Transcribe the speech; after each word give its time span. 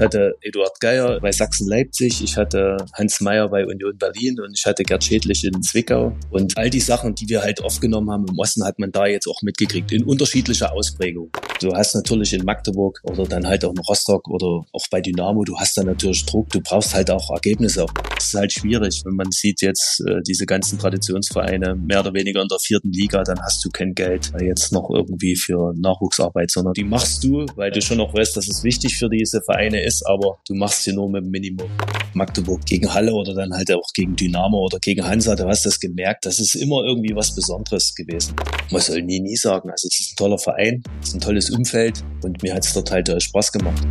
Ich 0.00 0.04
hatte 0.06 0.34
Eduard 0.40 0.80
Geier 0.80 1.20
bei 1.20 1.30
Sachsen-Leipzig, 1.30 2.22
ich 2.24 2.34
hatte 2.38 2.78
Hans 2.94 3.20
Meyer 3.20 3.50
bei 3.50 3.66
Union 3.66 3.98
Berlin 3.98 4.40
und 4.40 4.56
ich 4.56 4.64
hatte 4.64 4.82
Gerd 4.82 5.04
Schädlich 5.04 5.44
in 5.44 5.62
Zwickau. 5.62 6.16
Und 6.30 6.56
all 6.56 6.70
die 6.70 6.80
Sachen, 6.80 7.14
die 7.14 7.28
wir 7.28 7.42
halt 7.42 7.62
aufgenommen 7.62 8.10
haben 8.10 8.24
im 8.26 8.38
Osten, 8.38 8.64
hat 8.64 8.78
man 8.78 8.90
da 8.92 9.04
jetzt 9.04 9.26
auch 9.26 9.42
mitgekriegt, 9.42 9.92
in 9.92 10.04
unterschiedlicher 10.04 10.72
Ausprägung. 10.72 11.30
Du 11.60 11.74
hast 11.74 11.94
natürlich 11.94 12.32
in 12.32 12.46
Magdeburg 12.46 12.98
oder 13.02 13.24
dann 13.24 13.46
halt 13.46 13.62
auch 13.62 13.72
in 13.72 13.78
Rostock 13.78 14.26
oder 14.28 14.64
auch 14.72 14.86
bei 14.90 15.02
Dynamo, 15.02 15.44
du 15.44 15.54
hast 15.58 15.76
da 15.76 15.82
natürlich 15.82 16.24
Druck, 16.24 16.48
du 16.48 16.62
brauchst 16.62 16.94
halt 16.94 17.10
auch 17.10 17.30
Ergebnisse. 17.30 17.84
Das 18.14 18.28
ist 18.28 18.34
halt 18.34 18.52
schwierig, 18.54 19.02
wenn 19.04 19.16
man 19.16 19.30
sieht 19.30 19.60
jetzt 19.60 20.00
äh, 20.08 20.22
diese 20.26 20.46
ganzen 20.46 20.78
Traditionsvereine 20.78 21.74
mehr 21.74 22.00
oder 22.00 22.14
weniger 22.14 22.40
in 22.40 22.48
der 22.48 22.58
vierten 22.58 22.90
Liga, 22.90 23.22
dann 23.22 23.38
hast 23.42 23.62
du 23.62 23.68
kein 23.68 23.94
Geld 23.94 24.32
jetzt 24.40 24.72
noch 24.72 24.88
irgendwie 24.88 25.36
für 25.36 25.74
Nachwuchsarbeit, 25.76 26.50
sondern 26.50 26.72
die 26.72 26.84
machst 26.84 27.22
du, 27.22 27.44
weil 27.56 27.70
du 27.70 27.82
schon 27.82 28.00
auch 28.00 28.14
weißt, 28.14 28.34
dass 28.38 28.48
es 28.48 28.64
wichtig 28.64 28.96
für 28.96 29.10
diese 29.10 29.42
Vereine 29.42 29.84
ist, 29.84 29.89
aber 30.06 30.38
du 30.46 30.54
machst 30.54 30.84
sie 30.84 30.92
nur 30.92 31.10
mit 31.10 31.24
dem 31.24 31.30
Minimum. 31.30 31.70
Magdeburg 32.14 32.64
gegen 32.66 32.92
Halle 32.92 33.12
oder 33.12 33.34
dann 33.34 33.52
halt 33.52 33.72
auch 33.72 33.86
gegen 33.94 34.16
Dynamo 34.16 34.58
oder 34.58 34.78
gegen 34.80 35.06
Hansa, 35.06 35.36
du 35.36 35.46
hast 35.46 35.64
das 35.64 35.78
gemerkt, 35.78 36.26
das 36.26 36.40
ist 36.40 36.54
immer 36.54 36.82
irgendwie 36.84 37.14
was 37.14 37.34
Besonderes 37.34 37.94
gewesen. 37.94 38.34
Man 38.70 38.80
soll 38.80 39.02
nie, 39.02 39.20
nie 39.20 39.36
sagen, 39.36 39.70
also 39.70 39.86
es 39.86 40.00
ist 40.00 40.12
ein 40.12 40.16
toller 40.16 40.38
Verein, 40.38 40.82
es 41.00 41.08
ist 41.08 41.14
ein 41.14 41.20
tolles 41.20 41.50
Umfeld 41.50 42.02
und 42.22 42.42
mir 42.42 42.54
hat 42.54 42.64
es 42.64 42.72
dort 42.72 42.90
halt 42.90 43.10
Spaß 43.22 43.52
gemacht. 43.52 43.82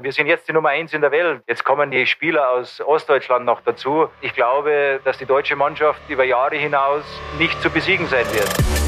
Wir 0.00 0.12
sind 0.12 0.28
jetzt 0.28 0.46
die 0.46 0.52
Nummer 0.52 0.68
eins 0.68 0.92
in 0.92 1.00
der 1.00 1.10
Welt. 1.10 1.42
Jetzt 1.48 1.64
kommen 1.64 1.90
die 1.90 2.06
Spieler 2.06 2.50
aus 2.50 2.80
Ostdeutschland 2.80 3.44
noch 3.44 3.62
dazu. 3.62 4.06
Ich 4.20 4.32
glaube, 4.32 5.00
dass 5.04 5.18
die 5.18 5.26
deutsche 5.26 5.56
Mannschaft 5.56 6.00
über 6.08 6.22
Jahre 6.22 6.56
hinaus 6.56 7.02
nicht 7.36 7.60
zu 7.60 7.68
besiegen 7.68 8.06
sein 8.06 8.24
wird. 8.32 8.87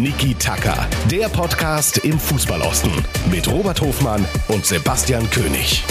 Niki 0.00 0.34
Tacker, 0.34 0.90
der 1.08 1.28
Podcast 1.28 1.98
im 1.98 2.18
Fußballosten 2.18 2.90
mit 3.30 3.46
Robert 3.48 3.80
Hofmann 3.80 4.26
und 4.48 4.66
Sebastian 4.66 5.30
König. 5.30 5.84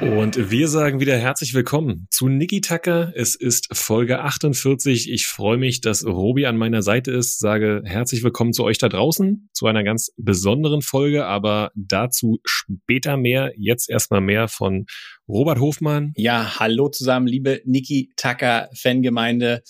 Und 0.00 0.50
wir 0.50 0.66
sagen 0.66 0.98
wieder 0.98 1.16
herzlich 1.16 1.54
willkommen 1.54 2.08
zu 2.10 2.26
Niki 2.26 2.60
Tacker. 2.60 3.12
Es 3.14 3.36
ist 3.36 3.68
Folge 3.72 4.18
48. 4.22 5.08
Ich 5.08 5.28
freue 5.28 5.56
mich, 5.56 5.80
dass 5.80 6.04
Robi 6.04 6.46
an 6.46 6.56
meiner 6.56 6.82
Seite 6.82 7.12
ist. 7.12 7.38
Sage 7.38 7.82
herzlich 7.84 8.24
willkommen 8.24 8.52
zu 8.52 8.64
euch 8.64 8.78
da 8.78 8.88
draußen, 8.88 9.48
zu 9.52 9.66
einer 9.66 9.84
ganz 9.84 10.10
besonderen 10.16 10.82
Folge, 10.82 11.26
aber 11.26 11.70
dazu 11.76 12.40
später 12.44 13.16
mehr. 13.16 13.52
Jetzt 13.56 13.88
erstmal 13.88 14.20
mehr 14.20 14.48
von 14.48 14.86
Robert 15.28 15.60
Hofmann. 15.60 16.12
Ja, 16.16 16.58
hallo 16.58 16.88
zusammen, 16.88 17.28
liebe 17.28 17.62
Niki 17.64 18.10
Tacker 18.16 18.68
Fangemeinde. 18.74 19.62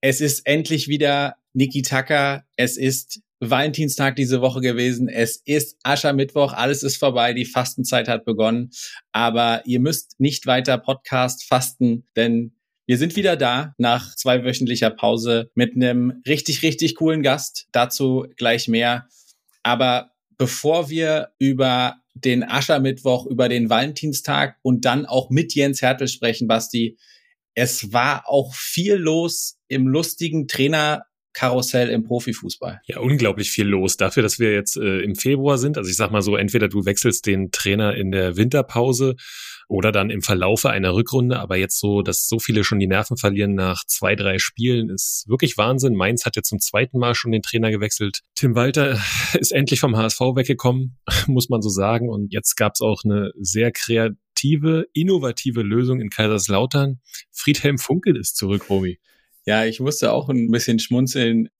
Es 0.00 0.20
ist 0.20 0.46
endlich 0.46 0.88
wieder 0.88 1.34
Niki 1.56 1.80
Tucker. 1.80 2.44
Es 2.56 2.76
ist 2.76 3.22
Valentinstag 3.40 4.14
diese 4.14 4.42
Woche 4.42 4.60
gewesen. 4.60 5.08
Es 5.08 5.36
ist 5.44 5.78
Aschermittwoch. 5.82 6.52
Alles 6.52 6.82
ist 6.82 6.98
vorbei. 6.98 7.32
Die 7.32 7.46
Fastenzeit 7.46 8.08
hat 8.08 8.26
begonnen. 8.26 8.70
Aber 9.12 9.62
ihr 9.64 9.80
müsst 9.80 10.20
nicht 10.20 10.46
weiter 10.46 10.76
Podcast 10.76 11.44
fasten, 11.44 12.04
denn 12.14 12.52
wir 12.86 12.98
sind 12.98 13.16
wieder 13.16 13.36
da 13.36 13.74
nach 13.78 14.14
zweiwöchentlicher 14.14 14.90
Pause 14.90 15.50
mit 15.54 15.74
einem 15.74 16.22
richtig, 16.28 16.62
richtig 16.62 16.94
coolen 16.94 17.22
Gast. 17.22 17.66
Dazu 17.72 18.26
gleich 18.36 18.68
mehr. 18.68 19.08
Aber 19.62 20.12
bevor 20.36 20.90
wir 20.90 21.30
über 21.38 21.96
den 22.14 22.44
Aschermittwoch, 22.44 23.26
über 23.26 23.48
den 23.48 23.70
Valentinstag 23.70 24.56
und 24.62 24.84
dann 24.84 25.06
auch 25.06 25.30
mit 25.30 25.54
Jens 25.54 25.80
Hertel 25.80 26.06
sprechen, 26.06 26.48
Basti, 26.48 26.98
es 27.54 27.94
war 27.94 28.28
auch 28.28 28.54
viel 28.54 28.94
los 28.94 29.58
im 29.68 29.88
lustigen 29.88 30.46
Trainer 30.46 31.06
Karussell 31.36 31.90
im 31.90 32.02
Profifußball. 32.02 32.80
Ja, 32.86 32.98
unglaublich 32.98 33.50
viel 33.50 33.66
los. 33.66 33.98
Dafür, 33.98 34.22
dass 34.22 34.38
wir 34.38 34.54
jetzt 34.54 34.78
äh, 34.78 35.00
im 35.00 35.14
Februar 35.14 35.58
sind, 35.58 35.76
also 35.76 35.90
ich 35.90 35.96
sag 35.96 36.10
mal 36.10 36.22
so, 36.22 36.34
entweder 36.34 36.66
du 36.66 36.86
wechselst 36.86 37.26
den 37.26 37.50
Trainer 37.50 37.94
in 37.94 38.10
der 38.10 38.38
Winterpause 38.38 39.16
oder 39.68 39.92
dann 39.92 40.08
im 40.08 40.22
Verlaufe 40.22 40.70
einer 40.70 40.94
Rückrunde, 40.94 41.38
aber 41.38 41.56
jetzt 41.58 41.78
so, 41.78 42.00
dass 42.00 42.26
so 42.26 42.38
viele 42.38 42.64
schon 42.64 42.78
die 42.78 42.86
Nerven 42.86 43.18
verlieren 43.18 43.54
nach 43.54 43.84
zwei, 43.86 44.16
drei 44.16 44.38
Spielen, 44.38 44.88
ist 44.88 45.26
wirklich 45.28 45.58
Wahnsinn. 45.58 45.94
Mainz 45.94 46.24
hat 46.24 46.36
jetzt 46.36 46.48
zum 46.48 46.58
zweiten 46.58 46.98
Mal 46.98 47.14
schon 47.14 47.32
den 47.32 47.42
Trainer 47.42 47.70
gewechselt. 47.70 48.20
Tim 48.34 48.54
Walter 48.54 48.98
ist 49.38 49.52
endlich 49.52 49.80
vom 49.80 49.94
HSV 49.94 50.20
weggekommen, 50.20 50.96
muss 51.26 51.50
man 51.50 51.60
so 51.60 51.68
sagen. 51.68 52.08
Und 52.08 52.32
jetzt 52.32 52.56
gab 52.56 52.72
es 52.76 52.80
auch 52.80 53.02
eine 53.04 53.32
sehr 53.38 53.72
kreative, 53.72 54.86
innovative 54.94 55.60
Lösung 55.60 56.00
in 56.00 56.08
Kaiserslautern. 56.08 57.00
Friedhelm 57.30 57.76
Funkel 57.76 58.16
ist 58.16 58.38
zurück, 58.38 58.70
Romy. 58.70 58.98
Ja, 59.48 59.64
ich 59.64 59.78
musste 59.78 60.10
auch 60.12 60.28
ein 60.28 60.50
bisschen 60.50 60.80
schmunzeln. 60.80 61.50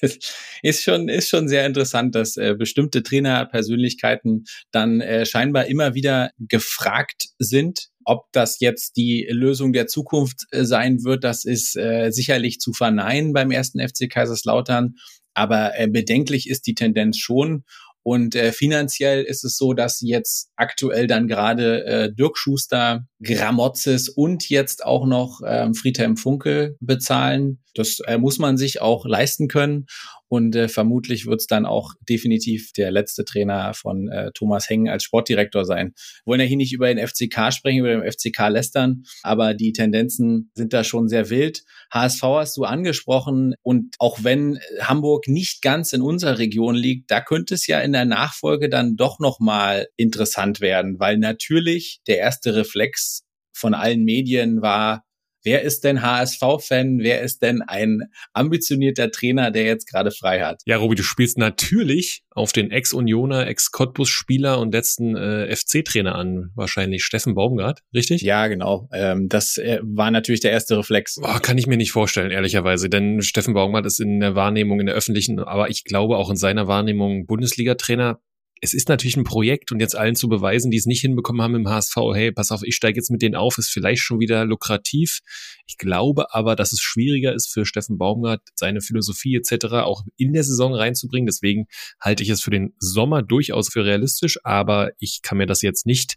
ist 0.62 0.82
schon, 0.82 1.10
ist 1.10 1.28
schon 1.28 1.48
sehr 1.48 1.66
interessant, 1.66 2.14
dass 2.14 2.38
äh, 2.38 2.54
bestimmte 2.58 3.02
Trainerpersönlichkeiten 3.02 4.44
dann 4.70 5.02
äh, 5.02 5.26
scheinbar 5.26 5.66
immer 5.66 5.94
wieder 5.94 6.30
gefragt 6.38 7.28
sind. 7.38 7.88
Ob 8.06 8.32
das 8.32 8.58
jetzt 8.60 8.96
die 8.96 9.28
Lösung 9.30 9.74
der 9.74 9.86
Zukunft 9.86 10.46
äh, 10.50 10.64
sein 10.64 11.04
wird, 11.04 11.22
das 11.22 11.44
ist 11.44 11.76
äh, 11.76 12.10
sicherlich 12.10 12.58
zu 12.58 12.72
verneinen 12.72 13.34
beim 13.34 13.50
ersten 13.50 13.86
FC 13.86 14.08
Kaiserslautern. 14.10 14.94
Aber 15.34 15.78
äh, 15.78 15.88
bedenklich 15.88 16.48
ist 16.48 16.66
die 16.66 16.74
Tendenz 16.74 17.18
schon. 17.18 17.64
Und 18.02 18.34
äh, 18.34 18.52
finanziell 18.52 19.24
ist 19.24 19.44
es 19.44 19.58
so, 19.58 19.74
dass 19.74 20.00
jetzt 20.00 20.50
aktuell 20.56 21.06
dann 21.06 21.28
gerade 21.28 21.84
äh, 21.84 22.12
Dirk 22.12 22.38
Schuster, 22.38 23.06
Gramozis 23.22 24.08
und 24.08 24.48
jetzt 24.48 24.84
auch 24.84 25.06
noch 25.06 25.40
ähm, 25.46 25.74
Friedhelm 25.74 26.16
Funkel 26.16 26.76
bezahlen. 26.80 27.60
Das 27.74 28.00
äh, 28.00 28.18
muss 28.18 28.38
man 28.38 28.56
sich 28.56 28.80
auch 28.80 29.06
leisten 29.06 29.48
können. 29.48 29.86
Und 30.30 30.54
äh, 30.54 30.68
vermutlich 30.68 31.26
wird 31.26 31.40
es 31.40 31.48
dann 31.48 31.66
auch 31.66 31.94
definitiv 32.08 32.72
der 32.72 32.92
letzte 32.92 33.24
Trainer 33.24 33.74
von 33.74 34.08
äh, 34.08 34.30
Thomas 34.32 34.70
Hengen 34.70 34.88
als 34.88 35.02
Sportdirektor 35.02 35.64
sein. 35.64 35.92
Wir 36.24 36.30
wollen 36.30 36.40
ja 36.40 36.46
hier 36.46 36.56
nicht 36.56 36.72
über 36.72 36.92
den 36.92 37.04
FCK 37.04 37.52
sprechen, 37.52 37.80
über 37.80 37.88
den 37.88 38.10
FCK 38.10 38.48
lästern, 38.48 39.02
aber 39.24 39.54
die 39.54 39.72
Tendenzen 39.72 40.52
sind 40.54 40.72
da 40.72 40.84
schon 40.84 41.08
sehr 41.08 41.30
wild. 41.30 41.64
HSV 41.92 42.22
hast 42.22 42.56
du 42.56 42.62
angesprochen 42.62 43.54
und 43.62 43.96
auch 43.98 44.22
wenn 44.22 44.60
Hamburg 44.80 45.26
nicht 45.26 45.62
ganz 45.62 45.92
in 45.92 46.00
unserer 46.00 46.38
Region 46.38 46.76
liegt, 46.76 47.10
da 47.10 47.20
könnte 47.20 47.54
es 47.54 47.66
ja 47.66 47.80
in 47.80 47.92
der 47.92 48.04
Nachfolge 48.04 48.68
dann 48.68 48.94
doch 48.94 49.18
nochmal 49.18 49.88
interessant 49.96 50.60
werden, 50.60 51.00
weil 51.00 51.18
natürlich 51.18 52.02
der 52.06 52.18
erste 52.18 52.54
Reflex 52.54 53.09
von 53.52 53.74
allen 53.74 54.04
Medien 54.04 54.62
war, 54.62 55.04
Wer 55.42 55.62
ist 55.62 55.84
denn 55.84 56.02
HSV-Fan? 56.02 56.98
Wer 56.98 57.22
ist 57.22 57.42
denn 57.42 57.62
ein 57.62 58.02
ambitionierter 58.34 59.10
Trainer, 59.10 59.50
der 59.50 59.64
jetzt 59.64 59.86
gerade 59.86 60.10
frei 60.10 60.40
hat? 60.40 60.60
Ja, 60.66 60.76
Robi, 60.76 60.96
du 60.96 61.02
spielst 61.02 61.38
natürlich 61.38 62.22
auf 62.30 62.52
den 62.52 62.70
Ex-Unioner, 62.70 63.46
Ex-Cottbus-Spieler 63.46 64.58
und 64.58 64.72
letzten 64.72 65.16
äh, 65.16 65.54
FC-Trainer 65.54 66.14
an, 66.14 66.50
wahrscheinlich 66.54 67.04
Steffen 67.04 67.34
Baumgart, 67.34 67.80
richtig? 67.94 68.20
Ja, 68.20 68.48
genau. 68.48 68.88
Ähm, 68.92 69.28
das 69.28 69.56
äh, 69.56 69.80
war 69.82 70.10
natürlich 70.10 70.40
der 70.40 70.52
erste 70.52 70.76
Reflex. 70.76 71.16
Boah, 71.16 71.40
kann 71.40 71.56
ich 71.56 71.66
mir 71.66 71.76
nicht 71.76 71.92
vorstellen, 71.92 72.30
ehrlicherweise, 72.30 72.90
denn 72.90 73.22
Steffen 73.22 73.54
Baumgart 73.54 73.86
ist 73.86 73.98
in 73.98 74.20
der 74.20 74.34
Wahrnehmung, 74.34 74.80
in 74.80 74.86
der 74.86 74.94
öffentlichen, 74.94 75.38
aber 75.38 75.70
ich 75.70 75.84
glaube 75.84 76.18
auch 76.18 76.30
in 76.30 76.36
seiner 76.36 76.66
Wahrnehmung 76.66 77.26
Bundesliga-Trainer 77.26 78.20
es 78.62 78.74
ist 78.74 78.88
natürlich 78.88 79.16
ein 79.16 79.24
Projekt 79.24 79.72
und 79.72 79.80
jetzt 79.80 79.96
allen 79.96 80.14
zu 80.14 80.28
beweisen, 80.28 80.70
die 80.70 80.76
es 80.76 80.84
nicht 80.84 81.00
hinbekommen 81.00 81.40
haben 81.40 81.54
im 81.54 81.68
HSV, 81.68 81.96
hey, 82.12 82.30
pass 82.30 82.52
auf, 82.52 82.62
ich 82.62 82.76
steige 82.76 82.98
jetzt 82.98 83.10
mit 83.10 83.22
denen 83.22 83.34
auf, 83.34 83.56
ist 83.56 83.70
vielleicht 83.70 84.02
schon 84.02 84.20
wieder 84.20 84.44
lukrativ. 84.44 85.20
Ich 85.66 85.78
glaube 85.78 86.34
aber, 86.34 86.56
dass 86.56 86.72
es 86.72 86.80
schwieriger 86.80 87.34
ist 87.34 87.50
für 87.50 87.64
Steffen 87.64 87.96
Baumgart, 87.96 88.42
seine 88.54 88.82
Philosophie 88.82 89.36
etc. 89.36 89.66
auch 89.76 90.02
in 90.16 90.34
der 90.34 90.44
Saison 90.44 90.74
reinzubringen. 90.74 91.26
Deswegen 91.26 91.66
halte 92.00 92.22
ich 92.22 92.28
es 92.28 92.42
für 92.42 92.50
den 92.50 92.74
Sommer 92.78 93.22
durchaus 93.22 93.70
für 93.70 93.84
realistisch, 93.84 94.38
aber 94.44 94.90
ich 94.98 95.20
kann 95.22 95.38
mir 95.38 95.46
das 95.46 95.62
jetzt 95.62 95.86
nicht 95.86 96.16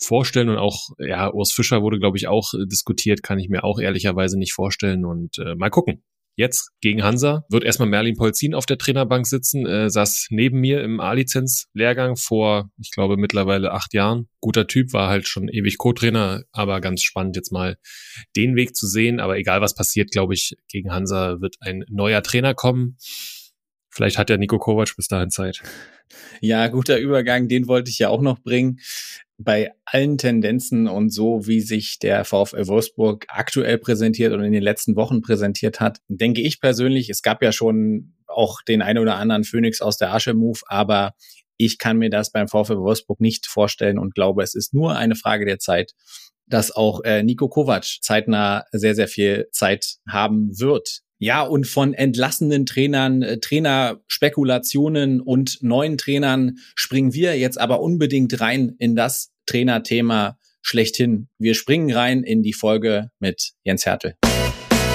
vorstellen 0.00 0.48
und 0.48 0.58
auch, 0.58 0.90
ja, 0.98 1.32
Urs 1.32 1.52
Fischer 1.52 1.82
wurde, 1.82 1.98
glaube 1.98 2.18
ich, 2.18 2.28
auch 2.28 2.52
diskutiert, 2.66 3.24
kann 3.24 3.40
ich 3.40 3.48
mir 3.48 3.64
auch 3.64 3.80
ehrlicherweise 3.80 4.38
nicht 4.38 4.52
vorstellen 4.52 5.04
und 5.04 5.38
äh, 5.38 5.56
mal 5.56 5.70
gucken. 5.70 6.04
Jetzt 6.38 6.70
gegen 6.80 7.02
Hansa 7.02 7.44
wird 7.48 7.64
erstmal 7.64 7.88
Merlin 7.88 8.14
Polzin 8.14 8.54
auf 8.54 8.64
der 8.64 8.78
Trainerbank 8.78 9.26
sitzen, 9.26 9.66
äh, 9.66 9.90
saß 9.90 10.28
neben 10.30 10.60
mir 10.60 10.84
im 10.84 11.00
A-Lizenz-Lehrgang 11.00 12.14
vor, 12.14 12.70
ich 12.78 12.92
glaube, 12.92 13.16
mittlerweile 13.16 13.72
acht 13.72 13.92
Jahren. 13.92 14.28
Guter 14.40 14.68
Typ, 14.68 14.92
war 14.92 15.08
halt 15.08 15.26
schon 15.26 15.48
ewig 15.48 15.78
Co-Trainer, 15.78 16.44
aber 16.52 16.80
ganz 16.80 17.02
spannend 17.02 17.34
jetzt 17.34 17.50
mal 17.50 17.76
den 18.36 18.54
Weg 18.54 18.76
zu 18.76 18.86
sehen. 18.86 19.18
Aber 19.18 19.36
egal 19.36 19.60
was 19.60 19.74
passiert, 19.74 20.12
glaube 20.12 20.34
ich, 20.34 20.54
gegen 20.68 20.92
Hansa 20.92 21.40
wird 21.40 21.56
ein 21.58 21.84
neuer 21.88 22.22
Trainer 22.22 22.54
kommen. 22.54 22.98
Vielleicht 23.90 24.16
hat 24.16 24.28
der 24.28 24.38
Nico 24.38 24.60
Kovac 24.60 24.94
bis 24.94 25.08
dahin 25.08 25.30
Zeit. 25.30 25.60
Ja, 26.40 26.68
guter 26.68 27.00
Übergang, 27.00 27.48
den 27.48 27.66
wollte 27.66 27.90
ich 27.90 27.98
ja 27.98 28.10
auch 28.10 28.22
noch 28.22 28.38
bringen 28.38 28.78
bei 29.38 29.72
allen 29.84 30.18
Tendenzen 30.18 30.88
und 30.88 31.10
so, 31.10 31.46
wie 31.46 31.60
sich 31.60 32.00
der 32.00 32.24
VfL 32.24 32.66
Wolfsburg 32.66 33.24
aktuell 33.28 33.78
präsentiert 33.78 34.32
und 34.32 34.42
in 34.42 34.52
den 34.52 34.62
letzten 34.62 34.96
Wochen 34.96 35.22
präsentiert 35.22 35.80
hat, 35.80 36.00
denke 36.08 36.40
ich 36.40 36.60
persönlich, 36.60 37.08
es 37.08 37.22
gab 37.22 37.40
ja 37.42 37.52
schon 37.52 38.14
auch 38.26 38.62
den 38.62 38.82
einen 38.82 38.98
oder 38.98 39.16
anderen 39.16 39.44
Phoenix 39.44 39.80
aus 39.80 39.96
der 39.96 40.12
Asche-Move, 40.12 40.60
aber 40.66 41.14
ich 41.56 41.78
kann 41.78 41.98
mir 41.98 42.10
das 42.10 42.32
beim 42.32 42.48
VfL 42.48 42.78
Wolfsburg 42.78 43.20
nicht 43.20 43.46
vorstellen 43.46 43.98
und 43.98 44.14
glaube, 44.14 44.42
es 44.42 44.54
ist 44.54 44.74
nur 44.74 44.96
eine 44.96 45.14
Frage 45.14 45.44
der 45.44 45.60
Zeit, 45.60 45.92
dass 46.46 46.74
auch 46.74 47.02
äh, 47.04 47.22
Nico 47.22 47.48
Kovac 47.48 47.84
zeitnah 48.00 48.64
sehr, 48.72 48.94
sehr 48.94 49.08
viel 49.08 49.48
Zeit 49.52 49.98
haben 50.08 50.58
wird. 50.58 51.02
Ja, 51.20 51.42
und 51.42 51.66
von 51.66 51.94
entlassenen 51.94 52.64
Trainern, 52.64 53.22
äh, 53.22 53.40
Trainerspekulationen 53.40 55.20
und 55.20 55.60
neuen 55.62 55.98
Trainern 55.98 56.58
springen 56.76 57.12
wir 57.12 57.36
jetzt 57.36 57.60
aber 57.60 57.80
unbedingt 57.80 58.40
rein 58.40 58.76
in 58.78 58.94
das 58.94 59.32
Trainerthema 59.46 60.38
schlechthin. 60.62 61.28
Wir 61.38 61.54
springen 61.54 61.92
rein 61.92 62.22
in 62.22 62.44
die 62.44 62.52
Folge 62.52 63.10
mit 63.18 63.54
Jens 63.64 63.84
Hertel. 63.84 64.14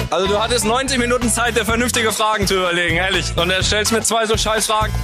Also 0.08 0.26
du 0.26 0.38
hattest 0.38 0.64
90 0.64 0.98
Minuten 0.98 1.28
Zeit, 1.28 1.58
dir 1.58 1.66
vernünftige 1.66 2.10
Fragen 2.10 2.46
zu 2.46 2.54
überlegen, 2.54 2.96
ehrlich. 2.96 3.36
Und 3.36 3.50
er 3.50 3.62
stellst 3.62 3.92
mir 3.92 4.00
zwei 4.00 4.24
so 4.24 4.38
scheiß 4.38 4.66
Fragen. 4.66 4.94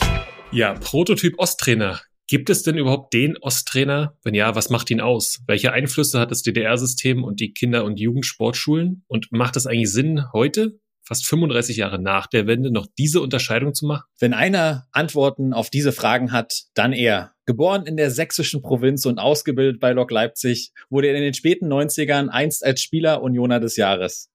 Ja, 0.53 0.73
Prototyp 0.73 1.39
Osttrainer. 1.39 2.01
Gibt 2.29 2.49
es 2.49 2.63
denn 2.63 2.79
überhaupt 2.79 3.13
den 3.13 3.37
Osttrainer? 3.37 4.17
Wenn 4.23 4.35
ja, 4.35 4.55
was 4.55 4.71
macht 4.71 4.91
ihn 4.91 5.03
aus? 5.03 5.41
Welche 5.47 5.73
Einflüsse 5.73 6.19
hat 6.19 6.31
das 6.31 6.43
DDR-System 6.43 7.25
und 7.25 7.41
die 7.41 7.53
Kinder- 7.53 7.85
und 7.85 8.01
Jugendsportschulen? 8.01 9.05
Und 9.07 9.33
macht 9.33 9.57
es 9.57 9.67
eigentlich 9.67 9.93
Sinn, 9.93 10.25
heute, 10.33 10.79
fast 11.11 11.27
35 11.27 11.77
Jahre 11.77 12.01
nach 12.01 12.29
der 12.29 12.47
Wende, 12.47 12.71
noch 12.71 12.87
diese 12.97 13.21
Unterscheidung 13.21 13.75
zu 13.75 13.85
machen? 13.85 14.05
Wenn 14.21 14.33
einer 14.33 14.87
Antworten 14.93 15.53
auf 15.53 15.69
diese 15.69 15.91
Fragen 15.91 16.31
hat, 16.31 16.67
dann 16.75 16.93
er. 16.93 17.33
Geboren 17.47 17.85
in 17.85 17.97
der 17.97 18.13
sächsischen 18.13 18.63
Provinz 18.63 19.07
und 19.07 19.19
ausgebildet 19.19 19.81
bei 19.81 19.91
Lok 19.91 20.13
Leipzig, 20.13 20.71
wurde 20.89 21.09
er 21.09 21.17
in 21.17 21.23
den 21.23 21.35
späten 21.35 21.67
90ern 21.67 22.29
einst 22.29 22.65
als 22.65 22.81
Spieler 22.81 23.23
Unioner 23.23 23.59
des 23.59 23.77
Jahres. 23.77 24.31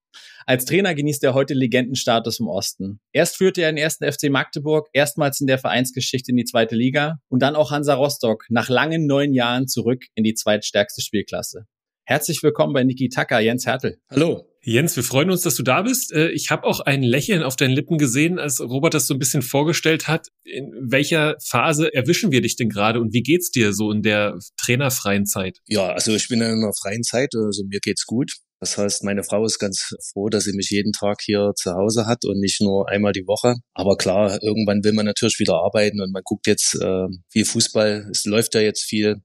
Als 0.45 0.65
Trainer 0.65 0.95
genießt 0.95 1.23
er 1.23 1.33
heute 1.33 1.53
Legendenstatus 1.53 2.41
im 2.41 2.49
Osten. 2.49 2.99
Erst 3.13 3.37
führte 3.37 3.61
er 3.61 3.71
den 3.71 3.77
ersten 3.77 4.09
FC 4.09 4.29
Magdeburg, 4.29 4.89
erstmals 4.91 5.39
in 5.39 5.47
der 5.47 5.57
Vereinsgeschichte 5.57 6.31
in 6.31 6.37
die 6.37 6.45
zweite 6.45 6.75
Liga 6.75 7.19
und 7.29 7.41
dann 7.41 7.55
auch 7.55 7.71
Hansa 7.71 7.93
Rostock 7.93 8.45
nach 8.49 8.67
langen 8.67 9.07
neun 9.07 9.33
Jahren 9.33 9.69
zurück 9.69 10.03
in 10.13 10.25
die 10.25 10.33
zweitstärkste 10.33 11.01
Spielklasse. 11.01 11.67
Herzlich 12.03 12.43
willkommen 12.43 12.73
bei 12.73 12.83
Niki 12.83 13.07
Tacker, 13.07 13.39
Jens 13.39 13.65
Hertel. 13.65 13.97
Hallo. 14.09 14.45
Jens, 14.67 14.95
wir 14.95 15.03
freuen 15.03 15.29
uns, 15.29 15.41
dass 15.41 15.53
du 15.53 15.61
da 15.61 15.83
bist. 15.83 16.11
Äh, 16.11 16.29
ich 16.29 16.49
habe 16.49 16.63
auch 16.63 16.79
ein 16.79 17.03
Lächeln 17.03 17.43
auf 17.43 17.55
deinen 17.55 17.73
Lippen 17.73 17.99
gesehen, 17.99 18.39
als 18.39 18.59
Robert 18.59 18.95
das 18.95 19.05
so 19.05 19.13
ein 19.13 19.19
bisschen 19.19 19.43
vorgestellt 19.43 20.07
hat. 20.07 20.29
In 20.43 20.71
welcher 20.81 21.35
Phase 21.39 21.93
erwischen 21.93 22.31
wir 22.31 22.41
dich 22.41 22.55
denn 22.55 22.69
gerade 22.69 22.99
und 22.99 23.13
wie 23.13 23.21
geht's 23.21 23.51
dir 23.51 23.73
so 23.73 23.91
in 23.91 24.01
der 24.01 24.39
trainerfreien 24.57 25.27
Zeit? 25.27 25.59
Ja, 25.67 25.89
also 25.89 26.15
ich 26.15 26.27
bin 26.29 26.41
in 26.41 26.47
einer 26.47 26.71
freien 26.81 27.03
Zeit, 27.03 27.29
also 27.35 27.63
mir 27.67 27.79
geht's 27.79 28.07
gut. 28.07 28.31
Das 28.59 28.75
heißt, 28.79 29.03
meine 29.03 29.23
Frau 29.23 29.45
ist 29.45 29.59
ganz 29.59 29.93
froh, 30.11 30.29
dass 30.29 30.45
sie 30.45 30.55
mich 30.55 30.71
jeden 30.71 30.93
Tag 30.93 31.17
hier 31.21 31.51
zu 31.55 31.73
Hause 31.73 32.07
hat 32.07 32.25
und 32.25 32.39
nicht 32.39 32.59
nur 32.59 32.89
einmal 32.89 33.11
die 33.11 33.27
Woche. 33.27 33.57
Aber 33.75 33.97
klar, 33.97 34.41
irgendwann 34.41 34.83
will 34.83 34.93
man 34.93 35.05
natürlich 35.05 35.37
wieder 35.37 35.55
arbeiten 35.63 36.01
und 36.01 36.11
man 36.11 36.23
guckt 36.25 36.47
jetzt 36.47 36.73
äh, 36.81 37.05
viel 37.29 37.45
Fußball. 37.45 38.07
Es 38.09 38.25
läuft 38.25 38.55
ja 38.55 38.61
jetzt 38.61 38.83
viel. 38.83 39.17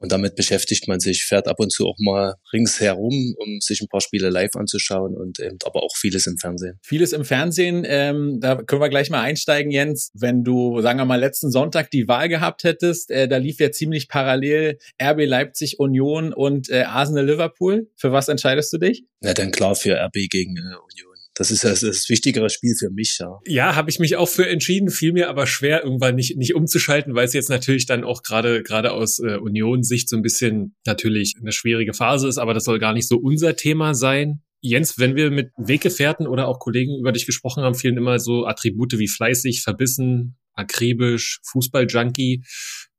Und 0.00 0.12
damit 0.12 0.36
beschäftigt 0.36 0.86
man 0.86 1.00
sich, 1.00 1.24
fährt 1.24 1.48
ab 1.48 1.58
und 1.58 1.72
zu 1.72 1.86
auch 1.86 1.96
mal 1.98 2.34
ringsherum, 2.52 3.34
um 3.36 3.60
sich 3.60 3.80
ein 3.80 3.88
paar 3.88 4.00
Spiele 4.00 4.30
live 4.30 4.54
anzuschauen 4.54 5.16
und 5.16 5.40
eben 5.40 5.58
aber 5.64 5.82
auch 5.82 5.96
vieles 5.96 6.26
im 6.26 6.36
Fernsehen. 6.38 6.78
Vieles 6.82 7.12
im 7.12 7.24
Fernsehen, 7.24 7.84
ähm, 7.84 8.38
da 8.40 8.56
können 8.56 8.80
wir 8.80 8.90
gleich 8.90 9.10
mal 9.10 9.22
einsteigen, 9.22 9.72
Jens. 9.72 10.10
Wenn 10.14 10.44
du, 10.44 10.80
sagen 10.82 10.98
wir 11.00 11.04
mal, 11.04 11.18
letzten 11.18 11.50
Sonntag 11.50 11.90
die 11.90 12.06
Wahl 12.06 12.28
gehabt 12.28 12.62
hättest, 12.62 13.10
äh, 13.10 13.26
da 13.26 13.38
lief 13.38 13.58
ja 13.58 13.72
ziemlich 13.72 14.08
parallel 14.08 14.78
RB 15.02 15.26
Leipzig 15.26 15.80
Union 15.80 16.32
und 16.32 16.70
äh, 16.70 16.82
Arsenal 16.82 17.26
Liverpool. 17.26 17.90
Für 17.96 18.12
was 18.12 18.28
entscheidest 18.28 18.72
du 18.72 18.78
dich? 18.78 19.04
Na 19.20 19.34
dann 19.34 19.50
klar 19.50 19.74
für 19.74 19.96
RB 19.96 20.28
gegen 20.30 20.56
äh, 20.56 20.60
Union. 20.60 21.17
Das 21.38 21.52
ist 21.52 21.62
das, 21.62 21.80
das 21.80 22.08
wichtigere 22.08 22.50
Spiel 22.50 22.74
für 22.76 22.90
mich, 22.90 23.16
ja. 23.20 23.38
Ja, 23.46 23.76
habe 23.76 23.90
ich 23.90 24.00
mich 24.00 24.16
auch 24.16 24.28
für 24.28 24.48
entschieden, 24.48 24.90
fiel 24.90 25.12
mir 25.12 25.28
aber 25.28 25.46
schwer, 25.46 25.84
irgendwann 25.84 26.16
nicht, 26.16 26.36
nicht 26.36 26.56
umzuschalten, 26.56 27.14
weil 27.14 27.26
es 27.26 27.32
jetzt 27.32 27.48
natürlich 27.48 27.86
dann 27.86 28.02
auch 28.02 28.24
gerade 28.24 28.64
gerade 28.64 28.92
aus 28.92 29.20
äh, 29.20 29.36
Union-Sicht 29.36 30.08
so 30.08 30.16
ein 30.16 30.22
bisschen 30.22 30.74
natürlich 30.84 31.36
eine 31.40 31.52
schwierige 31.52 31.94
Phase 31.94 32.26
ist, 32.26 32.38
aber 32.38 32.54
das 32.54 32.64
soll 32.64 32.80
gar 32.80 32.92
nicht 32.92 33.06
so 33.06 33.18
unser 33.18 33.54
Thema 33.54 33.94
sein. 33.94 34.42
Jens, 34.60 34.98
wenn 34.98 35.14
wir 35.14 35.30
mit 35.30 35.50
Weggefährten 35.56 36.26
oder 36.26 36.48
auch 36.48 36.58
Kollegen 36.58 36.98
über 36.98 37.12
dich 37.12 37.24
gesprochen 37.24 37.62
haben, 37.62 37.76
fielen 37.76 37.96
immer 37.96 38.18
so 38.18 38.44
Attribute 38.44 38.98
wie 38.98 39.06
fleißig, 39.06 39.62
verbissen, 39.62 40.36
akribisch, 40.54 41.38
Fußball-Junkie. 41.52 42.42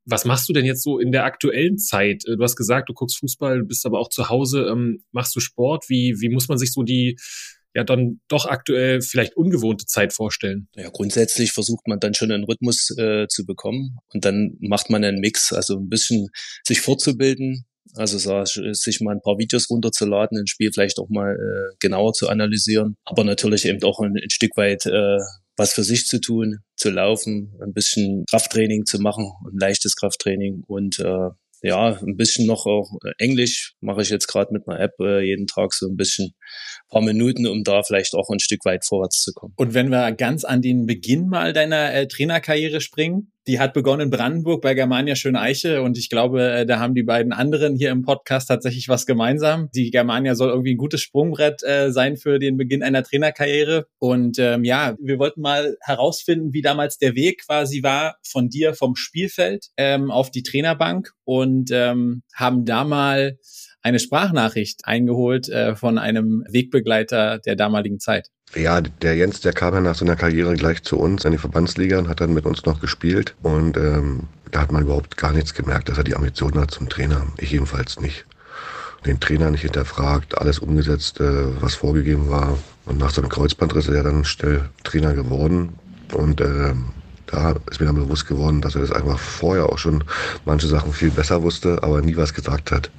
Was 0.06 0.24
machst 0.24 0.48
du 0.48 0.54
denn 0.54 0.66
jetzt 0.66 0.84
so 0.84 0.98
in 0.98 1.12
der 1.12 1.26
aktuellen 1.26 1.78
Zeit? 1.78 2.24
Du 2.26 2.42
hast 2.42 2.56
gesagt, 2.56 2.88
du 2.88 2.94
guckst 2.94 3.20
Fußball, 3.20 3.64
bist 3.66 3.86
aber 3.86 4.00
auch 4.00 4.10
zu 4.10 4.30
Hause. 4.30 4.70
Ähm, 4.72 5.04
machst 5.12 5.36
du 5.36 5.42
Sport? 5.42 5.90
Wie, 5.90 6.16
wie 6.22 6.30
muss 6.30 6.48
man 6.48 6.58
sich 6.58 6.72
so 6.72 6.84
die 6.84 7.18
ja 7.80 7.84
dann 7.84 8.20
doch 8.28 8.46
aktuell 8.46 9.02
vielleicht 9.02 9.36
ungewohnte 9.36 9.86
Zeit 9.86 10.14
vorstellen? 10.14 10.68
Ja, 10.76 10.90
grundsätzlich 10.90 11.52
versucht 11.52 11.88
man 11.88 12.00
dann 12.00 12.14
schon 12.14 12.32
einen 12.32 12.44
Rhythmus 12.44 12.96
äh, 12.98 13.28
zu 13.28 13.46
bekommen 13.46 13.98
und 14.14 14.26
dann 14.26 14.58
macht 14.60 14.90
man 14.90 15.04
einen 15.04 15.20
Mix, 15.20 15.52
also 15.54 15.78
ein 15.78 15.90
bisschen 15.90 16.28
sich 16.66 16.82
fortzubilden, 16.82 17.66
also 17.96 18.18
sich 18.46 19.02
mal 19.02 19.16
ein 19.16 19.22
paar 19.22 19.40
Videos 19.40 19.70
runterzuladen, 19.70 20.38
ein 20.38 20.48
Spiel 20.48 20.72
vielleicht 20.72 21.00
auch 21.00 21.10
mal 21.10 21.34
äh, 21.34 21.76
genauer 21.80 22.14
zu 22.14 22.30
analysieren, 22.30 22.96
aber 23.06 23.24
natürlich 23.24 23.66
eben 23.66 23.82
auch 23.84 24.00
ein, 24.00 24.16
ein 24.16 24.30
Stück 24.30 24.56
weit 24.58 24.86
äh, 24.86 25.18
was 25.58 25.74
für 25.74 25.84
sich 25.84 26.08
zu 26.08 26.22
tun, 26.22 26.60
zu 26.78 26.90
laufen, 26.90 27.54
ein 27.62 27.74
bisschen 27.74 28.24
Krafttraining 28.30 28.86
zu 28.86 29.00
machen, 29.00 29.30
ein 29.46 29.58
leichtes 29.60 29.96
Krafttraining 29.96 30.64
und 30.68 31.00
äh, 31.00 31.30
ja, 31.62 32.00
ein 32.02 32.16
bisschen 32.16 32.46
noch 32.48 32.66
auch 32.66 32.90
Englisch 33.18 33.74
mache 33.82 34.02
ich 34.02 34.10
jetzt 34.10 34.28
gerade 34.28 34.54
mit 34.54 34.68
einer 34.68 34.80
App 34.80 34.94
äh, 35.02 35.20
jeden 35.20 35.48
Tag 35.48 35.74
so 35.74 35.88
ein 35.88 35.98
bisschen 35.98 36.32
paar 36.90 37.02
Minuten, 37.02 37.48
um 37.48 37.64
da 37.64 37.84
vielleicht 37.84 38.16
auch 38.16 38.30
ein 38.30 38.40
Stück 38.40 38.66
weit 38.66 38.86
vorwärts 38.86 39.22
zu 39.22 39.32
kommen. 39.34 39.54
Und 39.58 39.74
wenn 39.74 39.90
wir 39.90 40.12
ganz 40.12 40.44
an 40.44 40.62
den 40.62 40.86
Beginn 40.86 41.28
mal 41.30 41.54
deiner 41.54 41.94
äh, 41.94 42.08
Trainerkarriere 42.08 42.82
springen, 42.82 43.32
die 43.48 43.60
hat 43.60 43.74
begonnen 43.74 44.02
in 44.02 44.10
Brandenburg 44.12 44.62
bei 44.62 44.76
Germania 44.76 45.16
Schöneiche 45.16 45.82
und 45.82 45.98
ich 45.98 46.10
glaube, 46.10 46.52
äh, 46.52 46.66
da 46.68 46.80
haben 46.80 46.94
die 46.94 47.04
beiden 47.04 47.34
anderen 47.34 47.76
hier 47.76 47.90
im 47.90 48.04
Podcast 48.04 48.48
tatsächlich 48.48 48.90
was 48.90 49.08
gemeinsam. 49.08 49.70
Die 49.74 49.90
Germania 49.90 50.36
soll 50.36 50.50
irgendwie 50.50 50.76
ein 50.76 50.78
gutes 50.78 51.02
Sprungbrett 51.02 51.64
äh, 51.64 51.92
sein 51.92 52.18
für 52.18 52.38
den 52.38 52.58
Beginn 52.58 52.84
einer 52.84 53.02
Trainerkarriere. 53.02 53.88
Und 53.98 54.38
ähm, 54.38 54.64
ja, 54.64 54.96
wir 55.02 55.18
wollten 55.18 55.42
mal 55.42 55.78
herausfinden, 55.82 56.54
wie 56.54 56.62
damals 56.62 56.98
der 57.00 57.16
Weg 57.16 57.44
quasi 57.46 57.82
war 57.82 58.18
von 58.24 58.50
dir 58.50 58.76
vom 58.76 58.96
Spielfeld 58.96 59.70
ähm, 59.78 60.12
auf 60.12 60.30
die 60.30 60.44
Trainerbank 60.44 61.12
und 61.24 61.72
ähm, 61.72 62.22
haben 62.36 62.66
da 62.66 62.84
mal 62.84 63.40
eine 63.82 64.00
Sprachnachricht 64.00 64.82
eingeholt 64.84 65.50
äh, 65.50 65.76
von 65.76 65.98
einem 65.98 66.44
Wegbegleiter 66.50 67.40
der 67.40 67.56
damaligen 67.56 68.00
Zeit. 68.00 68.30
Ja, 68.56 68.82
der 68.82 69.16
Jens, 69.16 69.42
der 69.42 69.54
kam 69.54 69.76
ja 69.76 69.82
nach 69.82 69.96
seiner 69.96 70.16
Karriere 70.16 70.56
gleich 70.56 70.82
zu 70.82 70.98
uns 70.98 71.24
in 71.24 71.32
die 71.32 71.38
Verbandsliga 71.38 72.00
und 72.00 72.08
hat 72.08 72.20
dann 72.20 72.34
mit 72.34 72.46
uns 72.46 72.66
noch 72.66 72.82
gespielt. 72.82 73.36
Und 73.44 73.78
ähm, 73.78 74.24
da 74.52 74.62
hat 74.62 74.72
man 74.72 74.84
überhaupt 74.84 75.18
gar 75.18 75.32
nichts 75.32 75.54
gemerkt, 75.54 75.90
dass 75.90 75.98
er 75.98 76.04
die 76.04 76.16
Ambitionen 76.16 76.60
hat 76.60 76.72
zum 76.72 76.90
Trainer. 76.90 77.28
Ich 77.38 77.52
jedenfalls 77.52 78.00
nicht. 78.00 78.26
Den 79.06 79.20
Trainer 79.20 79.52
nicht 79.52 79.62
hinterfragt, 79.62 80.38
alles 80.38 80.60
umgesetzt, 80.60 81.22
äh, 81.22 81.62
was 81.62 81.76
vorgegeben 81.76 82.30
war. 82.30 82.58
Und 82.86 82.98
nach 82.98 83.12
seinem 83.12 83.30
Kreuzbandriss 83.30 83.88
ist 83.88 83.96
er 83.96 84.04
dann 84.04 84.26
schnell 84.26 84.70
Trainer 84.84 85.14
geworden. 85.14 85.74
Und 86.14 86.42
äh, 86.42 86.74
da 87.32 87.56
ist 87.70 87.80
mir 87.80 87.86
dann 87.86 87.96
bewusst 87.96 88.28
geworden, 88.28 88.62
dass 88.62 88.76
er 88.76 88.82
das 88.82 88.92
einfach 88.92 89.20
vorher 89.20 89.70
auch 89.70 89.78
schon 89.78 90.04
manche 90.46 90.68
Sachen 90.68 90.94
viel 90.94 91.12
besser 91.12 91.44
wusste, 91.44 91.84
aber 91.84 92.02
nie 92.02 92.18
was 92.18 92.34
gesagt 92.34 92.72
hat. 92.72 92.90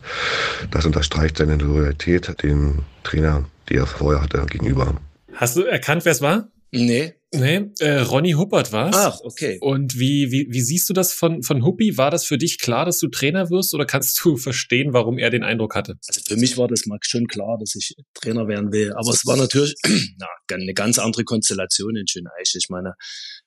Das 0.71 0.87
unterstreicht 0.87 1.39
seine 1.39 1.57
Loyalität 1.57 2.43
dem 2.43 2.81
Trainer, 3.03 3.45
die 3.69 3.75
er 3.75 3.87
vorher 3.87 4.23
hatte, 4.23 4.45
gegenüber. 4.47 4.95
Hast 5.35 5.57
du 5.57 5.63
erkannt, 5.63 6.05
wer 6.05 6.13
es 6.13 6.21
war? 6.21 6.49
Nee. 6.71 7.15
Nee, 7.33 7.71
äh, 7.79 8.01
Ronny 8.01 8.33
Huppert 8.33 8.73
war's. 8.73 8.97
Ach, 8.97 9.21
okay. 9.23 9.59
Und 9.61 9.97
wie, 10.01 10.33
wie, 10.33 10.49
wie 10.51 10.61
siehst 10.61 10.89
du 10.89 10.93
das 10.93 11.13
von, 11.13 11.45
von 11.45 11.65
Huppi? 11.65 11.97
War 11.97 12.11
das 12.11 12.25
für 12.25 12.39
dich 12.39 12.59
klar, 12.59 12.85
dass 12.85 12.99
du 12.99 13.07
Trainer 13.07 13.51
wirst 13.51 13.73
oder 13.73 13.87
kannst 13.87 14.21
du 14.25 14.37
verstehen, 14.37 14.93
warum 14.93 15.17
er 15.17 15.31
den 15.31 15.45
Eindruck 15.45 15.77
hatte? 15.77 15.95
Also 16.09 16.23
für 16.27 16.37
mich 16.37 16.59
war 16.59 16.67
das 16.67 16.87
mal 16.87 16.99
schon 17.03 17.29
klar, 17.29 17.57
dass 17.61 17.77
ich 17.77 17.95
Trainer 18.15 18.49
werden 18.49 18.73
will. 18.73 18.93
Aber 18.95 19.11
es 19.11 19.25
war 19.27 19.37
natürlich 19.37 19.75
na, 20.19 20.27
eine 20.53 20.75
ganz 20.75 20.99
andere 20.99 21.23
Konstellation 21.23 21.95
in 21.95 22.09
Schöneich. 22.09 22.53
Ich 22.57 22.67
meine, 22.69 22.95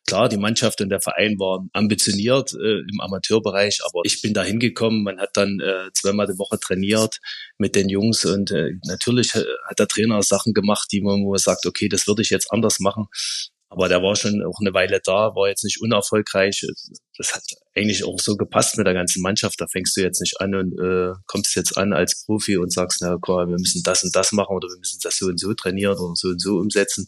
klar, 0.05 0.29
die 0.29 0.37
Mannschaft 0.37 0.81
und 0.81 0.89
der 0.89 1.01
Verein 1.01 1.39
waren 1.39 1.69
ambitioniert 1.73 2.53
äh, 2.53 2.79
im 2.79 2.99
Amateurbereich, 2.99 3.79
aber 3.85 4.01
ich 4.03 4.21
bin 4.21 4.33
da 4.33 4.43
hingekommen. 4.43 5.03
Man 5.03 5.19
hat 5.19 5.31
dann 5.33 5.59
äh, 5.59 5.91
zweimal 5.93 6.27
die 6.27 6.37
Woche 6.37 6.59
trainiert 6.59 7.19
mit 7.57 7.75
den 7.75 7.89
Jungs 7.89 8.25
und 8.25 8.51
äh, 8.51 8.71
natürlich 8.85 9.35
äh, 9.35 9.43
hat 9.67 9.79
der 9.79 9.87
Trainer 9.87 10.21
Sachen 10.23 10.53
gemacht, 10.53 10.89
die 10.91 11.01
man 11.01 11.23
wo 11.23 11.31
man 11.31 11.39
sagt, 11.39 11.65
okay, 11.65 11.89
das 11.89 12.07
würde 12.07 12.21
ich 12.21 12.29
jetzt 12.29 12.51
anders 12.51 12.79
machen. 12.79 13.07
Aber 13.73 13.89
der 13.89 14.03
war 14.03 14.15
schon 14.15 14.43
auch 14.43 14.59
eine 14.61 14.71
Weile 14.75 15.01
da, 15.03 15.33
war 15.33 15.49
jetzt 15.49 15.63
nicht 15.63 15.81
unerfolgreich. 15.81 16.63
Das 17.17 17.33
hat 17.33 17.41
eigentlich 17.75 18.05
auch 18.05 18.19
so 18.19 18.35
gepasst 18.35 18.77
mit 18.77 18.85
der 18.85 18.93
ganzen 18.93 19.23
Mannschaft. 19.23 19.59
Da 19.59 19.65
fängst 19.67 19.97
du 19.97 20.01
jetzt 20.01 20.21
nicht 20.21 20.39
an 20.39 20.53
und 20.53 20.79
äh, 20.79 21.13
kommst 21.25 21.55
jetzt 21.55 21.75
an 21.75 21.91
als 21.91 22.23
Profi 22.23 22.57
und 22.57 22.71
sagst, 22.71 22.99
na 23.01 23.17
klar, 23.19 23.47
wir 23.47 23.57
müssen 23.57 23.81
das 23.83 24.03
und 24.03 24.15
das 24.15 24.31
machen 24.31 24.55
oder 24.55 24.67
wir 24.67 24.77
müssen 24.77 24.99
das 25.01 25.17
so 25.17 25.25
und 25.25 25.39
so 25.39 25.55
trainieren 25.55 25.97
oder 25.97 26.15
so 26.15 26.27
und 26.27 26.39
so 26.39 26.57
umsetzen. 26.57 27.07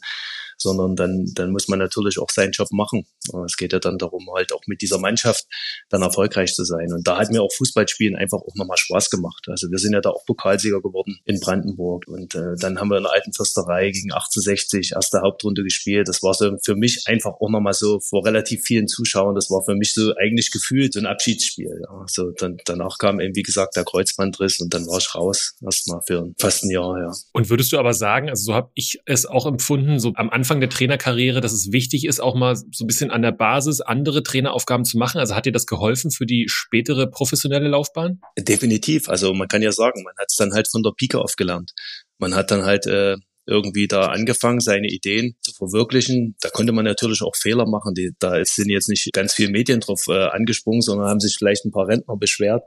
Sondern 0.57 0.95
dann, 0.95 1.25
dann 1.33 1.51
muss 1.51 1.67
man 1.67 1.79
natürlich 1.79 2.19
auch 2.19 2.29
seinen 2.29 2.51
Job 2.51 2.69
machen. 2.71 3.05
Es 3.45 3.57
geht 3.57 3.73
ja 3.73 3.79
dann 3.79 3.97
darum, 3.97 4.27
halt 4.35 4.53
auch 4.53 4.61
mit 4.67 4.81
dieser 4.81 4.99
Mannschaft 4.99 5.45
dann 5.89 6.01
erfolgreich 6.01 6.53
zu 6.53 6.63
sein. 6.63 6.91
Und 6.93 7.07
da 7.07 7.17
hat 7.17 7.31
mir 7.31 7.41
auch 7.41 7.51
Fußballspielen 7.53 8.15
einfach 8.15 8.39
auch 8.39 8.55
nochmal 8.55 8.77
Spaß 8.77 9.09
gemacht. 9.09 9.45
Also 9.47 9.69
wir 9.71 9.77
sind 9.77 9.93
ja 9.93 10.01
da 10.01 10.09
auch 10.09 10.25
Pokalsieger 10.25 10.81
geworden 10.81 11.19
in 11.25 11.39
Brandenburg. 11.39 12.07
Und 12.07 12.35
äh, 12.35 12.55
dann 12.59 12.79
haben 12.79 12.89
wir 12.89 12.97
in 12.97 13.03
der 13.03 13.13
alten 13.13 13.33
Fürsterei 13.33 13.91
gegen 13.91 14.11
1860 14.11 14.93
erste 14.95 15.21
Hauptrunde 15.21 15.63
gespielt. 15.63 16.07
Das 16.07 16.23
war 16.23 16.33
so 16.33 16.55
für 16.63 16.75
mich 16.75 17.03
einfach 17.05 17.33
auch 17.39 17.49
nochmal 17.49 17.73
so 17.73 17.99
vor 17.99 18.25
relativ 18.25 18.63
vielen 18.63 18.87
Zuschauern. 18.87 19.35
Das 19.35 19.49
war 19.49 19.63
für 19.63 19.75
mich 19.75 19.93
so 19.93 20.13
eigentlich 20.15 20.51
gefühlt 20.51 20.93
so 20.93 20.99
ein 20.99 21.05
Abschiedsspiel. 21.05 21.81
Ja. 21.81 22.05
So 22.07 22.31
dann, 22.31 22.57
danach 22.65 22.97
kam 22.97 23.19
eben, 23.19 23.35
wie 23.35 23.43
gesagt, 23.43 23.75
der 23.75 23.83
Kreuzbandriss 23.83 24.59
und 24.59 24.73
dann 24.73 24.87
war 24.87 24.97
ich 24.97 25.13
raus. 25.15 25.55
Erstmal 25.63 26.01
für 26.05 26.31
fast 26.39 26.63
ein 26.63 26.69
Jahr, 26.69 26.99
ja. 26.99 27.11
Und 27.33 27.49
würdest 27.49 27.71
du 27.71 27.77
aber 27.77 27.93
sagen, 27.93 28.29
also 28.29 28.43
so 28.43 28.53
habe 28.53 28.71
ich 28.75 28.99
es 29.05 29.25
auch 29.25 29.45
empfunden, 29.45 29.99
so 29.99 30.13
am 30.15 30.29
Anfang 30.29 30.44
der 30.53 30.69
Trainerkarriere, 30.69 31.41
dass 31.41 31.51
es 31.51 31.71
wichtig 31.71 32.05
ist, 32.05 32.19
auch 32.19 32.35
mal 32.35 32.55
so 32.55 32.83
ein 32.83 32.87
bisschen 32.87 33.11
an 33.11 33.21
der 33.21 33.31
Basis 33.31 33.81
andere 33.81 34.23
Traineraufgaben 34.23 34.85
zu 34.85 34.97
machen? 34.97 35.19
Also 35.19 35.35
hat 35.35 35.45
dir 35.45 35.51
das 35.51 35.65
geholfen 35.65 36.11
für 36.11 36.25
die 36.25 36.45
spätere 36.47 37.07
professionelle 37.07 37.67
Laufbahn? 37.67 38.21
Definitiv. 38.37 39.09
Also 39.09 39.33
man 39.33 39.47
kann 39.47 39.61
ja 39.61 39.71
sagen, 39.71 40.03
man 40.03 40.13
hat 40.17 40.27
es 40.29 40.37
dann 40.37 40.53
halt 40.53 40.69
von 40.69 40.83
der 40.83 40.91
Pike 40.97 41.19
aufgelernt. 41.19 41.71
Man 42.17 42.35
hat 42.35 42.51
dann 42.51 42.63
halt 42.63 42.85
äh, 42.87 43.17
irgendwie 43.47 43.87
da 43.87 44.07
angefangen, 44.07 44.59
seine 44.59 44.87
Ideen 44.87 45.35
zu 45.41 45.51
verwirklichen. 45.53 46.35
Da 46.41 46.49
konnte 46.49 46.73
man 46.73 46.85
natürlich 46.85 47.21
auch 47.21 47.35
Fehler 47.35 47.67
machen. 47.67 47.93
Die, 47.93 48.11
da 48.19 48.43
sind 48.43 48.69
jetzt 48.69 48.89
nicht 48.89 49.11
ganz 49.13 49.33
viele 49.33 49.51
Medien 49.51 49.79
drauf 49.79 50.05
äh, 50.07 50.27
angesprungen, 50.27 50.81
sondern 50.81 51.07
haben 51.07 51.19
sich 51.19 51.35
vielleicht 51.37 51.65
ein 51.65 51.71
paar 51.71 51.87
Rentner 51.87 52.17
beschwert. 52.17 52.63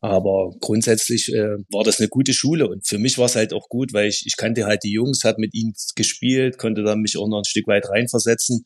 Aber 0.00 0.52
grundsätzlich 0.60 1.32
äh, 1.32 1.56
war 1.72 1.82
das 1.84 1.98
eine 1.98 2.08
gute 2.08 2.34
Schule 2.34 2.68
und 2.68 2.86
für 2.86 2.98
mich 2.98 3.18
war 3.18 3.26
es 3.26 3.36
halt 3.36 3.52
auch 3.52 3.68
gut, 3.68 3.92
weil 3.92 4.08
ich, 4.08 4.24
ich 4.26 4.36
kannte 4.36 4.66
halt 4.66 4.84
die 4.84 4.92
Jungs, 4.92 5.24
hat 5.24 5.38
mit 5.38 5.54
ihnen 5.54 5.72
gespielt, 5.96 6.58
konnte 6.58 6.82
dann 6.82 7.00
mich 7.00 7.16
auch 7.16 7.28
noch 7.28 7.38
ein 7.38 7.44
Stück 7.44 7.66
weit 7.66 7.88
reinversetzen 7.88 8.62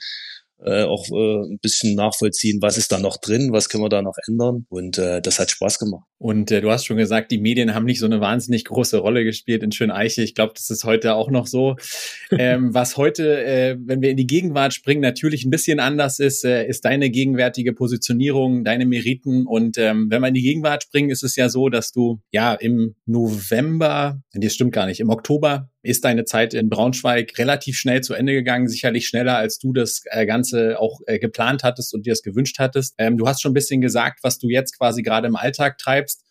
äh, 0.64 0.84
auch 0.84 1.06
äh, 1.10 1.52
ein 1.52 1.58
bisschen 1.60 1.94
nachvollziehen, 1.94 2.58
was 2.60 2.76
ist 2.76 2.92
da 2.92 2.98
noch 2.98 3.16
drin, 3.16 3.52
was 3.52 3.68
können 3.68 3.84
wir 3.84 3.88
da 3.88 4.02
noch 4.02 4.16
ändern. 4.28 4.66
Und 4.68 4.98
äh, 4.98 5.20
das 5.22 5.38
hat 5.38 5.50
Spaß 5.50 5.78
gemacht. 5.78 6.04
Und 6.18 6.50
äh, 6.50 6.60
du 6.60 6.70
hast 6.70 6.84
schon 6.84 6.98
gesagt, 6.98 7.30
die 7.30 7.38
Medien 7.38 7.74
haben 7.74 7.86
nicht 7.86 7.98
so 7.98 8.06
eine 8.06 8.20
wahnsinnig 8.20 8.66
große 8.66 8.98
Rolle 8.98 9.24
gespielt 9.24 9.62
in 9.62 9.72
Schöneiche. 9.72 10.22
Ich 10.22 10.34
glaube, 10.34 10.52
das 10.54 10.68
ist 10.68 10.84
heute 10.84 11.14
auch 11.14 11.30
noch 11.30 11.46
so. 11.46 11.76
ähm, 12.30 12.74
was 12.74 12.98
heute, 12.98 13.42
äh, 13.42 13.76
wenn 13.80 14.02
wir 14.02 14.10
in 14.10 14.18
die 14.18 14.26
Gegenwart 14.26 14.74
springen, 14.74 15.00
natürlich 15.00 15.44
ein 15.44 15.50
bisschen 15.50 15.80
anders 15.80 16.18
ist, 16.18 16.44
äh, 16.44 16.66
ist 16.66 16.84
deine 16.84 17.08
gegenwärtige 17.08 17.72
Positionierung, 17.72 18.64
deine 18.64 18.84
Meriten. 18.84 19.46
Und 19.46 19.78
ähm, 19.78 20.08
wenn 20.10 20.20
wir 20.20 20.28
in 20.28 20.34
die 20.34 20.42
Gegenwart 20.42 20.82
springen, 20.82 21.08
ist 21.08 21.22
es 21.22 21.36
ja 21.36 21.48
so, 21.48 21.70
dass 21.70 21.90
du 21.92 22.20
ja 22.32 22.52
im 22.52 22.96
November, 23.06 24.20
das 24.34 24.52
stimmt 24.52 24.72
gar 24.72 24.84
nicht, 24.84 25.00
im 25.00 25.08
Oktober 25.08 25.69
ist 25.82 26.04
deine 26.04 26.24
Zeit 26.24 26.54
in 26.54 26.68
Braunschweig 26.68 27.38
relativ 27.38 27.76
schnell 27.76 28.02
zu 28.02 28.14
Ende 28.14 28.32
gegangen, 28.32 28.68
sicherlich 28.68 29.06
schneller, 29.06 29.36
als 29.36 29.58
du 29.58 29.72
das 29.72 30.02
äh, 30.06 30.26
Ganze 30.26 30.78
auch 30.78 31.00
äh, 31.06 31.18
geplant 31.18 31.62
hattest 31.62 31.94
und 31.94 32.06
dir 32.06 32.12
es 32.12 32.22
gewünscht 32.22 32.58
hattest. 32.58 32.94
Ähm, 32.98 33.16
du 33.16 33.26
hast 33.26 33.40
schon 33.40 33.52
ein 33.52 33.54
bisschen 33.54 33.80
gesagt, 33.80 34.20
was 34.22 34.38
du 34.38 34.48
jetzt 34.48 34.76
quasi 34.76 35.02
gerade 35.02 35.28
im 35.28 35.36
Alltag 35.36 35.78
treibst. 35.78 36.22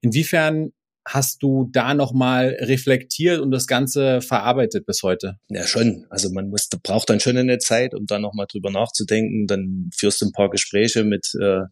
Inwiefern 0.00 0.72
hast 1.06 1.42
du 1.42 1.68
da 1.72 1.94
nochmal 1.94 2.56
reflektiert 2.60 3.40
und 3.40 3.50
das 3.50 3.66
Ganze 3.66 4.20
verarbeitet 4.20 4.86
bis 4.86 5.02
heute? 5.02 5.38
Ja, 5.48 5.66
schon. 5.66 6.06
Also 6.10 6.30
man 6.30 6.50
muss, 6.50 6.68
braucht 6.82 7.08
dann 7.10 7.20
schon 7.20 7.36
eine 7.36 7.58
Zeit, 7.58 7.94
um 7.94 8.06
da 8.06 8.18
nochmal 8.18 8.46
drüber 8.50 8.70
nachzudenken. 8.70 9.46
Dann 9.46 9.90
führst 9.96 10.20
du 10.20 10.26
ein 10.26 10.32
paar 10.32 10.50
Gespräche 10.50 11.04
mit 11.04 11.32
äh, 11.40 11.62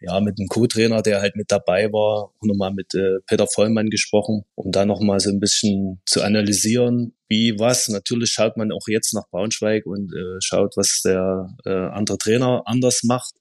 ja, 0.00 0.20
mit 0.20 0.38
einem 0.38 0.48
Co-Trainer, 0.48 1.02
der 1.02 1.20
halt 1.20 1.34
mit 1.34 1.50
dabei 1.50 1.92
war, 1.92 2.32
nochmal 2.40 2.72
mit 2.72 2.94
äh, 2.94 3.18
Peter 3.26 3.46
Vollmann 3.46 3.90
gesprochen, 3.90 4.44
um 4.54 4.70
da 4.70 4.84
nochmal 4.84 5.18
so 5.20 5.30
ein 5.30 5.40
bisschen 5.40 6.00
zu 6.06 6.22
analysieren, 6.22 7.14
wie 7.28 7.58
was. 7.58 7.88
Natürlich 7.88 8.30
schaut 8.30 8.56
man 8.56 8.70
auch 8.70 8.86
jetzt 8.86 9.12
nach 9.14 9.28
Braunschweig 9.30 9.86
und 9.86 10.12
äh, 10.14 10.38
schaut, 10.40 10.76
was 10.76 11.00
der 11.04 11.48
äh, 11.64 11.70
andere 11.70 12.18
Trainer 12.18 12.62
anders 12.66 13.02
macht, 13.02 13.34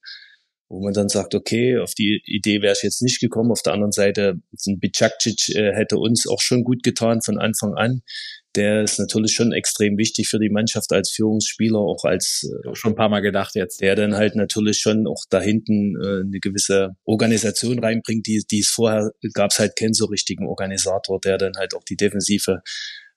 wo 0.68 0.84
man 0.84 0.94
dann 0.94 1.10
sagt, 1.10 1.36
okay, 1.36 1.78
auf 1.78 1.94
die 1.94 2.22
Idee 2.26 2.62
wäre 2.62 2.74
ich 2.76 2.84
jetzt 2.84 3.02
nicht 3.04 3.20
gekommen. 3.20 3.52
Auf 3.52 3.62
der 3.62 3.74
anderen 3.74 3.92
Seite, 3.92 4.40
ein 4.66 4.80
Bicakcic 4.80 5.50
äh, 5.56 5.74
hätte 5.74 5.98
uns 5.98 6.28
auch 6.28 6.42
schon 6.42 6.64
gut 6.64 6.82
getan 6.82 7.22
von 7.22 7.38
Anfang 7.38 7.76
an 7.76 8.02
der 8.58 8.84
ist 8.84 9.00
natürlich 9.00 9.34
schon 9.34 9.54
extrem 9.54 9.98
wichtig 9.98 10.28
für 10.28 10.40
die 10.40 10.50
Mannschaft 10.50 10.92
als 10.92 11.12
Führungsspieler, 11.12 11.80
auch 11.80 12.04
als 12.04 12.44
äh, 12.44 12.76
schon 12.76 12.94
ein 12.94 12.96
paar 12.96 13.10
Mal 13.10 13.22
gedacht 13.22 13.56
jetzt. 13.56 13.82
Der 13.82 13.96
dann 13.96 14.16
halt 14.16 14.36
natürlich 14.36 14.80
schon 14.80 15.08
auch 15.08 15.24
da 15.30 15.40
hinten 15.40 15.96
äh, 15.96 16.22
eine 16.26 16.40
gewisse 16.42 16.96
Organisation 17.06 17.80
reinbringt, 17.80 18.28
die, 18.28 18.44
die 18.50 18.60
es 18.60 18.70
vorher 18.70 19.12
gab 19.34 19.52
es 19.52 19.60
halt 19.60 19.76
keinen 19.78 19.94
so 19.94 20.06
richtigen 20.06 20.48
Organisator, 20.48 21.20
der 21.22 21.38
dann 21.38 21.54
halt 21.58 21.76
auch 21.76 21.84
die 21.84 21.96
Defensive 21.96 22.62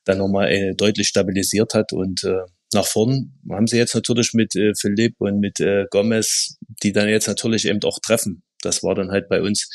dann 0.05 0.19
nochmal 0.19 0.53
äh, 0.53 0.75
deutlich 0.75 1.09
stabilisiert 1.09 1.75
hat 1.75 1.93
und 1.93 2.25
äh, 2.25 2.41
nach 2.73 2.87
vorn 2.87 3.33
haben 3.51 3.67
sie 3.67 3.79
jetzt 3.79 3.95
natürlich 3.95 4.33
mit 4.33 4.55
äh, 4.55 4.73
Philipp 4.79 5.17
und 5.19 5.41
mit 5.41 5.59
äh, 5.61 5.87
Gomez, 5.91 6.57
die 6.83 6.93
dann 6.93 7.09
jetzt 7.09 7.27
natürlich 7.27 7.67
eben 7.67 7.83
auch 7.83 7.99
treffen. 7.99 8.43
Das 8.63 8.83
war 8.83 8.95
dann 8.95 9.11
halt 9.11 9.29
bei 9.29 9.43
uns 9.43 9.69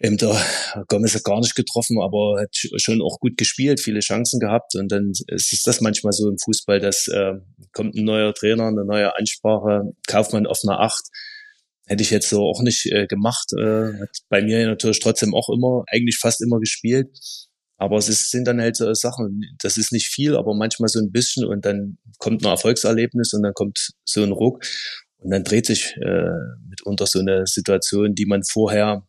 eben 0.00 0.16
der 0.16 0.36
Gomez 0.88 1.14
hat 1.14 1.24
gar 1.24 1.40
nicht 1.40 1.54
getroffen, 1.54 2.00
aber 2.00 2.40
hat 2.40 2.56
schon 2.76 3.02
auch 3.02 3.20
gut 3.20 3.36
gespielt, 3.36 3.80
viele 3.80 4.00
Chancen 4.00 4.40
gehabt. 4.40 4.74
Und 4.74 4.90
dann 4.90 5.12
ist 5.28 5.66
das 5.66 5.80
manchmal 5.80 6.12
so 6.12 6.28
im 6.28 6.38
Fußball, 6.38 6.80
dass 6.80 7.08
äh, 7.08 7.34
kommt 7.72 7.94
ein 7.94 8.04
neuer 8.04 8.34
Trainer, 8.34 8.66
eine 8.66 8.84
neue 8.84 9.16
Ansprache, 9.16 9.92
kauft 10.06 10.32
man 10.32 10.46
auf 10.46 10.60
einer 10.64 10.80
Acht. 10.80 11.04
Hätte 11.86 12.02
ich 12.02 12.10
jetzt 12.10 12.30
so 12.30 12.42
auch 12.42 12.62
nicht 12.62 12.86
äh, 12.86 13.06
gemacht. 13.06 13.52
Äh, 13.58 14.00
hat 14.00 14.16
bei 14.28 14.42
mir 14.42 14.66
natürlich 14.66 15.00
trotzdem 15.00 15.34
auch 15.34 15.50
immer, 15.50 15.84
eigentlich 15.88 16.18
fast 16.18 16.40
immer 16.42 16.60
gespielt. 16.60 17.08
Aber 17.76 17.96
es 17.96 18.08
ist, 18.08 18.30
sind 18.30 18.46
dann 18.46 18.60
halt 18.60 18.76
so 18.76 18.92
Sachen, 18.92 19.42
das 19.62 19.78
ist 19.78 19.90
nicht 19.90 20.08
viel, 20.08 20.36
aber 20.36 20.54
manchmal 20.54 20.88
so 20.88 20.98
ein 20.98 21.12
bisschen 21.12 21.46
und 21.46 21.64
dann 21.64 21.96
kommt 22.18 22.44
ein 22.44 22.50
Erfolgserlebnis 22.50 23.32
und 23.32 23.42
dann 23.42 23.54
kommt 23.54 23.92
so 24.04 24.22
ein 24.22 24.32
Ruck 24.32 24.62
und 25.16 25.30
dann 25.30 25.44
dreht 25.44 25.64
sich 25.64 25.96
äh, 25.96 26.30
mitunter 26.68 27.06
so 27.06 27.20
eine 27.20 27.46
Situation, 27.46 28.14
die 28.14 28.26
man 28.26 28.42
vorher 28.44 29.06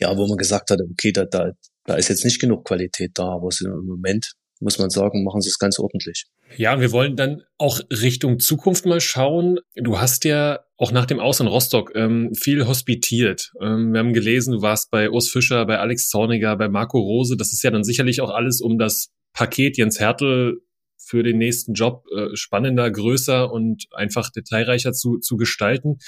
ja, 0.00 0.16
wo 0.16 0.26
man 0.26 0.36
gesagt 0.36 0.70
hat, 0.70 0.80
okay, 0.80 1.12
da, 1.12 1.24
da, 1.24 1.52
da 1.84 1.94
ist 1.94 2.08
jetzt 2.08 2.24
nicht 2.24 2.40
genug 2.40 2.64
Qualität 2.64 3.12
da, 3.14 3.24
aber 3.24 3.48
im 3.64 3.86
Moment 3.86 4.32
muss 4.60 4.78
man 4.78 4.90
sagen, 4.90 5.24
machen 5.24 5.40
sie 5.40 5.48
es 5.48 5.58
ganz 5.58 5.78
ordentlich. 5.78 6.26
Ja, 6.56 6.80
wir 6.80 6.92
wollen 6.92 7.16
dann 7.16 7.42
auch 7.58 7.80
Richtung 7.90 8.38
Zukunft 8.38 8.84
mal 8.84 9.00
schauen. 9.00 9.58
Du 9.74 10.00
hast 10.00 10.24
ja 10.24 10.60
auch 10.76 10.92
nach 10.92 11.06
dem 11.06 11.18
Aus 11.18 11.40
in 11.40 11.46
Rostock 11.46 11.92
ähm, 11.94 12.32
viel 12.34 12.66
hospitiert. 12.66 13.52
Ähm, 13.62 13.92
wir 13.92 14.00
haben 14.00 14.12
gelesen, 14.12 14.52
du 14.52 14.62
warst 14.62 14.90
bei 14.90 15.10
Urs 15.10 15.30
Fischer, 15.30 15.64
bei 15.64 15.78
Alex 15.78 16.08
Zorniger, 16.08 16.56
bei 16.56 16.68
Marco 16.68 16.98
Rose. 16.98 17.36
Das 17.36 17.52
ist 17.52 17.62
ja 17.62 17.70
dann 17.70 17.84
sicherlich 17.84 18.20
auch 18.20 18.30
alles 18.30 18.60
um 18.60 18.78
das 18.78 19.08
Paket 19.32 19.78
Jens 19.78 19.98
Hertel 19.98 20.60
für 21.02 21.22
den 21.22 21.38
nächsten 21.38 21.74
Job 21.74 22.04
äh, 22.16 22.34
spannender, 22.34 22.90
größer 22.90 23.50
und 23.50 23.86
einfach 23.92 24.30
detailreicher 24.30 24.92
zu, 24.92 25.18
zu 25.18 25.36
gestalten. 25.36 25.98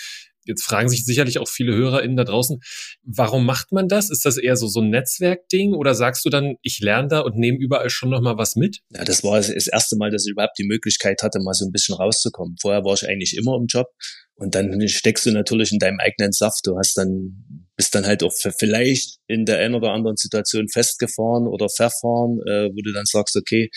Jetzt 0.44 0.64
fragen 0.64 0.88
sich 0.88 1.04
sicherlich 1.04 1.38
auch 1.38 1.48
viele 1.48 1.74
HörerInnen 1.74 2.16
da 2.16 2.24
draußen, 2.24 2.60
warum 3.04 3.46
macht 3.46 3.70
man 3.70 3.88
das? 3.88 4.10
Ist 4.10 4.24
das 4.24 4.36
eher 4.36 4.56
so, 4.56 4.66
so 4.66 4.80
ein 4.80 4.90
Netzwerkding 4.90 5.72
oder 5.72 5.94
sagst 5.94 6.24
du 6.24 6.30
dann, 6.30 6.56
ich 6.62 6.80
lerne 6.80 7.08
da 7.08 7.20
und 7.20 7.36
nehme 7.36 7.58
überall 7.58 7.90
schon 7.90 8.10
nochmal 8.10 8.38
was 8.38 8.56
mit? 8.56 8.80
Ja, 8.90 9.04
das 9.04 9.22
war 9.22 9.36
das 9.36 9.50
erste 9.50 9.96
Mal, 9.96 10.10
dass 10.10 10.26
ich 10.26 10.32
überhaupt 10.32 10.58
die 10.58 10.66
Möglichkeit 10.66 11.22
hatte, 11.22 11.38
mal 11.40 11.54
so 11.54 11.64
ein 11.64 11.72
bisschen 11.72 11.94
rauszukommen. 11.94 12.56
Vorher 12.60 12.84
war 12.84 12.94
ich 12.94 13.08
eigentlich 13.08 13.36
immer 13.36 13.56
im 13.56 13.66
Job 13.66 13.86
und 14.36 14.54
dann 14.54 14.88
steckst 14.88 15.26
du 15.26 15.30
natürlich 15.30 15.72
in 15.72 15.78
deinem 15.78 16.00
eigenen 16.00 16.32
Saft. 16.32 16.66
Du 16.66 16.76
hast 16.76 16.96
dann, 16.96 17.68
bist 17.76 17.94
dann 17.94 18.06
halt 18.06 18.22
auch 18.22 18.32
vielleicht 18.32 19.18
in 19.28 19.44
der 19.44 19.58
einen 19.58 19.74
oder 19.74 19.92
anderen 19.92 20.16
Situation 20.16 20.68
festgefahren 20.68 21.46
oder 21.46 21.68
verfahren, 21.68 22.40
äh, 22.46 22.68
wo 22.70 22.80
du 22.82 22.92
dann 22.92 23.04
sagst, 23.04 23.36
okay, 23.36 23.70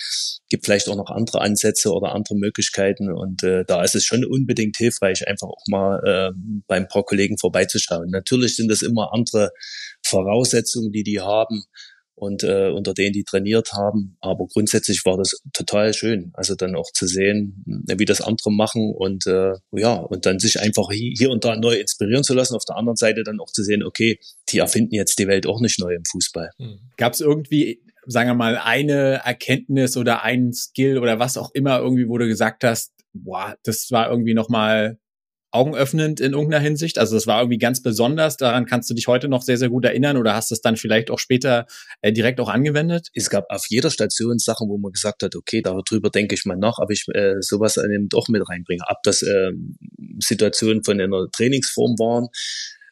gibt 0.50 0.66
vielleicht 0.66 0.88
auch 0.90 0.96
noch 0.96 1.10
andere 1.10 1.42
Ansätze 1.42 1.92
oder 1.92 2.14
andere 2.14 2.36
Möglichkeiten. 2.36 3.14
Und 3.14 3.44
äh, 3.44 3.64
da 3.66 3.84
ist 3.84 3.96
es 3.96 4.06
schon 4.06 4.26
unbedingt 4.26 4.78
hilfreich, 4.78 5.28
einfach 5.28 5.48
auch 5.48 5.64
mal 5.68 6.00
äh, 6.04 6.32
beim 6.68 6.88
paar 6.88 7.04
Kollegen 7.04 7.38
vorbeizuschauen. 7.38 8.10
Natürlich 8.10 8.56
sind 8.56 8.70
das 8.72 8.82
immer 8.82 9.14
andere 9.14 9.52
Voraussetzungen, 10.06 10.92
die 10.92 11.04
die 11.04 11.20
haben 11.20 11.66
und 12.16 12.44
äh, 12.44 12.70
unter 12.70 12.94
denen 12.94 13.14
die 13.14 13.24
trainiert 13.24 13.74
haben. 13.74 14.18
Aber 14.22 14.48
grundsätzlich 14.48 15.06
war 15.06 15.18
das 15.18 15.42
total 15.54 15.94
schön, 15.94 16.32
also 16.34 16.56
dann 16.56 16.76
auch 16.76 16.92
zu 16.94 17.08
sehen, 17.08 17.64
wie 17.66 18.06
das 18.06 18.22
andere 18.22 18.52
machen 18.52 18.94
und 18.96 19.28
äh, 19.28 19.54
ja 19.72 19.94
und 19.94 20.26
dann 20.26 20.40
sich 20.40 20.60
einfach 20.60 20.90
hier 20.92 21.30
und 21.30 21.46
da 21.46 21.56
neu 21.56 21.76
inspirieren 21.76 22.24
zu 22.24 22.34
lassen. 22.34 22.56
Auf 22.56 22.66
der 22.66 22.78
anderen 22.78 22.96
Seite 22.96 23.24
dann 23.24 23.40
auch 23.40 23.52
zu 23.52 23.64
sehen, 23.64 23.84
okay, 23.84 24.20
die 24.50 24.60
erfinden 24.60 24.96
jetzt 24.96 25.20
die 25.20 25.28
Welt 25.28 25.46
auch 25.46 25.60
nicht 25.60 25.80
neu 25.80 25.94
im 25.94 26.04
Fußball. 26.10 26.50
Hm. 26.58 26.80
Gab 26.98 27.14
es 27.14 27.22
irgendwie 27.22 27.82
sagen 28.08 28.30
wir 28.30 28.36
mal, 28.36 28.58
eine 28.58 29.22
Erkenntnis 29.26 29.98
oder 29.98 30.24
ein 30.24 30.54
Skill 30.54 31.00
oder 31.00 31.18
was 31.18 31.38
auch 31.38 31.50
immer 31.54 31.80
irgendwie, 31.80 32.08
wo 32.08 32.20
du 32.20 32.28
gesagt 32.28 32.64
hast, 32.64 32.94
boah, 33.14 33.56
das 33.64 33.90
war 33.92 34.10
irgendwie 34.10 34.34
nochmal 34.34 35.00
augenöffnend 35.56 36.20
in 36.20 36.34
irgendeiner 36.34 36.62
Hinsicht? 36.62 36.98
Also 36.98 37.16
das 37.16 37.28
war 37.28 37.42
irgendwie 37.42 37.58
ganz 37.58 37.82
besonders. 37.82 38.38
Daran 38.38 38.66
kannst 38.66 38.90
du 38.90 38.94
dich 38.94 39.08
heute 39.08 39.28
noch 39.28 39.42
sehr, 39.42 39.58
sehr 39.58 39.70
gut 39.70 39.86
erinnern 39.86 40.18
oder 40.18 40.36
hast 40.36 40.52
es 40.52 40.62
dann 40.62 40.78
vielleicht 40.78 41.10
auch 41.10 41.20
später 41.20 41.66
äh, 42.02 42.12
direkt 42.12 42.40
auch 42.40 42.50
angewendet? 42.50 43.10
Es 43.14 43.30
gab 43.30 43.46
auf 43.50 43.66
jeder 43.70 43.90
Station 43.90 44.38
Sachen, 44.38 44.70
wo 44.70 44.78
man 44.78 44.92
gesagt 44.92 45.24
hat, 45.24 45.36
okay, 45.36 45.62
darüber 45.62 46.10
denke 46.10 46.36
ich 46.36 46.46
mal 46.46 46.58
nach, 46.58 46.78
ob 46.80 46.92
ich 46.92 47.06
äh, 47.14 47.36
sowas 47.40 47.78
eben 47.78 48.10
doch 48.10 48.28
mit 48.28 48.48
reinbringe. 48.48 48.84
Ob 48.88 49.02
das 49.04 49.22
äh, 49.22 49.52
Situationen 50.20 50.84
von 50.84 51.00
einer 51.00 51.28
Trainingsform 51.32 51.98
waren 51.98 52.28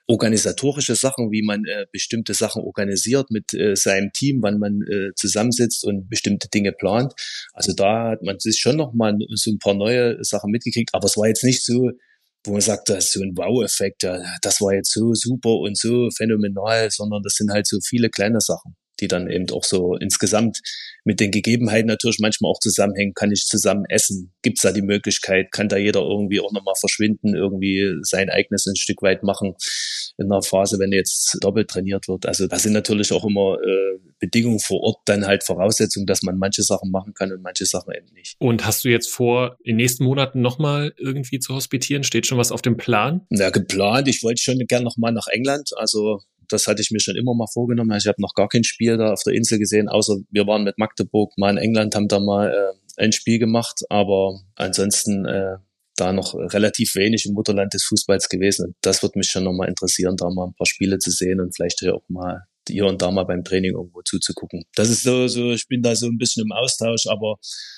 organisatorische 0.08 0.96
Sachen, 0.96 1.32
wie 1.32 1.44
man 1.44 1.66
äh, 1.66 1.86
bestimmte 1.92 2.34
Sachen 2.34 2.62
organisiert 2.62 3.32
mit 3.32 3.54
äh, 3.54 3.76
seinem 3.76 4.12
Team, 4.12 4.42
wann 4.42 4.60
man 4.60 4.82
äh, 4.82 5.14
zusammensitzt 5.16 5.86
und 5.86 6.10
bestimmte 6.10 6.50
Dinge 6.50 6.74
plant. 6.74 7.14
Also 7.54 7.74
da 7.74 8.12
hat 8.12 8.22
man 8.22 8.40
sich 8.40 8.60
schon 8.60 8.76
noch 8.76 8.94
mal 8.94 9.18
so 9.30 9.52
ein 9.52 9.60
paar 9.60 9.74
neue 9.74 10.22
Sachen 10.24 10.52
mitgekriegt, 10.52 10.90
aber 10.94 11.06
es 11.06 11.18
war 11.18 11.28
jetzt 11.28 11.44
nicht 11.44 11.64
so, 11.64 11.92
wo 12.46 12.52
man 12.52 12.62
sagt, 12.62 12.90
das 12.90 13.06
ist 13.06 13.14
so 13.14 13.22
ein 13.22 13.36
Wow-Effekt, 13.36 14.04
das 14.04 14.62
war 14.62 14.74
jetzt 14.74 14.92
so 14.92 15.14
super 15.14 15.56
und 15.60 15.78
so 15.78 16.10
phänomenal, 16.16 16.92
sondern 16.92 17.24
das 17.24 17.36
sind 17.36 17.52
halt 17.52 17.68
so 17.68 17.80
viele 17.82 18.10
kleine 18.10 18.42
Sachen 18.42 18.76
die 19.00 19.08
dann 19.08 19.30
eben 19.30 19.50
auch 19.52 19.64
so 19.64 19.96
insgesamt 19.96 20.62
mit 21.04 21.20
den 21.20 21.32
Gegebenheiten 21.32 21.88
natürlich 21.88 22.20
manchmal 22.20 22.52
auch 22.52 22.60
zusammenhängen. 22.60 23.14
Kann 23.14 23.32
ich 23.32 23.46
zusammen 23.46 23.86
essen? 23.90 24.34
Gibt 24.42 24.60
es 24.60 24.62
da 24.62 24.72
die 24.72 24.82
Möglichkeit? 24.82 25.52
Kann 25.52 25.68
da 25.68 25.78
jeder 25.78 26.02
irgendwie 26.02 26.40
auch 26.40 26.52
nochmal 26.52 26.76
verschwinden, 26.80 27.36
irgendwie 27.36 27.94
sein 28.04 28.30
eigenes 28.30 28.66
ein 28.66 28.76
Stück 28.76 29.02
weit 29.02 29.24
machen 29.24 29.56
in 30.18 30.32
einer 30.32 30.42
Phase, 30.42 30.80
wenn 30.80 30.92
jetzt 30.92 31.38
doppelt 31.42 31.70
trainiert 31.70 32.08
wird? 32.08 32.26
Also 32.26 32.48
da 32.48 32.60
sind 32.60 32.74
natürlich 32.74 33.12
auch 33.12 33.26
immer 33.26 33.58
äh, 33.62 34.00
Bedingungen 34.20 34.60
vor 34.60 34.82
Ort, 34.82 34.98
dann 35.06 35.26
halt 35.26 35.44
Voraussetzungen, 35.44 36.06
dass 36.06 36.24
man 36.24 36.38
manche 36.38 36.64
Sachen 36.64 36.92
machen 36.92 37.14
kann 37.14 37.32
und 37.32 37.42
manche 37.42 37.66
Sachen 37.66 37.94
eben 37.94 38.14
nicht. 38.14 38.36
Und 38.40 38.66
hast 38.66 38.84
du 38.84 38.90
jetzt 38.90 39.10
vor, 39.10 39.58
in 39.64 39.72
den 39.72 39.78
nächsten 39.78 40.04
Monaten 40.04 40.42
nochmal 40.42 40.94
irgendwie 40.98 41.40
zu 41.40 41.56
hospitieren? 41.56 42.04
Steht 42.04 42.28
schon 42.28 42.38
was 42.38 42.52
auf 42.52 42.62
dem 42.62 42.78
Plan? 42.78 43.26
Na, 43.30 43.50
geplant. 43.50 44.08
Ich 44.08 44.24
wollte 44.24 44.42
schon 44.42 44.60
gerne 44.60 44.86
nochmal 44.86 45.12
nach 45.12 45.28
England. 45.28 45.72
Also 45.76 46.22
das 46.50 46.68
hatte 46.68 46.82
ich 46.82 46.92
mir 46.92 47.00
schon 47.00 47.16
immer 47.16 47.34
mal 47.34 47.48
vorgenommen. 47.48 47.92
Also 47.92 48.06
ich 48.06 48.10
habe 48.10 48.22
noch 48.22 48.34
gar 48.34 48.48
kein 48.48 48.64
Spiel 48.64 48.98
da 48.98 49.14
auf 49.14 49.24
der 49.24 49.34
Insel 49.34 49.60
gesehen, 49.60 49.90
außer 49.90 50.18
wir 50.30 50.48
waren 50.48 50.64
mit 50.64 50.78
Magdeburg 50.78 51.32
mal 51.38 51.52
in 51.52 51.58
England, 51.58 51.96
haben 51.96 52.08
da 52.08 52.20
mal 52.20 52.50
äh, 52.50 53.02
ein 53.02 53.12
Spiel 53.12 53.40
gemacht, 53.40 53.82
aber 53.90 54.40
ansonsten 54.56 55.26
äh, 55.26 55.58
da 55.96 56.12
noch 56.12 56.34
relativ 56.36 56.96
wenig 56.96 57.26
im 57.26 57.34
Mutterland 57.34 57.74
des 57.74 57.84
Fußballs 57.86 58.30
gewesen. 58.30 58.68
Und 58.68 58.76
das 58.82 59.04
wird 59.04 59.16
mich 59.16 59.28
schon 59.28 59.44
nochmal 59.44 59.70
interessieren, 59.70 60.16
da 60.18 60.30
mal 60.30 60.48
ein 60.48 60.56
paar 60.56 60.68
Spiele 60.68 60.98
zu 61.00 61.12
sehen 61.12 61.40
und 61.40 61.56
vielleicht 61.56 61.86
auch 61.88 62.04
mal 62.08 62.42
hier 62.68 62.86
und 62.86 63.02
da 63.02 63.12
mal 63.12 63.26
beim 63.26 63.44
Training 63.44 63.74
irgendwo 63.74 64.02
zuzugucken. 64.04 64.64
Das 64.76 64.90
ist 64.90 65.04
so, 65.04 65.28
so, 65.28 65.52
ich 65.52 65.68
bin 65.68 65.82
da 65.82 65.96
so 65.96 66.08
ein 66.08 66.18
bisschen 66.18 66.46
im 66.46 66.52
Austausch, 66.52 67.08
aber 67.08 67.38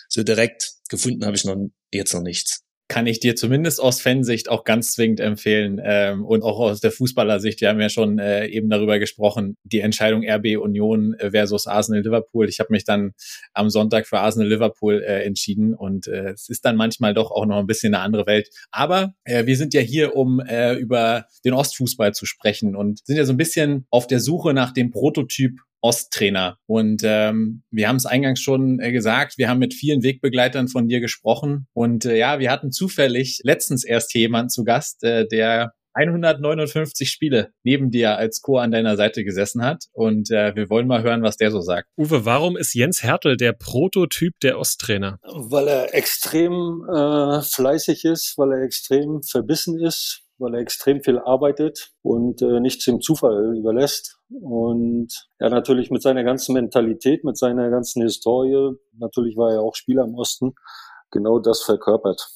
so 0.09 0.23
direkt 0.23 0.73
gefunden 0.89 1.25
habe 1.25 1.35
ich 1.35 1.43
noch 1.43 1.57
jetzt 1.91 2.13
noch 2.13 2.21
nichts 2.21 2.64
kann 2.87 3.07
ich 3.07 3.19
dir 3.19 3.35
zumindest 3.35 3.81
aus 3.81 3.99
Fansicht 3.99 4.49
auch 4.49 4.63
ganz 4.63 4.91
zwingend 4.91 5.19
empfehlen 5.19 5.81
ähm, 5.83 6.23
und 6.23 6.43
auch 6.43 6.59
aus 6.59 6.81
der 6.81 6.91
Fußballersicht. 6.91 7.61
Wir 7.61 7.69
haben 7.69 7.79
ja 7.79 7.89
schon 7.89 8.19
äh, 8.19 8.45
eben 8.47 8.69
darüber 8.69 8.99
gesprochen, 8.99 9.57
die 9.63 9.79
Entscheidung 9.79 10.23
RB 10.23 10.57
Union 10.57 11.15
äh, 11.15 11.31
versus 11.31 11.65
Arsenal 11.65 12.03
Liverpool. 12.03 12.47
Ich 12.47 12.59
habe 12.59 12.71
mich 12.71 12.83
dann 12.83 13.13
am 13.53 13.69
Sonntag 13.69 14.05
für 14.07 14.19
Arsenal 14.19 14.49
Liverpool 14.49 15.01
äh, 15.01 15.23
entschieden 15.23 15.73
und 15.73 16.07
äh, 16.07 16.31
es 16.31 16.47
ist 16.47 16.63
dann 16.63 16.75
manchmal 16.75 17.15
doch 17.15 17.31
auch 17.31 17.45
noch 17.47 17.57
ein 17.57 17.67
bisschen 17.67 17.93
eine 17.93 18.03
andere 18.03 18.27
Welt. 18.27 18.49
Aber 18.69 19.15
äh, 19.23 19.47
wir 19.47 19.57
sind 19.57 19.73
ja 19.73 19.81
hier, 19.81 20.15
um 20.15 20.39
äh, 20.39 20.75
über 20.75 21.25
den 21.43 21.53
Ostfußball 21.53 22.13
zu 22.13 22.27
sprechen 22.27 22.75
und 22.75 23.05
sind 23.05 23.17
ja 23.17 23.25
so 23.25 23.33
ein 23.33 23.37
bisschen 23.37 23.87
auf 23.89 24.05
der 24.05 24.19
Suche 24.19 24.53
nach 24.53 24.71
dem 24.71 24.91
Prototyp 24.91 25.59
Osttrainer. 25.85 26.57
Und 26.65 27.03
ähm, 27.05 27.61
wir 27.69 27.87
haben 27.87 27.97
es 27.97 28.07
eingangs 28.07 28.39
schon 28.39 28.79
äh, 28.79 28.91
gesagt, 28.91 29.37
wir 29.37 29.49
haben 29.49 29.59
mit 29.59 29.75
vielen 29.75 30.01
Wegbegleitern 30.01 30.67
von 30.67 30.87
dir 30.87 30.99
gesprochen. 30.99 31.67
Und 31.73 32.05
äh, 32.05 32.17
ja, 32.17 32.39
wir 32.39 32.49
hatten 32.49 32.71
zufällig 32.71 33.41
letztens 33.43 33.83
erst 33.83 34.15
jemanden 34.15 34.49
zu 34.49 34.63
Gast, 34.63 35.03
äh, 35.03 35.27
der 35.27 35.73
159 35.93 37.09
Spiele 37.09 37.51
neben 37.63 37.91
dir 37.91 38.17
als 38.17 38.41
Co 38.41 38.57
an 38.57 38.71
deiner 38.71 38.97
Seite 38.97 39.23
gesessen 39.23 39.63
hat. 39.63 39.85
Und 39.93 40.31
äh, 40.31 40.55
wir 40.55 40.71
wollen 40.71 40.87
mal 40.87 41.03
hören, 41.03 41.21
was 41.21 41.37
der 41.37 41.51
so 41.51 41.61
sagt. 41.61 41.87
Uwe, 41.97 42.25
warum 42.25 42.57
ist 42.57 42.73
Jens 42.73 43.03
Hertel 43.03 43.37
der 43.37 43.53
Prototyp 43.53 44.33
der 44.41 44.57
Osttrainer? 44.57 45.19
Weil 45.23 45.67
er 45.67 45.93
extrem 45.93 46.83
äh, 46.91 47.41
fleißig 47.41 48.05
ist, 48.05 48.33
weil 48.37 48.53
er 48.53 48.63
extrem 48.63 49.21
verbissen 49.21 49.79
ist, 49.79 50.24
weil 50.37 50.53
er 50.53 50.61
extrem 50.61 51.01
viel 51.01 51.19
arbeitet 51.19 51.91
und 52.01 52.41
äh, 52.41 52.59
nichts 52.59 52.85
dem 52.85 53.01
Zufall 53.01 53.55
überlässt. 53.57 54.19
Und 54.29 55.27
er 55.39 55.49
natürlich 55.49 55.91
mit 55.91 56.01
seiner 56.01 56.23
ganzen 56.23 56.53
Mentalität, 56.53 57.23
mit 57.23 57.37
seiner 57.37 57.69
ganzen 57.69 58.01
Historie, 58.01 58.75
natürlich 58.97 59.37
war 59.37 59.53
er 59.53 59.61
auch 59.61 59.75
Spieler 59.75 60.03
im 60.03 60.15
Osten, 60.15 60.53
genau 61.11 61.39
das 61.39 61.63
verkörpert. 61.63 62.27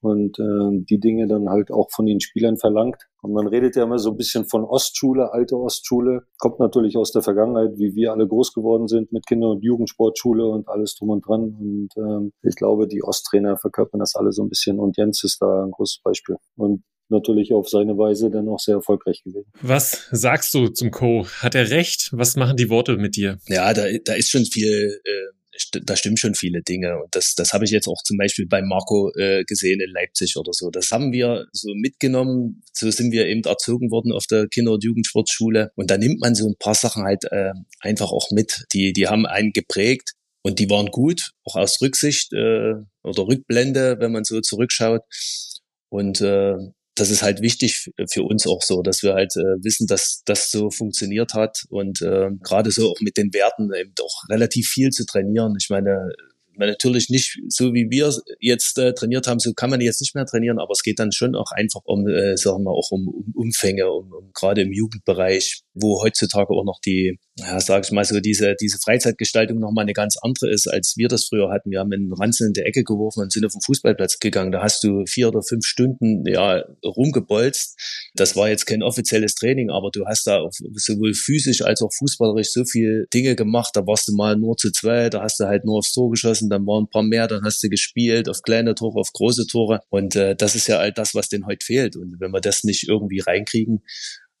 Und 0.00 0.38
äh, 0.38 0.84
die 0.84 1.00
Dinge 1.00 1.26
dann 1.26 1.48
halt 1.48 1.70
auch 1.70 1.88
von 1.90 2.04
den 2.04 2.20
Spielern 2.20 2.58
verlangt. 2.58 2.96
Und 3.22 3.32
man 3.32 3.46
redet 3.46 3.74
ja 3.74 3.84
immer 3.84 3.98
so 3.98 4.10
ein 4.10 4.18
bisschen 4.18 4.44
von 4.44 4.62
Ostschule, 4.62 5.32
alte 5.32 5.56
Ostschule. 5.56 6.26
Kommt 6.38 6.60
natürlich 6.60 6.98
aus 6.98 7.10
der 7.10 7.22
Vergangenheit, 7.22 7.78
wie 7.78 7.94
wir 7.94 8.12
alle 8.12 8.28
groß 8.28 8.52
geworden 8.52 8.86
sind 8.86 9.12
mit 9.12 9.26
Kinder- 9.26 9.48
und 9.48 9.64
Jugendsportschule 9.64 10.46
und 10.46 10.68
alles 10.68 10.94
drum 10.94 11.08
und 11.08 11.26
dran. 11.26 11.56
Und 11.58 11.88
ähm, 11.96 12.32
ich 12.42 12.54
glaube, 12.54 12.86
die 12.86 13.02
Osttrainer 13.02 13.56
verkörpern 13.56 14.00
das 14.00 14.14
alle 14.14 14.30
so 14.32 14.42
ein 14.42 14.50
bisschen. 14.50 14.78
Und 14.78 14.98
Jens 14.98 15.24
ist 15.24 15.40
da 15.40 15.64
ein 15.64 15.70
großes 15.70 16.02
Beispiel. 16.04 16.36
Und 16.54 16.82
natürlich 17.08 17.52
auf 17.52 17.68
seine 17.68 17.96
Weise 17.96 18.30
dann 18.30 18.48
auch 18.48 18.58
sehr 18.58 18.76
erfolgreich 18.76 19.22
gewesen. 19.24 19.50
Was 19.60 20.08
sagst 20.10 20.54
du 20.54 20.68
zum 20.68 20.90
Co? 20.90 21.26
Hat 21.38 21.54
er 21.54 21.70
recht? 21.70 22.10
Was 22.12 22.36
machen 22.36 22.56
die 22.56 22.70
Worte 22.70 22.96
mit 22.96 23.16
dir? 23.16 23.38
Ja, 23.48 23.72
da, 23.72 23.84
da 24.04 24.14
ist 24.14 24.30
schon 24.30 24.44
viel, 24.44 25.00
äh, 25.04 25.80
da 25.84 25.96
stimmen 25.96 26.16
schon 26.16 26.34
viele 26.34 26.62
Dinge. 26.62 26.98
Und 27.02 27.14
das, 27.14 27.34
das 27.34 27.52
habe 27.52 27.64
ich 27.64 27.70
jetzt 27.70 27.88
auch 27.88 28.02
zum 28.04 28.16
Beispiel 28.16 28.46
bei 28.46 28.62
Marco 28.62 29.12
äh, 29.16 29.44
gesehen 29.44 29.80
in 29.80 29.90
Leipzig 29.90 30.36
oder 30.36 30.52
so. 30.52 30.70
Das 30.70 30.90
haben 30.90 31.12
wir 31.12 31.46
so 31.52 31.72
mitgenommen. 31.74 32.62
So 32.72 32.90
sind 32.90 33.12
wir 33.12 33.26
eben 33.26 33.42
erzogen 33.42 33.90
worden 33.90 34.12
auf 34.12 34.26
der 34.26 34.48
Kinder- 34.48 34.72
und 34.72 34.84
Jugendsportschule. 34.84 35.70
Und 35.76 35.90
da 35.90 35.98
nimmt 35.98 36.20
man 36.20 36.34
so 36.34 36.46
ein 36.46 36.56
paar 36.58 36.74
Sachen 36.74 37.04
halt 37.04 37.24
äh, 37.30 37.52
einfach 37.80 38.10
auch 38.10 38.30
mit. 38.30 38.64
Die, 38.72 38.92
die 38.92 39.08
haben 39.08 39.26
einen 39.26 39.52
geprägt. 39.52 40.12
Und 40.46 40.58
die 40.58 40.68
waren 40.68 40.88
gut, 40.88 41.30
auch 41.44 41.56
aus 41.56 41.80
Rücksicht 41.80 42.34
äh, 42.34 42.74
oder 43.02 43.26
Rückblende, 43.26 43.96
wenn 43.98 44.12
man 44.12 44.24
so 44.24 44.42
zurückschaut. 44.42 45.00
Und 45.88 46.20
äh, 46.20 46.56
das 46.94 47.10
ist 47.10 47.22
halt 47.22 47.40
wichtig 47.40 47.90
für 48.08 48.22
uns 48.22 48.46
auch 48.46 48.62
so, 48.62 48.82
dass 48.82 49.02
wir 49.02 49.14
halt 49.14 49.34
äh, 49.36 49.62
wissen, 49.62 49.86
dass 49.86 50.22
das 50.24 50.50
so 50.50 50.70
funktioniert 50.70 51.34
hat 51.34 51.64
und 51.68 52.02
äh, 52.02 52.30
gerade 52.42 52.70
so 52.70 52.90
auch 52.90 53.00
mit 53.00 53.16
den 53.16 53.32
Werten 53.34 53.70
eben 53.74 53.92
auch 54.00 54.28
relativ 54.30 54.68
viel 54.68 54.90
zu 54.90 55.04
trainieren. 55.04 55.56
Ich 55.60 55.70
meine, 55.70 56.12
natürlich 56.56 57.10
nicht 57.10 57.40
so 57.48 57.74
wie 57.74 57.90
wir 57.90 58.14
jetzt 58.38 58.78
äh, 58.78 58.94
trainiert 58.94 59.26
haben, 59.26 59.40
so 59.40 59.52
kann 59.54 59.70
man 59.70 59.80
jetzt 59.80 60.00
nicht 60.00 60.14
mehr 60.14 60.26
trainieren, 60.26 60.58
aber 60.58 60.72
es 60.72 60.82
geht 60.82 60.98
dann 60.98 61.12
schon 61.12 61.34
auch 61.34 61.50
einfach 61.50 61.80
um, 61.84 62.06
äh, 62.06 62.36
sagen 62.36 62.64
wir 62.64 62.70
auch 62.70 62.90
um, 62.90 63.08
um 63.08 63.32
Umfänge, 63.34 63.90
um, 63.90 64.12
um 64.12 64.30
gerade 64.32 64.62
im 64.62 64.72
Jugendbereich, 64.72 65.63
wo 65.74 66.02
heutzutage 66.02 66.50
auch 66.50 66.64
noch 66.64 66.80
die, 66.80 67.18
ja, 67.36 67.58
sag 67.58 67.84
ich 67.84 67.90
mal 67.90 68.04
so, 68.04 68.20
diese, 68.20 68.54
diese 68.60 68.78
Freizeitgestaltung 68.78 69.58
nochmal 69.58 69.82
eine 69.82 69.92
ganz 69.92 70.16
andere 70.22 70.50
ist, 70.50 70.68
als 70.68 70.94
wir 70.96 71.08
das 71.08 71.24
früher 71.24 71.50
hatten. 71.50 71.70
Wir 71.70 71.80
haben 71.80 71.92
einen 71.92 72.12
Ranzen 72.12 72.48
in 72.48 72.52
der 72.52 72.66
Ecke 72.66 72.84
geworfen 72.84 73.20
und 73.20 73.32
sind 73.32 73.44
auf 73.44 73.52
den 73.52 73.60
Fußballplatz 73.60 74.20
gegangen. 74.20 74.52
Da 74.52 74.62
hast 74.62 74.84
du 74.84 75.04
vier 75.06 75.28
oder 75.28 75.42
fünf 75.42 75.66
Stunden, 75.66 76.24
ja, 76.26 76.62
rumgebolzt. 76.84 77.78
Das 78.14 78.36
war 78.36 78.48
jetzt 78.48 78.66
kein 78.66 78.82
offizielles 78.84 79.34
Training, 79.34 79.70
aber 79.70 79.90
du 79.92 80.06
hast 80.06 80.26
da 80.26 80.48
sowohl 80.74 81.14
physisch 81.14 81.62
als 81.62 81.82
auch 81.82 81.92
fußballerisch 81.92 82.52
so 82.52 82.64
viel 82.64 83.06
Dinge 83.12 83.34
gemacht. 83.34 83.70
Da 83.74 83.84
warst 83.86 84.06
du 84.08 84.14
mal 84.14 84.36
nur 84.36 84.56
zu 84.56 84.70
zweit, 84.70 85.14
da 85.14 85.22
hast 85.22 85.40
du 85.40 85.44
halt 85.44 85.64
nur 85.64 85.78
aufs 85.78 85.92
Tor 85.92 86.10
geschossen, 86.10 86.50
dann 86.50 86.66
waren 86.66 86.84
ein 86.84 86.90
paar 86.90 87.02
mehr, 87.02 87.26
dann 87.26 87.42
hast 87.44 87.62
du 87.64 87.68
gespielt 87.68 88.28
auf 88.28 88.42
kleine 88.42 88.76
Tore, 88.76 89.00
auf 89.00 89.12
große 89.12 89.48
Tore. 89.48 89.80
Und 89.90 90.14
äh, 90.14 90.36
das 90.36 90.54
ist 90.54 90.68
ja 90.68 90.78
all 90.78 90.92
das, 90.92 91.16
was 91.16 91.28
denen 91.28 91.46
heute 91.46 91.64
fehlt. 91.66 91.96
Und 91.96 92.20
wenn 92.20 92.30
wir 92.30 92.40
das 92.40 92.62
nicht 92.62 92.88
irgendwie 92.88 93.20
reinkriegen, 93.20 93.82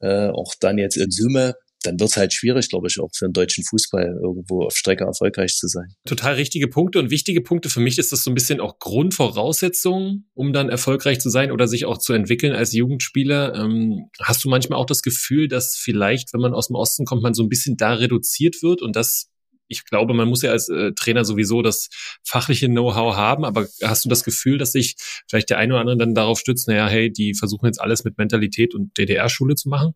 äh, 0.00 0.28
auch 0.28 0.54
dann 0.60 0.78
jetzt 0.78 0.96
in 0.96 1.10
Summe, 1.10 1.54
dann 1.84 2.00
wird 2.00 2.10
es 2.10 2.16
halt 2.16 2.32
schwierig, 2.32 2.68
glaube 2.68 2.88
ich, 2.88 2.98
auch 3.00 3.10
für 3.14 3.26
den 3.26 3.32
deutschen 3.32 3.64
Fußball 3.64 4.18
irgendwo 4.22 4.64
auf 4.64 4.76
Strecke 4.76 5.04
erfolgreich 5.04 5.54
zu 5.54 5.68
sein. 5.68 5.94
Total 6.06 6.34
richtige 6.34 6.68
Punkte 6.68 6.98
und 6.98 7.10
wichtige 7.10 7.40
Punkte. 7.40 7.68
Für 7.68 7.80
mich 7.80 7.98
ist 7.98 8.12
das 8.12 8.24
so 8.24 8.30
ein 8.30 8.34
bisschen 8.34 8.60
auch 8.60 8.78
Grundvoraussetzung, 8.78 10.24
um 10.34 10.52
dann 10.52 10.70
erfolgreich 10.70 11.20
zu 11.20 11.30
sein 11.30 11.52
oder 11.52 11.68
sich 11.68 11.84
auch 11.84 11.98
zu 11.98 12.12
entwickeln 12.12 12.54
als 12.54 12.72
Jugendspieler. 12.72 13.54
Ähm, 13.54 14.08
hast 14.22 14.44
du 14.44 14.48
manchmal 14.48 14.78
auch 14.78 14.86
das 14.86 15.02
Gefühl, 15.02 15.48
dass 15.48 15.76
vielleicht, 15.76 16.32
wenn 16.32 16.40
man 16.40 16.54
aus 16.54 16.68
dem 16.68 16.76
Osten 16.76 17.04
kommt, 17.04 17.22
man 17.22 17.34
so 17.34 17.42
ein 17.42 17.48
bisschen 17.48 17.76
da 17.76 17.94
reduziert 17.94 18.62
wird 18.62 18.82
und 18.82 18.96
das 18.96 19.30
ich 19.68 19.84
glaube, 19.84 20.14
man 20.14 20.28
muss 20.28 20.42
ja 20.42 20.50
als 20.50 20.68
äh, 20.68 20.92
Trainer 20.92 21.24
sowieso 21.24 21.62
das 21.62 21.88
fachliche 22.22 22.68
Know-how 22.68 23.16
haben, 23.16 23.44
aber 23.44 23.66
hast 23.82 24.04
du 24.04 24.08
das 24.08 24.24
Gefühl, 24.24 24.58
dass 24.58 24.72
sich 24.72 24.96
vielleicht 25.28 25.50
der 25.50 25.58
eine 25.58 25.74
oder 25.74 25.80
andere 25.80 25.98
dann 25.98 26.14
darauf 26.14 26.38
stützt, 26.38 26.68
naja, 26.68 26.88
hey, 26.88 27.10
die 27.10 27.34
versuchen 27.34 27.66
jetzt 27.66 27.80
alles 27.80 28.04
mit 28.04 28.18
Mentalität 28.18 28.74
und 28.74 28.96
DDR-Schule 28.98 29.54
zu 29.54 29.68
machen? 29.68 29.94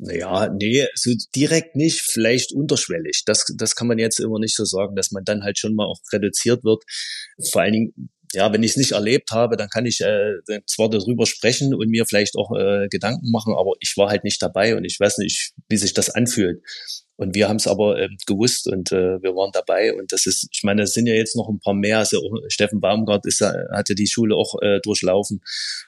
Naja, 0.00 0.48
nee, 0.48 0.86
so 0.94 1.10
direkt 1.34 1.74
nicht, 1.74 2.00
vielleicht 2.00 2.52
unterschwellig. 2.52 3.24
Das, 3.26 3.44
das 3.56 3.74
kann 3.74 3.88
man 3.88 3.98
jetzt 3.98 4.20
immer 4.20 4.38
nicht 4.38 4.54
so 4.54 4.64
sagen, 4.64 4.94
dass 4.94 5.10
man 5.10 5.24
dann 5.24 5.42
halt 5.42 5.58
schon 5.58 5.74
mal 5.74 5.86
auch 5.86 5.98
reduziert 6.12 6.62
wird. 6.62 6.84
Vor 7.50 7.62
allen 7.62 7.72
Dingen, 7.72 8.10
ja, 8.32 8.52
wenn 8.52 8.62
ich 8.62 8.72
es 8.72 8.76
nicht 8.76 8.92
erlebt 8.92 9.30
habe, 9.32 9.56
dann 9.56 9.68
kann 9.68 9.86
ich 9.86 10.00
äh, 10.00 10.34
zwar 10.66 10.90
darüber 10.90 11.26
sprechen 11.26 11.74
und 11.74 11.88
mir 11.88 12.06
vielleicht 12.06 12.36
auch 12.36 12.50
äh, 12.56 12.88
Gedanken 12.88 13.30
machen, 13.30 13.54
aber 13.58 13.72
ich 13.80 13.94
war 13.96 14.10
halt 14.10 14.24
nicht 14.24 14.42
dabei 14.42 14.76
und 14.76 14.84
ich 14.84 14.98
weiß 14.98 15.18
nicht, 15.18 15.52
wie 15.68 15.76
sich 15.76 15.94
das 15.94 16.10
anfühlt. 16.10 16.62
Und 17.16 17.34
wir 17.34 17.48
haben 17.48 17.56
es 17.56 17.66
aber 17.66 17.98
äh, 17.98 18.08
gewusst 18.26 18.68
und 18.68 18.92
äh, 18.92 19.20
wir 19.20 19.34
waren 19.34 19.50
dabei. 19.52 19.92
Und 19.92 20.12
das 20.12 20.26
ist, 20.26 20.48
ich 20.52 20.62
meine, 20.62 20.82
es 20.82 20.94
sind 20.94 21.06
ja 21.06 21.14
jetzt 21.14 21.34
noch 21.34 21.48
ein 21.48 21.58
paar 21.58 21.74
mehr. 21.74 21.98
Also 21.98 22.20
Steffen 22.46 22.80
Baumgart 22.80 23.26
ist, 23.26 23.40
hatte 23.40 23.96
die 23.96 24.06
Schule 24.06 24.36
auch 24.36 24.54
äh, 24.62 24.78
durchlaufen 24.84 25.40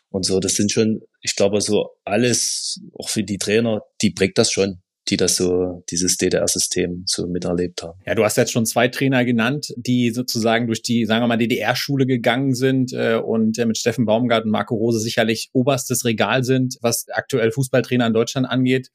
und 0.09 0.27
so. 0.27 0.41
Das 0.41 0.55
sind 0.55 0.73
schon, 0.73 1.03
ich 1.21 1.37
glaube, 1.37 1.61
so 1.61 1.91
alles, 2.05 2.81
auch 2.99 3.09
für 3.09 3.23
die 3.23 3.39
Trainer, 3.39 3.83
die 4.03 4.11
prägt 4.11 4.39
das 4.39 4.51
schon. 4.51 4.83
Die 5.11 5.17
das 5.17 5.37
so, 5.37 5.83
dieses 5.91 6.17
DDR-System 6.17 7.03
so 7.07 7.27
miterlebt 7.27 7.83
haben. 7.83 7.99
Ja, 8.07 8.15
du 8.15 8.25
hast 8.25 8.37
jetzt 8.37 8.53
schon 8.53 8.67
zwei 8.67 8.89
Trainer 8.89 9.25
genannt, 9.25 9.75
die 9.77 10.11
sozusagen 10.11 10.67
durch 10.67 10.83
die, 10.83 11.05
sagen 11.05 11.23
wir 11.23 11.29
mal, 11.29 11.37
DDR-Schule 11.37 12.07
gegangen 12.07 12.55
sind 12.55 12.93
äh, 12.93 13.17
und 13.17 13.59
äh, 13.59 13.67
mit 13.67 13.79
Steffen 13.79 14.07
Baumgart 14.07 14.45
und 14.45 14.51
Marco 14.51 14.75
Rose 14.75 15.01
sicherlich 15.01 15.51
oberstes 15.53 16.05
Regal 16.05 16.45
sind, 16.45 16.79
was 16.81 17.07
aktuell 17.09 17.51
Fußballtrainer 17.51 18.07
in 18.07 18.15
Deutschland 18.15 18.49
angeht. 18.49 18.91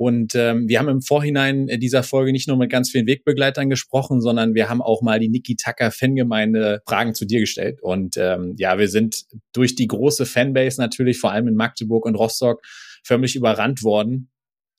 Und 0.00 0.34
ähm, 0.34 0.66
wir 0.66 0.78
haben 0.78 0.88
im 0.88 1.02
Vorhinein 1.02 1.66
dieser 1.66 2.02
Folge 2.02 2.32
nicht 2.32 2.48
nur 2.48 2.56
mit 2.56 2.70
ganz 2.70 2.88
vielen 2.90 3.06
Wegbegleitern 3.06 3.68
gesprochen, 3.68 4.22
sondern 4.22 4.54
wir 4.54 4.70
haben 4.70 4.80
auch 4.80 5.02
mal 5.02 5.20
die 5.20 5.28
Niki 5.28 5.56
Tucker 5.56 5.90
Fangemeinde 5.90 6.80
Fragen 6.86 7.14
zu 7.14 7.26
dir 7.26 7.38
gestellt. 7.38 7.82
Und 7.82 8.16
ähm, 8.16 8.54
ja, 8.56 8.78
wir 8.78 8.88
sind 8.88 9.26
durch 9.52 9.74
die 9.74 9.88
große 9.88 10.24
Fanbase 10.24 10.80
natürlich, 10.80 11.18
vor 11.18 11.32
allem 11.32 11.48
in 11.48 11.54
Magdeburg 11.54 12.06
und 12.06 12.14
Rostock, 12.14 12.62
förmlich 13.04 13.36
überrannt 13.36 13.82
worden. 13.82 14.30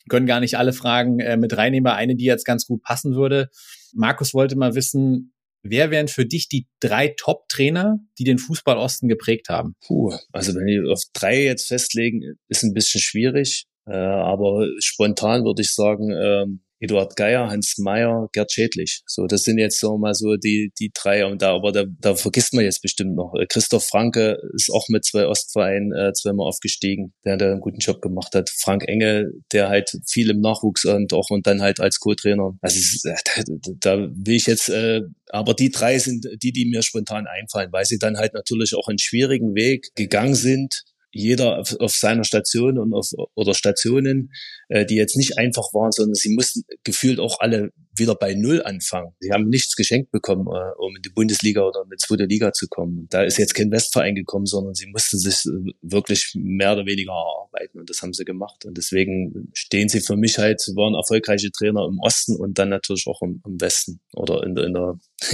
Können 0.09 0.25
gar 0.25 0.39
nicht 0.39 0.57
alle 0.57 0.73
Fragen 0.73 1.19
äh, 1.19 1.37
mit 1.37 1.55
reinnehmen, 1.55 1.91
eine, 1.91 2.15
die 2.15 2.25
jetzt 2.25 2.45
ganz 2.45 2.65
gut 2.65 2.81
passen 2.81 3.15
würde. 3.15 3.49
Markus 3.93 4.33
wollte 4.33 4.55
mal 4.55 4.75
wissen, 4.75 5.33
Wer 5.63 5.91
wären 5.91 6.07
für 6.07 6.25
dich 6.25 6.49
die 6.49 6.67
drei 6.79 7.13
Top-Trainer, 7.15 7.99
die 8.17 8.23
den 8.23 8.39
Fußball 8.39 8.77
Osten 8.77 9.07
geprägt 9.07 9.47
haben? 9.49 9.75
Puh, 9.85 10.11
also 10.31 10.55
wenn 10.55 10.67
ich 10.67 10.79
auf 10.89 11.03
drei 11.13 11.43
jetzt 11.43 11.67
festlegen, 11.67 12.39
ist 12.47 12.63
ein 12.63 12.73
bisschen 12.73 12.99
schwierig. 12.99 13.65
Äh, 13.85 13.93
aber 13.93 14.65
spontan 14.79 15.43
würde 15.43 15.61
ich 15.61 15.73
sagen, 15.73 16.11
ähm, 16.11 16.61
Eduard 16.81 17.15
Geier, 17.15 17.49
Hans 17.49 17.77
Meyer, 17.77 18.27
Gerd 18.33 18.51
Schädlich. 18.51 19.03
So, 19.05 19.27
das 19.27 19.43
sind 19.43 19.59
jetzt 19.59 19.79
so 19.79 19.97
mal 19.97 20.15
so 20.15 20.35
die, 20.35 20.73
die 20.79 20.91
drei. 20.93 21.25
Und 21.25 21.41
da, 21.41 21.53
aber 21.53 21.71
da, 21.71 21.85
da 21.99 22.15
vergisst 22.15 22.53
man 22.53 22.63
jetzt 22.63 22.81
bestimmt 22.81 23.15
noch. 23.15 23.33
Äh, 23.39 23.45
Christoph 23.47 23.85
Franke 23.85 24.37
ist 24.53 24.71
auch 24.71 24.89
mit 24.89 25.05
zwei 25.05 25.27
Ostvereinen 25.27 25.93
äh, 25.93 26.11
zweimal 26.13 26.47
aufgestiegen, 26.47 27.13
der, 27.23 27.37
der 27.37 27.51
einen 27.51 27.61
guten 27.61 27.79
Job 27.79 28.01
gemacht 28.01 28.33
hat. 28.33 28.49
Frank 28.49 28.87
Engel, 28.87 29.31
der 29.51 29.69
halt 29.69 29.91
viel 30.07 30.31
im 30.31 30.41
Nachwuchs 30.41 30.85
und 30.85 31.13
auch 31.13 31.29
und 31.29 31.45
dann 31.45 31.61
halt 31.61 31.79
als 31.79 31.99
Co-Trainer. 31.99 32.57
Also 32.61 33.09
äh, 33.09 33.15
da, 33.23 33.71
da 33.79 33.97
will 34.11 34.35
ich 34.35 34.47
jetzt, 34.47 34.69
äh, 34.69 35.01
aber 35.29 35.53
die 35.53 35.69
drei 35.69 35.99
sind 35.99 36.27
die, 36.41 36.51
die 36.51 36.65
mir 36.65 36.81
spontan 36.81 37.27
einfallen, 37.27 37.71
weil 37.71 37.85
sie 37.85 37.99
dann 37.99 38.17
halt 38.17 38.33
natürlich 38.33 38.73
auch 38.75 38.87
einen 38.87 38.99
schwierigen 38.99 39.53
Weg 39.53 39.89
gegangen 39.95 40.35
sind 40.35 40.83
jeder 41.11 41.59
auf, 41.59 41.75
auf 41.79 41.91
seiner 41.91 42.23
Station 42.23 42.77
und 42.77 42.93
auf, 42.93 43.09
oder 43.35 43.53
Stationen, 43.53 44.31
äh, 44.69 44.85
die 44.85 44.95
jetzt 44.95 45.17
nicht 45.17 45.37
einfach 45.37 45.73
waren, 45.73 45.91
sondern 45.91 46.15
sie 46.15 46.33
mussten 46.33 46.63
gefühlt 46.83 47.19
auch 47.19 47.39
alle 47.39 47.71
wieder 47.95 48.15
bei 48.15 48.33
Null 48.33 48.63
anfangen. 48.63 49.13
Sie 49.19 49.31
haben 49.31 49.49
nichts 49.49 49.75
geschenkt 49.75 50.11
bekommen, 50.11 50.47
äh, 50.47 50.71
um 50.77 50.95
in 50.95 51.01
die 51.01 51.09
Bundesliga 51.09 51.61
oder 51.61 51.83
in 51.83 51.89
die 51.89 51.97
zweite 51.97 52.25
Liga 52.25 52.53
zu 52.53 52.67
kommen. 52.67 53.07
Da 53.09 53.23
ist 53.23 53.37
jetzt 53.37 53.53
kein 53.53 53.71
Westverein 53.71 54.15
gekommen, 54.15 54.45
sondern 54.45 54.73
sie 54.73 54.87
mussten 54.87 55.19
sich 55.19 55.45
äh, 55.45 55.73
wirklich 55.81 56.31
mehr 56.35 56.73
oder 56.73 56.85
weniger 56.85 57.11
erarbeiten 57.11 57.79
und 57.79 57.89
das 57.89 58.01
haben 58.01 58.13
sie 58.13 58.25
gemacht. 58.25 58.65
Und 58.65 58.77
deswegen 58.77 59.49
stehen 59.53 59.89
sie 59.89 60.01
für 60.01 60.15
mich 60.15 60.37
halt, 60.37 60.61
sie 60.61 60.75
waren 60.75 60.95
erfolgreiche 60.95 61.51
Trainer 61.51 61.85
im 61.87 61.99
Osten 61.99 62.35
und 62.37 62.57
dann 62.57 62.69
natürlich 62.69 63.05
auch 63.07 63.21
im, 63.21 63.41
im 63.45 63.59
Westen 63.59 63.99
oder 64.13 64.43
in 64.43 64.55
der, 64.55 64.65
in 64.65 64.73
der, 64.73 64.99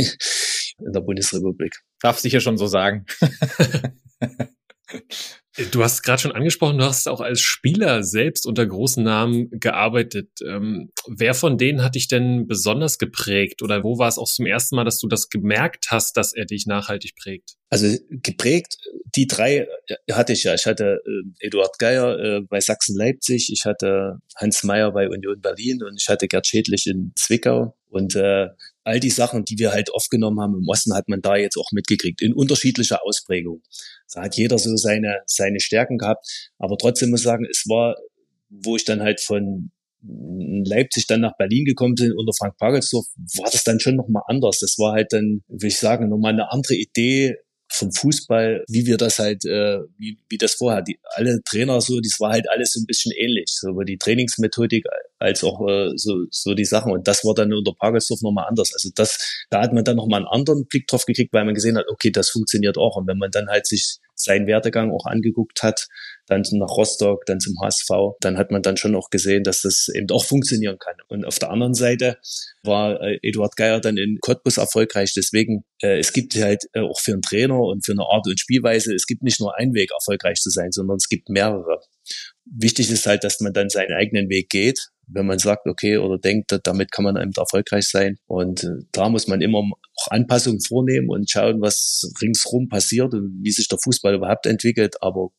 in 0.79 0.91
der 0.93 1.01
Bundesrepublik. 1.01 1.75
Darf 2.01 2.19
sicher 2.19 2.39
schon 2.39 2.57
so 2.57 2.67
sagen. 2.67 3.05
Du 5.71 5.83
hast 5.83 6.03
gerade 6.03 6.21
schon 6.21 6.33
angesprochen, 6.33 6.77
du 6.77 6.83
hast 6.83 7.07
auch 7.07 7.19
als 7.19 7.41
Spieler 7.41 8.03
selbst 8.03 8.45
unter 8.45 8.65
großen 8.65 9.03
Namen 9.03 9.49
gearbeitet. 9.49 10.29
Ähm, 10.45 10.91
wer 11.07 11.33
von 11.33 11.57
denen 11.57 11.83
hat 11.83 11.95
dich 11.95 12.07
denn 12.07 12.45
besonders 12.47 12.99
geprägt 12.99 13.63
oder 13.63 13.83
wo 13.83 13.97
war 13.97 14.07
es 14.07 14.19
auch 14.19 14.27
zum 14.27 14.45
ersten 14.45 14.75
Mal, 14.75 14.83
dass 14.83 14.99
du 14.99 15.07
das 15.07 15.29
gemerkt 15.29 15.87
hast, 15.89 16.15
dass 16.15 16.33
er 16.33 16.45
dich 16.45 16.67
nachhaltig 16.67 17.15
prägt? 17.15 17.55
Also 17.69 17.97
geprägt, 18.09 18.77
die 19.15 19.25
drei 19.25 19.67
äh, 19.87 20.13
hatte 20.13 20.33
ich 20.33 20.43
ja. 20.43 20.53
Ich 20.53 20.67
hatte 20.67 21.01
äh, 21.05 21.47
Eduard 21.47 21.79
Geier 21.79 22.19
äh, 22.19 22.41
bei 22.41 22.59
Sachsen-Leipzig, 22.59 23.49
ich 23.51 23.65
hatte 23.65 24.19
Hans 24.35 24.63
Meyer 24.63 24.91
bei 24.91 25.09
Union 25.09 25.41
Berlin 25.41 25.81
und 25.83 25.99
ich 25.99 26.07
hatte 26.07 26.27
Gerd 26.27 26.45
Schädlich 26.45 26.85
in 26.85 27.13
Zwickau. 27.15 27.75
Und 27.89 28.15
äh, 28.15 28.49
all 28.87 28.99
die 29.01 29.09
Sachen, 29.09 29.43
die 29.43 29.59
wir 29.59 29.71
halt 29.71 29.93
aufgenommen 29.93 30.39
haben 30.39 30.55
im 30.55 30.67
Osten, 30.67 30.95
hat 30.95 31.09
man 31.09 31.21
da 31.21 31.35
jetzt 31.35 31.57
auch 31.57 31.71
mitgekriegt, 31.73 32.21
in 32.21 32.33
unterschiedlicher 32.33 33.03
Ausprägung. 33.03 33.61
Da 34.13 34.23
hat 34.23 34.37
jeder 34.37 34.57
so 34.57 34.75
seine, 34.77 35.19
seine 35.25 35.59
Stärken 35.59 35.97
gehabt. 35.97 36.25
Aber 36.57 36.77
trotzdem 36.77 37.09
muss 37.09 37.19
ich 37.19 37.25
sagen, 37.25 37.45
es 37.49 37.65
war, 37.67 37.95
wo 38.49 38.77
ich 38.77 38.85
dann 38.85 39.01
halt 39.01 39.19
von 39.19 39.71
Leipzig 40.01 41.07
dann 41.07 41.21
nach 41.21 41.35
Berlin 41.37 41.65
gekommen 41.65 41.95
bin 41.95 42.13
unter 42.13 42.31
Frank 42.33 42.55
Pagelsdorf, 42.57 43.05
war 43.37 43.49
das 43.51 43.63
dann 43.63 43.79
schon 43.79 43.97
nochmal 43.97 44.23
anders. 44.27 44.59
Das 44.59 44.77
war 44.77 44.93
halt 44.93 45.11
dann, 45.11 45.43
will 45.47 45.67
ich 45.67 45.77
sagen, 45.77 46.07
nochmal 46.09 46.33
eine 46.33 46.51
andere 46.51 46.75
Idee, 46.75 47.35
vom 47.77 47.91
Fußball, 47.91 48.63
wie 48.67 48.85
wir 48.85 48.97
das 48.97 49.19
halt, 49.19 49.45
äh, 49.45 49.79
wie, 49.97 50.17
wie 50.29 50.37
das 50.37 50.55
vorher, 50.55 50.81
die, 50.81 50.99
alle 51.15 51.41
Trainer 51.43 51.79
so, 51.81 51.99
das 51.99 52.19
war 52.19 52.31
halt 52.31 52.49
alles 52.49 52.73
so 52.73 52.81
ein 52.81 52.85
bisschen 52.85 53.11
ähnlich, 53.15 53.45
sowohl 53.47 53.85
die 53.85 53.97
Trainingsmethodik 53.97 54.85
als 55.19 55.43
auch 55.43 55.67
äh, 55.67 55.91
so, 55.95 56.25
so 56.31 56.53
die 56.53 56.65
Sachen. 56.65 56.91
Und 56.91 57.07
das 57.07 57.23
war 57.23 57.33
dann 57.33 57.53
unter 57.53 57.73
Pagelsdorf 57.73 58.21
nochmal 58.21 58.47
anders. 58.47 58.73
Also 58.73 58.89
das, 58.95 59.45
da 59.49 59.61
hat 59.61 59.73
man 59.73 59.83
dann 59.83 59.95
nochmal 59.95 60.19
einen 60.19 60.27
anderen 60.27 60.65
Blick 60.67 60.87
drauf 60.87 61.05
gekriegt, 61.05 61.33
weil 61.33 61.45
man 61.45 61.55
gesehen 61.55 61.77
hat, 61.77 61.85
okay, 61.89 62.11
das 62.11 62.29
funktioniert 62.29 62.77
auch. 62.77 62.97
Und 62.97 63.07
wenn 63.07 63.17
man 63.17 63.31
dann 63.31 63.47
halt 63.47 63.67
sich 63.67 63.97
seinen 64.15 64.47
Werdegang 64.47 64.91
auch 64.91 65.05
angeguckt 65.05 65.63
hat, 65.63 65.87
dann 66.27 66.43
nach 66.53 66.69
Rostock, 66.69 67.25
dann 67.25 67.39
zum 67.39 67.55
HSV, 67.61 67.89
dann 68.19 68.37
hat 68.37 68.51
man 68.51 68.61
dann 68.61 68.77
schon 68.77 68.95
auch 68.95 69.09
gesehen, 69.09 69.43
dass 69.43 69.61
das 69.61 69.87
eben 69.95 70.07
auch 70.11 70.25
funktionieren 70.25 70.77
kann. 70.77 70.95
Und 71.07 71.25
auf 71.25 71.39
der 71.39 71.49
anderen 71.49 71.73
Seite 71.73 72.17
war 72.63 73.01
äh, 73.01 73.17
Eduard 73.21 73.55
Geier 73.55 73.79
dann 73.79 73.97
in 73.97 74.17
Cottbus 74.21 74.57
erfolgreich. 74.57 75.13
Deswegen, 75.15 75.63
äh, 75.81 75.99
es 75.99 76.13
gibt 76.13 76.35
halt 76.35 76.65
äh, 76.73 76.81
auch 76.81 76.99
für 76.99 77.13
einen 77.13 77.21
Trainer 77.21 77.59
und 77.59 77.85
für 77.85 77.93
eine 77.93 78.03
Art 78.03 78.27
und 78.27 78.39
Spielweise, 78.39 78.93
es 78.93 79.07
gibt 79.07 79.23
nicht 79.23 79.39
nur 79.39 79.57
einen 79.57 79.73
Weg, 79.73 79.91
erfolgreich 79.91 80.39
zu 80.39 80.49
sein, 80.49 80.71
sondern 80.71 80.97
es 80.97 81.07
gibt 81.07 81.29
mehrere. 81.29 81.79
Wichtig 82.45 82.91
ist 82.91 83.05
halt, 83.07 83.23
dass 83.23 83.39
man 83.39 83.53
dann 83.53 83.69
seinen 83.69 83.93
eigenen 83.93 84.29
Weg 84.29 84.49
geht, 84.49 84.79
wenn 85.07 85.25
man 85.25 85.39
sagt, 85.39 85.65
okay, 85.67 85.97
oder 85.97 86.17
denkt, 86.17 86.57
damit 86.63 86.91
kann 86.91 87.05
man 87.05 87.15
eben 87.15 87.31
erfolgreich 87.35 87.87
sein. 87.87 88.17
Und 88.27 88.63
äh, 88.63 88.83
da 88.91 89.07
muss 89.09 89.27
man 89.27 89.41
immer 89.41 89.59
auch 89.59 90.07
Anpassungen 90.09 90.59
vornehmen 90.61 91.09
und 91.09 91.29
schauen, 91.29 91.61
was 91.61 92.11
ringsrum 92.21 92.67
passiert 92.67 93.13
und 93.13 93.39
wie 93.41 93.51
sich 93.51 93.69
der 93.69 93.79
Fußball 93.81 94.15
überhaupt 94.15 94.45
entwickelt. 94.45 94.95
Aber 95.01 95.29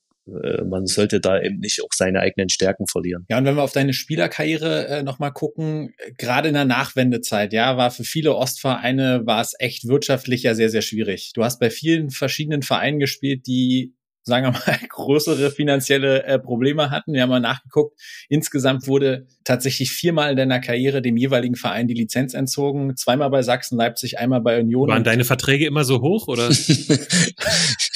man 0.64 0.87
sollte 0.87 1.21
da 1.21 1.41
eben 1.41 1.59
nicht 1.59 1.83
auch 1.83 1.93
seine 1.93 2.21
eigenen 2.21 2.49
Stärken 2.49 2.87
verlieren. 2.87 3.25
Ja, 3.29 3.38
und 3.38 3.45
wenn 3.45 3.57
wir 3.57 3.62
auf 3.62 3.73
deine 3.73 3.93
Spielerkarriere 3.93 4.88
äh, 4.88 5.03
nochmal 5.03 5.33
gucken, 5.33 5.95
gerade 6.17 6.49
in 6.49 6.55
der 6.55 6.64
Nachwendezeit, 6.64 7.53
ja, 7.53 7.77
war 7.77 7.91
für 7.91 8.05
viele 8.05 8.35
Ostvereine, 8.35 9.23
war 9.25 9.41
es 9.41 9.55
echt 9.59 9.87
wirtschaftlich 9.88 10.43
ja 10.43 10.55
sehr, 10.55 10.71
sehr 10.71 10.83
schwierig. 10.83 11.33
Du 11.35 11.45
hast 11.45 11.61
bei 11.61 11.71
vielen 11.71 12.11
verschiedenen 12.11 12.62
Vereinen 12.62 12.99
gespielt, 12.99 13.47
die 13.47 13.95
sagen 14.29 14.47
wir 14.47 14.53
mal, 14.53 14.79
größere 14.88 15.51
finanzielle 15.51 16.23
äh, 16.23 16.38
Probleme 16.38 16.91
hatten. 16.91 17.12
Wir 17.12 17.23
haben 17.23 17.31
mal 17.31 17.41
nachgeguckt. 17.41 17.99
Insgesamt 18.29 18.87
wurde 18.87 19.27
tatsächlich 19.43 19.91
viermal 19.91 20.31
in 20.31 20.37
deiner 20.37 20.61
Karriere 20.61 21.03
dem 21.03 21.17
jeweiligen 21.17 21.57
Verein 21.57 21.88
die 21.88 21.95
Lizenz 21.95 22.35
entzogen. 22.35 22.97
Zweimal 22.97 23.31
bei 23.31 23.43
Sachsen, 23.43 23.77
Leipzig, 23.77 24.19
einmal 24.19 24.41
bei 24.41 24.61
Union. 24.61 24.88
Waren 24.88 25.05
deine 25.05 25.25
Verträge 25.25 25.67
immer 25.67 25.85
so 25.85 26.01
hoch, 26.01 26.29
oder? 26.29 26.49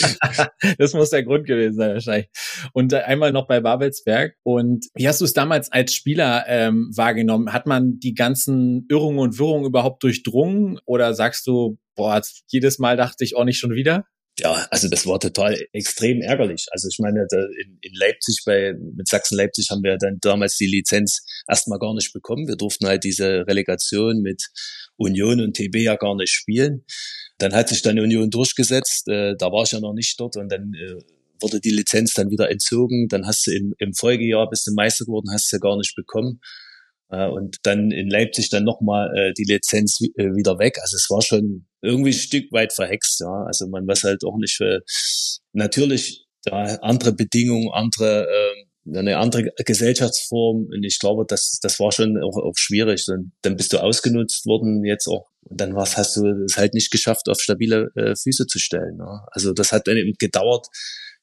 das 0.78 0.94
muss 0.94 1.10
der 1.10 1.22
Grund 1.22 1.46
gewesen 1.46 1.76
sein, 1.76 1.94
wahrscheinlich. 1.94 2.28
Und 2.72 2.92
äh, 2.92 2.98
einmal 3.00 3.32
noch 3.32 3.46
bei 3.46 3.60
Babelsberg. 3.60 4.34
Und 4.42 4.86
wie 4.94 5.08
hast 5.08 5.20
du 5.20 5.24
es 5.24 5.32
damals 5.32 5.70
als 5.70 5.94
Spieler 5.94 6.44
ähm, 6.48 6.90
wahrgenommen? 6.94 7.52
Hat 7.52 7.66
man 7.66 7.98
die 7.98 8.14
ganzen 8.14 8.86
Irrungen 8.88 9.18
und 9.18 9.38
Wirrungen 9.38 9.66
überhaupt 9.66 10.02
durchdrungen? 10.02 10.78
Oder 10.84 11.14
sagst 11.14 11.46
du, 11.46 11.78
boah, 11.94 12.20
jedes 12.48 12.78
Mal 12.78 12.96
dachte 12.96 13.24
ich 13.24 13.36
auch 13.36 13.44
nicht 13.44 13.58
schon 13.58 13.72
wieder? 13.72 14.04
Ja, 14.38 14.66
also 14.70 14.88
das 14.88 15.06
war 15.06 15.20
total 15.20 15.58
extrem 15.72 16.22
ärgerlich. 16.22 16.66
Also 16.70 16.88
ich 16.88 16.98
meine, 16.98 17.26
in, 17.62 17.78
in 17.82 17.94
Leipzig 17.94 18.42
bei 18.46 18.72
mit 18.72 19.06
Sachsen-Leipzig 19.06 19.68
haben 19.70 19.82
wir 19.82 19.98
dann 19.98 20.18
damals 20.20 20.56
die 20.56 20.66
Lizenz 20.66 21.22
erstmal 21.48 21.78
gar 21.78 21.94
nicht 21.94 22.12
bekommen. 22.12 22.48
Wir 22.48 22.56
durften 22.56 22.86
halt 22.86 23.04
diese 23.04 23.46
Relegation 23.46 24.22
mit 24.22 24.42
Union 24.96 25.40
und 25.40 25.54
TB 25.54 25.76
ja 25.76 25.96
gar 25.96 26.16
nicht 26.16 26.30
spielen. 26.30 26.84
Dann 27.38 27.54
hat 27.54 27.68
sich 27.68 27.82
dann 27.82 27.98
Union 27.98 28.30
durchgesetzt. 28.30 29.06
Äh, 29.08 29.34
da 29.36 29.52
war 29.52 29.64
ich 29.64 29.72
ja 29.72 29.80
noch 29.80 29.92
nicht 29.92 30.18
dort 30.18 30.36
und 30.36 30.50
dann 30.50 30.72
äh, 30.74 31.02
wurde 31.42 31.60
die 31.60 31.70
Lizenz 31.70 32.14
dann 32.14 32.30
wieder 32.30 32.50
entzogen. 32.50 33.08
Dann 33.08 33.26
hast 33.26 33.46
du 33.46 33.50
im, 33.50 33.74
im 33.78 33.92
Folgejahr 33.92 34.48
bist 34.48 34.66
du 34.66 34.72
Meister 34.72 35.04
geworden, 35.04 35.30
hast 35.30 35.52
du 35.52 35.56
ja 35.56 35.60
gar 35.60 35.76
nicht 35.76 35.94
bekommen. 35.94 36.40
Äh, 37.10 37.28
und 37.28 37.58
dann 37.64 37.90
in 37.90 38.08
Leipzig 38.08 38.48
dann 38.48 38.64
nochmal 38.64 39.14
äh, 39.14 39.32
die 39.34 39.44
Lizenz 39.44 40.00
äh, 40.16 40.34
wieder 40.34 40.58
weg. 40.58 40.78
Also 40.80 40.96
es 40.96 41.10
war 41.10 41.20
schon 41.20 41.66
irgendwie 41.82 42.10
ein 42.10 42.14
Stück 42.14 42.52
weit 42.52 42.72
verhext, 42.72 43.20
ja. 43.20 43.44
Also 43.46 43.66
man 43.68 43.86
weiß 43.86 44.04
halt 44.04 44.24
auch 44.24 44.36
nicht, 44.38 44.56
für, 44.56 44.80
natürlich 45.52 46.26
ja, 46.46 46.78
andere 46.80 47.12
Bedingungen, 47.12 47.70
andere 47.72 48.26
äh, 48.28 48.64
eine 48.84 49.18
andere 49.18 49.52
Gesellschaftsform 49.64 50.66
und 50.72 50.82
ich 50.84 50.98
glaube, 50.98 51.24
das, 51.26 51.60
das 51.62 51.78
war 51.78 51.92
schon 51.92 52.18
auch, 52.18 52.36
auch 52.36 52.56
schwierig. 52.56 53.04
Und 53.08 53.32
dann 53.42 53.56
bist 53.56 53.72
du 53.72 53.78
ausgenutzt 53.78 54.44
worden, 54.46 54.84
jetzt 54.84 55.06
auch, 55.06 55.28
und 55.42 55.60
dann 55.60 55.76
was 55.76 55.96
hast 55.96 56.16
du 56.16 56.26
es 56.44 56.56
halt 56.56 56.74
nicht 56.74 56.90
geschafft, 56.90 57.28
auf 57.28 57.38
stabile 57.40 57.90
äh, 57.94 58.16
Füße 58.16 58.46
zu 58.46 58.58
stellen. 58.58 58.98
Ja. 58.98 59.24
Also 59.30 59.52
das 59.52 59.72
hat 59.72 59.86
dann 59.86 59.96
eben 59.96 60.14
gedauert, 60.18 60.66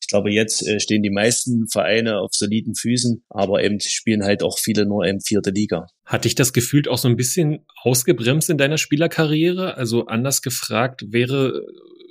glaube, 0.09 0.31
jetzt 0.31 0.67
äh, 0.67 0.79
stehen 0.79 1.03
die 1.03 1.09
meisten 1.09 1.67
Vereine 1.67 2.19
auf 2.19 2.31
soliden 2.33 2.75
Füßen, 2.75 3.23
aber 3.29 3.63
eben 3.63 3.79
spielen 3.79 4.23
halt 4.23 4.43
auch 4.43 4.59
viele 4.59 4.85
nur 4.85 5.05
im 5.05 5.21
vierte 5.21 5.51
Liga. 5.51 5.87
Hat 6.05 6.25
dich 6.25 6.35
das 6.35 6.53
gefühlt 6.53 6.87
auch 6.87 6.97
so 6.97 7.07
ein 7.07 7.15
bisschen 7.15 7.65
ausgebremst 7.83 8.49
in 8.49 8.57
deiner 8.57 8.77
Spielerkarriere? 8.77 9.77
Also 9.77 10.05
anders 10.05 10.41
gefragt, 10.41 11.05
wäre 11.09 11.65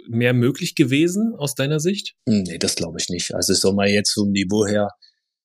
mehr 0.08 0.32
möglich 0.32 0.74
gewesen 0.74 1.34
aus 1.36 1.54
deiner 1.54 1.80
Sicht? 1.80 2.14
Hm, 2.28 2.44
nee, 2.44 2.58
das 2.58 2.76
glaube 2.76 2.98
ich 3.00 3.08
nicht. 3.08 3.34
Also 3.34 3.52
ich 3.52 3.58
sag 3.58 3.74
mal 3.74 3.88
jetzt 3.88 4.12
vom 4.12 4.30
Niveau 4.30 4.66
her, 4.66 4.88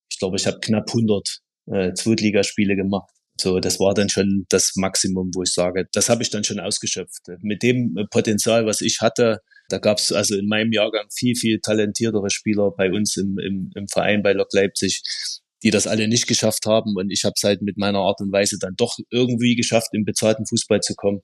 ich 0.10 0.20
glaube, 0.20 0.38
ich 0.38 0.48
habe 0.48 0.60
knapp 0.62 0.90
100 0.90 1.40
äh, 1.68 1.94
Zweitligaspiele 1.94 2.76
gemacht. 2.76 3.10
So, 3.40 3.60
das 3.60 3.80
war 3.80 3.94
dann 3.94 4.10
schon 4.10 4.46
das 4.50 4.74
Maximum, 4.76 5.32
wo 5.34 5.42
ich 5.42 5.52
sage, 5.54 5.88
das 5.92 6.08
habe 6.08 6.22
ich 6.22 6.30
dann 6.30 6.44
schon 6.44 6.60
ausgeschöpft. 6.60 7.24
Mit 7.42 7.64
dem 7.64 7.96
Potenzial, 8.12 8.66
was 8.66 8.82
ich 8.82 9.00
hatte, 9.02 9.40
da 9.70 9.78
gab 9.78 9.98
es 9.98 10.12
also 10.12 10.36
in 10.36 10.48
meinem 10.48 10.72
Jahrgang 10.72 11.08
viel, 11.12 11.36
viel 11.36 11.60
talentiertere 11.60 12.30
Spieler 12.30 12.72
bei 12.72 12.92
uns 12.92 13.18
im, 13.18 13.38
im, 13.40 13.72
im 13.76 13.88
Verein 13.88 14.24
bei 14.24 14.34
Lok 14.34 14.54
Leipzig, 14.54 15.02
die 15.64 15.72
das 15.72 15.88
alle 15.88 16.08
nicht 16.08 16.28
geschafft 16.28 16.66
haben. 16.66 16.96
Und 16.96 17.10
ich 17.10 17.24
habe 17.24 17.34
es 17.36 17.44
halt 17.44 17.62
mit 17.62 17.78
meiner 17.78 18.00
Art 18.00 18.20
und 18.22 18.32
Weise 18.32 18.58
dann 18.60 18.76
doch 18.76 18.98
irgendwie 19.10 19.56
geschafft, 19.56 19.90
im 19.94 20.04
bezahlten 20.06 20.46
Fußball 20.46 20.82
zu 20.82 20.94
kommen. 20.96 21.22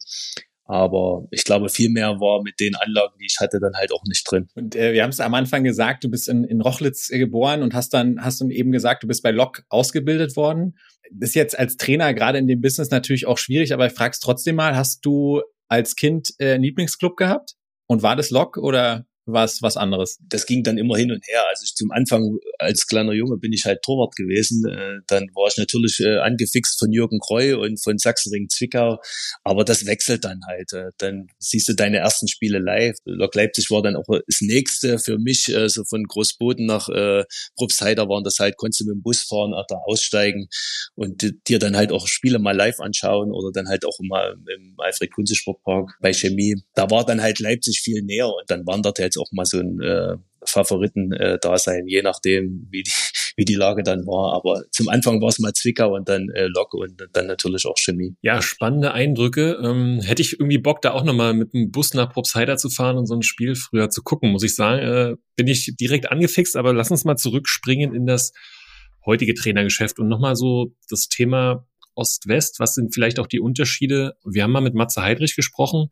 Aber 0.70 1.28
ich 1.32 1.46
glaube, 1.46 1.68
viel 1.68 1.90
mehr 1.90 2.20
war 2.20 2.44
mit 2.44 2.60
den 2.60 2.76
Anlagen, 2.76 3.16
die 3.20 3.26
ich 3.26 3.38
hatte, 3.40 3.60
dann 3.60 3.74
halt 3.74 3.92
auch 3.92 4.04
nicht 4.06 4.24
drin. 4.30 4.50
Und 4.54 4.76
äh, 4.76 4.94
wir 4.94 5.02
haben 5.02 5.10
es 5.10 5.20
am 5.20 5.34
Anfang 5.34 5.64
gesagt, 5.64 6.04
du 6.04 6.10
bist 6.10 6.30
in, 6.30 6.44
in 6.44 6.62
Rochlitz 6.62 7.10
äh, 7.10 7.18
geboren 7.18 7.64
und 7.64 7.74
hast 7.74 7.92
dann, 7.92 8.24
hast 8.24 8.40
dann 8.40 8.52
eben 8.52 8.72
gesagt, 8.72 9.02
du 9.02 9.08
bist 9.08 9.24
bei 9.24 9.32
Lok 9.32 9.64
ausgebildet 9.70 10.36
worden. 10.36 10.78
Ist 11.20 11.34
jetzt 11.34 11.58
als 11.58 11.76
Trainer 11.78 12.14
gerade 12.14 12.38
in 12.38 12.46
dem 12.46 12.62
Business 12.62 12.92
natürlich 12.92 13.26
auch 13.26 13.40
schwierig, 13.40 13.74
aber 13.74 13.88
ich 13.88 13.94
frage 13.94 14.16
trotzdem 14.22 14.58
mal, 14.58 14.76
hast 14.76 15.04
du 15.04 15.42
als 15.70 15.96
Kind 15.96 16.36
äh, 16.38 16.54
einen 16.54 16.64
Lieblingsclub 16.64 17.18
gehabt? 17.18 17.56
Und 17.90 18.04
war 18.04 18.16
das 18.16 18.30
Lok 18.30 18.58
oder 18.58 19.06
was 19.32 19.62
was 19.62 19.78
anderes. 19.78 20.18
Das 20.28 20.46
ging 20.46 20.64
dann 20.64 20.78
immer 20.78 20.98
hin 20.98 21.12
und 21.12 21.26
her. 21.28 21.44
Also 21.50 21.64
ich, 21.64 21.76
zum 21.76 21.92
Anfang 21.92 22.38
als 22.58 22.88
kleiner 22.88 23.14
Junge 23.14 23.38
bin 23.38 23.54
ich 23.54 23.66
halt 23.66 23.82
Torwart 23.82 24.16
gewesen. 24.16 24.66
Äh, 24.68 25.00
dann 25.08 25.28
war 25.34 25.48
ich 25.48 25.58
natürlich 25.58 26.00
äh, 26.00 26.18
angefixt 26.18 26.80
von 26.80 26.92
Jürgen 26.92 27.20
Kreu 27.20 27.60
und 27.60 27.82
von 27.82 27.98
Sachsenring 27.98 28.50
Zwickau. 28.50 29.00
Aber 29.44 29.64
das 29.64 29.86
wechselt 29.86 30.26
dann 30.26 30.42
halt. 30.48 30.74
Äh, 30.74 30.92
dann 30.98 31.28
siehst 31.40 31.70
du 31.70 31.74
deine 31.74 31.98
ersten 31.98 32.28
Spiele 32.28 32.60
live. 32.60 32.96
Lok 33.06 33.36
Leipzig 33.36 33.72
war 33.72 33.82
dann 33.82 33.96
auch 33.96 34.06
das 34.08 34.42
nächste 34.42 35.00
für 35.00 35.18
mich, 35.18 35.52
so 35.68 35.84
von 35.86 36.04
Großboden 36.04 36.66
nach 36.66 36.90
äh, 36.90 37.24
Probstheider 37.56 38.10
waren 38.10 38.24
das 38.24 38.40
halt, 38.40 38.58
konntest 38.58 38.82
du 38.82 38.86
mit 38.86 38.96
dem 38.96 39.02
Bus 39.02 39.24
fahren, 39.24 39.54
da 39.70 39.76
aussteigen 39.86 40.48
und 40.96 41.24
dir 41.48 41.60
dann 41.60 41.76
halt 41.76 41.92
auch 41.92 42.08
Spiele 42.08 42.40
mal 42.40 42.56
live 42.56 42.80
anschauen 42.80 43.32
oder 43.32 43.52
dann 43.54 43.70
halt 43.70 43.86
auch 43.86 43.98
mal 44.02 44.36
im 44.56 44.76
Alfred 44.78 45.14
Kunze 45.14 45.36
Sportpark 45.36 45.92
bei 46.02 46.14
Chemie. 46.14 46.56
Da 46.74 46.90
war 46.90 47.06
dann 47.06 47.22
halt 47.22 47.40
Leipzig 47.40 47.82
viel 47.82 48.02
näher 48.02 48.28
und 48.28 48.50
dann 48.50 48.66
wanderte 48.66 49.04
jetzt 49.04 49.18
auch 49.20 49.32
mal 49.32 49.46
so 49.46 49.60
ein 49.60 49.82
äh, 49.82 50.18
Favoriten 50.46 51.12
äh, 51.12 51.38
je 51.86 52.02
nachdem, 52.02 52.68
wie 52.70 52.84
die, 52.84 52.92
wie 53.36 53.46
die 53.46 53.56
Lage 53.56 53.84
dann 53.84 54.06
war. 54.06 54.34
Aber 54.34 54.64
zum 54.72 54.90
Anfang 54.90 55.22
war 55.22 55.30
es 55.30 55.40
mal 55.40 55.54
Zwickau 55.54 55.96
und 55.96 56.10
dann 56.10 56.30
äh, 56.30 56.48
Lok 56.48 56.74
und 56.74 57.08
dann 57.14 57.28
natürlich 57.28 57.66
auch 57.66 57.78
Chemie. 57.78 58.16
Ja, 58.22 58.42
spannende 58.42 58.94
Eindrücke. 58.94 59.60
Ähm, 59.64 60.02
hätte 60.02 60.22
ich 60.22 60.40
irgendwie 60.40 60.58
Bock, 60.58 60.82
da 60.82 60.92
auch 60.92 61.04
nochmal 61.04 61.34
mit 61.34 61.54
dem 61.54 61.72
Bus 61.72 61.94
nach 61.94 62.12
Propsheider 62.12 62.58
zu 62.58 62.70
fahren 62.70 62.98
und 62.98 63.06
so 63.06 63.16
ein 63.16 63.24
Spiel 63.24 63.56
früher 63.56 63.90
zu 63.90 64.02
gucken, 64.02 64.32
muss 64.32 64.44
ich 64.44 64.56
sagen. 64.56 64.80
Äh, 64.80 65.16
bin 65.36 65.48
ich 65.48 65.76
direkt 65.80 66.12
angefixt, 66.12 66.56
aber 66.56 66.74
lass 66.74 66.92
uns 66.92 67.06
mal 67.06 67.16
zurückspringen 67.16 67.94
in 67.94 68.06
das 68.06 68.34
heutige 69.06 69.34
Trainergeschäft 69.34 70.00
und 70.00 70.08
nochmal 70.08 70.36
so 70.36 70.76
das 70.90 71.08
Thema 71.08 71.66
Ost-West, 72.00 72.60
was 72.60 72.76
sind 72.76 72.94
vielleicht 72.94 73.20
auch 73.20 73.28
die 73.28 73.40
Unterschiede? 73.40 74.16
Wir 74.24 74.44
haben 74.44 74.52
mal 74.52 74.62
mit 74.62 74.74
Matze 74.74 75.02
Heidrich 75.02 75.36
gesprochen, 75.36 75.90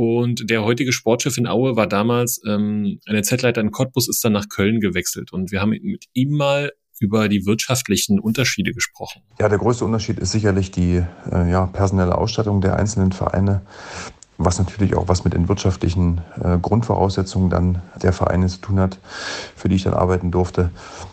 und 0.00 0.48
der 0.48 0.64
heutige 0.64 0.94
Sportchef 0.94 1.36
in 1.36 1.46
Aue 1.46 1.76
war 1.76 1.86
damals 1.86 2.40
ähm, 2.48 3.00
ein 3.06 3.22
Z-Leiter 3.22 3.60
in 3.60 3.70
Cottbus, 3.70 4.08
ist 4.08 4.24
dann 4.24 4.32
nach 4.32 4.48
Köln 4.48 4.80
gewechselt. 4.80 5.30
Und 5.30 5.52
wir 5.52 5.60
haben 5.60 5.68
mit 5.82 6.06
ihm 6.14 6.38
mal 6.38 6.72
über 7.00 7.28
die 7.28 7.44
wirtschaftlichen 7.44 8.18
Unterschiede 8.18 8.72
gesprochen. 8.72 9.20
Ja, 9.38 9.50
der 9.50 9.58
größte 9.58 9.84
Unterschied 9.84 10.18
ist 10.18 10.32
sicherlich 10.32 10.70
die 10.70 11.04
äh, 11.30 11.50
ja, 11.50 11.66
personelle 11.66 12.16
Ausstattung 12.16 12.62
der 12.62 12.76
einzelnen 12.76 13.12
Vereine, 13.12 13.60
was 14.38 14.58
natürlich 14.58 14.96
auch 14.96 15.06
was 15.06 15.24
mit 15.24 15.34
den 15.34 15.50
wirtschaftlichen 15.50 16.22
äh, 16.42 16.56
Grundvoraussetzungen 16.56 17.50
dann 17.50 17.82
der 18.02 18.14
Vereine 18.14 18.46
zu 18.46 18.56
tun 18.62 18.80
hat, 18.80 18.96
für 19.54 19.68
die 19.68 19.76
ich 19.76 19.82
dann 19.82 19.92
arbeiten 19.92 20.30
durfte. 20.30 20.70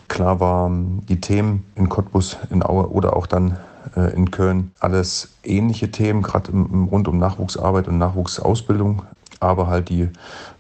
Klar 0.07 0.39
waren 0.39 1.05
die 1.07 1.19
Themen 1.19 1.65
in 1.75 1.89
Cottbus, 1.89 2.37
in 2.51 2.63
Aue 2.63 2.89
oder 2.89 3.17
auch 3.17 3.27
dann 3.27 3.57
äh, 3.95 4.13
in 4.13 4.31
Köln. 4.31 4.71
Alles 4.79 5.29
ähnliche 5.43 5.91
Themen, 5.91 6.21
gerade 6.21 6.51
rund 6.51 7.07
um 7.07 7.17
Nachwuchsarbeit 7.17 7.87
und 7.87 7.97
Nachwuchsausbildung 7.97 9.03
aber 9.39 9.67
halt 9.67 9.89
die 9.89 10.09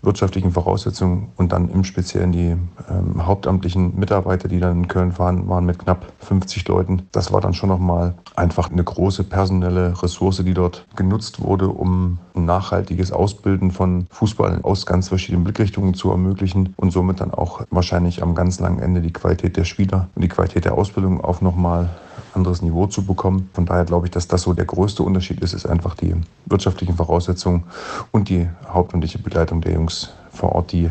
wirtschaftlichen 0.01 0.51
Voraussetzungen 0.51 1.29
und 1.35 1.51
dann 1.51 1.69
im 1.69 1.83
Speziellen 1.83 2.31
die 2.31 2.55
ähm, 2.89 3.25
hauptamtlichen 3.25 3.97
Mitarbeiter, 3.97 4.47
die 4.47 4.59
dann 4.59 4.83
in 4.83 4.87
Köln 4.87 5.17
waren, 5.17 5.49
waren 5.49 5.65
mit 5.65 5.79
knapp 5.79 6.05
50 6.19 6.67
Leuten. 6.67 7.07
Das 7.11 7.31
war 7.31 7.41
dann 7.41 7.53
schon 7.53 7.69
nochmal 7.69 8.13
einfach 8.35 8.71
eine 8.71 8.83
große 8.83 9.23
personelle 9.23 10.01
Ressource, 10.01 10.43
die 10.43 10.53
dort 10.53 10.85
genutzt 10.95 11.41
wurde, 11.41 11.69
um 11.69 12.19
ein 12.35 12.45
nachhaltiges 12.45 13.11
Ausbilden 13.11 13.71
von 13.71 14.05
Fußball 14.11 14.59
aus 14.63 14.85
ganz 14.85 15.09
verschiedenen 15.09 15.43
Blickrichtungen 15.43 15.93
zu 15.93 16.11
ermöglichen 16.11 16.73
und 16.77 16.91
somit 16.91 17.19
dann 17.19 17.33
auch 17.33 17.61
wahrscheinlich 17.71 18.21
am 18.21 18.35
ganz 18.35 18.59
langen 18.59 18.79
Ende 18.79 19.01
die 19.01 19.13
Qualität 19.13 19.57
der 19.57 19.65
Spieler 19.65 20.09
und 20.15 20.21
die 20.21 20.29
Qualität 20.29 20.65
der 20.65 20.75
Ausbildung 20.75 21.21
auf 21.21 21.41
nochmal 21.41 21.89
anderes 22.37 22.61
Niveau 22.61 22.87
zu 22.87 23.05
bekommen. 23.05 23.49
Von 23.53 23.65
daher 23.65 23.85
glaube 23.85 24.07
ich, 24.07 24.11
dass 24.11 24.27
das 24.27 24.43
so 24.43 24.53
der 24.53 24.65
größte 24.65 25.03
Unterschied 25.03 25.41
ist, 25.41 25.53
ist 25.53 25.65
einfach 25.65 25.95
die 25.95 26.15
wirtschaftlichen 26.45 26.95
Voraussetzungen 26.95 27.63
und 28.11 28.29
die 28.29 28.47
hauptamtliche 28.67 29.19
Begleitung 29.19 29.61
der 29.61 29.73
Jungs 29.73 30.13
vor 30.31 30.53
Ort, 30.53 30.71
die 30.71 30.89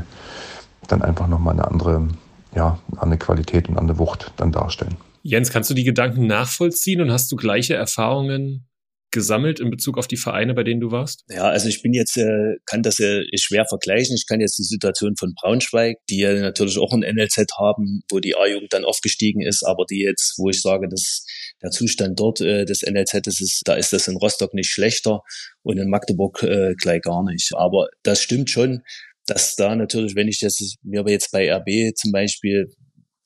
dann 0.88 1.02
einfach 1.02 1.26
nochmal 1.26 1.54
eine 1.54 1.66
andere, 1.66 2.09
ja, 2.54 2.78
eine 2.98 3.16
Qualität 3.16 3.68
und 3.68 3.78
eine 3.78 3.98
Wucht 3.98 4.32
dann 4.37 4.52
darstellen. 4.52 4.96
Jens, 5.22 5.50
kannst 5.50 5.70
du 5.70 5.74
die 5.74 5.85
Gedanken 5.85 6.26
nachvollziehen 6.26 7.00
und 7.00 7.11
hast 7.11 7.32
du 7.32 7.37
gleiche 7.37 7.74
Erfahrungen 7.74 8.66
gesammelt 9.11 9.61
in 9.61 9.71
Bezug 9.71 9.99
auf 9.99 10.09
die 10.09 10.16
Vereine, 10.16 10.55
bei 10.55 10.62
denen 10.62 10.81
du 10.81 10.90
warst? 10.90 11.25
Ja, 11.29 11.45
also 11.45 11.69
ich 11.69 11.83
bin 11.83 11.92
jetzt, 11.92 12.16
äh, 12.16 12.57
kann 12.66 12.83
das 12.83 12.99
äh, 13.01 13.25
schwer 13.37 13.64
vergleichen. 13.69 14.14
Ich 14.14 14.27
kann 14.27 14.40
jetzt 14.40 14.59
die 14.59 14.64
Situation 14.64 15.16
von 15.16 15.33
Braunschweig, 15.35 15.99
die 16.11 16.19
ja 16.19 16.35
natürlich 16.35 16.79
auch 16.79 16.92
ein 16.92 17.01
NLZ 17.01 17.47
haben, 17.59 18.03
wo 18.11 18.21
die 18.21 18.37
A-Jugend 18.37 18.73
dann 18.73 18.85
aufgestiegen 18.85 19.42
ist, 19.42 19.64
aber 19.64 19.85
die 19.88 20.01
jetzt, 20.01 20.35
wo 20.38 20.51
ich 20.51 20.61
sage, 20.61 20.88
dass 20.88 21.25
der 21.62 21.71
Zustand 21.71 22.19
dort 22.19 22.40
äh, 22.40 22.64
des 22.64 22.83
NLZ 22.83 23.27
ist, 23.27 23.62
da 23.64 23.75
ist 23.75 23.92
das 23.92 24.09
in 24.09 24.16
Rostock 24.16 24.55
nicht 24.55 24.71
schlechter 24.71 25.21
und 25.62 25.79
in 25.79 25.88
Magdeburg 25.88 26.42
äh, 26.42 26.75
gleich 26.75 27.03
gar 27.03 27.25
nicht. 27.25 27.53
Aber 27.55 27.88
das 28.03 28.23
stimmt 28.23 28.51
schon, 28.51 28.83
dass 29.27 29.57
da 29.57 29.75
natürlich, 29.75 30.14
wenn 30.14 30.29
ich 30.29 30.40
das 30.40 30.77
mir 30.83 31.01
aber 31.01 31.11
jetzt 31.11 31.33
bei 31.33 31.53
RB 31.53 31.95
zum 31.97 32.12
Beispiel 32.12 32.71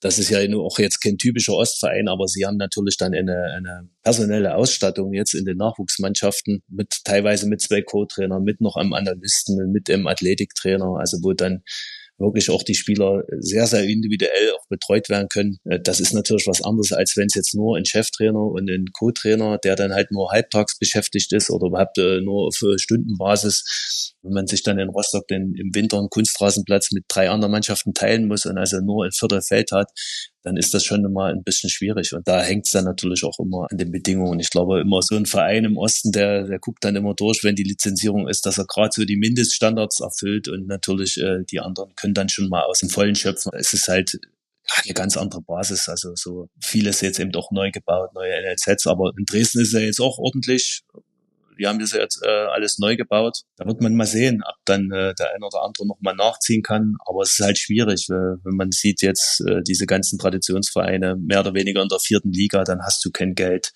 das 0.01 0.19
ist 0.19 0.31
ja 0.31 0.39
auch 0.57 0.79
jetzt 0.79 1.01
kein 1.01 1.19
typischer 1.19 1.55
Ostverein, 1.55 2.09
aber 2.09 2.27
sie 2.27 2.47
haben 2.47 2.57
natürlich 2.57 2.97
dann 2.97 3.15
eine, 3.15 3.53
eine 3.57 3.89
personelle 4.03 4.55
Ausstattung 4.55 5.13
jetzt 5.13 5.35
in 5.35 5.45
den 5.45 5.59
Nachwuchsmannschaften 5.59 6.63
mit 6.69 7.05
teilweise 7.05 7.47
mit 7.47 7.61
zwei 7.61 7.83
Co-Trainern, 7.83 8.43
mit 8.43 8.61
noch 8.61 8.77
einem 8.77 8.95
Analysten, 8.95 9.71
mit 9.71 9.91
einem 9.91 10.07
Athletiktrainer, 10.07 10.97
also 10.99 11.19
wo 11.23 11.35
dann 11.35 11.63
wirklich 12.20 12.50
auch 12.50 12.62
die 12.62 12.74
Spieler 12.74 13.22
sehr, 13.38 13.66
sehr 13.66 13.85
individuell 13.85 14.52
auch 14.52 14.66
betreut 14.68 15.09
werden 15.09 15.28
können. 15.28 15.59
Äh, 15.64 15.80
das 15.83 16.00
ist 16.00 16.12
natürlich 16.12 16.46
was 16.46 16.62
anderes, 16.62 16.92
als 16.92 17.16
wenn 17.16 17.26
es 17.26 17.35
jetzt 17.35 17.54
nur 17.54 17.76
ein 17.76 17.85
Cheftrainer 17.85 18.42
und 18.42 18.70
ein 18.70 18.87
Co-Trainer, 18.92 19.59
der 19.59 19.76
dann 19.76 19.92
halt 19.92 20.11
nur 20.11 20.30
halbtags 20.30 20.78
beschäftigt 20.78 21.33
ist 21.33 21.50
oder 21.50 21.68
überhaupt 21.68 21.98
äh, 21.98 22.20
nur 22.20 22.48
auf 22.48 22.61
Stundenbasis, 22.76 24.14
wenn 24.22 24.33
man 24.33 24.46
sich 24.46 24.62
dann 24.62 24.78
in 24.78 24.90
Rostock 24.90 25.26
den, 25.28 25.54
im 25.56 25.74
Winter 25.74 25.98
einen 25.98 26.11
Kunstrasenplatz 26.11 26.92
mit 26.92 27.04
drei 27.09 27.30
anderen 27.30 27.52
Mannschaften 27.52 27.94
teilen 27.94 28.28
muss 28.28 28.46
und 28.46 28.59
also 28.59 28.80
nur 28.80 29.04
ein 29.04 29.12
Viertelfeld 29.12 29.72
hat, 29.72 29.90
dann 30.42 30.57
ist 30.57 30.72
das 30.72 30.85
schon 30.85 31.05
immer 31.05 31.26
ein 31.26 31.42
bisschen 31.42 31.70
schwierig. 31.70 32.14
Und 32.14 32.26
da 32.26 32.42
hängt 32.42 32.66
es 32.66 32.72
dann 32.72 32.85
natürlich 32.85 33.24
auch 33.24 33.38
immer 33.38 33.66
an 33.70 33.76
den 33.76 33.90
Bedingungen. 33.90 34.40
Ich 34.40 34.50
glaube, 34.50 34.81
immer 34.81 35.03
so 35.03 35.16
ein 35.16 35.26
Verein 35.26 35.64
im 35.64 35.76
Osten, 35.76 36.12
der, 36.12 36.44
der 36.44 36.59
guckt 36.59 36.85
dann 36.85 36.96
immer 36.96 37.14
durch, 37.14 37.44
wenn 37.44 37.57
die 37.57 37.62
Lizenzierung 37.62 38.29
ist, 38.29 38.46
dass 38.46 38.59
er 38.59 38.66
gerade 38.66 38.90
so 38.92 39.05
die 39.05 39.16
Mindeststandards 39.16 40.00
erfüllt 40.00 40.48
und 40.48 40.66
natürlich 40.66 41.18
äh, 41.18 41.44
die 41.50 41.61
anderen 41.61 41.94
können 41.94 42.14
dann 42.14 42.29
schon 42.29 42.48
mal 42.48 42.62
aus 42.62 42.81
dem 42.81 42.88
Vollen 42.88 43.14
schöpfen. 43.14 43.53
Es 43.55 43.72
ist 43.74 43.88
halt 43.88 44.18
eine 44.85 44.94
ganz 44.94 45.16
andere 45.16 45.42
Basis. 45.42 45.88
Also 45.88 46.12
so 46.14 46.48
vieles 46.62 47.00
jetzt 47.00 47.18
eben 47.18 47.33
doch 47.33 47.50
neu 47.50 47.70
gebaut, 47.70 48.14
neue 48.14 48.33
NLZs. 48.42 48.87
Aber 48.87 49.12
in 49.18 49.24
Dresden 49.24 49.61
ist 49.61 49.74
er 49.74 49.83
jetzt 49.83 50.00
auch 50.00 50.18
ordentlich 50.18 50.83
wir 51.61 51.68
haben 51.68 51.79
das 51.79 51.92
jetzt 51.92 52.20
äh, 52.25 52.29
alles 52.29 52.79
neu 52.79 52.96
gebaut. 52.96 53.42
Da 53.57 53.66
wird 53.66 53.83
man 53.83 53.94
mal 53.94 54.07
sehen, 54.07 54.42
ob 54.46 54.57
dann 54.64 54.90
äh, 54.90 55.14
der 55.14 55.35
eine 55.35 55.46
oder 55.46 55.62
andere 55.62 55.87
noch 55.87 55.99
mal 56.01 56.14
nachziehen 56.14 56.62
kann. 56.62 56.94
Aber 57.05 57.20
es 57.20 57.38
ist 57.38 57.44
halt 57.44 57.59
schwierig, 57.59 58.07
wenn 58.09 58.57
man 58.57 58.73
sieht 58.73 59.03
jetzt 59.03 59.42
äh, 59.42 59.62
diese 59.62 59.87
ganzen 59.87 60.18
Traditionsvereine 60.18 61.16
mehr 61.16 61.40
oder 61.40 61.55
weniger 61.55 61.83
in 61.83 61.88
der 61.88 62.01
vierten 62.01 62.33
Liga, 62.33 62.64
dann 62.64 62.81
hast 62.83 63.05
du 63.05 63.11
kein 63.11 63.35
Geld 63.35 63.73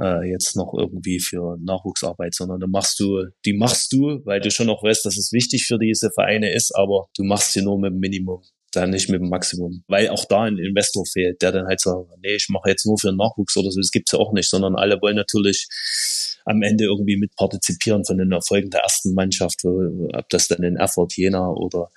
äh, 0.00 0.30
jetzt 0.30 0.56
noch 0.56 0.72
irgendwie 0.78 1.18
für 1.18 1.56
Nachwuchsarbeit, 1.60 2.34
sondern 2.34 2.60
du 2.60 2.68
machst 2.68 3.00
du, 3.00 3.24
die 3.44 3.54
machst 3.54 3.92
du, 3.92 4.20
weil 4.24 4.40
du 4.40 4.50
schon 4.50 4.70
auch 4.70 4.82
weißt, 4.84 5.04
dass 5.04 5.16
es 5.16 5.32
wichtig 5.32 5.66
für 5.66 5.78
diese 5.78 6.10
Vereine 6.10 6.54
ist, 6.54 6.74
aber 6.76 7.08
du 7.16 7.24
machst 7.24 7.52
sie 7.52 7.62
nur 7.62 7.80
mit 7.80 7.92
dem 7.92 7.98
Minimum 7.98 8.42
dann 8.76 8.90
nicht 8.90 9.08
mit 9.08 9.20
dem 9.20 9.30
Maximum. 9.30 9.82
Weil 9.88 10.10
auch 10.10 10.24
da 10.26 10.42
ein 10.42 10.58
Investor 10.58 11.04
fehlt, 11.06 11.40
der 11.42 11.52
dann 11.52 11.66
halt 11.66 11.80
sagt, 11.80 12.08
nee, 12.22 12.36
ich 12.36 12.48
mache 12.48 12.68
jetzt 12.68 12.86
nur 12.86 12.98
für 12.98 13.08
den 13.08 13.16
Nachwuchs 13.16 13.56
oder 13.56 13.70
so, 13.70 13.80
das 13.80 13.90
gibt's 13.90 14.12
ja 14.12 14.18
auch 14.18 14.32
nicht, 14.32 14.48
sondern 14.48 14.76
alle 14.76 15.00
wollen 15.00 15.16
natürlich 15.16 15.66
am 16.46 16.62
Ende 16.62 16.84
irgendwie 16.84 17.18
mitpartizipieren 17.18 18.04
von 18.04 18.18
den 18.18 18.32
Erfolgen 18.32 18.70
der 18.70 18.80
ersten 18.80 19.14
Mannschaft, 19.14 19.64
ob 19.64 20.28
das 20.30 20.48
dann 20.48 20.62
in 20.62 20.76
Erfurt, 20.76 21.16
Jena 21.16 21.48
oder 21.48 21.90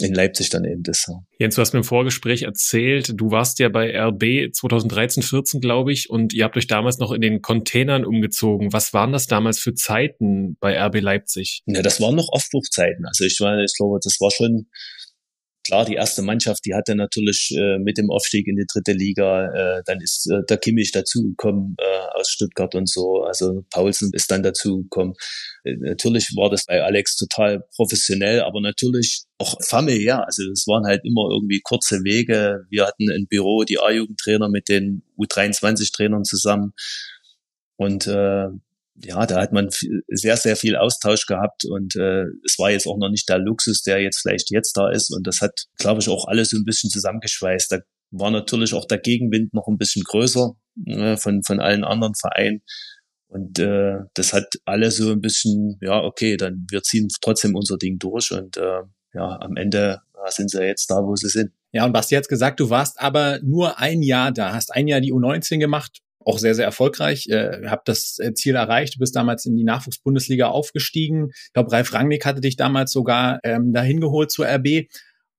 in 0.00 0.14
Leipzig 0.14 0.50
dann 0.50 0.64
eben 0.64 0.82
ist. 0.86 1.10
Jens, 1.38 1.56
du 1.56 1.60
hast 1.60 1.72
mir 1.72 1.78
im 1.78 1.84
Vorgespräch 1.84 2.42
erzählt, 2.42 3.12
du 3.14 3.30
warst 3.30 3.58
ja 3.58 3.68
bei 3.68 3.96
RB 3.98 4.54
2013, 4.54 5.22
14, 5.22 5.60
glaube 5.60 5.92
ich, 5.92 6.08
und 6.08 6.32
ihr 6.34 6.44
habt 6.44 6.56
euch 6.56 6.66
damals 6.66 6.98
noch 6.98 7.12
in 7.12 7.20
den 7.20 7.42
Containern 7.42 8.04
umgezogen. 8.04 8.72
Was 8.72 8.92
waren 8.94 9.12
das 9.12 9.26
damals 9.26 9.58
für 9.58 9.74
Zeiten 9.74 10.56
bei 10.60 10.78
RB 10.80 11.00
Leipzig? 11.00 11.62
Ja, 11.66 11.82
das 11.82 12.00
waren 12.00 12.14
noch 12.14 12.28
Aufbruchzeiten. 12.30 13.06
Also 13.06 13.24
ich 13.24 13.40
war, 13.40 13.58
ich 13.62 13.74
glaube, 13.76 13.98
das 14.02 14.20
war 14.20 14.30
schon 14.30 14.68
klar, 15.68 15.84
die 15.84 15.94
erste 15.94 16.22
Mannschaft, 16.22 16.64
die 16.64 16.74
hatte 16.74 16.94
natürlich 16.94 17.54
äh, 17.54 17.78
mit 17.78 17.98
dem 17.98 18.10
Aufstieg 18.10 18.46
in 18.46 18.56
die 18.56 18.64
dritte 18.66 18.92
Liga, 18.92 19.46
äh, 19.52 19.82
dann 19.84 20.00
ist 20.00 20.26
äh, 20.30 20.40
der 20.48 20.56
Kimmich 20.56 20.92
dazugekommen 20.92 21.76
äh, 21.78 22.18
aus 22.18 22.30
Stuttgart 22.30 22.74
und 22.74 22.88
so, 22.88 23.22
also 23.22 23.64
Paulsen 23.70 24.10
ist 24.14 24.30
dann 24.30 24.42
dazugekommen. 24.42 25.14
Äh, 25.64 25.76
natürlich 25.78 26.32
war 26.36 26.48
das 26.48 26.64
bei 26.64 26.82
Alex 26.82 27.16
total 27.16 27.62
professionell, 27.76 28.40
aber 28.40 28.62
natürlich 28.62 29.24
auch 29.36 29.56
familiär. 29.62 30.24
Also 30.24 30.50
es 30.50 30.66
waren 30.66 30.86
halt 30.86 31.04
immer 31.04 31.28
irgendwie 31.30 31.60
kurze 31.60 32.02
Wege. 32.02 32.64
Wir 32.70 32.86
hatten 32.86 33.10
ein 33.10 33.26
Büro, 33.28 33.64
die 33.64 33.78
A-Jugendtrainer 33.78 34.48
mit 34.48 34.68
den 34.68 35.02
U23-Trainern 35.18 36.24
zusammen. 36.24 36.72
Und 37.76 38.06
äh, 38.06 38.48
ja, 39.04 39.26
da 39.26 39.40
hat 39.40 39.52
man 39.52 39.68
sehr, 40.08 40.36
sehr 40.36 40.56
viel 40.56 40.76
Austausch 40.76 41.26
gehabt 41.26 41.64
und 41.64 41.96
äh, 41.96 42.24
es 42.44 42.58
war 42.58 42.70
jetzt 42.70 42.86
auch 42.86 42.98
noch 42.98 43.10
nicht 43.10 43.28
der 43.28 43.38
Luxus, 43.38 43.82
der 43.82 44.00
jetzt 44.00 44.20
vielleicht 44.20 44.50
jetzt 44.50 44.76
da 44.76 44.90
ist. 44.90 45.10
Und 45.14 45.26
das 45.26 45.40
hat, 45.40 45.66
glaube 45.78 46.00
ich, 46.00 46.08
auch 46.08 46.26
alles 46.26 46.50
so 46.50 46.56
ein 46.56 46.64
bisschen 46.64 46.90
zusammengeschweißt. 46.90 47.70
Da 47.72 47.78
war 48.10 48.30
natürlich 48.30 48.74
auch 48.74 48.86
der 48.86 48.98
Gegenwind 48.98 49.54
noch 49.54 49.68
ein 49.68 49.78
bisschen 49.78 50.02
größer 50.02 50.52
äh, 50.86 51.16
von, 51.16 51.42
von 51.44 51.60
allen 51.60 51.84
anderen 51.84 52.14
Vereinen. 52.14 52.62
Und 53.28 53.58
äh, 53.58 53.98
das 54.14 54.32
hat 54.32 54.46
alle 54.64 54.90
so 54.90 55.12
ein 55.12 55.20
bisschen, 55.20 55.78
ja, 55.80 56.02
okay, 56.02 56.36
dann 56.36 56.66
wir 56.70 56.82
ziehen 56.82 57.08
trotzdem 57.20 57.54
unser 57.54 57.76
Ding 57.76 57.98
durch 57.98 58.32
und 58.32 58.56
äh, 58.56 58.82
ja, 59.14 59.38
am 59.40 59.56
Ende 59.56 60.00
sind 60.30 60.50
sie 60.50 60.62
jetzt 60.62 60.90
da, 60.90 60.96
wo 60.96 61.14
sie 61.14 61.28
sind. 61.28 61.52
Ja, 61.72 61.84
und 61.84 61.92
Basti 61.92 62.14
hat 62.14 62.28
gesagt, 62.28 62.60
du 62.60 62.70
warst 62.70 63.00
aber 63.00 63.40
nur 63.42 63.78
ein 63.78 64.02
Jahr 64.02 64.32
da, 64.32 64.54
hast 64.54 64.74
ein 64.74 64.88
Jahr 64.88 65.00
die 65.00 65.12
U19 65.12 65.58
gemacht, 65.58 65.98
auch 66.28 66.38
sehr, 66.38 66.54
sehr 66.54 66.66
erfolgreich, 66.66 67.26
äh, 67.28 67.62
habt 67.66 67.88
das 67.88 68.18
äh, 68.18 68.34
Ziel 68.34 68.54
erreicht. 68.54 68.96
Du 68.96 68.98
bist 68.98 69.16
damals 69.16 69.46
in 69.46 69.56
die 69.56 69.64
Nachwuchsbundesliga 69.64 70.48
aufgestiegen. 70.48 71.30
Ich 71.32 71.52
glaube, 71.54 71.72
Ralf 71.72 71.94
Rangnick 71.94 72.26
hatte 72.26 72.42
dich 72.42 72.56
damals 72.56 72.92
sogar 72.92 73.40
ähm, 73.44 73.72
dahin 73.72 74.00
geholt 74.00 74.30
zur 74.30 74.46
RB. 74.46 74.88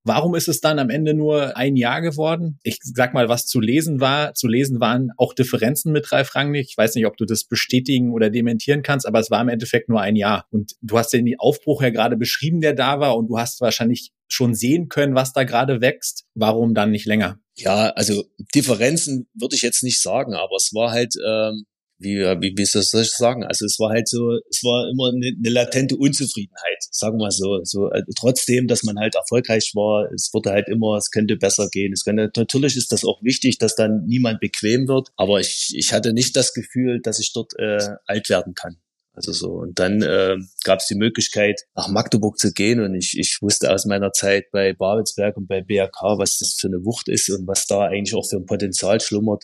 Warum 0.04 0.34
ist 0.34 0.48
es 0.48 0.62
dann 0.62 0.80
am 0.80 0.90
Ende 0.90 1.14
nur 1.14 1.56
ein 1.56 1.76
Jahr 1.76 2.02
geworden? 2.02 2.58
Ich 2.64 2.80
sag 2.82 3.14
mal, 3.14 3.30
was 3.30 3.46
zu 3.46 3.60
lesen 3.60 4.00
war. 4.00 4.34
Zu 4.34 4.48
lesen 4.48 4.80
waren 4.80 5.12
auch 5.18 5.36
Differenzen 5.36 5.92
mit 5.92 6.12
Ralf 6.12 6.34
Rangnick. 6.34 6.68
Ich 6.70 6.78
weiß 6.78 6.96
nicht, 6.96 7.06
ob 7.06 7.18
du 7.18 7.26
das 7.26 7.44
bestätigen 7.44 8.12
oder 8.12 8.32
dementieren 8.32 8.82
kannst, 8.82 9.06
aber 9.06 9.20
es 9.20 9.30
war 9.30 9.42
im 9.42 9.50
Endeffekt 9.50 9.90
nur 9.90 10.02
ein 10.02 10.16
Jahr. 10.16 10.48
Und 10.50 10.74
du 10.82 10.98
hast 10.98 11.14
den 11.14 11.32
Aufbruch 11.38 11.84
ja 11.84 11.92
gerade 11.92 12.18
beschrieben, 12.18 12.62
der 12.62 12.74
da 12.74 13.00
war, 13.00 13.16
und 13.16 13.28
du 13.28 13.38
hast 13.38 13.62
wahrscheinlich 13.62 14.12
schon 14.28 14.56
sehen 14.56 14.90
können, 14.90 15.14
was 15.14 15.34
da 15.34 15.44
gerade 15.44 15.82
wächst. 15.82 16.26
Warum 16.34 16.74
dann 16.74 16.90
nicht 16.90 17.06
länger? 17.06 17.38
Ja, 17.60 17.90
also 17.90 18.24
Differenzen 18.56 19.28
würde 19.34 19.56
ich 19.56 19.62
jetzt 19.62 19.84
nicht 19.84 20.02
sagen, 20.02 20.34
aber 20.34 20.56
es 20.56 20.72
war 20.74 20.92
halt, 20.92 21.14
ähm, 21.26 21.66
wie, 21.98 22.16
wie, 22.16 22.54
wie 22.56 22.66
soll 22.66 23.02
ich 23.02 23.12
sagen? 23.12 23.44
Also 23.44 23.66
es 23.66 23.78
war 23.78 23.90
halt 23.90 24.08
so, 24.08 24.32
es 24.50 24.64
war 24.64 24.90
immer 24.90 25.10
eine, 25.10 25.36
eine 25.38 25.50
latente 25.50 25.98
Unzufriedenheit, 25.98 26.78
sagen 26.92 27.18
wir 27.18 27.26
mal 27.26 27.32
so. 27.32 27.60
so 27.64 27.90
äh, 27.92 28.02
trotzdem, 28.18 28.68
dass 28.68 28.84
man 28.84 28.98
halt 28.98 29.16
erfolgreich 29.16 29.72
war, 29.76 30.10
es 30.14 30.30
wurde 30.34 30.52
halt 30.52 30.70
immer, 30.70 30.96
es 30.96 31.12
könnte 31.12 31.36
besser 31.36 31.68
gehen. 31.70 31.92
Es 31.92 32.06
könnte, 32.06 32.32
natürlich 32.38 32.78
ist 32.78 32.94
das 32.94 33.04
auch 33.04 33.22
wichtig, 33.22 33.58
dass 33.58 33.76
dann 33.76 34.06
niemand 34.06 34.40
bequem 34.40 34.88
wird, 34.88 35.10
aber 35.18 35.42
ich, 35.42 35.74
ich 35.76 35.92
hatte 35.92 36.14
nicht 36.14 36.38
das 36.38 36.54
Gefühl, 36.54 37.02
dass 37.02 37.20
ich 37.20 37.34
dort 37.34 37.54
äh, 37.60 37.80
alt 38.06 38.30
werden 38.30 38.54
kann. 38.54 38.78
Also 39.14 39.32
so. 39.34 39.52
Und 39.54 39.80
dann 39.80 40.02
äh, 40.02 40.38
gab 40.64 40.80
es 40.80 40.88
die 40.88 40.96
Möglichkeit, 40.96 41.62
nach 41.76 41.90
Magdeburg 41.90 42.38
zu 42.38 42.54
gehen. 42.54 42.80
Und 42.80 42.96
ich, 42.96 43.18
ich 43.18 43.40
wusste 43.42 43.74
aus 43.74 43.86
meiner 43.86 44.12
Zeit 44.14 44.46
bei 44.52 44.74
Babelsberg 44.74 45.36
und 45.38 45.48
bei 45.48 45.62
BRK, 45.62 46.18
was 46.18 46.38
das 46.40 46.58
für 46.60 46.68
eine 46.68 46.86
Wucht 46.86 47.10
ist 47.10 47.30
und 47.30 47.48
was 47.48 47.66
da 47.66 47.86
eigentlich 47.86 48.16
auch 48.16 48.28
für 48.28 48.38
ein 48.38 48.46
Potenzial 48.46 49.02
schlummert. 49.02 49.44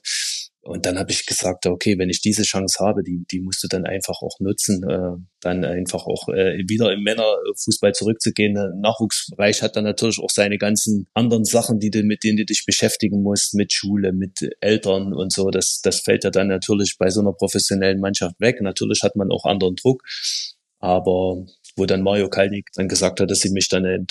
Und 0.65 0.87
dann 0.87 0.97
habe 0.97 1.11
ich 1.11 1.27
gesagt, 1.27 1.67
okay, 1.67 1.99
wenn 1.99 2.09
ich 2.09 2.21
diese 2.21 2.41
Chance 2.41 2.83
habe, 2.83 3.03
die, 3.03 3.23
die 3.29 3.39
musst 3.39 3.63
du 3.63 3.67
dann 3.67 3.85
einfach 3.85 4.19
auch 4.23 4.39
nutzen, 4.39 4.81
äh, 4.89 5.11
dann 5.39 5.63
einfach 5.63 6.07
auch 6.07 6.27
äh, 6.29 6.57
wieder 6.67 6.91
im 6.91 7.03
Männerfußball 7.03 7.93
zurückzugehen. 7.93 8.53
Nachwuchsbereich 8.81 9.61
hat 9.61 9.75
dann 9.75 9.83
natürlich 9.83 10.17
auch 10.17 10.31
seine 10.31 10.57
ganzen 10.57 11.05
anderen 11.13 11.45
Sachen, 11.45 11.77
die 11.77 11.91
du, 11.91 12.01
mit 12.01 12.23
denen 12.23 12.37
du 12.37 12.45
dich 12.45 12.65
beschäftigen 12.65 13.21
musst, 13.21 13.53
mit 13.53 13.73
Schule, 13.73 14.11
mit 14.11 14.49
Eltern 14.59 15.13
und 15.13 15.31
so. 15.31 15.51
Das, 15.51 15.81
das 15.81 15.99
fällt 15.99 16.23
ja 16.23 16.31
dann 16.31 16.47
natürlich 16.47 16.95
bei 16.97 17.11
so 17.11 17.21
einer 17.21 17.33
professionellen 17.33 17.99
Mannschaft 17.99 18.39
weg. 18.39 18.59
Natürlich 18.59 19.03
hat 19.03 19.15
man 19.15 19.29
auch 19.29 19.45
anderen 19.45 19.75
Druck, 19.75 20.01
aber 20.79 21.45
wo 21.75 21.85
dann 21.85 22.01
Mario 22.01 22.27
Kalnick 22.27 22.69
dann 22.73 22.87
gesagt 22.87 23.19
hat, 23.19 23.29
dass 23.29 23.41
sie 23.41 23.51
mich 23.51 23.69
dann 23.69 23.85
äh, 23.85 24.05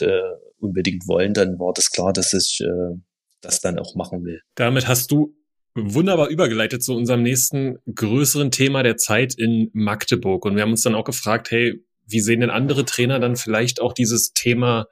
unbedingt 0.58 1.08
wollen, 1.08 1.34
dann 1.34 1.58
war 1.58 1.72
das 1.74 1.90
klar, 1.90 2.12
dass 2.12 2.32
ich 2.32 2.60
äh, 2.60 2.96
das 3.40 3.60
dann 3.60 3.80
auch 3.80 3.96
machen 3.96 4.24
will. 4.24 4.40
Damit 4.54 4.86
hast 4.86 5.10
du 5.10 5.34
wunderbar 5.74 6.28
übergeleitet 6.28 6.82
zu 6.82 6.94
unserem 6.94 7.22
nächsten 7.22 7.78
größeren 7.92 8.50
Thema 8.50 8.82
der 8.82 8.96
Zeit 8.96 9.34
in 9.34 9.70
Magdeburg. 9.72 10.44
Und 10.44 10.56
wir 10.56 10.62
haben 10.62 10.70
uns 10.70 10.82
dann 10.82 10.94
auch 10.94 11.04
gefragt, 11.04 11.50
hey, 11.50 11.84
wie 12.06 12.20
sehen 12.20 12.40
denn 12.40 12.50
andere 12.50 12.84
Trainer 12.84 13.18
dann 13.18 13.36
vielleicht 13.36 13.80
auch 13.80 13.92
dieses 13.92 14.32
Thema, 14.32 14.86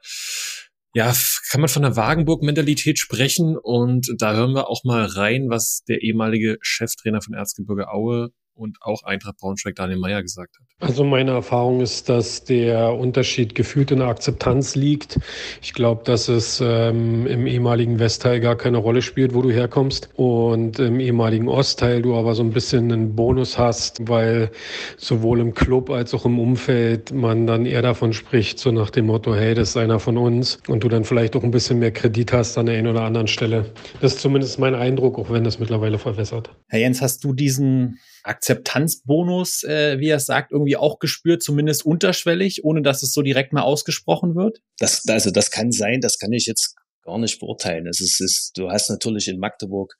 ja, 0.93 1.13
kann 1.49 1.61
man 1.61 1.69
von 1.69 1.83
der 1.83 1.95
Wagenburg-Mentalität 1.95 2.99
sprechen? 2.99 3.57
Und 3.57 4.13
da 4.17 4.33
hören 4.33 4.53
wir 4.53 4.69
auch 4.69 4.83
mal 4.83 5.05
rein, 5.05 5.49
was 5.49 5.83
der 5.87 6.01
ehemalige 6.01 6.57
Cheftrainer 6.61 7.21
von 7.21 7.33
Erzgebirge 7.33 7.89
Aue 7.89 8.31
und 8.55 8.77
auch 8.81 9.03
Eintracht 9.03 9.37
Braunschweig 9.37 9.75
Daniel 9.75 9.99
Meyer 9.99 10.21
gesagt 10.21 10.57
hat. 10.57 10.65
Also 10.79 11.03
meine 11.03 11.31
Erfahrung 11.31 11.81
ist, 11.81 12.09
dass 12.09 12.43
der 12.43 12.93
Unterschied 12.93 13.55
gefühlt 13.55 13.91
in 13.91 13.99
der 13.99 14.07
Akzeptanz 14.09 14.75
liegt. 14.75 15.19
Ich 15.61 15.73
glaube, 15.73 16.03
dass 16.03 16.27
es 16.27 16.61
ähm, 16.63 17.25
im 17.25 17.47
ehemaligen 17.47 17.99
Westteil 17.99 18.39
gar 18.39 18.55
keine 18.55 18.77
Rolle 18.77 19.01
spielt, 19.01 19.33
wo 19.33 19.41
du 19.41 19.49
herkommst 19.49 20.09
und 20.15 20.79
im 20.79 20.99
ehemaligen 20.99 21.47
Ostteil 21.47 22.01
du 22.01 22.15
aber 22.15 22.35
so 22.35 22.43
ein 22.43 22.51
bisschen 22.51 22.91
einen 22.91 23.15
Bonus 23.15 23.57
hast, 23.57 24.07
weil 24.07 24.51
sowohl 24.97 25.39
im 25.39 25.53
Club 25.53 25.89
als 25.89 26.13
auch 26.13 26.25
im 26.25 26.39
Umfeld 26.39 27.11
man 27.13 27.47
dann 27.47 27.65
eher 27.65 27.81
davon 27.81 28.13
spricht, 28.13 28.59
so 28.59 28.71
nach 28.71 28.89
dem 28.89 29.05
Motto, 29.05 29.33
hey, 29.33 29.55
das 29.55 29.69
ist 29.69 29.77
einer 29.77 29.99
von 29.99 30.17
uns 30.17 30.59
und 30.67 30.83
du 30.83 30.89
dann 30.89 31.05
vielleicht 31.05 31.35
auch 31.35 31.43
ein 31.43 31.51
bisschen 31.51 31.79
mehr 31.79 31.91
Kredit 31.91 32.33
hast 32.33 32.57
an 32.57 32.65
der 32.65 32.77
einen 32.77 32.87
oder 32.87 33.03
anderen 33.03 33.27
Stelle. 33.27 33.71
Das 34.01 34.15
ist 34.15 34.21
zumindest 34.21 34.59
mein 34.59 34.75
Eindruck, 34.75 35.17
auch 35.17 35.31
wenn 35.31 35.43
das 35.43 35.59
mittlerweile 35.59 35.97
verwässert. 35.97 36.51
Herr 36.67 36.79
Jens, 36.79 37.01
hast 37.01 37.23
du 37.23 37.33
diesen 37.33 37.99
Akzeptanzbonus, 38.23 39.63
äh, 39.63 39.99
wie 39.99 40.07
er 40.07 40.17
es 40.17 40.25
sagt, 40.25 40.51
irgendwie 40.51 40.77
auch 40.77 40.99
gespürt, 40.99 41.43
zumindest 41.43 41.85
unterschwellig, 41.85 42.63
ohne 42.63 42.81
dass 42.81 43.03
es 43.03 43.13
so 43.13 43.21
direkt 43.21 43.53
mal 43.53 43.61
ausgesprochen 43.61 44.35
wird? 44.35 44.59
Das, 44.77 45.07
also 45.07 45.29
das 45.31 45.51
kann 45.51 45.71
sein, 45.71 45.99
das 46.01 46.17
kann 46.17 46.31
ich 46.31 46.45
jetzt 46.45 46.75
gar 47.03 47.17
nicht 47.19 47.39
beurteilen. 47.39 47.87
Es 47.87 47.99
ist, 47.99 48.21
ist 48.21 48.53
du 48.55 48.69
hast 48.69 48.89
natürlich 48.89 49.27
in 49.27 49.39
Magdeburg 49.39 49.93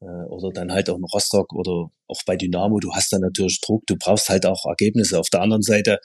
äh, 0.00 0.26
oder 0.28 0.50
dann 0.52 0.72
halt 0.72 0.90
auch 0.90 0.96
in 0.96 1.04
Rostock 1.04 1.52
oder 1.54 1.90
auch 2.08 2.20
bei 2.26 2.36
Dynamo, 2.36 2.78
du 2.80 2.92
hast 2.92 3.12
dann 3.12 3.20
natürlich 3.20 3.60
Druck, 3.60 3.84
du 3.86 3.96
brauchst 3.96 4.28
halt 4.28 4.44
auch 4.44 4.66
Ergebnisse. 4.66 5.18
Auf 5.18 5.30
der 5.30 5.42
anderen 5.42 5.62
Seite, 5.62 5.98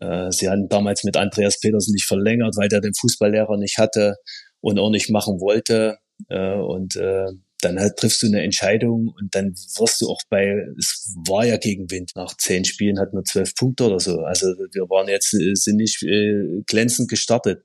äh, 0.00 0.30
sie 0.30 0.48
hatten 0.48 0.68
damals 0.68 1.04
mit 1.04 1.16
Andreas 1.16 1.58
Petersen 1.60 1.92
nicht 1.92 2.06
verlängert, 2.06 2.56
weil 2.56 2.68
der 2.68 2.80
den 2.80 2.94
Fußballlehrer 2.94 3.56
nicht 3.56 3.78
hatte 3.78 4.16
und 4.60 4.78
auch 4.78 4.90
nicht 4.90 5.10
machen 5.10 5.40
wollte. 5.40 5.98
Äh, 6.28 6.56
und 6.56 6.96
äh, 6.96 7.26
dann 7.60 7.78
halt 7.78 7.96
triffst 7.96 8.22
du 8.22 8.26
eine 8.26 8.42
Entscheidung 8.42 9.08
und 9.08 9.34
dann 9.34 9.54
wirst 9.54 10.00
du 10.00 10.08
auch 10.08 10.20
bei, 10.28 10.66
es 10.78 11.14
war 11.28 11.44
ja 11.44 11.56
Gegenwind, 11.56 12.12
nach 12.14 12.36
zehn 12.36 12.64
Spielen 12.64 12.98
hat 12.98 13.12
nur 13.12 13.24
zwölf 13.24 13.54
Punkte 13.54 13.84
oder 13.84 14.00
so. 14.00 14.20
Also 14.20 14.46
wir 14.46 14.88
waren 14.88 15.08
jetzt, 15.08 15.34
äh, 15.34 15.54
sind 15.54 15.76
nicht 15.76 16.02
äh, 16.02 16.62
glänzend 16.66 17.08
gestartet. 17.08 17.62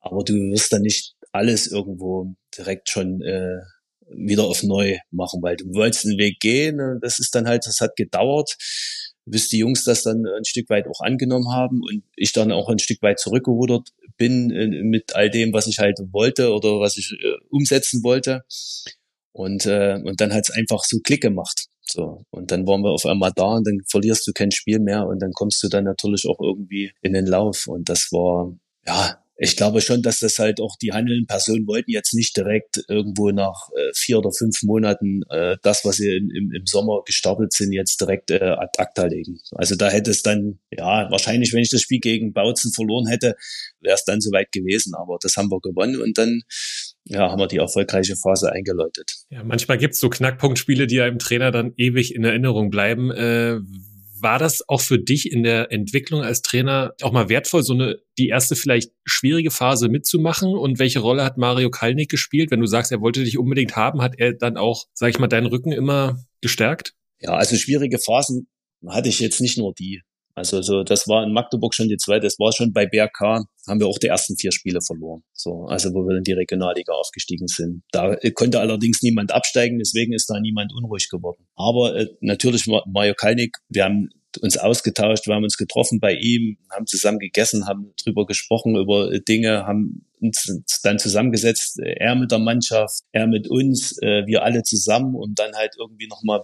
Aber 0.00 0.22
du 0.22 0.34
wirst 0.34 0.72
dann 0.72 0.82
nicht 0.82 1.14
alles 1.32 1.66
irgendwo 1.66 2.34
direkt 2.56 2.90
schon 2.90 3.20
äh, 3.22 3.60
wieder 4.08 4.44
auf 4.44 4.62
neu 4.62 4.98
machen, 5.10 5.42
weil 5.42 5.56
du 5.56 5.64
wolltest 5.74 6.04
den 6.04 6.18
Weg 6.18 6.40
gehen. 6.40 6.98
Das 7.00 7.18
ist 7.18 7.34
dann 7.34 7.48
halt, 7.48 7.66
das 7.66 7.80
hat 7.80 7.96
gedauert, 7.96 8.56
bis 9.24 9.48
die 9.48 9.58
Jungs 9.58 9.84
das 9.84 10.02
dann 10.02 10.24
ein 10.26 10.44
Stück 10.44 10.68
weit 10.70 10.86
auch 10.86 11.00
angenommen 11.00 11.50
haben 11.50 11.80
und 11.82 12.04
ich 12.16 12.32
dann 12.32 12.52
auch 12.52 12.68
ein 12.68 12.78
Stück 12.78 13.02
weit 13.02 13.18
zurückgerudert 13.18 13.88
bin 14.16 14.50
äh, 14.50 14.82
mit 14.82 15.14
all 15.14 15.30
dem, 15.30 15.52
was 15.52 15.66
ich 15.66 15.78
halt 15.78 15.98
wollte 16.12 16.52
oder 16.52 16.80
was 16.80 16.96
ich 16.98 17.12
äh, 17.12 17.36
umsetzen 17.48 18.02
wollte. 18.04 18.44
Und, 19.34 19.66
äh, 19.66 20.00
und 20.02 20.20
dann 20.20 20.32
hat's 20.32 20.50
einfach 20.50 20.84
so 20.84 20.98
Klick 21.00 21.22
gemacht. 21.22 21.66
So. 21.82 22.24
Und 22.30 22.50
dann 22.50 22.66
waren 22.66 22.82
wir 22.82 22.92
auf 22.92 23.04
einmal 23.04 23.32
da 23.34 23.56
und 23.56 23.66
dann 23.66 23.80
verlierst 23.90 24.26
du 24.26 24.32
kein 24.32 24.52
Spiel 24.52 24.78
mehr 24.78 25.06
und 25.06 25.20
dann 25.20 25.32
kommst 25.32 25.62
du 25.62 25.68
dann 25.68 25.84
natürlich 25.84 26.26
auch 26.26 26.40
irgendwie 26.40 26.92
in 27.02 27.12
den 27.12 27.26
Lauf. 27.26 27.66
Und 27.66 27.88
das 27.88 28.08
war, 28.12 28.56
ja, 28.86 29.18
ich 29.36 29.56
glaube 29.56 29.80
schon, 29.80 30.02
dass 30.02 30.20
das 30.20 30.38
halt 30.38 30.60
auch 30.60 30.76
die 30.80 30.92
handelnden 30.92 31.26
Personen 31.26 31.66
wollten 31.66 31.90
jetzt 31.90 32.14
nicht 32.14 32.36
direkt 32.36 32.84
irgendwo 32.88 33.32
nach 33.32 33.68
äh, 33.76 33.90
vier 33.92 34.18
oder 34.18 34.30
fünf 34.30 34.62
Monaten 34.62 35.22
äh, 35.28 35.56
das, 35.62 35.84
was 35.84 35.96
sie 35.96 36.16
in, 36.16 36.30
im, 36.30 36.52
im 36.52 36.66
Sommer 36.66 37.02
gestartet 37.04 37.52
sind, 37.52 37.72
jetzt 37.72 38.00
direkt 38.00 38.30
äh, 38.30 38.38
ad 38.38 38.78
acta 38.78 39.06
legen. 39.06 39.40
Also 39.50 39.74
da 39.74 39.90
hätte 39.90 40.12
es 40.12 40.22
dann, 40.22 40.60
ja, 40.70 41.10
wahrscheinlich, 41.10 41.52
wenn 41.52 41.62
ich 41.62 41.70
das 41.70 41.82
Spiel 41.82 41.98
gegen 41.98 42.32
Bautzen 42.32 42.72
verloren 42.72 43.08
hätte, 43.08 43.34
wäre 43.80 43.96
es 43.96 44.04
dann 44.04 44.20
soweit 44.20 44.52
gewesen. 44.52 44.94
Aber 44.94 45.18
das 45.20 45.36
haben 45.36 45.50
wir 45.50 45.60
gewonnen 45.60 46.00
und 46.00 46.16
dann 46.16 46.42
ja, 47.06 47.30
haben 47.30 47.38
wir 47.38 47.46
die 47.46 47.58
erfolgreiche 47.58 48.16
Phase 48.16 48.50
eingeläutet. 48.50 49.12
Ja, 49.28 49.44
manchmal 49.44 49.78
gibt's 49.78 50.00
so 50.00 50.08
Knackpunktspiele, 50.08 50.86
die 50.86 51.00
einem 51.00 51.18
Trainer 51.18 51.50
dann 51.50 51.72
ewig 51.76 52.14
in 52.14 52.24
Erinnerung 52.24 52.70
bleiben. 52.70 53.10
Äh, 53.10 53.60
war 54.20 54.38
das 54.38 54.66
auch 54.68 54.80
für 54.80 54.98
dich 54.98 55.30
in 55.30 55.42
der 55.42 55.70
Entwicklung 55.70 56.22
als 56.22 56.40
Trainer 56.40 56.94
auch 57.02 57.12
mal 57.12 57.28
wertvoll, 57.28 57.62
so 57.62 57.74
eine 57.74 57.98
die 58.16 58.28
erste 58.28 58.56
vielleicht 58.56 58.90
schwierige 59.04 59.50
Phase 59.50 59.90
mitzumachen? 59.90 60.54
Und 60.54 60.78
welche 60.78 61.00
Rolle 61.00 61.24
hat 61.24 61.36
Mario 61.36 61.70
Kalnick 61.70 62.10
gespielt? 62.10 62.50
Wenn 62.50 62.60
du 62.60 62.66
sagst, 62.66 62.90
er 62.90 63.02
wollte 63.02 63.22
dich 63.22 63.38
unbedingt 63.38 63.76
haben, 63.76 64.00
hat 64.00 64.14
er 64.18 64.32
dann 64.32 64.56
auch, 64.56 64.86
sag 64.94 65.10
ich 65.10 65.18
mal, 65.18 65.28
deinen 65.28 65.46
Rücken 65.46 65.72
immer 65.72 66.24
gestärkt? 66.40 66.94
Ja, 67.20 67.34
also 67.34 67.56
schwierige 67.56 67.98
Phasen 67.98 68.48
hatte 68.88 69.10
ich 69.10 69.20
jetzt 69.20 69.40
nicht 69.40 69.58
nur 69.58 69.74
die. 69.74 70.00
Also 70.34 70.62
so, 70.62 70.82
das 70.82 71.06
war 71.06 71.24
in 71.24 71.32
Magdeburg 71.32 71.74
schon 71.74 71.88
die 71.88 71.96
zweite, 71.96 72.26
das 72.26 72.38
war 72.38 72.52
schon 72.52 72.72
bei 72.72 72.86
BRK, 72.86 73.44
haben 73.68 73.80
wir 73.80 73.86
auch 73.86 73.98
die 73.98 74.08
ersten 74.08 74.36
vier 74.36 74.50
Spiele 74.50 74.80
verloren. 74.80 75.22
So, 75.32 75.66
also 75.66 75.90
wo 75.94 76.06
wir 76.06 76.16
in 76.16 76.24
die 76.24 76.32
Regionalliga 76.32 76.92
aufgestiegen 76.92 77.46
sind. 77.46 77.82
Da 77.92 78.16
konnte 78.34 78.60
allerdings 78.60 79.02
niemand 79.02 79.32
absteigen, 79.32 79.78
deswegen 79.78 80.12
ist 80.12 80.28
da 80.28 80.40
niemand 80.40 80.72
unruhig 80.74 81.08
geworden. 81.08 81.46
Aber 81.54 81.94
äh, 81.94 82.08
natürlich 82.20 82.66
Mario 82.66 83.14
Kalnick, 83.14 83.56
wir 83.68 83.84
haben 83.84 84.10
uns 84.40 84.56
ausgetauscht, 84.56 85.28
wir 85.28 85.34
haben 85.34 85.44
uns 85.44 85.56
getroffen 85.56 86.00
bei 86.00 86.14
ihm, 86.14 86.58
haben 86.70 86.86
zusammen 86.86 87.20
gegessen, 87.20 87.66
haben 87.66 87.94
drüber 88.02 88.26
gesprochen, 88.26 88.76
über 88.76 89.10
Dinge, 89.20 89.66
haben 89.66 90.06
uns 90.20 90.80
dann 90.82 90.98
zusammengesetzt, 90.98 91.78
er 91.78 92.14
mit 92.14 92.32
der 92.32 92.38
Mannschaft, 92.38 93.02
er 93.12 93.26
mit 93.26 93.48
uns, 93.48 93.96
äh, 94.02 94.26
wir 94.26 94.42
alle 94.42 94.62
zusammen 94.62 95.14
und 95.14 95.38
dann 95.38 95.54
halt 95.54 95.74
irgendwie 95.78 96.08
nochmal 96.08 96.42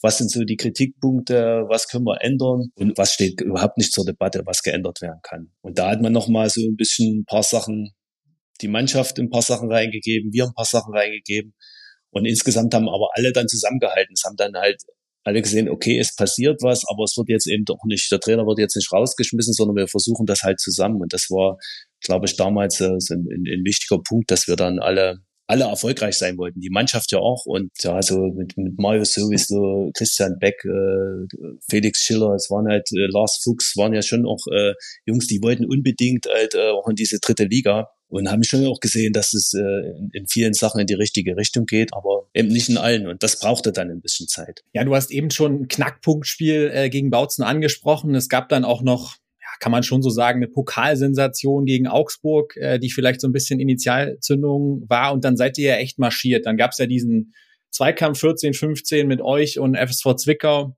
was 0.00 0.18
sind 0.18 0.30
so 0.30 0.44
die 0.44 0.56
Kritikpunkte, 0.56 1.64
was 1.68 1.88
können 1.88 2.04
wir 2.04 2.22
ändern 2.22 2.70
und 2.76 2.96
was 2.96 3.14
steht 3.14 3.40
überhaupt 3.40 3.78
nicht 3.78 3.92
zur 3.92 4.04
Debatte, 4.04 4.42
was 4.46 4.62
geändert 4.62 5.00
werden 5.02 5.20
kann. 5.22 5.52
Und 5.60 5.78
da 5.78 5.90
hat 5.90 6.00
man 6.00 6.12
nochmal 6.12 6.48
so 6.50 6.60
ein 6.60 6.76
bisschen 6.76 7.20
ein 7.20 7.24
paar 7.24 7.42
Sachen, 7.42 7.90
die 8.60 8.68
Mannschaft 8.68 9.18
ein 9.18 9.30
paar 9.30 9.42
Sachen 9.42 9.70
reingegeben, 9.70 10.32
wir 10.32 10.44
ein 10.44 10.54
paar 10.54 10.64
Sachen 10.64 10.94
reingegeben. 10.94 11.54
Und 12.10 12.26
insgesamt 12.26 12.74
haben 12.74 12.88
aber 12.88 13.08
alle 13.14 13.32
dann 13.32 13.48
zusammengehalten. 13.48 14.14
Es 14.14 14.24
haben 14.24 14.36
dann 14.36 14.54
halt 14.54 14.82
alle 15.24 15.42
gesehen, 15.42 15.68
okay, 15.68 15.98
es 15.98 16.14
passiert 16.14 16.62
was, 16.62 16.84
aber 16.88 17.04
es 17.04 17.16
wird 17.16 17.28
jetzt 17.28 17.46
eben 17.46 17.64
doch 17.64 17.84
nicht, 17.84 18.10
der 18.10 18.20
Trainer 18.20 18.46
wird 18.46 18.58
jetzt 18.58 18.76
nicht 18.76 18.90
rausgeschmissen, 18.92 19.52
sondern 19.52 19.76
wir 19.76 19.88
versuchen 19.88 20.26
das 20.26 20.42
halt 20.42 20.58
zusammen. 20.58 21.02
Und 21.02 21.12
das 21.12 21.28
war, 21.28 21.58
glaube 22.00 22.26
ich, 22.26 22.36
damals 22.36 22.80
äh, 22.80 22.86
ein, 22.86 23.26
ein, 23.30 23.44
ein 23.46 23.64
wichtiger 23.64 24.00
Punkt, 24.02 24.30
dass 24.30 24.48
wir 24.48 24.56
dann 24.56 24.78
alle 24.78 25.18
alle 25.48 25.64
erfolgreich 25.64 26.16
sein 26.16 26.36
wollten. 26.36 26.60
Die 26.60 26.70
Mannschaft 26.70 27.10
ja 27.10 27.18
auch. 27.18 27.46
Und 27.46 27.70
ja, 27.82 28.00
so 28.02 28.18
mit, 28.18 28.56
mit 28.56 28.78
Mario 28.78 29.04
sowieso, 29.04 29.90
Christian 29.96 30.38
Beck, 30.38 30.62
äh, 30.64 31.56
Felix 31.68 32.04
Schiller, 32.04 32.34
es 32.34 32.50
waren 32.50 32.68
halt 32.68 32.86
äh, 32.92 33.06
Lars 33.10 33.40
Fuchs, 33.42 33.76
waren 33.76 33.94
ja 33.94 34.02
schon 34.02 34.26
auch 34.26 34.46
äh, 34.52 34.74
Jungs, 35.06 35.26
die 35.26 35.42
wollten 35.42 35.64
unbedingt 35.64 36.26
halt 36.26 36.54
äh, 36.54 36.70
auch 36.70 36.86
in 36.88 36.96
diese 36.96 37.18
dritte 37.18 37.44
Liga 37.44 37.88
und 38.08 38.30
haben 38.30 38.42
schon 38.42 38.66
auch 38.66 38.80
gesehen, 38.80 39.14
dass 39.14 39.32
es 39.32 39.54
äh, 39.54 39.60
in, 39.60 40.10
in 40.12 40.26
vielen 40.28 40.52
Sachen 40.52 40.80
in 40.80 40.86
die 40.86 40.94
richtige 40.94 41.36
Richtung 41.36 41.64
geht, 41.64 41.94
aber 41.94 42.28
eben 42.34 42.48
nicht 42.48 42.68
in 42.68 42.76
allen. 42.76 43.06
Und 43.06 43.22
das 43.22 43.38
brauchte 43.38 43.72
dann 43.72 43.90
ein 43.90 44.02
bisschen 44.02 44.28
Zeit. 44.28 44.64
Ja, 44.74 44.84
du 44.84 44.94
hast 44.94 45.10
eben 45.10 45.30
schon 45.30 45.62
ein 45.62 45.68
Knackpunktspiel 45.68 46.70
äh, 46.74 46.90
gegen 46.90 47.10
Bautzen 47.10 47.42
angesprochen. 47.42 48.14
Es 48.14 48.28
gab 48.28 48.50
dann 48.50 48.64
auch 48.64 48.82
noch 48.82 49.16
kann 49.60 49.72
man 49.72 49.82
schon 49.82 50.02
so 50.02 50.10
sagen, 50.10 50.38
eine 50.38 50.48
Pokalsensation 50.48 51.64
gegen 51.64 51.86
Augsburg, 51.86 52.56
äh, 52.56 52.78
die 52.78 52.90
vielleicht 52.90 53.20
so 53.20 53.28
ein 53.28 53.32
bisschen 53.32 53.60
Initialzündung 53.60 54.84
war. 54.88 55.12
Und 55.12 55.24
dann 55.24 55.36
seid 55.36 55.58
ihr 55.58 55.70
ja 55.70 55.76
echt 55.76 55.98
marschiert. 55.98 56.46
Dann 56.46 56.56
gab 56.56 56.72
es 56.72 56.78
ja 56.78 56.86
diesen 56.86 57.34
Zweikampf 57.70 58.20
14, 58.20 58.54
15 58.54 59.06
mit 59.06 59.20
euch 59.20 59.58
und 59.58 59.76
FSV 59.76 60.14
Zwickau. 60.16 60.76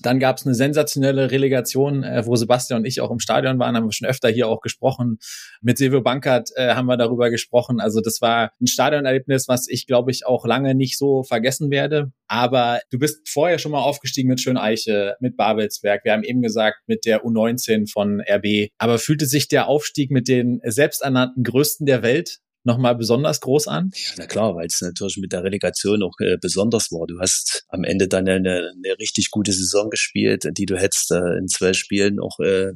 Dann 0.00 0.18
gab 0.18 0.36
es 0.38 0.46
eine 0.46 0.54
sensationelle 0.54 1.30
Relegation, 1.30 2.04
äh, 2.04 2.26
wo 2.26 2.36
Sebastian 2.36 2.80
und 2.80 2.86
ich 2.86 3.00
auch 3.00 3.10
im 3.10 3.18
Stadion 3.18 3.58
waren, 3.58 3.76
haben 3.76 3.86
wir 3.86 3.92
schon 3.92 4.08
öfter 4.08 4.28
hier 4.28 4.48
auch 4.48 4.60
gesprochen. 4.60 5.18
Mit 5.60 5.78
Silvio 5.78 6.02
Bankert 6.02 6.50
äh, 6.56 6.74
haben 6.74 6.86
wir 6.86 6.96
darüber 6.96 7.30
gesprochen. 7.30 7.80
Also 7.80 8.00
das 8.00 8.20
war 8.20 8.52
ein 8.60 8.66
Stadionerlebnis, 8.66 9.48
was 9.48 9.68
ich, 9.68 9.86
glaube 9.86 10.10
ich, 10.10 10.26
auch 10.26 10.46
lange 10.46 10.74
nicht 10.74 10.98
so 10.98 11.22
vergessen 11.22 11.70
werde. 11.70 12.12
Aber 12.26 12.80
du 12.90 12.98
bist 12.98 13.28
vorher 13.28 13.58
schon 13.58 13.72
mal 13.72 13.82
aufgestiegen 13.82 14.28
mit 14.28 14.40
Schöneiche, 14.40 15.16
mit 15.20 15.36
Babelsberg. 15.36 16.04
Wir 16.04 16.12
haben 16.12 16.24
eben 16.24 16.42
gesagt, 16.42 16.78
mit 16.86 17.04
der 17.04 17.24
U19 17.24 17.90
von 17.90 18.20
RB. 18.20 18.70
Aber 18.78 18.98
fühlte 18.98 19.26
sich 19.26 19.48
der 19.48 19.68
Aufstieg 19.68 20.10
mit 20.10 20.28
den 20.28 20.60
selbsternannten 20.64 21.44
Größten 21.44 21.86
der 21.86 22.02
Welt 22.02 22.38
nochmal 22.64 22.94
besonders 22.96 23.40
groß 23.40 23.68
an? 23.68 23.90
Ja, 23.94 24.14
na 24.18 24.26
klar, 24.26 24.54
weil 24.54 24.66
es 24.66 24.80
natürlich 24.80 25.18
mit 25.18 25.32
der 25.32 25.44
Relegation 25.44 26.02
auch 26.02 26.18
äh, 26.20 26.36
besonders 26.40 26.90
war. 26.90 27.06
Du 27.06 27.18
hast 27.20 27.64
am 27.68 27.84
Ende 27.84 28.08
dann 28.08 28.28
eine, 28.28 28.72
eine 28.74 28.98
richtig 28.98 29.30
gute 29.30 29.52
Saison 29.52 29.90
gespielt, 29.90 30.44
die 30.52 30.66
du 30.66 30.76
hättest 30.76 31.10
äh, 31.12 31.38
in 31.38 31.48
zwölf 31.48 31.76
Spielen 31.76 32.20
auch 32.20 32.38
äh, 32.40 32.72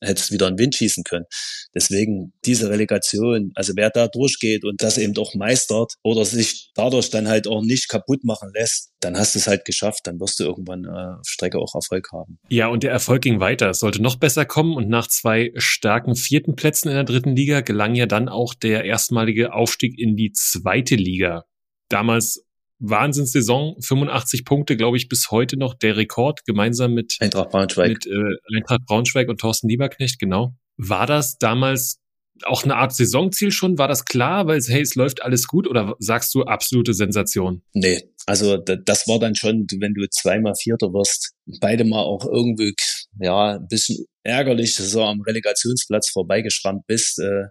hättest 0.00 0.32
wieder 0.32 0.46
einen 0.46 0.58
Wind 0.58 0.74
schießen 0.74 1.04
können. 1.04 1.26
Deswegen 1.74 2.32
diese 2.44 2.70
Relegation, 2.70 3.52
also 3.54 3.72
wer 3.76 3.90
da 3.90 4.08
durchgeht 4.08 4.64
und 4.64 4.82
das 4.82 4.98
eben 4.98 5.16
auch 5.18 5.34
meistert 5.34 5.94
oder 6.02 6.24
sich 6.24 6.70
dadurch 6.74 7.10
dann 7.10 7.28
halt 7.28 7.46
auch 7.46 7.62
nicht 7.62 7.88
kaputt 7.88 8.24
machen 8.24 8.50
lässt, 8.54 8.90
dann 9.00 9.16
hast 9.16 9.34
du 9.34 9.38
es 9.38 9.46
halt 9.46 9.64
geschafft, 9.64 10.00
dann 10.04 10.20
wirst 10.20 10.40
du 10.40 10.44
irgendwann 10.44 10.84
äh, 10.84 11.18
auf 11.18 11.26
Strecke 11.26 11.58
auch 11.58 11.74
Erfolg 11.74 12.08
haben. 12.12 12.38
Ja, 12.48 12.68
und 12.68 12.82
der 12.82 12.92
Erfolg 12.92 13.22
ging 13.22 13.40
weiter. 13.40 13.70
Es 13.70 13.80
sollte 13.80 14.02
noch 14.02 14.16
besser 14.16 14.44
kommen 14.44 14.74
und 14.74 14.88
nach 14.88 15.06
zwei 15.06 15.52
starken 15.56 16.16
vierten 16.16 16.54
Plätzen 16.54 16.88
in 16.88 16.94
der 16.94 17.04
dritten 17.04 17.34
Liga 17.34 17.60
gelang 17.60 17.94
ja 17.94 18.06
dann 18.06 18.28
auch 18.28 18.54
der 18.54 18.84
erstmalige 18.84 19.52
Aufstieg 19.52 19.98
in 19.98 20.16
die 20.16 20.32
zweite 20.32 20.96
Liga. 20.96 21.44
Damals 21.88 22.44
Wahnsinnssaison, 22.80 23.76
85 23.80 24.44
Punkte, 24.44 24.76
glaube 24.76 24.96
ich, 24.96 25.08
bis 25.08 25.30
heute 25.30 25.56
noch 25.56 25.74
der 25.74 25.96
Rekord, 25.96 26.44
gemeinsam 26.44 26.94
mit 26.94 27.16
Eintracht 27.20 27.50
Braunschweig. 27.50 27.88
Mit 27.88 28.06
äh, 28.06 28.56
Eintracht 28.56 28.84
Braunschweig 28.86 29.28
und 29.28 29.40
Thorsten 29.40 29.68
Lieberknecht, 29.68 30.18
genau. 30.18 30.54
War 30.76 31.06
das 31.06 31.38
damals 31.38 32.00
auch 32.44 32.64
eine 32.64 32.76
Art 32.76 32.94
Saisonziel 32.94 33.52
schon? 33.52 33.78
War 33.78 33.88
das 33.88 34.04
klar, 34.04 34.46
weil 34.46 34.60
hey, 34.60 34.80
es 34.80 34.94
läuft 34.94 35.22
alles 35.22 35.46
gut 35.46 35.68
oder 35.68 35.94
sagst 35.98 36.34
du 36.34 36.42
absolute 36.42 36.94
Sensation? 36.94 37.62
Nee, 37.74 38.02
also 38.26 38.56
das 38.56 39.06
war 39.06 39.18
dann 39.18 39.34
schon, 39.34 39.66
wenn 39.78 39.94
du 39.94 40.08
zweimal 40.08 40.54
Vierter 40.54 40.88
wirst, 40.92 41.32
beide 41.60 41.84
mal 41.84 42.00
auch 42.00 42.24
irgendwie, 42.24 42.74
ja, 43.18 43.56
ein 43.56 43.66
bisschen 43.68 44.06
ärgerlich, 44.22 44.74
so 44.74 45.02
am 45.02 45.20
Relegationsplatz 45.20 46.10
vorbeigeschrammt 46.10 46.86
bist, 46.86 47.18
äh, 47.18 47.44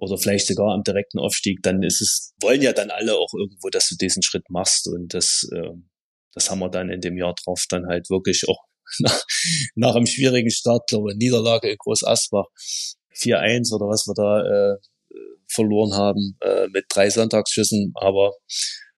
oder 0.00 0.18
vielleicht 0.18 0.46
sogar 0.46 0.74
am 0.74 0.82
direkten 0.82 1.18
Aufstieg, 1.18 1.62
dann 1.62 1.82
ist 1.82 2.00
es, 2.00 2.34
wollen 2.40 2.62
ja 2.62 2.72
dann 2.72 2.90
alle 2.90 3.16
auch 3.16 3.32
irgendwo, 3.34 3.68
dass 3.68 3.88
du 3.88 3.96
diesen 3.96 4.22
Schritt 4.22 4.48
machst 4.48 4.88
und 4.88 5.12
das, 5.14 5.48
äh, 5.54 5.70
das 6.32 6.50
haben 6.50 6.60
wir 6.60 6.70
dann 6.70 6.90
in 6.90 7.00
dem 7.00 7.16
Jahr 7.16 7.34
drauf 7.34 7.64
dann 7.68 7.86
halt 7.86 8.08
wirklich 8.10 8.48
auch 8.48 8.58
nach, 8.98 9.22
nach 9.74 9.94
einem 9.94 10.06
schwierigen 10.06 10.50
Start, 10.50 10.88
glaube 10.88 11.12
ich, 11.12 11.18
Niederlage 11.18 11.70
in 11.70 11.76
Groß 11.76 12.04
Asbach 12.04 12.46
4-1 13.14 13.74
oder 13.74 13.86
was 13.86 14.06
wir 14.06 14.14
da 14.14 14.72
äh, 14.74 14.76
verloren 15.48 15.94
haben 15.94 16.36
äh, 16.40 16.68
mit 16.68 16.86
drei 16.88 17.10
Sonntagsschüssen, 17.10 17.92
aber 17.94 18.32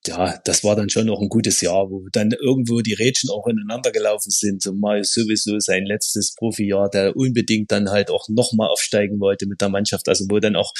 ja, 0.07 0.39
das 0.45 0.65
war 0.65 0.75
dann 0.75 0.91
schon 0.91 1.07
noch 1.07 1.21
ein 1.21 1.29
gutes 1.29 1.61
Jahr, 1.61 1.91
wo 1.91 2.09
dann 2.11 2.33
irgendwo 2.33 2.81
die 2.81 2.95
Rädchen 2.95 3.31
auch 3.31 3.47
ineinander 3.47 3.93
gelaufen 3.93 4.31
sind. 4.31 4.63
So 4.63 4.73
mal 4.73 5.05
sowieso 5.05 5.59
sein 5.61 5.85
letztes 5.85 6.35
Profijahr, 6.35 6.91
der 6.91 7.17
unbedingt 7.17 7.71
dann 7.71 7.91
halt 7.91 8.11
auch 8.11 8.29
nochmal 8.29 8.69
aufsteigen 8.69 9.21
wollte 9.21 9.47
mit 9.47 9.61
der 9.61 9.69
Mannschaft. 9.69 10.09
Also 10.09 10.27
wo 10.29 10.41
dann 10.41 10.57
auch 10.57 10.73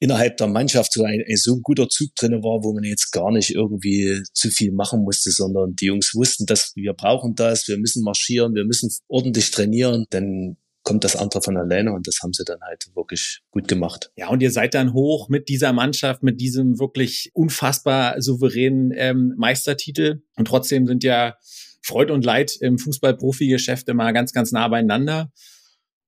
innerhalb 0.00 0.36
der 0.36 0.46
Mannschaft 0.46 0.92
so 0.92 1.04
ein, 1.04 1.22
so 1.36 1.54
ein 1.54 1.62
guter 1.62 1.88
Zug 1.88 2.14
drinne 2.16 2.42
war, 2.42 2.62
wo 2.62 2.72
man 2.72 2.84
jetzt 2.84 3.10
gar 3.12 3.30
nicht 3.32 3.54
irgendwie 3.54 4.22
zu 4.32 4.50
viel 4.50 4.72
machen 4.72 5.02
musste, 5.02 5.30
sondern 5.30 5.74
die 5.74 5.86
Jungs 5.86 6.14
wussten, 6.14 6.46
dass 6.46 6.72
wir 6.74 6.92
brauchen 6.94 7.34
das, 7.34 7.68
wir 7.68 7.78
müssen 7.78 8.02
marschieren, 8.02 8.54
wir 8.54 8.64
müssen 8.64 8.90
ordentlich 9.08 9.50
trainieren, 9.50 10.06
denn 10.12 10.56
kommt 10.88 11.04
das 11.04 11.16
andere 11.16 11.42
von 11.42 11.58
alleine 11.58 11.92
und 11.92 12.06
das 12.06 12.20
haben 12.22 12.32
sie 12.32 12.44
dann 12.44 12.60
halt 12.62 12.86
wirklich 12.94 13.40
gut 13.50 13.68
gemacht. 13.68 14.10
Ja, 14.16 14.28
und 14.28 14.40
ihr 14.40 14.50
seid 14.50 14.72
dann 14.72 14.94
hoch 14.94 15.28
mit 15.28 15.50
dieser 15.50 15.74
Mannschaft, 15.74 16.22
mit 16.22 16.40
diesem 16.40 16.78
wirklich 16.78 17.30
unfassbar 17.34 18.22
souveränen 18.22 18.92
ähm, 18.96 19.34
Meistertitel 19.36 20.22
und 20.36 20.48
trotzdem 20.48 20.86
sind 20.86 21.04
ja 21.04 21.36
Freud 21.82 22.10
und 22.10 22.24
Leid 22.24 22.56
im 22.60 22.78
Fußball-Profi-Geschäft 22.78 23.86
immer 23.90 24.14
ganz, 24.14 24.32
ganz 24.32 24.50
nah 24.50 24.66
beieinander. 24.68 25.30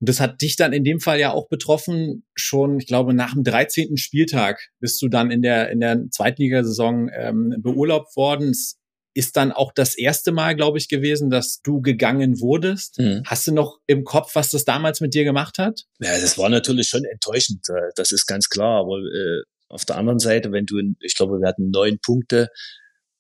Und 0.01 0.09
das 0.09 0.19
hat 0.19 0.41
dich 0.41 0.57
dann 0.57 0.73
in 0.73 0.83
dem 0.83 0.99
Fall 0.99 1.21
ja 1.21 1.31
auch 1.31 1.49
betroffen. 1.49 2.25
Schon, 2.35 2.79
ich 2.81 2.87
glaube, 2.87 3.13
nach 3.13 3.35
dem 3.35 3.45
13. 3.45 3.99
Spieltag 3.99 4.71
bist 4.79 5.01
du 5.03 5.09
dann 5.09 5.31
in 5.31 5.43
der, 5.43 5.71
in 5.71 5.81
der 5.81 6.09
Zweitligasaison 6.11 7.11
ähm, 7.15 7.55
beurlaubt 7.59 8.17
worden. 8.17 8.49
Es 8.49 8.80
ist 9.15 9.37
dann 9.37 9.53
auch 9.53 9.73
das 9.73 9.97
erste 9.97 10.33
Mal, 10.33 10.55
glaube 10.55 10.79
ich, 10.79 10.89
gewesen, 10.89 11.31
dass 11.31 11.61
du 11.63 11.81
gegangen 11.81 12.41
wurdest. 12.41 12.99
Mhm. 12.99 13.23
Hast 13.27 13.47
du 13.47 13.53
noch 13.53 13.79
im 13.87 14.05
Kopf, 14.05 14.35
was 14.35 14.51
das 14.51 14.65
damals 14.65 15.01
mit 15.01 15.15
dir 15.15 15.25
gemacht 15.25 15.59
hat? 15.59 15.83
Ja, 15.99 16.13
das 16.13 16.39
war 16.39 16.49
natürlich 16.49 16.89
schon 16.89 17.05
enttäuschend. 17.05 17.69
Äh, 17.69 17.91
das 17.97 18.13
ist 18.13 18.27
ganz 18.27 18.49
klar. 18.49 18.81
Aber 18.81 18.99
äh, 18.99 19.43
auf 19.69 19.85
der 19.85 19.97
anderen 19.97 20.19
Seite, 20.19 20.53
wenn 20.53 20.67
du, 20.67 20.81
ich 21.01 21.17
glaube, 21.17 21.41
wir 21.41 21.49
hatten 21.49 21.71
neun 21.71 21.99
Punkte, 22.05 22.49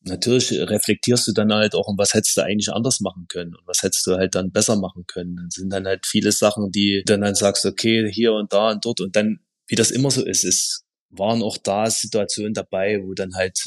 natürlich 0.02 0.52
reflektierst 0.52 1.28
du 1.28 1.32
dann 1.32 1.52
halt 1.52 1.74
auch, 1.74 1.88
und 1.88 1.98
was 1.98 2.14
hättest 2.14 2.36
du 2.36 2.42
eigentlich 2.42 2.72
anders 2.72 3.00
machen 3.00 3.26
können 3.28 3.54
und 3.54 3.66
was 3.66 3.82
hättest 3.82 4.06
du 4.06 4.12
halt 4.12 4.34
dann 4.34 4.52
besser 4.52 4.76
machen 4.76 5.04
können. 5.06 5.36
Dann 5.36 5.50
sind 5.50 5.70
dann 5.70 5.86
halt 5.86 6.06
viele 6.06 6.32
Sachen, 6.32 6.70
die 6.70 7.02
dann 7.04 7.20
dann 7.20 7.34
sagst, 7.34 7.66
okay, 7.66 8.10
hier 8.10 8.32
und 8.32 8.52
da 8.52 8.70
und 8.70 8.84
dort 8.84 9.00
und 9.00 9.14
dann, 9.16 9.40
wie 9.66 9.74
das 9.74 9.90
immer 9.90 10.10
so 10.10 10.24
ist, 10.24 10.44
es 10.44 10.84
waren 11.10 11.42
auch 11.42 11.58
da 11.58 11.90
Situationen 11.90 12.54
dabei, 12.54 13.00
wo 13.02 13.14
dann 13.14 13.34
halt 13.34 13.58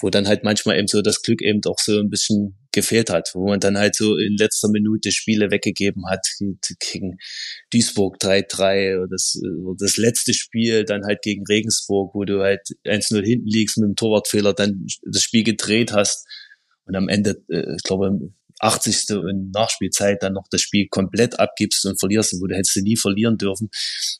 wo 0.00 0.10
dann 0.10 0.26
halt 0.26 0.44
manchmal 0.44 0.78
eben 0.78 0.88
so 0.88 1.02
das 1.02 1.22
Glück 1.22 1.42
eben 1.42 1.60
auch 1.66 1.78
so 1.78 1.98
ein 1.98 2.10
bisschen 2.10 2.56
gefehlt 2.72 3.10
hat, 3.10 3.30
wo 3.34 3.46
man 3.48 3.60
dann 3.60 3.78
halt 3.78 3.94
so 3.94 4.16
in 4.16 4.36
letzter 4.36 4.68
Minute 4.68 5.10
Spiele 5.12 5.50
weggegeben 5.50 6.04
hat 6.08 6.26
gegen 6.92 7.16
Duisburg 7.72 8.16
3-3 8.20 8.98
oder 8.98 9.08
das, 9.08 9.40
oder 9.62 9.76
das 9.78 9.96
letzte 9.96 10.34
Spiel 10.34 10.84
dann 10.84 11.04
halt 11.04 11.22
gegen 11.22 11.44
Regensburg, 11.46 12.14
wo 12.14 12.24
du 12.24 12.42
halt 12.42 12.60
1-0 12.84 13.24
hinten 13.24 13.48
liegst 13.48 13.78
mit 13.78 13.88
dem 13.88 13.96
Torwartfehler, 13.96 14.52
dann 14.52 14.86
das 15.02 15.22
Spiel 15.22 15.44
gedreht 15.44 15.92
hast 15.92 16.26
und 16.86 16.94
am 16.96 17.08
Ende, 17.08 17.42
äh, 17.48 17.74
ich 17.76 17.82
glaube, 17.82 18.18
80. 18.60 19.16
und 19.16 19.50
Nachspielzeit 19.52 20.22
dann 20.22 20.32
noch 20.32 20.46
das 20.50 20.62
Spiel 20.62 20.88
komplett 20.88 21.38
abgibst 21.38 21.84
und 21.84 21.98
verlierst, 21.98 22.40
wo 22.40 22.46
du 22.46 22.54
hättest 22.54 22.76
nie 22.78 22.96
verlieren 22.96 23.36
dürfen. 23.36 23.68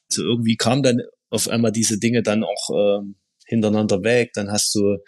So 0.09 0.23
irgendwie 0.23 0.57
kam 0.57 0.83
dann 0.83 1.01
auf 1.31 1.49
einmal 1.49 1.73
diese 1.73 1.99
Dinge 1.99 2.23
dann 2.23 2.45
auch 2.45 2.71
äh, 2.71 3.03
hintereinander 3.47 4.03
weg. 4.03 4.33
Dann 4.35 4.51
hast 4.51 4.75
du 4.75 4.99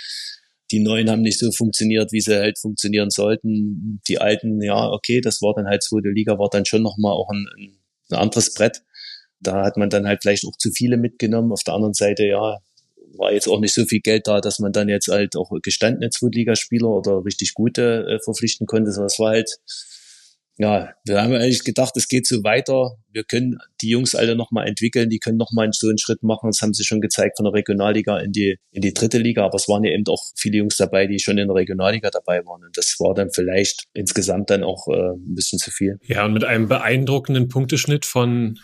Die 0.71 0.81
neuen 0.81 1.11
haben 1.11 1.23
nicht 1.23 1.39
so 1.39 1.51
funktioniert, 1.51 2.13
wie 2.13 2.21
sie 2.21 2.37
halt 2.37 2.59
funktionieren 2.59 3.11
sollten. 3.11 4.01
Die 4.09 4.19
alten, 4.21 4.61
ja, 4.63 4.91
okay, 4.91 5.21
das 5.21 5.41
war 5.41 5.55
dann 5.55 5.67
halt 5.67 5.83
zweite 5.83 6.11
Liga, 6.11 6.39
war 6.39 6.51
dann 6.51 6.67
schon 6.67 6.83
nochmal 6.83 7.13
auch 7.13 7.31
ein, 7.31 7.47
ein 8.11 8.17
anderes 8.17 8.53
Brett. 8.55 8.83
Da 9.41 9.65
hat 9.65 9.77
man 9.77 9.89
dann 9.89 10.07
halt 10.07 10.21
vielleicht 10.23 10.45
auch 10.45 10.57
zu 10.59 10.71
viele 10.71 10.97
mitgenommen. 10.97 11.53
Auf 11.53 11.63
der 11.63 11.75
anderen 11.75 11.95
Seite, 11.95 12.27
ja, 12.27 12.59
war 13.17 13.33
jetzt 13.33 13.49
auch 13.49 13.61
nicht 13.61 13.75
so 13.75 13.85
viel 13.85 14.01
Geld 14.01 14.27
da, 14.27 14.41
dass 14.41 14.59
man 14.59 14.73
dann 14.73 14.89
jetzt 14.89 15.09
halt 15.09 15.37
auch 15.37 15.51
gestandene 15.63 16.11
Zweitligaspieler 16.11 16.89
oder 16.89 17.25
richtig 17.25 17.55
gute 17.55 18.07
äh, 18.07 18.19
verpflichten 18.23 18.67
konnte, 18.67 18.93
sondern 18.93 19.07
es 19.07 19.19
war 19.19 19.31
halt, 19.31 19.59
ja, 20.59 20.91
wir 21.05 21.23
haben 21.23 21.33
eigentlich 21.35 21.63
gedacht, 21.63 21.97
es 21.97 22.09
geht 22.09 22.27
so 22.27 22.43
weiter. 22.43 22.97
Wir 23.13 23.23
können 23.23 23.59
die 23.81 23.91
Jungs 23.91 24.17
alle 24.17 24.35
nochmal 24.35 24.67
entwickeln, 24.67 25.09
die 25.09 25.21
können 25.21 25.37
nochmal 25.37 25.69
so 25.73 25.89
einen 25.89 25.99
Schritt 25.99 26.25
machen. 26.25 26.51
Das 26.51 26.61
haben 26.61 26.75
sie 26.75 26.85
schon 26.85 27.01
gezeigt 27.01 27.37
von 27.37 27.45
der 27.45 27.53
Regionalliga 27.53 28.19
in 28.19 28.33
die, 28.33 28.59
in 28.73 28.83
die 28.83 28.93
dritte 28.93 29.19
Liga. 29.19 29.45
Aber 29.45 29.55
es 29.55 29.69
waren 29.69 29.85
ja 29.85 29.93
eben 29.93 30.05
auch 30.09 30.25
viele 30.37 30.59
Jungs 30.59 30.77
dabei, 30.77 31.07
die 31.07 31.21
schon 31.21 31.39
in 31.39 31.47
der 31.47 31.55
Regionalliga 31.55 32.11
dabei 32.11 32.45
waren. 32.45 32.65
Und 32.65 32.77
das 32.77 32.97
war 32.99 33.15
dann 33.15 33.31
vielleicht 33.31 33.85
insgesamt 33.93 34.51
dann 34.51 34.65
auch 34.65 34.89
äh, 34.89 35.13
ein 35.13 35.35
bisschen 35.37 35.61
zu 35.61 35.71
viel. 35.71 36.01
Ja, 36.03 36.25
und 36.25 36.33
mit 36.33 36.43
einem 36.43 36.67
beeindruckenden 36.67 37.49
Punkteschnitt 37.49 38.05
von 38.05 38.59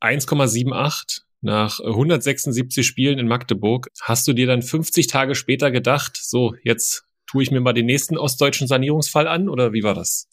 1,78 0.00 1.20
nach 1.42 1.78
176 1.78 2.86
Spielen 2.86 3.18
in 3.18 3.28
Magdeburg, 3.28 3.88
hast 4.00 4.26
du 4.26 4.32
dir 4.32 4.46
dann 4.46 4.62
50 4.62 5.08
Tage 5.08 5.34
später 5.34 5.70
gedacht, 5.70 6.18
so, 6.20 6.54
jetzt 6.64 7.04
tue 7.26 7.42
ich 7.42 7.50
mir 7.50 7.60
mal 7.60 7.74
den 7.74 7.86
nächsten 7.86 8.16
ostdeutschen 8.16 8.66
Sanierungsfall 8.66 9.28
an 9.28 9.50
oder 9.50 9.74
wie 9.74 9.82
war 9.82 9.94
das? 9.94 10.26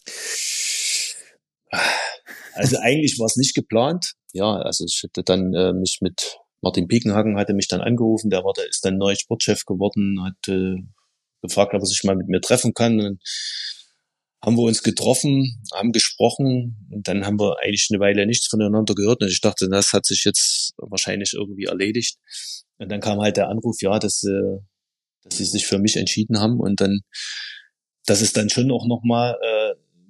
Also 2.54 2.78
eigentlich 2.78 3.20
war 3.20 3.26
es 3.26 3.36
nicht 3.36 3.54
geplant. 3.54 4.14
Ja, 4.34 4.54
also 4.54 4.86
ich 4.86 5.02
hätte 5.04 5.24
dann 5.24 5.54
äh, 5.54 5.74
mich 5.74 5.98
mit 6.02 6.38
Martin 6.62 6.88
Piekenhagen 6.88 7.38
hatte 7.38 7.54
mich 7.54 7.68
dann 7.68 7.82
angerufen, 7.82 8.30
der 8.32 8.44
war, 8.44 8.54
der 8.54 8.68
ist 8.68 8.84
dann 8.84 8.98
neuer 8.98 9.16
Sportchef 9.16 9.66
geworden, 9.66 10.24
hat 10.24 10.48
äh, 10.48 10.76
gefragt, 11.42 11.74
ob 11.76 11.82
er 11.82 11.86
sich 11.86 12.04
mal 12.04 12.16
mit 12.16 12.28
mir 12.28 12.42
treffen 12.42 12.74
kann. 12.74 13.00
Und 13.00 13.22
haben 14.44 14.58
wir 14.58 14.64
uns 14.64 14.84
getroffen, 14.84 15.62
haben 15.74 15.92
gesprochen 15.92 16.88
und 16.92 17.08
dann 17.08 17.26
haben 17.26 17.40
wir 17.40 17.58
eigentlich 17.64 17.88
eine 17.92 18.00
Weile 18.00 18.26
nichts 18.28 18.48
voneinander 18.48 18.94
gehört 18.94 19.22
und 19.22 19.30
ich 19.30 19.42
dachte, 19.42 19.68
das 19.70 19.92
hat 19.92 20.06
sich 20.06 20.24
jetzt 20.24 20.74
wahrscheinlich 20.78 21.34
irgendwie 21.34 21.66
erledigt. 21.66 22.18
Und 22.78 22.92
dann 22.92 23.00
kam 23.00 23.20
halt 23.20 23.38
der 23.38 23.50
Anruf, 23.50 23.78
ja, 23.82 23.98
dass, 23.98 24.24
äh, 24.24 24.60
dass 25.24 25.38
sie 25.38 25.46
sich 25.46 25.66
für 25.66 25.80
mich 25.80 25.96
entschieden 25.96 26.40
haben 26.40 26.60
und 26.60 26.80
dann, 26.80 27.02
das 28.06 28.22
ist 28.22 28.38
dann 28.38 28.50
schon 28.50 28.72
auch 28.72 28.86
nochmal 28.88 29.36
äh, 29.42 29.55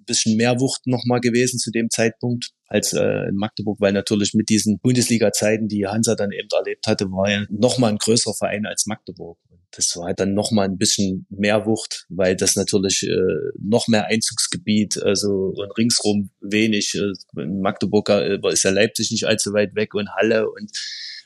bisschen 0.05 0.37
mehr 0.37 0.59
Wucht 0.59 0.87
nochmal 0.87 1.19
gewesen 1.19 1.59
zu 1.59 1.71
dem 1.71 1.89
Zeitpunkt 1.89 2.51
als 2.67 2.93
äh, 2.93 3.29
in 3.29 3.35
Magdeburg, 3.35 3.79
weil 3.79 3.93
natürlich 3.93 4.33
mit 4.33 4.49
diesen 4.49 4.79
Bundesliga-Zeiten, 4.79 5.67
die 5.67 5.85
Hansa 5.87 6.15
dann 6.15 6.31
eben 6.31 6.49
erlebt 6.51 6.87
hatte, 6.87 7.05
war 7.05 7.29
ja 7.29 7.45
nochmal 7.49 7.91
ein 7.91 7.97
größerer 7.97 8.33
Verein 8.33 8.65
als 8.65 8.85
Magdeburg 8.85 9.37
das 9.77 9.95
war 9.97 10.05
halt 10.07 10.19
dann 10.19 10.33
noch 10.33 10.51
mal 10.51 10.65
ein 10.65 10.77
bisschen 10.77 11.25
mehr 11.29 11.65
Wucht, 11.65 12.05
weil 12.09 12.35
das 12.35 12.55
natürlich 12.55 13.03
äh, 13.03 13.51
noch 13.59 13.87
mehr 13.87 14.07
Einzugsgebiet, 14.07 15.01
also 15.01 15.53
und 15.55 15.77
ringsrum 15.77 16.29
wenig. 16.41 16.95
Äh, 16.95 17.41
in 17.41 17.61
Magdeburg 17.61 18.09
äh, 18.09 18.39
ist 18.51 18.63
ja 18.63 18.71
Leipzig 18.71 19.11
nicht 19.11 19.25
allzu 19.25 19.53
weit 19.53 19.75
weg 19.75 19.93
und 19.93 20.09
Halle 20.15 20.49
und 20.49 20.71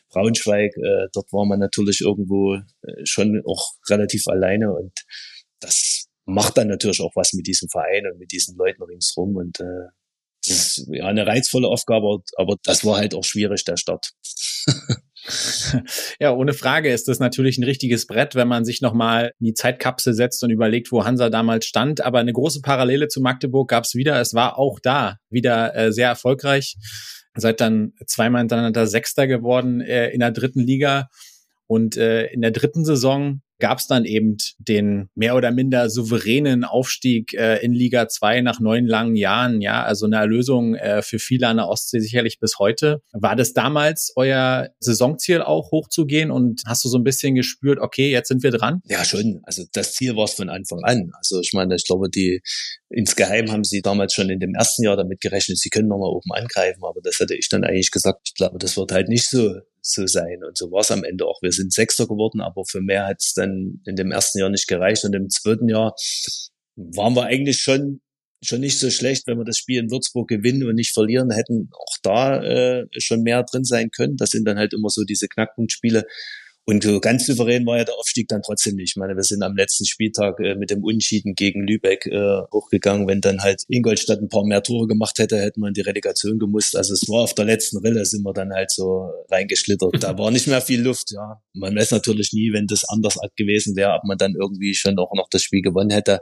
Braunschweig, 0.09 0.75
äh, 0.75 1.07
dort 1.13 1.31
war 1.31 1.45
man 1.45 1.59
natürlich 1.59 2.01
irgendwo 2.01 2.55
äh, 2.55 2.61
schon 3.03 3.43
auch 3.45 3.73
relativ 3.89 4.27
alleine 4.27 4.73
und 4.73 4.91
das 5.59 5.98
macht 6.29 6.57
dann 6.57 6.67
natürlich 6.67 7.01
auch 7.01 7.15
was 7.15 7.33
mit 7.33 7.47
diesem 7.47 7.69
Verein 7.69 8.05
und 8.11 8.19
mit 8.19 8.31
diesen 8.31 8.55
Leuten 8.57 8.83
ringsrum 8.83 9.35
und 9.35 9.59
äh, 9.59 9.89
das 10.47 10.77
ist 10.77 10.87
ja 10.89 11.05
eine 11.05 11.27
reizvolle 11.27 11.67
Aufgabe, 11.67 12.23
aber 12.37 12.55
das 12.63 12.85
war 12.85 12.97
halt 12.97 13.13
auch 13.13 13.25
schwierig, 13.25 13.65
der 13.65 13.77
Start. 13.77 14.11
Ja, 16.19 16.33
ohne 16.33 16.53
Frage 16.53 16.91
ist 16.91 17.07
das 17.07 17.19
natürlich 17.19 17.57
ein 17.57 17.63
richtiges 17.63 18.07
Brett, 18.07 18.35
wenn 18.35 18.47
man 18.47 18.65
sich 18.65 18.81
nochmal 18.81 19.33
in 19.39 19.47
die 19.47 19.53
Zeitkapsel 19.53 20.13
setzt 20.13 20.43
und 20.43 20.49
überlegt, 20.49 20.91
wo 20.91 21.05
Hansa 21.05 21.29
damals 21.29 21.65
stand. 21.65 22.01
Aber 22.01 22.19
eine 22.19 22.33
große 22.33 22.61
Parallele 22.61 23.07
zu 23.07 23.21
Magdeburg 23.21 23.69
gab 23.69 23.83
es 23.83 23.95
wieder. 23.95 24.19
Es 24.19 24.33
war 24.33 24.57
auch 24.57 24.79
da 24.79 25.17
wieder 25.29 25.75
äh, 25.75 25.91
sehr 25.91 26.07
erfolgreich. 26.07 26.77
Seid 27.35 27.61
dann 27.61 27.93
zweimal 28.05 28.41
hintereinander 28.41 28.87
Sechster 28.87 29.27
geworden 29.27 29.81
äh, 29.81 30.09
in 30.09 30.19
der 30.19 30.31
dritten 30.31 30.61
Liga. 30.61 31.09
Und 31.67 31.97
äh, 31.97 32.25
in 32.27 32.41
der 32.41 32.51
dritten 32.51 32.83
Saison 32.83 33.41
gab 33.59 33.79
es 33.79 33.87
dann 33.87 34.05
eben 34.05 34.37
den 34.57 35.09
mehr 35.15 35.35
oder 35.35 35.51
minder 35.51 35.89
souveränen 35.89 36.63
Aufstieg 36.63 37.33
äh, 37.33 37.57
in 37.63 37.73
Liga 37.73 38.07
2 38.07 38.41
nach 38.41 38.59
neun 38.59 38.85
langen 38.85 39.15
Jahren. 39.15 39.61
Ja, 39.61 39.83
also 39.83 40.05
eine 40.05 40.17
Erlösung 40.17 40.75
äh, 40.75 41.01
für 41.01 41.19
viele 41.19 41.47
an 41.47 41.57
der 41.57 41.67
Ostsee 41.67 41.99
sicherlich 41.99 42.39
bis 42.39 42.57
heute. 42.59 43.01
War 43.11 43.35
das 43.35 43.53
damals 43.53 44.13
euer 44.15 44.69
Saisonziel 44.79 45.41
auch 45.41 45.71
hochzugehen 45.71 46.31
und 46.31 46.61
hast 46.65 46.83
du 46.83 46.89
so 46.89 46.97
ein 46.97 47.03
bisschen 47.03 47.35
gespürt, 47.35 47.79
okay, 47.79 48.09
jetzt 48.11 48.29
sind 48.29 48.43
wir 48.43 48.51
dran? 48.51 48.81
Ja, 48.85 49.03
schon. 49.03 49.41
Also 49.43 49.63
das 49.73 49.93
Ziel 49.93 50.15
war 50.15 50.25
es 50.25 50.33
von 50.33 50.49
Anfang 50.49 50.79
an. 50.83 51.11
Also 51.17 51.39
ich 51.41 51.51
meine, 51.53 51.75
ich 51.75 51.85
glaube, 51.85 52.09
die 52.09 52.41
insgeheim 52.89 53.51
haben 53.51 53.63
sie 53.63 53.81
damals 53.81 54.13
schon 54.13 54.29
in 54.29 54.39
dem 54.39 54.55
ersten 54.55 54.83
Jahr 54.83 54.97
damit 54.97 55.21
gerechnet, 55.21 55.57
sie 55.57 55.69
können 55.69 55.87
nochmal 55.87 56.09
oben 56.09 56.31
angreifen, 56.31 56.83
aber 56.83 57.01
das 57.03 57.19
hatte 57.19 57.35
ich 57.35 57.49
dann 57.49 57.63
eigentlich 57.63 57.91
gesagt, 57.91 58.21
ich 58.25 58.33
glaube, 58.33 58.57
das 58.57 58.77
wird 58.77 58.91
halt 58.91 59.09
nicht 59.09 59.29
so 59.29 59.59
so 59.81 60.05
sein. 60.07 60.43
Und 60.47 60.57
so 60.57 60.71
war 60.71 60.81
es 60.81 60.91
am 60.91 61.03
Ende 61.03 61.25
auch. 61.25 61.41
Wir 61.41 61.51
sind 61.51 61.73
Sechster 61.73 62.07
geworden, 62.07 62.41
aber 62.41 62.63
für 62.65 62.81
mehr 62.81 63.07
hat 63.07 63.17
es 63.19 63.33
dann 63.33 63.81
in 63.85 63.95
dem 63.95 64.11
ersten 64.11 64.39
Jahr 64.39 64.49
nicht 64.49 64.67
gereicht. 64.67 65.03
Und 65.05 65.15
im 65.15 65.29
zweiten 65.29 65.69
Jahr 65.69 65.95
waren 66.75 67.15
wir 67.15 67.25
eigentlich 67.25 67.57
schon 67.57 68.01
schon 68.41 68.61
nicht 68.61 68.79
so 68.79 68.89
schlecht, 68.89 69.27
wenn 69.27 69.37
wir 69.37 69.45
das 69.45 69.57
Spiel 69.57 69.79
in 69.79 69.91
Würzburg 69.91 70.29
gewinnen 70.29 70.65
und 70.65 70.75
nicht 70.75 70.93
verlieren, 70.93 71.31
hätten 71.31 71.69
auch 71.73 71.97
da 72.03 72.41
äh, 72.41 72.85
schon 72.97 73.21
mehr 73.21 73.43
drin 73.43 73.65
sein 73.65 73.89
können. 73.91 74.15
Das 74.15 74.29
sind 74.29 74.45
dann 74.45 74.57
halt 74.57 74.73
immer 74.73 74.89
so 74.89 75.03
diese 75.03 75.27
Knackpunktspiele. 75.27 76.05
Und 76.69 76.83
so 76.83 76.99
ganz 76.99 77.25
souverän 77.25 77.65
war 77.65 77.79
ja 77.79 77.83
der 77.83 77.95
Aufstieg 77.95 78.27
dann 78.27 78.43
trotzdem 78.43 78.75
nicht. 78.75 78.91
Ich 78.91 78.95
meine, 78.95 79.15
wir 79.15 79.23
sind 79.23 79.41
am 79.41 79.55
letzten 79.55 79.85
Spieltag 79.87 80.39
äh, 80.39 80.53
mit 80.53 80.69
dem 80.69 80.83
Unschieden 80.83 81.33
gegen 81.33 81.65
Lübeck 81.65 82.05
äh, 82.05 82.41
hochgegangen. 82.53 83.07
Wenn 83.07 83.21
dann 83.21 83.41
halt 83.41 83.63
Ingolstadt 83.69 84.21
ein 84.21 84.29
paar 84.29 84.45
mehr 84.45 84.61
Tore 84.61 84.85
gemacht 84.85 85.17
hätte, 85.17 85.39
hätten 85.39 85.61
wir 85.61 85.69
in 85.69 85.73
die 85.73 85.81
Relegation 85.81 86.37
gemusst. 86.37 86.75
Also 86.75 86.93
es 86.93 87.09
war 87.09 87.23
auf 87.23 87.33
der 87.33 87.45
letzten 87.45 87.79
Rille, 87.79 88.05
sind 88.05 88.21
wir 88.21 88.33
dann 88.33 88.53
halt 88.53 88.69
so 88.69 89.09
reingeschlittert. 89.31 90.03
Da 90.03 90.15
war 90.19 90.29
nicht 90.29 90.45
mehr 90.45 90.61
viel 90.61 90.83
Luft, 90.83 91.09
ja. 91.09 91.41
Man 91.53 91.75
weiß 91.75 91.89
natürlich 91.89 92.33
nie, 92.33 92.53
wenn 92.53 92.67
das 92.67 92.87
anders 92.87 93.17
gewesen 93.35 93.75
wäre, 93.75 93.93
ob 93.93 94.03
man 94.03 94.19
dann 94.19 94.35
irgendwie 94.39 94.75
schon 94.75 94.95
auch 94.99 95.15
noch 95.15 95.27
das 95.31 95.41
Spiel 95.41 95.63
gewonnen 95.63 95.89
hätte. 95.89 96.19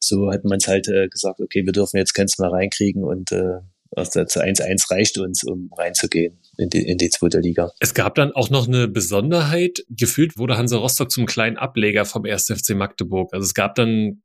So 0.00 0.32
hat 0.32 0.42
man 0.42 0.58
es 0.58 0.66
halt 0.66 0.88
äh, 0.88 1.06
gesagt, 1.06 1.40
okay, 1.40 1.64
wir 1.64 1.72
dürfen 1.72 1.98
jetzt 1.98 2.14
keins 2.14 2.36
mehr 2.40 2.50
reinkriegen 2.50 3.04
und 3.04 3.30
äh, 3.30 3.60
also 3.94 4.18
1-1 4.22 4.90
reicht 4.90 5.18
uns, 5.18 5.44
um 5.44 5.70
reinzugehen 5.78 6.36
in 6.58 6.68
die, 6.68 6.86
in 6.86 6.98
die 6.98 7.08
zweite 7.08 7.40
Liga. 7.40 7.70
Es 7.78 7.94
gab 7.94 8.14
dann 8.16 8.32
auch 8.32 8.50
noch 8.50 8.66
eine 8.66 8.88
Besonderheit. 8.88 9.84
Gefühlt 9.88 10.36
wurde 10.36 10.58
Hansa 10.58 10.76
Rostock 10.76 11.10
zum 11.10 11.26
kleinen 11.26 11.56
Ableger 11.56 12.04
vom 12.04 12.24
1. 12.24 12.46
FC 12.46 12.74
Magdeburg. 12.74 13.32
Also 13.32 13.46
es 13.46 13.54
gab 13.54 13.76
dann 13.76 14.22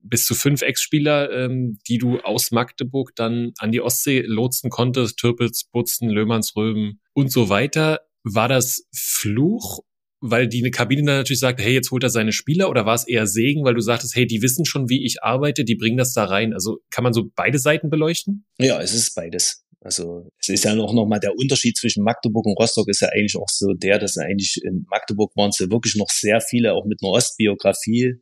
bis 0.00 0.26
zu 0.26 0.34
fünf 0.34 0.62
Ex-Spieler, 0.62 1.30
ähm, 1.32 1.78
die 1.88 1.98
du 1.98 2.18
aus 2.20 2.50
Magdeburg 2.50 3.12
dann 3.16 3.52
an 3.58 3.72
die 3.72 3.80
Ostsee 3.80 4.20
lotsen 4.20 4.70
konntest. 4.70 5.18
Türpitz, 5.18 5.64
Butzen, 5.64 6.08
Löhmannsröben 6.08 7.00
und 7.14 7.32
so 7.32 7.48
weiter. 7.48 8.00
War 8.22 8.48
das 8.48 8.86
Fluch 8.92 9.80
weil 10.20 10.48
die 10.48 10.60
eine 10.60 10.70
Kabine 10.70 11.02
dann 11.04 11.16
natürlich 11.18 11.40
sagt, 11.40 11.60
hey, 11.60 11.74
jetzt 11.74 11.90
holt 11.90 12.02
er 12.02 12.10
seine 12.10 12.32
Spieler 12.32 12.70
oder 12.70 12.86
war 12.86 12.94
es 12.94 13.06
eher 13.06 13.26
Segen, 13.26 13.64
weil 13.64 13.74
du 13.74 13.80
sagtest, 13.80 14.14
hey, 14.16 14.26
die 14.26 14.42
wissen 14.42 14.64
schon, 14.64 14.88
wie 14.88 15.04
ich 15.04 15.22
arbeite, 15.22 15.64
die 15.64 15.76
bringen 15.76 15.96
das 15.96 16.14
da 16.14 16.24
rein. 16.24 16.52
Also 16.52 16.78
kann 16.90 17.04
man 17.04 17.12
so 17.12 17.30
beide 17.34 17.58
Seiten 17.58 17.90
beleuchten? 17.90 18.44
Ja, 18.58 18.80
es 18.80 18.94
ist 18.94 19.14
beides. 19.14 19.65
Also 19.80 20.28
es 20.40 20.48
ist 20.48 20.64
ja 20.64 20.74
noch, 20.74 20.92
noch 20.92 21.06
mal 21.06 21.20
der 21.20 21.36
Unterschied 21.36 21.76
zwischen 21.76 22.02
Magdeburg 22.02 22.46
und 22.46 22.58
Rostock 22.58 22.88
ist 22.88 23.00
ja 23.00 23.08
eigentlich 23.08 23.36
auch 23.36 23.48
so 23.48 23.72
der, 23.74 23.98
dass 23.98 24.16
eigentlich 24.16 24.60
in 24.64 24.86
Magdeburg 24.90 25.36
waren 25.36 25.50
es 25.50 25.58
ja 25.58 25.70
wirklich 25.70 25.96
noch 25.96 26.08
sehr 26.10 26.40
viele, 26.40 26.74
auch 26.74 26.86
mit 26.86 27.00
einer 27.02 27.12
Ostbiografie, 27.12 28.14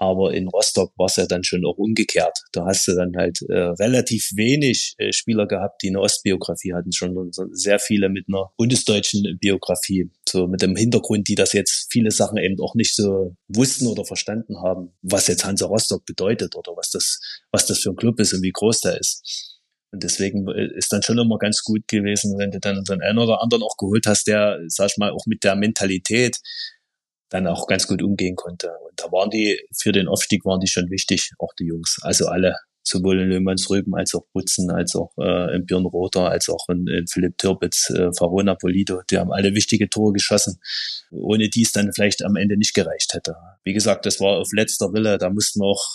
aber 0.00 0.32
in 0.32 0.48
Rostock 0.48 0.92
war 0.96 1.06
es 1.06 1.16
ja 1.16 1.26
dann 1.26 1.44
schon 1.44 1.64
auch 1.66 1.76
umgekehrt. 1.76 2.38
Da 2.52 2.64
hast 2.64 2.88
du 2.88 2.94
dann 2.94 3.12
halt 3.18 3.38
äh, 3.50 3.54
relativ 3.54 4.30
wenig 4.34 4.94
äh, 4.96 5.12
Spieler 5.12 5.46
gehabt, 5.46 5.82
die 5.82 5.88
eine 5.88 6.00
Ostbiografie 6.00 6.72
hatten, 6.72 6.90
schon 6.90 7.30
sehr 7.52 7.78
viele 7.78 8.08
mit 8.08 8.24
einer 8.26 8.50
bundesdeutschen 8.56 9.38
Biografie. 9.38 10.10
So 10.26 10.46
mit 10.46 10.62
dem 10.62 10.74
Hintergrund, 10.74 11.28
die 11.28 11.34
das 11.34 11.52
jetzt 11.52 11.88
viele 11.92 12.10
Sachen 12.10 12.38
eben 12.38 12.58
auch 12.60 12.74
nicht 12.74 12.96
so 12.96 13.36
wussten 13.48 13.86
oder 13.86 14.06
verstanden 14.06 14.62
haben, 14.62 14.92
was 15.02 15.26
jetzt 15.26 15.44
Hansa 15.44 15.66
Rostock 15.66 16.06
bedeutet 16.06 16.56
oder 16.56 16.72
was 16.76 16.90
das, 16.90 17.20
was 17.50 17.66
das 17.66 17.80
für 17.80 17.90
ein 17.90 17.96
Club 17.96 18.18
ist 18.20 18.32
und 18.32 18.42
wie 18.42 18.52
groß 18.52 18.80
der 18.80 18.98
ist. 18.98 19.59
Und 19.92 20.02
deswegen 20.02 20.46
äh, 20.48 20.68
ist 20.76 20.92
dann 20.92 21.02
schon 21.02 21.18
immer 21.18 21.38
ganz 21.38 21.62
gut 21.62 21.86
gewesen, 21.88 22.38
wenn 22.38 22.50
du 22.50 22.60
dann 22.60 22.84
so 22.84 22.92
einen 22.92 23.18
oder 23.18 23.42
anderen 23.42 23.62
auch 23.62 23.76
geholt 23.76 24.06
hast, 24.06 24.26
der, 24.26 24.60
sag 24.68 24.90
ich 24.90 24.96
mal, 24.98 25.10
auch 25.10 25.26
mit 25.26 25.44
der 25.44 25.56
Mentalität 25.56 26.38
dann 27.28 27.46
auch 27.46 27.66
ganz 27.66 27.86
gut 27.86 28.02
umgehen 28.02 28.36
konnte. 28.36 28.70
Und 28.88 29.00
da 29.00 29.04
waren 29.12 29.30
die, 29.30 29.58
für 29.76 29.92
den 29.92 30.08
Aufstieg 30.08 30.44
waren 30.44 30.60
die 30.60 30.68
schon 30.68 30.90
wichtig, 30.90 31.32
auch 31.38 31.52
die 31.58 31.66
Jungs. 31.66 31.98
Also 32.02 32.26
alle, 32.26 32.56
sowohl 32.82 33.20
in 33.20 33.28
Löhmannsrüben 33.28 33.94
als 33.94 34.14
auch 34.14 34.26
Butzen, 34.32 34.70
als 34.70 34.96
auch 34.96 35.12
äh, 35.18 35.54
in 35.54 35.64
Björn 35.64 35.86
Rother, 35.86 36.28
als 36.28 36.48
auch 36.48 36.68
in, 36.68 36.86
in 36.88 37.06
Philipp 37.06 37.38
Türpitz, 37.38 37.90
äh, 37.90 38.10
Farona 38.16 38.56
Polido, 38.56 39.02
die 39.10 39.18
haben 39.18 39.32
alle 39.32 39.54
wichtige 39.54 39.88
Tore 39.88 40.12
geschossen, 40.12 40.60
ohne 41.10 41.48
die 41.48 41.62
es 41.62 41.72
dann 41.72 41.92
vielleicht 41.92 42.24
am 42.24 42.36
Ende 42.36 42.56
nicht 42.56 42.74
gereicht 42.74 43.14
hätte. 43.14 43.36
Wie 43.64 43.72
gesagt, 43.72 44.06
das 44.06 44.20
war 44.20 44.38
auf 44.38 44.48
letzter 44.52 44.92
Wille, 44.92 45.18
da 45.18 45.30
mussten 45.30 45.60
wir 45.60 45.66
auch 45.66 45.86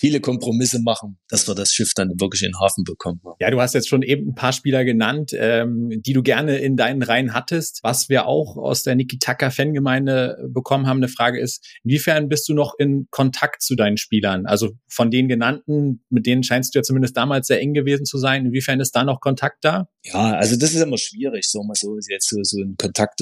viele 0.00 0.20
Kompromisse 0.20 0.80
machen, 0.80 1.18
dass 1.28 1.46
wir 1.46 1.54
das 1.54 1.72
Schiff 1.72 1.92
dann 1.94 2.08
wirklich 2.18 2.42
in 2.42 2.52
den 2.52 2.58
Hafen 2.58 2.84
bekommen. 2.84 3.20
Ja, 3.38 3.50
du 3.50 3.60
hast 3.60 3.74
jetzt 3.74 3.88
schon 3.88 4.02
eben 4.02 4.30
ein 4.30 4.34
paar 4.34 4.54
Spieler 4.54 4.84
genannt, 4.84 5.32
ähm, 5.34 5.90
die 5.90 6.14
du 6.14 6.22
gerne 6.22 6.56
in 6.56 6.76
deinen 6.76 7.02
Reihen 7.02 7.34
hattest. 7.34 7.80
Was 7.82 8.08
wir 8.08 8.26
auch 8.26 8.56
aus 8.56 8.82
der 8.82 8.94
Niki 8.94 9.18
Tucker 9.18 9.50
Fangemeinde 9.50 10.38
bekommen 10.48 10.86
haben, 10.86 10.96
eine 10.96 11.08
Frage 11.08 11.38
ist, 11.38 11.66
inwiefern 11.84 12.28
bist 12.30 12.48
du 12.48 12.54
noch 12.54 12.74
in 12.78 13.08
Kontakt 13.10 13.62
zu 13.62 13.76
deinen 13.76 13.98
Spielern? 13.98 14.46
Also 14.46 14.70
von 14.88 15.10
den 15.10 15.28
genannten, 15.28 16.02
mit 16.08 16.24
denen 16.24 16.42
scheinst 16.42 16.74
du 16.74 16.78
ja 16.78 16.82
zumindest 16.82 17.16
damals 17.18 17.48
sehr 17.48 17.60
eng 17.60 17.74
gewesen 17.74 18.06
zu 18.06 18.16
sein. 18.16 18.46
Inwiefern 18.46 18.80
ist 18.80 18.96
da 18.96 19.04
noch 19.04 19.20
Kontakt 19.20 19.58
da? 19.64 19.86
Ja, 20.02 20.32
also 20.32 20.56
das 20.56 20.72
ist 20.72 20.80
immer 20.80 20.96
schwierig, 20.96 21.46
so 21.46 21.62
mal 21.62 21.74
so 21.74 21.98
jetzt 22.08 22.30
so, 22.30 22.38
so 22.42 22.62
einen 22.62 22.76
Kontakt 22.78 23.20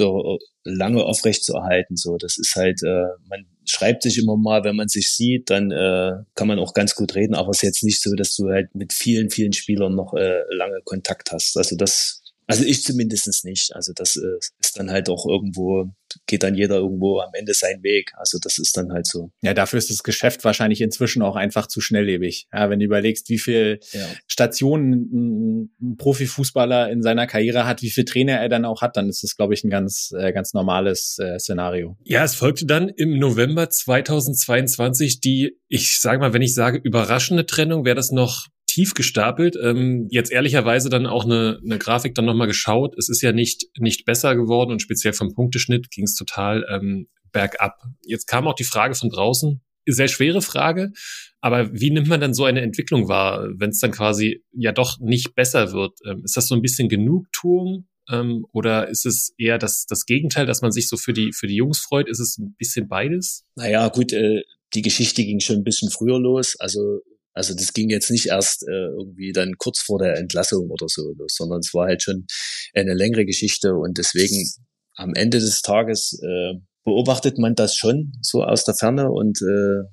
lange 0.69 1.03
aufrecht 1.05 1.45
zu 1.45 1.55
erhalten. 1.55 1.97
So, 1.97 2.17
das 2.17 2.39
ist 2.39 2.55
halt, 2.57 2.83
äh, 2.83 3.07
man 3.29 3.47
schreibt 3.67 4.03
sich 4.03 4.19
immer 4.19 4.37
mal, 4.37 4.65
wenn 4.65 4.77
man 4.77 4.89
sich 4.89 5.13
sieht, 5.13 5.51
dann 5.51 5.71
äh, 5.71 6.13
kann 6.35 6.49
man 6.49 6.59
auch 6.59 6.75
ganz 6.75 6.95
gut 6.95 7.15
reden, 7.15 7.35
aber 7.35 7.51
es 7.51 7.59
ist 7.59 7.63
jetzt 7.63 7.85
nicht 7.85 8.03
so, 8.03 8.15
dass 8.15 8.35
du 8.35 8.49
halt 8.49 8.75
mit 8.75 8.93
vielen, 8.93 9.31
vielen 9.31 9.53
Spielern 9.53 9.95
noch 9.95 10.15
äh, 10.15 10.43
lange 10.51 10.81
Kontakt 10.85 11.33
hast. 11.33 11.57
Also 11.57 11.77
das 11.77 12.18
also 12.49 12.65
ich 12.65 12.83
zumindestens 12.83 13.45
nicht. 13.45 13.75
Also 13.75 13.93
das 13.95 14.17
äh, 14.17 14.39
ist 14.59 14.79
dann 14.79 14.91
halt 14.91 15.11
auch 15.11 15.27
irgendwo, 15.27 15.91
geht 16.27 16.43
dann 16.43 16.55
jeder 16.55 16.77
irgendwo 16.77 17.21
am 17.21 17.31
Ende 17.35 17.53
seinen 17.53 17.83
Weg. 17.83 18.13
Also 18.17 18.39
das 18.41 18.57
ist 18.57 18.75
dann 18.79 18.91
halt 18.91 19.07
so. 19.07 19.31
Ja, 19.43 19.53
dafür 19.53 19.79
ist 19.79 19.91
das 19.91 20.03
Geschäft 20.03 20.45
wahrscheinlich 20.45 20.81
inzwischen 20.81 21.21
auch 21.21 21.37
einfach 21.37 21.67
zu 21.67 21.83
schnelllebig. 21.83 22.49
Ja, 22.51 22.71
wenn 22.71 22.79
du 22.79 22.87
überlegst, 22.87 23.29
wie 23.29 23.39
viel 23.39 23.81
ja. 23.93 24.07
Stationen 24.27 24.93
ein, 24.93 25.71
ein 25.79 25.97
Profifußballer 25.99 26.91
in 26.91 27.03
seiner 27.03 27.27
Karriere 27.27 27.67
hat, 27.67 27.83
wie 27.83 27.91
viel 27.91 28.07
Trainer 28.07 28.41
er 28.41 28.49
dann 28.49 28.65
auch 28.65 28.81
hat, 28.81 28.97
dann 28.97 29.11
ist 29.11 29.23
das, 29.23 29.37
glaube 29.37 29.53
ich, 29.53 29.63
ein 29.63 29.71
ganz, 29.71 30.15
äh, 30.19 30.33
ganz 30.33 30.55
normales 30.55 31.19
äh, 31.19 31.39
Szenario. 31.39 31.99
Ja, 32.05 32.25
es 32.25 32.35
folgte 32.35 32.65
dann 32.65 32.89
im 32.89 33.19
November 33.19 33.69
2022 33.69 35.21
die, 35.21 35.59
ich 35.69 36.01
sage 36.01 36.21
mal, 36.21 36.33
wenn 36.33 36.41
ich 36.41 36.55
sage 36.55 36.81
überraschende 36.83 37.45
Trennung, 37.45 37.85
wäre 37.85 37.97
das 37.97 38.11
noch 38.11 38.49
tief 38.79 38.95
gestapelt. 38.95 39.57
Ähm, 39.61 40.07
jetzt 40.09 40.31
ehrlicherweise 40.31 40.89
dann 40.89 41.07
auch 41.07 41.25
eine, 41.25 41.59
eine 41.65 41.79
Grafik 41.79 42.15
dann 42.15 42.27
nochmal 42.27 42.47
geschaut. 42.47 42.95
Es 42.97 43.09
ist 43.09 43.23
ja 43.23 43.33
nicht, 43.33 43.67
nicht 43.77 44.05
besser 44.05 44.37
geworden 44.37 44.71
und 44.71 44.81
speziell 44.81 45.13
vom 45.15 45.35
Punkteschnitt 45.35 45.91
ging 45.91 46.05
es 46.05 46.15
total 46.15 46.65
ähm, 46.71 47.09
bergab. 47.33 47.83
Jetzt 48.03 48.29
kam 48.29 48.47
auch 48.47 48.55
die 48.55 48.63
Frage 48.63 48.95
von 48.95 49.11
draußen, 49.11 49.61
sehr 49.85 50.07
schwere 50.07 50.43
Frage, 50.43 50.93
aber 51.41 51.73
wie 51.73 51.91
nimmt 51.91 52.07
man 52.07 52.21
dann 52.21 52.35
so 52.35 52.45
eine 52.45 52.61
Entwicklung 52.61 53.09
wahr, 53.09 53.49
wenn 53.57 53.71
es 53.71 53.81
dann 53.81 53.91
quasi 53.91 54.45
ja 54.53 54.71
doch 54.71 55.01
nicht 55.01 55.35
besser 55.35 55.73
wird? 55.73 55.99
Ähm, 56.07 56.23
ist 56.25 56.37
das 56.37 56.47
so 56.47 56.55
ein 56.55 56.63
bisschen 56.63 56.89
Genugtuung 56.89 57.89
ähm, 58.09 58.47
oder 58.53 58.89
ist 58.89 59.07
es 59.07 59.35
eher 59.39 59.59
das, 59.59 59.87
das 59.87 60.07
Gegenteil, 60.07 60.47
dass 60.47 60.63
man 60.63 60.71
sich 60.71 60.89
so 60.89 60.97
für 60.97 61.13
die, 61.13 61.33
für 61.33 61.49
die 61.49 61.57
Jungs 61.57 61.81
freut? 61.81 62.09
Ist 62.09 62.21
es 62.21 62.39
ein 62.39 62.55
bisschen 62.57 62.87
beides? 62.87 63.45
Naja, 63.57 63.89
gut, 63.89 64.13
äh, 64.13 64.43
die 64.75 64.83
Geschichte 64.83 65.25
ging 65.25 65.41
schon 65.41 65.57
ein 65.57 65.65
bisschen 65.65 65.91
früher 65.91 66.21
los. 66.21 66.55
Also 66.61 67.01
also 67.35 67.55
das 67.55 67.73
ging 67.73 67.91
jetzt 67.91 68.11
nicht 68.11 68.27
erst 68.27 68.65
äh, 68.69 68.89
irgendwie 68.99 69.33
dann 69.33 69.55
kurz 69.59 69.81
vor 69.81 69.99
der 69.99 70.17
Entlassung 70.17 70.71
oder 70.71 70.87
so 70.89 71.15
los, 71.17 71.35
sondern 71.37 71.61
es 71.61 71.73
war 71.73 71.87
halt 71.87 72.03
schon 72.03 72.27
eine 72.75 72.95
längere 72.95 73.25
Geschichte 73.25 73.75
und 73.75 73.99
deswegen 73.99 74.51
am 74.97 75.15
Ende 75.15 75.39
des 75.39 75.63
Tages 75.63 76.21
äh, 76.23 76.55
beobachtet 76.85 77.39
man 77.39 77.55
das 77.55 77.77
schon 77.77 78.13
so 78.23 78.43
aus 78.43 78.65
der 78.65 78.75
Ferne 78.75 79.11
und 79.11 79.41
äh, 79.43 79.89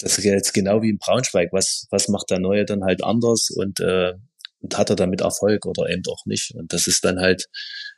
das 0.00 0.18
ist 0.18 0.24
jetzt 0.24 0.54
genau 0.54 0.82
wie 0.82 0.90
in 0.90 0.98
Braunschweig. 0.98 1.50
Was, 1.52 1.86
was 1.90 2.08
macht 2.08 2.30
der 2.30 2.40
Neue 2.40 2.64
dann 2.64 2.82
halt 2.84 3.04
anders 3.04 3.48
und, 3.50 3.80
äh, 3.80 4.12
und 4.60 4.76
hat 4.76 4.90
er 4.90 4.96
damit 4.96 5.20
Erfolg 5.20 5.66
oder 5.66 5.88
eben 5.88 6.02
auch 6.08 6.24
nicht? 6.26 6.54
Und 6.54 6.72
das 6.72 6.86
ist 6.86 7.04
dann 7.04 7.18
halt 7.18 7.46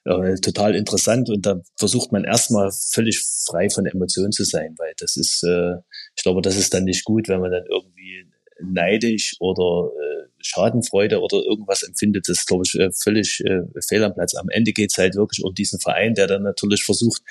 äh, 0.04 0.34
total 0.36 0.74
interessant 0.74 1.30
und 1.30 1.46
da 1.46 1.60
versucht 1.76 2.12
man 2.12 2.24
erstmal 2.24 2.70
völlig 2.72 3.22
frei 3.46 3.70
von 3.70 3.86
Emotionen 3.86 4.32
zu 4.32 4.44
sein, 4.44 4.74
weil 4.78 4.92
das 4.98 5.16
ist, 5.16 5.44
äh, 5.44 5.74
ich 6.16 6.22
glaube, 6.22 6.42
das 6.42 6.56
ist 6.56 6.74
dann 6.74 6.84
nicht 6.84 7.04
gut, 7.04 7.28
wenn 7.28 7.40
man 7.40 7.52
dann 7.52 7.64
neidisch 8.64 9.36
oder 9.40 9.90
äh, 9.92 10.26
Schadenfreude 10.40 11.20
oder 11.20 11.38
irgendwas 11.38 11.82
empfindet, 11.82 12.28
das 12.28 12.38
ist, 12.38 12.46
glaube 12.46 12.64
ich, 12.66 12.74
äh, 12.78 12.90
völlig 12.92 13.42
äh, 13.44 13.62
fehl 13.86 14.04
am 14.04 14.14
Platz. 14.14 14.34
Am 14.34 14.48
Ende 14.48 14.72
geht 14.72 14.90
es 14.90 14.98
halt 14.98 15.14
wirklich 15.14 15.44
um 15.44 15.54
diesen 15.54 15.80
Verein, 15.80 16.14
der 16.14 16.26
dann 16.26 16.42
natürlich 16.42 16.84
versucht, 16.84 17.22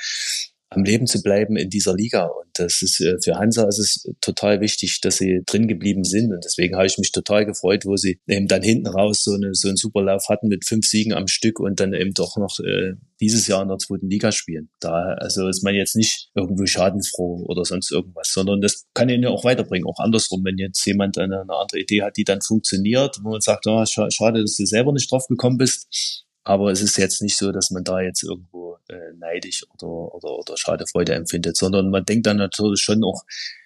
am 0.72 0.84
Leben 0.84 1.06
zu 1.06 1.22
bleiben 1.22 1.58
in 1.58 1.70
dieser 1.70 1.94
Liga. 1.94 2.26
Und 2.26 2.48
das 2.54 2.82
ist 2.82 3.02
äh, 3.02 3.18
für 3.22 3.36
Hansa 3.36 3.68
ist 3.68 3.80
es 3.80 4.12
total 4.22 4.62
wichtig, 4.62 5.02
dass 5.02 5.18
sie 5.18 5.42
drin 5.46 5.68
geblieben 5.68 6.04
sind. 6.06 6.32
Und 6.32 6.44
deswegen 6.46 6.76
habe 6.76 6.88
ich 6.88 6.98
mich 6.98 7.12
total 7.12 7.46
gefreut, 7.46 7.86
wo 7.86 7.98
sie 7.98 8.20
eben 8.26 8.48
dann 8.48 8.64
hinten 8.64 8.88
raus 8.88 9.24
so, 9.24 9.34
eine, 9.34 9.54
so 9.54 9.68
einen 9.68 9.78
Superlauf 9.78 10.30
hatten 10.30 10.48
mit 10.48 10.66
fünf 10.66 10.86
Siegen 10.88 11.14
am 11.14 11.28
Stück 11.28 11.60
und 11.60 11.80
dann 11.82 11.94
eben 11.94 12.14
doch 12.14 12.38
noch 12.38 12.60
äh, 12.60 12.94
dieses 13.20 13.48
Jahr 13.48 13.62
in 13.62 13.68
der 13.68 13.78
zweiten 13.78 14.10
Liga 14.10 14.32
spielen. 14.32 14.70
Da 14.80 15.16
also 15.20 15.48
ist 15.50 15.64
man 15.64 15.76
jetzt 15.76 15.96
nicht 15.96 16.30
irgendwie 16.36 16.68
schadenfroh 16.68 17.46
oder 17.48 17.66
sonst 17.66 17.92
irgendwas, 17.92 18.32
sondern 18.32 18.62
das 18.62 18.86
kann 18.94 19.10
ihn 19.10 19.24
ja 19.24 19.30
auch 19.30 19.44
weiterbringen. 19.44 19.88
Auch 19.88 20.00
andersrum, 20.00 20.44
wenn 20.46 20.58
jetzt 20.58 20.86
jemand 20.86 21.18
eine, 21.18 21.42
eine 21.42 21.54
andere 21.54 21.82
Idee 21.82 22.02
hat, 22.02 22.16
die 22.16 22.24
dann 22.24 22.42
funktioniert, 22.42 23.18
wo 23.22 23.32
man 23.32 23.42
sagt, 23.42 23.68
oh, 23.68 23.84
schade, 23.86 24.42
dass 24.42 24.56
du 24.56 24.66
selber 24.66 24.94
nicht 24.94 25.12
drauf 25.12 25.28
gekommen 25.28 25.58
bist. 25.58 26.26
Aber 26.44 26.72
es 26.72 26.82
ist 26.82 26.98
jetzt 26.98 27.22
nicht 27.22 27.38
so, 27.38 27.52
dass 27.52 27.70
man 27.70 27.84
da 27.84 28.02
jetzt 28.02 28.24
irgendwo 28.24 28.78
äh, 28.90 29.14
neidisch 29.18 29.64
oder, 29.74 30.16
oder, 30.16 30.38
oder 30.40 30.58
Schadefreude 30.58 31.14
empfindet, 31.14 31.56
sondern 31.56 31.90
man 31.90 32.06
denkt 32.06 32.26
dann 32.26 32.38
natürlich 32.38 32.82
schon 32.82 33.04
auch, 33.04 33.24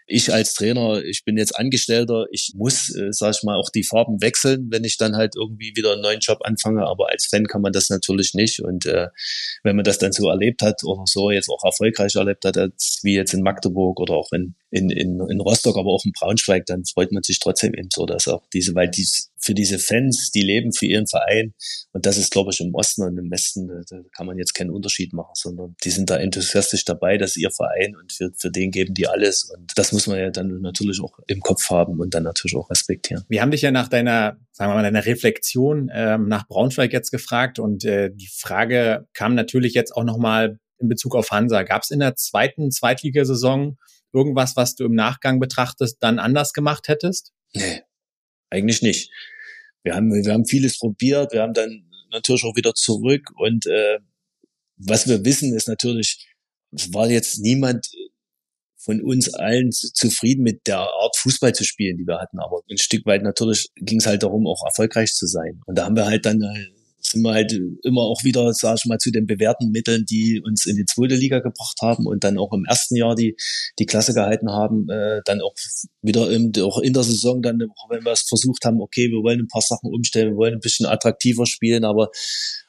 ich 0.07 0.31
als 0.31 0.53
Trainer, 0.53 1.03
ich 1.03 1.23
bin 1.25 1.37
jetzt 1.37 1.57
Angestellter, 1.57 2.25
ich 2.29 2.53
muss, 2.55 2.93
äh, 2.95 3.11
sag 3.11 3.35
ich 3.35 3.43
mal, 3.43 3.57
auch 3.57 3.69
die 3.69 3.83
Farben 3.83 4.21
wechseln, 4.21 4.67
wenn 4.69 4.83
ich 4.83 4.97
dann 4.97 5.15
halt 5.15 5.35
irgendwie 5.35 5.75
wieder 5.75 5.93
einen 5.93 6.01
neuen 6.01 6.19
Job 6.19 6.39
anfange. 6.43 6.85
Aber 6.85 7.09
als 7.09 7.25
Fan 7.25 7.47
kann 7.47 7.61
man 7.61 7.73
das 7.73 7.89
natürlich 7.89 8.33
nicht. 8.35 8.59
Und 8.59 8.85
äh, 8.85 9.07
wenn 9.63 9.75
man 9.75 9.83
das 9.83 9.97
dann 9.97 10.11
so 10.11 10.29
erlebt 10.29 10.61
hat 10.61 10.83
oder 10.83 11.03
so 11.05 11.31
jetzt 11.31 11.49
auch 11.49 11.63
erfolgreich 11.63 12.15
erlebt 12.15 12.45
hat, 12.45 12.57
als 12.57 12.99
wie 13.01 13.15
jetzt 13.15 13.33
in 13.33 13.41
Magdeburg 13.41 13.99
oder 13.99 14.13
auch 14.13 14.31
in, 14.31 14.55
in, 14.71 14.89
in, 14.89 15.19
in 15.29 15.39
Rostock, 15.41 15.77
aber 15.77 15.89
auch 15.89 16.03
in 16.05 16.11
Braunschweig, 16.11 16.65
dann 16.65 16.83
freut 16.85 17.11
man 17.11 17.23
sich 17.23 17.39
trotzdem 17.39 17.73
eben 17.73 17.89
so, 17.93 18.05
dass 18.05 18.27
auch 18.27 18.43
diese, 18.53 18.75
weil 18.75 18.89
dies 18.89 19.31
für 19.45 19.53
diese 19.53 19.77
Fans, 19.77 20.31
die 20.31 20.41
leben 20.41 20.73
für 20.73 20.87
ihren 20.87 21.07
Verein. 21.07 21.53
Und 21.93 22.05
das 22.05 22.17
ist, 22.17 22.31
glaube 22.31 22.51
ich, 22.51 22.59
im 22.59 22.73
Osten 22.73 23.03
und 23.03 23.17
im 23.17 23.29
Westen, 23.29 23.67
da, 23.67 23.81
da 23.87 24.01
kann 24.15 24.25
man 24.25 24.39
jetzt 24.39 24.55
keinen 24.55 24.71
Unterschied 24.71 25.13
machen, 25.13 25.33
sondern 25.35 25.75
die 25.83 25.91
sind 25.91 26.09
da 26.09 26.17
enthusiastisch 26.17 26.83
dabei, 26.83 27.17
dass 27.17 27.37
ihr 27.37 27.51
Verein 27.51 27.95
und 27.95 28.11
für, 28.11 28.31
für 28.35 28.49
den 28.49 28.71
geben 28.71 28.95
die 28.95 29.07
alles. 29.07 29.43
Und 29.43 29.71
das 29.75 29.91
muss 29.91 30.07
man 30.07 30.17
ja 30.17 30.31
dann 30.31 30.61
natürlich 30.61 30.99
auch 30.99 31.19
im 31.27 31.41
Kopf 31.41 31.69
haben 31.69 31.99
und 31.99 32.15
dann 32.15 32.23
natürlich 32.23 32.55
auch 32.55 32.69
respektieren. 32.71 33.23
Wir 33.29 33.41
haben 33.41 33.51
dich 33.51 33.61
ja 33.61 33.71
nach 33.71 33.87
deiner, 33.87 34.37
sagen 34.51 34.71
wir 34.71 34.75
mal, 34.75 34.83
deiner 34.83 35.05
Reflexion 35.05 35.91
ähm, 35.93 36.27
nach 36.27 36.47
Braunschweig 36.47 36.91
jetzt 36.91 37.11
gefragt 37.11 37.59
und 37.59 37.85
äh, 37.85 38.09
die 38.13 38.29
Frage 38.33 39.07
kam 39.13 39.35
natürlich 39.35 39.73
jetzt 39.73 39.95
auch 39.95 40.03
nochmal 40.03 40.59
in 40.79 40.89
Bezug 40.89 41.15
auf 41.15 41.29
Hansa. 41.31 41.63
Gab 41.63 41.83
es 41.83 41.91
in 41.91 41.99
der 41.99 42.15
zweiten 42.15 42.71
Zweitligasaison 42.71 43.77
irgendwas, 44.15 44.55
was 44.55 44.75
du 44.75 44.85
im 44.85 44.95
Nachgang 44.95 45.39
betrachtest, 45.39 45.97
dann 45.99 46.19
anders 46.19 46.53
gemacht 46.53 46.87
hättest? 46.87 47.33
Nee, 47.53 47.81
eigentlich 48.49 48.81
nicht. 48.81 49.11
Wir 49.83 49.95
haben, 49.95 50.11
wir 50.11 50.33
haben 50.33 50.45
vieles 50.45 50.79
probiert, 50.79 51.33
wir 51.33 51.41
haben 51.41 51.53
dann 51.53 51.83
natürlich 52.11 52.43
auch 52.43 52.55
wieder 52.55 52.73
zurück 52.73 53.31
und 53.35 53.65
äh, 53.67 53.99
was 54.77 55.07
wir 55.07 55.23
wissen 55.25 55.53
ist 55.53 55.67
natürlich, 55.67 56.27
es 56.71 56.93
war 56.93 57.09
jetzt 57.09 57.39
niemand 57.39 57.87
von 58.77 59.01
uns 59.01 59.33
allen 59.33 59.71
zufrieden 59.71 60.43
mit 60.43 60.67
der 60.67 60.79
Art 60.79 61.17
Fußball 61.17 61.53
zu 61.53 61.63
spielen, 61.63 61.97
die 61.97 62.05
wir 62.05 62.19
hatten. 62.19 62.39
Aber 62.39 62.61
ein 62.69 62.77
Stück 62.77 63.05
weit 63.05 63.23
natürlich 63.23 63.69
ging 63.75 63.99
es 63.99 64.05
halt 64.05 64.21
darum, 64.21 64.45
auch 64.45 64.63
erfolgreich 64.63 65.11
zu 65.13 65.25
sein. 65.25 65.61
Und 65.65 65.77
da 65.77 65.85
haben 65.85 65.95
wir 65.95 66.05
halt 66.05 66.25
dann 66.25 66.41
äh, 66.41 66.74
sind 67.09 67.21
wir 67.21 67.33
halt 67.33 67.53
immer 67.83 68.01
auch 68.01 68.23
wieder, 68.23 68.51
sag 68.53 68.77
ich 68.77 68.85
mal, 68.85 68.97
zu 68.97 69.11
den 69.11 69.25
bewährten 69.25 69.71
Mitteln, 69.71 70.05
die 70.05 70.41
uns 70.43 70.65
in 70.65 70.75
die 70.75 70.85
zweite 70.85 71.15
Liga 71.15 71.39
gebracht 71.39 71.77
haben 71.81 72.05
und 72.07 72.23
dann 72.23 72.37
auch 72.37 72.51
im 72.53 72.65
ersten 72.65 72.95
Jahr 72.95 73.15
die, 73.15 73.35
die 73.79 73.85
Klasse 73.85 74.13
gehalten 74.13 74.49
haben, 74.49 74.87
äh, 74.89 75.21
dann 75.25 75.41
auch 75.41 75.53
wieder 76.01 76.29
im, 76.31 76.51
auch 76.61 76.79
in 76.79 76.93
der 76.93 77.03
Saison 77.03 77.41
dann, 77.41 77.59
wenn 77.89 78.05
wir 78.05 78.11
es 78.11 78.21
versucht 78.21 78.65
haben, 78.65 78.81
okay, 78.81 79.09
wir 79.09 79.23
wollen 79.23 79.41
ein 79.41 79.47
paar 79.47 79.61
Sachen 79.61 79.93
umstellen, 79.93 80.31
wir 80.31 80.37
wollen 80.37 80.55
ein 80.55 80.59
bisschen 80.59 80.85
attraktiver 80.85 81.45
spielen, 81.45 81.83
aber 81.83 82.09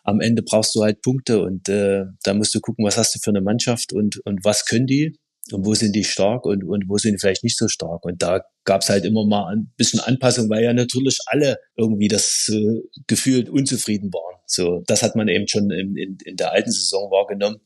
am 0.04 0.20
Ende 0.20 0.42
brauchst 0.42 0.74
du 0.74 0.82
halt 0.82 1.02
Punkte 1.02 1.42
und 1.42 1.68
äh, 1.68 2.04
da 2.22 2.34
musst 2.34 2.54
du 2.54 2.60
gucken, 2.60 2.84
was 2.84 2.96
hast 2.96 3.14
du 3.14 3.18
für 3.18 3.30
eine 3.30 3.40
Mannschaft 3.40 3.92
und, 3.92 4.20
und 4.24 4.44
was 4.44 4.64
können 4.64 4.86
die 4.86 5.16
und 5.52 5.64
wo 5.64 5.74
sind 5.74 5.94
die 5.94 6.04
stark 6.04 6.44
und, 6.44 6.64
und 6.64 6.88
wo 6.88 6.98
sind 6.98 7.12
die 7.12 7.18
vielleicht 7.18 7.44
nicht 7.44 7.56
so 7.56 7.68
stark. 7.68 8.04
Und 8.04 8.22
da 8.22 8.42
gab 8.64 8.82
es 8.82 8.88
halt 8.88 9.04
immer 9.04 9.26
mal 9.26 9.52
ein 9.52 9.72
bisschen 9.76 10.00
Anpassung, 10.00 10.50
weil 10.50 10.64
ja 10.64 10.72
natürlich 10.72 11.18
alle 11.26 11.58
irgendwie 11.76 12.08
das 12.08 12.50
äh, 12.52 12.82
gefühlt 13.06 13.48
unzufrieden 13.48 14.12
waren. 14.12 14.40
So, 14.46 14.82
das 14.86 15.02
hat 15.02 15.14
man 15.16 15.28
eben 15.28 15.46
schon 15.48 15.70
in, 15.70 15.96
in, 15.96 16.18
in 16.24 16.36
der 16.36 16.52
alten 16.52 16.70
Saison 16.70 17.10
wahrgenommen. 17.10 17.58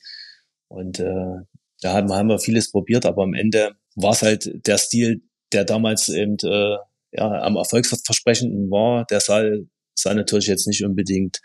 Und 0.69 1.01
äh, 1.01 1.45
da 1.81 1.93
haben, 1.95 2.13
haben 2.13 2.29
wir 2.29 2.39
vieles 2.39 2.71
probiert, 2.71 3.07
aber 3.07 3.23
am 3.23 3.35
Ende 3.35 3.73
war 3.97 4.13
es 4.13 4.23
halt 4.23 4.51
der 4.67 4.79
Stil, 4.79 5.23
der 5.53 5.65
damals 5.65 6.09
eben 6.09 6.37
äh, 6.43 6.77
ja, 7.13 7.43
am 7.43 7.57
erfolgsversprechenden 7.57 8.71
war, 8.71 9.05
der 9.07 9.21
sah, 9.21 9.43
sah 9.95 10.15
natürlich 10.15 10.47
jetzt 10.47 10.67
nicht 10.67 10.85
unbedingt 10.85 11.41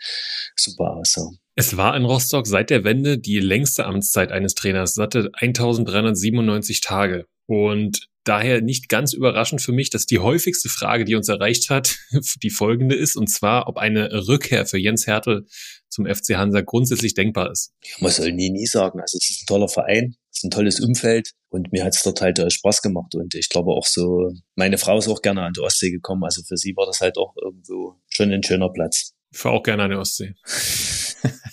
super 0.54 0.96
aus. 0.96 1.12
So. 1.12 1.32
Es 1.58 1.78
war 1.78 1.96
in 1.96 2.04
Rostock 2.04 2.46
seit 2.46 2.68
der 2.68 2.84
Wende 2.84 3.18
die 3.18 3.40
längste 3.40 3.86
Amtszeit 3.86 4.30
eines 4.30 4.54
Trainers, 4.54 4.92
satte 4.92 5.30
1397 5.32 6.82
Tage. 6.82 7.24
Und 7.46 8.08
daher 8.24 8.60
nicht 8.60 8.90
ganz 8.90 9.14
überraschend 9.14 9.62
für 9.62 9.72
mich, 9.72 9.88
dass 9.88 10.04
die 10.04 10.18
häufigste 10.18 10.68
Frage, 10.68 11.06
die 11.06 11.14
uns 11.14 11.30
erreicht 11.30 11.70
hat, 11.70 11.96
die 12.42 12.50
folgende 12.50 12.94
ist, 12.94 13.16
und 13.16 13.28
zwar, 13.28 13.68
ob 13.68 13.78
eine 13.78 14.28
Rückkehr 14.28 14.66
für 14.66 14.76
Jens 14.76 15.06
Hertel 15.06 15.46
zum 15.88 16.04
FC 16.04 16.36
Hansa 16.36 16.60
grundsätzlich 16.60 17.14
denkbar 17.14 17.50
ist. 17.50 17.72
Man 18.00 18.12
soll 18.12 18.32
nie, 18.32 18.50
nie 18.50 18.66
sagen. 18.66 19.00
Also 19.00 19.16
es 19.16 19.30
ist 19.30 19.44
ein 19.44 19.46
toller 19.46 19.68
Verein, 19.68 20.14
es 20.30 20.40
ist 20.40 20.44
ein 20.44 20.50
tolles 20.50 20.78
Umfeld 20.80 21.30
und 21.48 21.72
mir 21.72 21.84
hat 21.84 21.94
es 21.94 22.02
dort 22.02 22.20
halt 22.20 22.52
Spaß 22.52 22.82
gemacht. 22.82 23.14
Und 23.14 23.34
ich 23.34 23.48
glaube 23.48 23.70
auch 23.70 23.86
so, 23.86 24.30
meine 24.56 24.76
Frau 24.76 24.98
ist 24.98 25.08
auch 25.08 25.22
gerne 25.22 25.40
an 25.40 25.54
die 25.54 25.60
Ostsee 25.60 25.90
gekommen. 25.90 26.24
Also 26.24 26.42
für 26.42 26.58
sie 26.58 26.74
war 26.76 26.84
das 26.84 27.00
halt 27.00 27.16
auch 27.16 27.34
irgendwo 27.42 27.94
schon 28.10 28.30
ein 28.30 28.42
schöner 28.42 28.68
Platz. 28.68 29.14
Ich 29.30 29.38
fahre 29.38 29.54
auch 29.54 29.62
gerne 29.62 29.84
an 29.84 29.90
die 29.90 29.96
Ostsee. 29.96 30.34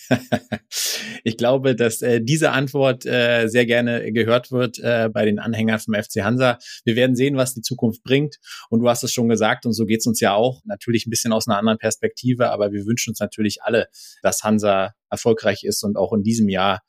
ich 1.23 1.37
glaube, 1.37 1.75
dass 1.75 2.01
äh, 2.01 2.21
diese 2.21 2.51
Antwort 2.51 3.05
äh, 3.05 3.47
sehr 3.47 3.65
gerne 3.65 4.11
gehört 4.11 4.51
wird 4.51 4.79
äh, 4.79 5.09
bei 5.11 5.25
den 5.25 5.39
Anhängern 5.39 5.79
vom 5.79 5.93
FC 5.93 6.23
Hansa. 6.23 6.57
Wir 6.85 6.95
werden 6.95 7.15
sehen, 7.15 7.37
was 7.37 7.53
die 7.53 7.61
Zukunft 7.61 8.03
bringt. 8.03 8.37
Und 8.69 8.81
du 8.81 8.89
hast 8.89 9.03
es 9.03 9.13
schon 9.13 9.29
gesagt, 9.29 9.65
und 9.65 9.73
so 9.73 9.85
geht's 9.85 10.07
uns 10.07 10.19
ja 10.19 10.33
auch. 10.33 10.61
Natürlich 10.65 11.05
ein 11.05 11.09
bisschen 11.09 11.33
aus 11.33 11.47
einer 11.47 11.57
anderen 11.57 11.77
Perspektive, 11.77 12.49
aber 12.51 12.71
wir 12.71 12.85
wünschen 12.85 13.11
uns 13.11 13.19
natürlich 13.19 13.63
alle, 13.63 13.87
dass 14.21 14.43
Hansa 14.43 14.93
erfolgreich 15.09 15.63
ist 15.63 15.83
und 15.83 15.95
auch 15.95 16.13
in 16.13 16.23
diesem 16.23 16.49
Jahr 16.49 16.81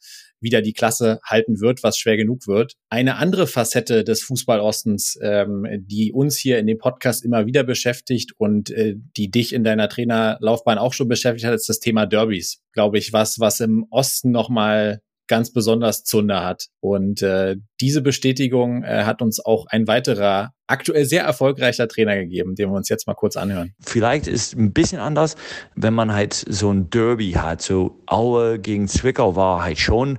wieder 0.44 0.62
die 0.62 0.72
Klasse 0.72 1.18
halten 1.24 1.60
wird, 1.60 1.82
was 1.82 1.98
schwer 1.98 2.16
genug 2.16 2.46
wird. 2.46 2.74
Eine 2.88 3.16
andere 3.16 3.48
Facette 3.48 4.04
des 4.04 4.22
Fußballostens, 4.22 5.18
ähm, 5.20 5.66
die 5.80 6.12
uns 6.12 6.38
hier 6.38 6.58
in 6.58 6.68
dem 6.68 6.78
Podcast 6.78 7.24
immer 7.24 7.46
wieder 7.46 7.64
beschäftigt 7.64 8.32
und 8.38 8.70
äh, 8.70 8.94
die 9.16 9.30
dich 9.30 9.52
in 9.52 9.64
deiner 9.64 9.88
Trainerlaufbahn 9.88 10.78
auch 10.78 10.92
schon 10.92 11.08
beschäftigt 11.08 11.46
hat, 11.46 11.54
ist 11.54 11.68
das 11.68 11.80
Thema 11.80 12.06
Derbys. 12.06 12.60
Glaube 12.72 12.98
ich, 12.98 13.12
was, 13.12 13.40
was 13.40 13.58
im 13.58 13.86
Osten 13.90 14.30
nochmal 14.30 15.00
ganz 15.26 15.52
besonders 15.52 16.04
Zunder 16.04 16.44
hat. 16.44 16.66
Und 16.80 17.22
äh, 17.22 17.56
diese 17.80 18.02
Bestätigung 18.02 18.82
äh, 18.84 19.04
hat 19.04 19.22
uns 19.22 19.44
auch 19.44 19.66
ein 19.68 19.86
weiterer 19.86 20.52
aktuell 20.66 21.04
sehr 21.04 21.24
erfolgreicher 21.24 21.88
Trainer 21.88 22.16
gegeben, 22.16 22.54
den 22.54 22.70
wir 22.70 22.76
uns 22.76 22.88
jetzt 22.88 23.06
mal 23.06 23.14
kurz 23.14 23.36
anhören. 23.36 23.74
Vielleicht 23.80 24.26
ist 24.26 24.54
ein 24.54 24.72
bisschen 24.72 25.00
anders, 25.00 25.36
wenn 25.74 25.94
man 25.94 26.12
halt 26.12 26.32
so 26.32 26.70
ein 26.70 26.90
Derby 26.90 27.32
hat. 27.32 27.62
So 27.62 28.00
Aue 28.06 28.58
gegen 28.58 28.88
Zwickau 28.88 29.36
war 29.36 29.62
halt 29.62 29.78
schon 29.78 30.18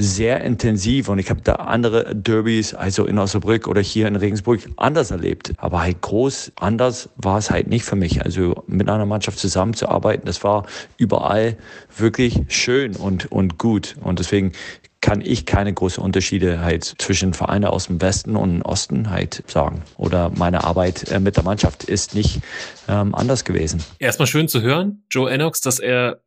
sehr 0.00 0.42
intensiv 0.42 1.08
und 1.08 1.18
ich 1.18 1.28
habe 1.28 1.40
da 1.42 1.54
andere 1.54 2.14
Derbys, 2.14 2.72
also 2.72 3.04
in 3.04 3.18
Osnabrück 3.18 3.66
oder 3.66 3.80
hier 3.80 4.06
in 4.06 4.14
Regensburg, 4.14 4.60
anders 4.76 5.10
erlebt. 5.10 5.52
Aber 5.56 5.82
halt 5.82 6.00
groß 6.00 6.52
anders 6.54 7.08
war 7.16 7.38
es 7.38 7.50
halt 7.50 7.66
nicht 7.66 7.84
für 7.84 7.96
mich. 7.96 8.24
Also 8.24 8.62
mit 8.68 8.88
einer 8.88 9.06
Mannschaft 9.06 9.40
zusammenzuarbeiten, 9.40 10.24
das 10.24 10.44
war 10.44 10.66
überall 10.98 11.56
wirklich 11.96 12.42
schön 12.46 12.94
und, 12.94 13.30
und 13.32 13.58
gut. 13.58 13.96
Und 14.00 14.20
deswegen 14.20 14.52
kann 15.00 15.20
ich 15.20 15.46
keine 15.46 15.72
großen 15.72 16.02
Unterschiede 16.02 16.60
halt 16.60 16.84
zwischen 16.98 17.34
Vereinen 17.34 17.64
aus 17.64 17.86
dem 17.86 18.00
Westen 18.00 18.36
und 18.36 18.62
Osten 18.62 19.10
halt 19.10 19.44
sagen. 19.46 19.82
Oder 19.96 20.30
meine 20.30 20.64
Arbeit 20.64 21.10
äh, 21.10 21.20
mit 21.20 21.36
der 21.36 21.44
Mannschaft 21.44 21.84
ist 21.84 22.14
nicht 22.14 22.40
ähm, 22.88 23.14
anders 23.14 23.44
gewesen. 23.44 23.82
Erstmal 23.98 24.26
schön 24.26 24.48
zu 24.48 24.62
hören, 24.62 25.04
Joe 25.10 25.30
Ennox, 25.30 25.60
dass 25.60 25.78
er 25.78 26.20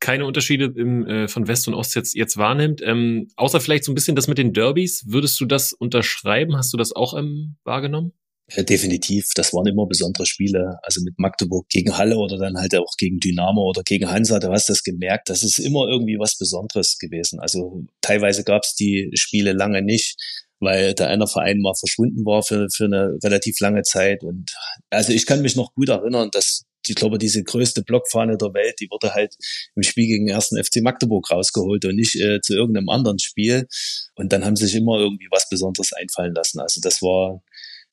keine 0.00 0.26
Unterschiede 0.26 0.72
im, 0.76 1.06
äh, 1.06 1.28
von 1.28 1.48
West 1.48 1.68
und 1.68 1.74
Ost 1.74 1.94
jetzt, 1.94 2.14
jetzt 2.14 2.36
wahrnimmt. 2.36 2.80
Ähm, 2.82 3.28
außer 3.36 3.60
vielleicht 3.60 3.84
so 3.84 3.92
ein 3.92 3.94
bisschen 3.94 4.16
das 4.16 4.28
mit 4.28 4.38
den 4.38 4.52
Derbys. 4.52 5.04
Würdest 5.08 5.40
du 5.40 5.44
das 5.44 5.72
unterschreiben? 5.72 6.56
Hast 6.56 6.72
du 6.72 6.76
das 6.76 6.94
auch 6.94 7.18
ähm, 7.18 7.56
wahrgenommen? 7.64 8.12
Ja, 8.56 8.62
definitiv. 8.62 9.26
Das 9.34 9.52
waren 9.52 9.66
immer 9.66 9.86
besondere 9.86 10.24
Spiele. 10.24 10.78
Also 10.82 11.02
mit 11.02 11.18
Magdeburg 11.18 11.68
gegen 11.68 11.98
Halle 11.98 12.16
oder 12.16 12.38
dann 12.38 12.56
halt 12.56 12.74
auch 12.76 12.96
gegen 12.96 13.18
Dynamo 13.18 13.62
oder 13.68 13.82
gegen 13.82 14.10
Hansa. 14.10 14.38
Du 14.38 14.50
hast 14.50 14.70
das 14.70 14.82
gemerkt. 14.82 15.28
Das 15.28 15.42
ist 15.42 15.58
immer 15.58 15.86
irgendwie 15.86 16.18
was 16.18 16.38
Besonderes 16.38 16.98
gewesen. 16.98 17.40
Also 17.40 17.84
teilweise 18.00 18.44
gab 18.44 18.62
es 18.64 18.74
die 18.74 19.10
Spiele 19.14 19.52
lange 19.52 19.82
nicht, 19.82 20.16
weil 20.60 20.94
der 20.94 21.08
eine 21.08 21.26
Verein 21.26 21.60
mal 21.60 21.74
verschwunden 21.74 22.24
war 22.24 22.42
für, 22.42 22.68
für 22.74 22.86
eine 22.86 23.18
relativ 23.22 23.60
lange 23.60 23.82
Zeit. 23.82 24.24
Und 24.24 24.50
also 24.88 25.12
ich 25.12 25.26
kann 25.26 25.42
mich 25.42 25.54
noch 25.54 25.74
gut 25.74 25.90
erinnern, 25.90 26.30
dass 26.32 26.64
ich 26.86 26.94
glaube, 26.94 27.18
diese 27.18 27.42
größte 27.42 27.82
Blockfahne 27.82 28.38
der 28.38 28.54
Welt, 28.54 28.76
die 28.80 28.88
wurde 28.90 29.12
halt 29.12 29.34
im 29.74 29.82
Spiel 29.82 30.06
gegen 30.06 30.26
den 30.26 30.34
ersten 30.34 30.62
FC 30.62 30.76
Magdeburg 30.82 31.30
rausgeholt 31.30 31.84
und 31.84 31.96
nicht 31.96 32.16
äh, 32.16 32.40
zu 32.40 32.54
irgendeinem 32.54 32.88
anderen 32.88 33.18
Spiel. 33.18 33.66
Und 34.14 34.32
dann 34.32 34.44
haben 34.44 34.56
sie 34.56 34.66
sich 34.66 34.76
immer 34.76 34.98
irgendwie 34.98 35.28
was 35.30 35.48
Besonderes 35.50 35.92
einfallen 35.92 36.34
lassen. 36.34 36.60
Also 36.60 36.80
das 36.80 37.02
war 37.02 37.42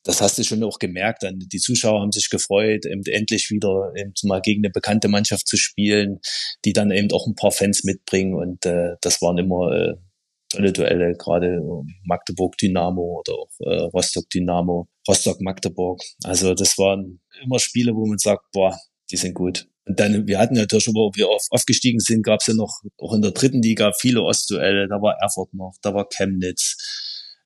das 0.06 0.20
hast 0.20 0.38
du 0.38 0.44
schon 0.44 0.62
auch 0.62 0.78
gemerkt. 0.78 1.22
Dann 1.22 1.38
die 1.38 1.58
Zuschauer 1.58 2.00
haben 2.00 2.12
sich 2.12 2.30
gefreut, 2.30 2.86
eben 2.86 3.02
endlich 3.06 3.50
wieder 3.50 3.92
eben 3.96 4.12
mal 4.24 4.40
gegen 4.40 4.64
eine 4.64 4.70
bekannte 4.70 5.08
Mannschaft 5.08 5.48
zu 5.48 5.56
spielen, 5.56 6.20
die 6.64 6.72
dann 6.72 6.90
eben 6.90 7.10
auch 7.12 7.26
ein 7.26 7.34
paar 7.34 7.50
Fans 7.50 7.84
mitbringen. 7.84 8.34
Und 8.34 8.64
äh, 8.66 8.94
das 9.00 9.20
waren 9.20 9.38
immer 9.38 9.72
äh, 9.72 9.94
tolle 10.48 10.72
Duelle, 10.72 11.14
gerade 11.18 11.60
Magdeburg 12.04 12.56
Dynamo 12.58 13.20
oder 13.20 13.34
auch 13.34 13.50
äh, 13.60 13.82
Rostock 13.92 14.30
Dynamo, 14.30 14.88
Rostock 15.08 15.40
Magdeburg. 15.40 16.00
Also 16.22 16.54
das 16.54 16.78
waren 16.78 17.20
immer 17.42 17.58
Spiele, 17.58 17.94
wo 17.94 18.06
man 18.06 18.18
sagt, 18.18 18.44
boah, 18.52 18.78
die 19.10 19.16
sind 19.16 19.34
gut. 19.34 19.66
Und 19.86 20.00
dann, 20.00 20.26
wir 20.26 20.38
hatten 20.38 20.54
natürlich, 20.54 20.88
wo 20.88 21.10
wir 21.14 21.28
auf, 21.28 21.46
aufgestiegen 21.50 22.00
sind, 22.00 22.22
gab 22.22 22.40
es 22.40 22.48
ja 22.48 22.54
noch, 22.54 22.80
auch 22.98 23.12
in 23.12 23.22
der 23.22 23.30
dritten 23.30 23.62
Liga, 23.62 23.92
viele 23.98 24.22
Ostduelle. 24.22 24.88
Da 24.88 24.96
war 24.96 25.16
Erfurt 25.20 25.54
noch, 25.54 25.74
da 25.82 25.94
war 25.94 26.08
Chemnitz, 26.08 26.76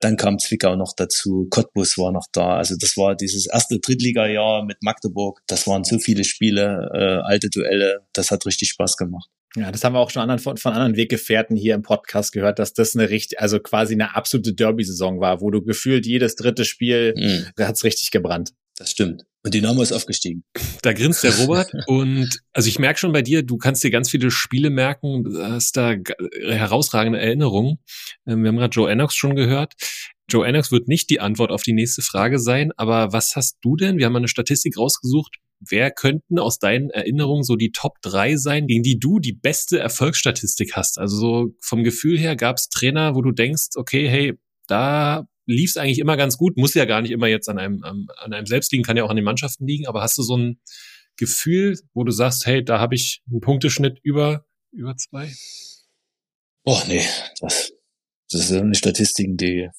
dann 0.03 0.17
kam 0.17 0.39
Zwickau 0.39 0.75
noch 0.75 0.93
dazu, 0.95 1.47
Cottbus 1.49 1.97
war 1.97 2.11
noch 2.11 2.27
da. 2.31 2.57
Also 2.57 2.75
das 2.79 2.97
war 2.97 3.15
dieses 3.15 3.47
erste 3.47 3.79
Drittliga-Jahr 3.79 4.65
mit 4.65 4.77
Magdeburg. 4.81 5.41
Das 5.47 5.67
waren 5.67 5.83
so 5.83 5.99
viele 5.99 6.23
Spiele, 6.23 6.89
äh, 6.93 7.27
alte 7.27 7.49
Duelle. 7.49 8.05
Das 8.13 8.31
hat 8.31 8.45
richtig 8.45 8.69
Spaß 8.69 8.97
gemacht. 8.97 9.29
Ja, 9.55 9.71
das 9.71 9.83
haben 9.83 9.93
wir 9.93 9.99
auch 9.99 10.09
schon 10.09 10.21
anderen, 10.21 10.39
von, 10.39 10.55
von 10.57 10.71
anderen 10.71 10.95
Weggefährten 10.95 11.57
hier 11.57 11.75
im 11.75 11.81
Podcast 11.81 12.31
gehört, 12.31 12.57
dass 12.57 12.73
das 12.73 12.95
eine 12.95 13.09
richtig, 13.09 13.41
also 13.41 13.59
quasi 13.59 13.93
eine 13.93 14.15
absolute 14.15 14.53
Derby-Saison 14.53 15.19
war, 15.19 15.41
wo 15.41 15.51
du 15.51 15.61
gefühlt 15.61 16.05
jedes 16.05 16.35
dritte 16.35 16.63
Spiel 16.63 17.13
mhm. 17.17 17.65
hat's 17.65 17.83
richtig 17.83 18.11
gebrannt. 18.11 18.53
Das 18.81 18.89
stimmt. 18.89 19.25
Und 19.43 19.53
Dynamo 19.53 19.83
ist 19.83 19.91
aufgestiegen. 19.91 20.43
Da 20.81 20.93
grinst 20.93 21.23
der 21.23 21.35
Robert. 21.39 21.71
und 21.85 22.41
also 22.51 22.67
ich 22.67 22.79
merke 22.79 22.99
schon 22.99 23.11
bei 23.11 23.21
dir, 23.21 23.43
du 23.43 23.57
kannst 23.57 23.83
dir 23.83 23.91
ganz 23.91 24.09
viele 24.09 24.31
Spiele 24.31 24.71
merken, 24.71 25.23
hast 25.39 25.77
da 25.77 25.95
herausragende 26.41 27.19
Erinnerungen. 27.19 27.77
Ähm, 28.25 28.41
wir 28.41 28.49
haben 28.49 28.57
gerade 28.57 28.73
Joe 28.73 28.89
Ennox 28.89 29.13
schon 29.13 29.35
gehört. 29.35 29.73
Joe 30.27 30.47
Ennox 30.47 30.71
wird 30.71 30.87
nicht 30.87 31.11
die 31.11 31.19
Antwort 31.19 31.51
auf 31.51 31.61
die 31.61 31.73
nächste 31.73 32.01
Frage 32.01 32.39
sein, 32.39 32.71
aber 32.75 33.13
was 33.13 33.35
hast 33.35 33.57
du 33.61 33.75
denn? 33.75 33.99
Wir 33.99 34.07
haben 34.07 34.15
eine 34.15 34.27
Statistik 34.27 34.79
rausgesucht. 34.79 35.37
Wer 35.59 35.91
könnten 35.91 36.39
aus 36.39 36.57
deinen 36.57 36.89
Erinnerungen 36.89 37.43
so 37.43 37.55
die 37.55 37.71
Top 37.71 38.01
3 38.01 38.37
sein, 38.37 38.65
gegen 38.65 38.81
die 38.81 38.97
du 38.97 39.19
die 39.19 39.33
beste 39.33 39.77
Erfolgsstatistik 39.77 40.75
hast? 40.75 40.97
Also 40.97 41.17
so 41.17 41.55
vom 41.61 41.83
Gefühl 41.83 42.17
her 42.17 42.35
gab 42.35 42.57
es 42.57 42.69
Trainer, 42.69 43.13
wo 43.13 43.21
du 43.21 43.31
denkst, 43.31 43.75
okay, 43.75 44.09
hey, 44.09 44.39
da 44.67 45.27
lief 45.51 45.71
es 45.71 45.77
eigentlich 45.77 45.99
immer 45.99 46.17
ganz 46.17 46.37
gut. 46.37 46.57
Muss 46.57 46.73
ja 46.73 46.85
gar 46.85 47.01
nicht 47.01 47.11
immer 47.11 47.27
jetzt 47.27 47.49
an 47.49 47.59
einem, 47.59 47.83
an 47.83 48.07
einem 48.17 48.45
selbst 48.45 48.71
liegen, 48.71 48.83
kann 48.83 48.97
ja 48.97 49.03
auch 49.03 49.09
an 49.09 49.15
den 49.15 49.25
Mannschaften 49.25 49.67
liegen. 49.67 49.87
Aber 49.87 50.01
hast 50.01 50.17
du 50.17 50.23
so 50.23 50.37
ein 50.37 50.59
Gefühl, 51.17 51.77
wo 51.93 52.03
du 52.03 52.11
sagst, 52.11 52.45
hey, 52.45 52.63
da 52.63 52.79
habe 52.79 52.95
ich 52.95 53.21
einen 53.29 53.41
Punkteschnitt 53.41 53.99
über, 54.03 54.45
über 54.71 54.95
zwei? 54.95 55.31
Boah, 56.63 56.83
nee, 56.87 57.03
das, 57.39 57.73
das 58.31 58.47
sind 58.47 58.75
Statistiken, 58.77 59.37
die, 59.37 59.69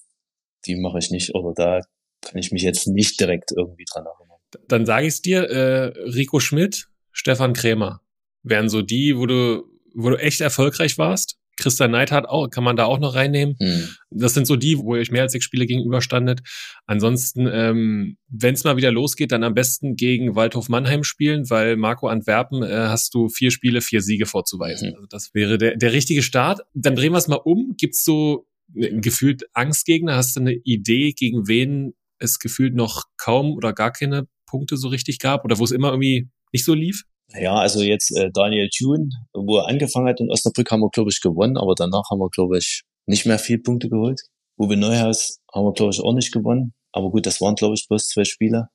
die 0.66 0.76
mache 0.76 0.98
ich 0.98 1.10
nicht. 1.10 1.34
Oder 1.34 1.52
da 1.54 1.80
kann 2.20 2.38
ich 2.38 2.52
mich 2.52 2.62
jetzt 2.62 2.86
nicht 2.86 3.18
direkt 3.20 3.50
irgendwie 3.56 3.84
dran 3.90 4.04
erinnern. 4.06 4.38
Dann 4.68 4.86
sage 4.86 5.06
ich 5.06 5.14
es 5.14 5.22
dir, 5.22 5.48
äh, 5.48 5.86
Rico 6.10 6.40
Schmidt, 6.40 6.88
Stefan 7.10 7.52
Krämer 7.52 8.02
wären 8.42 8.68
so 8.68 8.82
die, 8.82 9.16
wo 9.16 9.26
du, 9.26 9.64
wo 9.94 10.10
du 10.10 10.16
echt 10.16 10.40
erfolgreich 10.40 10.98
warst. 10.98 11.38
Christian 11.62 11.92
Neidhardt 11.92 12.28
auch, 12.28 12.48
kann 12.48 12.64
man 12.64 12.76
da 12.76 12.84
auch 12.84 12.98
noch 12.98 13.14
reinnehmen. 13.14 13.56
Mhm. 13.58 13.88
Das 14.10 14.34
sind 14.34 14.46
so 14.46 14.56
die, 14.56 14.78
wo 14.78 14.94
ihr 14.94 15.00
euch 15.00 15.10
mehr 15.10 15.22
als 15.22 15.32
sechs 15.32 15.44
Spiele 15.44 15.66
gegenüberstandet. 15.66 16.40
Ansonsten, 16.86 17.48
ähm, 17.50 18.16
wenn 18.28 18.54
es 18.54 18.64
mal 18.64 18.76
wieder 18.76 18.90
losgeht, 18.90 19.32
dann 19.32 19.44
am 19.44 19.54
besten 19.54 19.96
gegen 19.96 20.34
Waldhof 20.34 20.68
Mannheim 20.68 21.04
spielen, 21.04 21.48
weil 21.48 21.76
Marco 21.76 22.08
Antwerpen 22.08 22.62
äh, 22.62 22.88
hast 22.88 23.14
du 23.14 23.28
vier 23.28 23.50
Spiele, 23.50 23.80
vier 23.80 24.02
Siege 24.02 24.26
vorzuweisen. 24.26 24.90
Mhm. 24.90 24.94
Also 24.96 25.06
das 25.08 25.34
wäre 25.34 25.58
der, 25.58 25.76
der 25.76 25.92
richtige 25.92 26.22
Start. 26.22 26.60
Dann 26.74 26.96
drehen 26.96 27.12
wir 27.12 27.18
es 27.18 27.28
mal 27.28 27.36
um. 27.36 27.74
Gibt's 27.78 28.04
so 28.04 28.46
gefühlt 28.74 29.44
Angstgegner? 29.52 30.16
Hast 30.16 30.36
du 30.36 30.40
eine 30.40 30.54
Idee, 30.54 31.12
gegen 31.12 31.46
wen 31.48 31.94
es 32.18 32.38
gefühlt 32.38 32.74
noch 32.74 33.04
kaum 33.16 33.52
oder 33.52 33.72
gar 33.72 33.92
keine 33.92 34.26
Punkte 34.46 34.76
so 34.76 34.88
richtig 34.88 35.18
gab 35.18 35.44
oder 35.44 35.58
wo 35.58 35.64
es 35.64 35.70
immer 35.70 35.90
irgendwie 35.90 36.28
nicht 36.52 36.64
so 36.64 36.74
lief? 36.74 37.04
Ja, 37.30 37.54
also 37.54 37.82
jetzt 37.82 38.16
äh, 38.16 38.30
Daniel 38.32 38.68
Thune, 38.68 39.08
wo 39.32 39.58
er 39.58 39.68
angefangen 39.68 40.08
hat 40.08 40.20
in 40.20 40.30
Osnabrück, 40.30 40.70
haben 40.70 40.80
wir, 40.80 40.90
glaube 40.90 41.10
ich, 41.10 41.20
gewonnen, 41.20 41.56
aber 41.56 41.74
danach 41.74 42.04
haben 42.10 42.18
wir, 42.18 42.28
glaube 42.30 42.58
ich, 42.58 42.82
nicht 43.06 43.26
mehr 43.26 43.38
viel 43.38 43.58
Punkte 43.58 43.88
geholt. 43.88 44.20
Uwe 44.58 44.76
Neuhaus 44.76 45.40
haben 45.52 45.64
wir, 45.64 45.72
glaube 45.72 45.92
ich, 45.92 46.00
auch 46.00 46.12
nicht 46.12 46.32
gewonnen. 46.32 46.74
Aber 46.92 47.10
gut, 47.10 47.26
das 47.26 47.40
waren, 47.40 47.54
glaube 47.54 47.74
ich, 47.74 47.86
bloß 47.88 48.08
zwei 48.08 48.24
Spiele, 48.24 48.68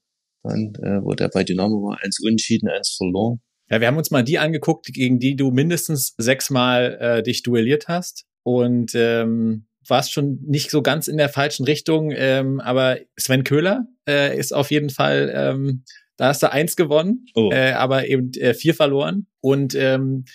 dann, 0.44 0.74
äh, 0.82 1.04
wo 1.04 1.14
der 1.14 1.30
bei 1.30 1.44
Dynamo 1.44 1.76
war. 1.84 2.00
Eins 2.04 2.20
unentschieden, 2.20 2.68
eins 2.68 2.96
verloren. 2.98 3.42
Ja, 3.70 3.80
wir 3.80 3.88
haben 3.88 3.98
uns 3.98 4.12
mal 4.12 4.24
die 4.24 4.40
angeguckt, 4.40 4.88
gegen 4.88 5.20
die 5.20 5.36
du 5.36 5.52
mindestens 5.52 6.16
sechsmal 6.18 6.98
äh, 7.00 7.24
dich 7.24 7.44
duelliert 7.44 7.88
hast. 7.88 8.26
Und 8.44 8.94
ähm, 8.96 9.68
warst 9.90 10.14
schon 10.14 10.40
nicht 10.46 10.70
so 10.70 10.82
ganz 10.82 11.08
in 11.08 11.18
der 11.18 11.30
falschen 11.30 11.66
Richtung. 11.66 12.12
Ähm, 12.16 12.60
aber 12.60 12.98
Sven 13.18 13.44
Köhler 13.44 13.86
äh, 14.08 14.38
ist 14.38 14.54
auf 14.54 14.72
jeden 14.72 14.90
Fall 14.90 15.32
ähm, 15.34 15.84
da 16.18 16.28
hast 16.28 16.44
du 16.44 16.52
eins 16.52 16.76
gewonnen, 16.76 17.26
oh. 17.36 17.52
äh, 17.52 17.72
aber 17.72 18.08
eben 18.08 18.32
äh, 18.34 18.54
vier 18.54 18.74
verloren. 18.74 19.28
Und 19.40 19.76
ähm, 19.76 20.26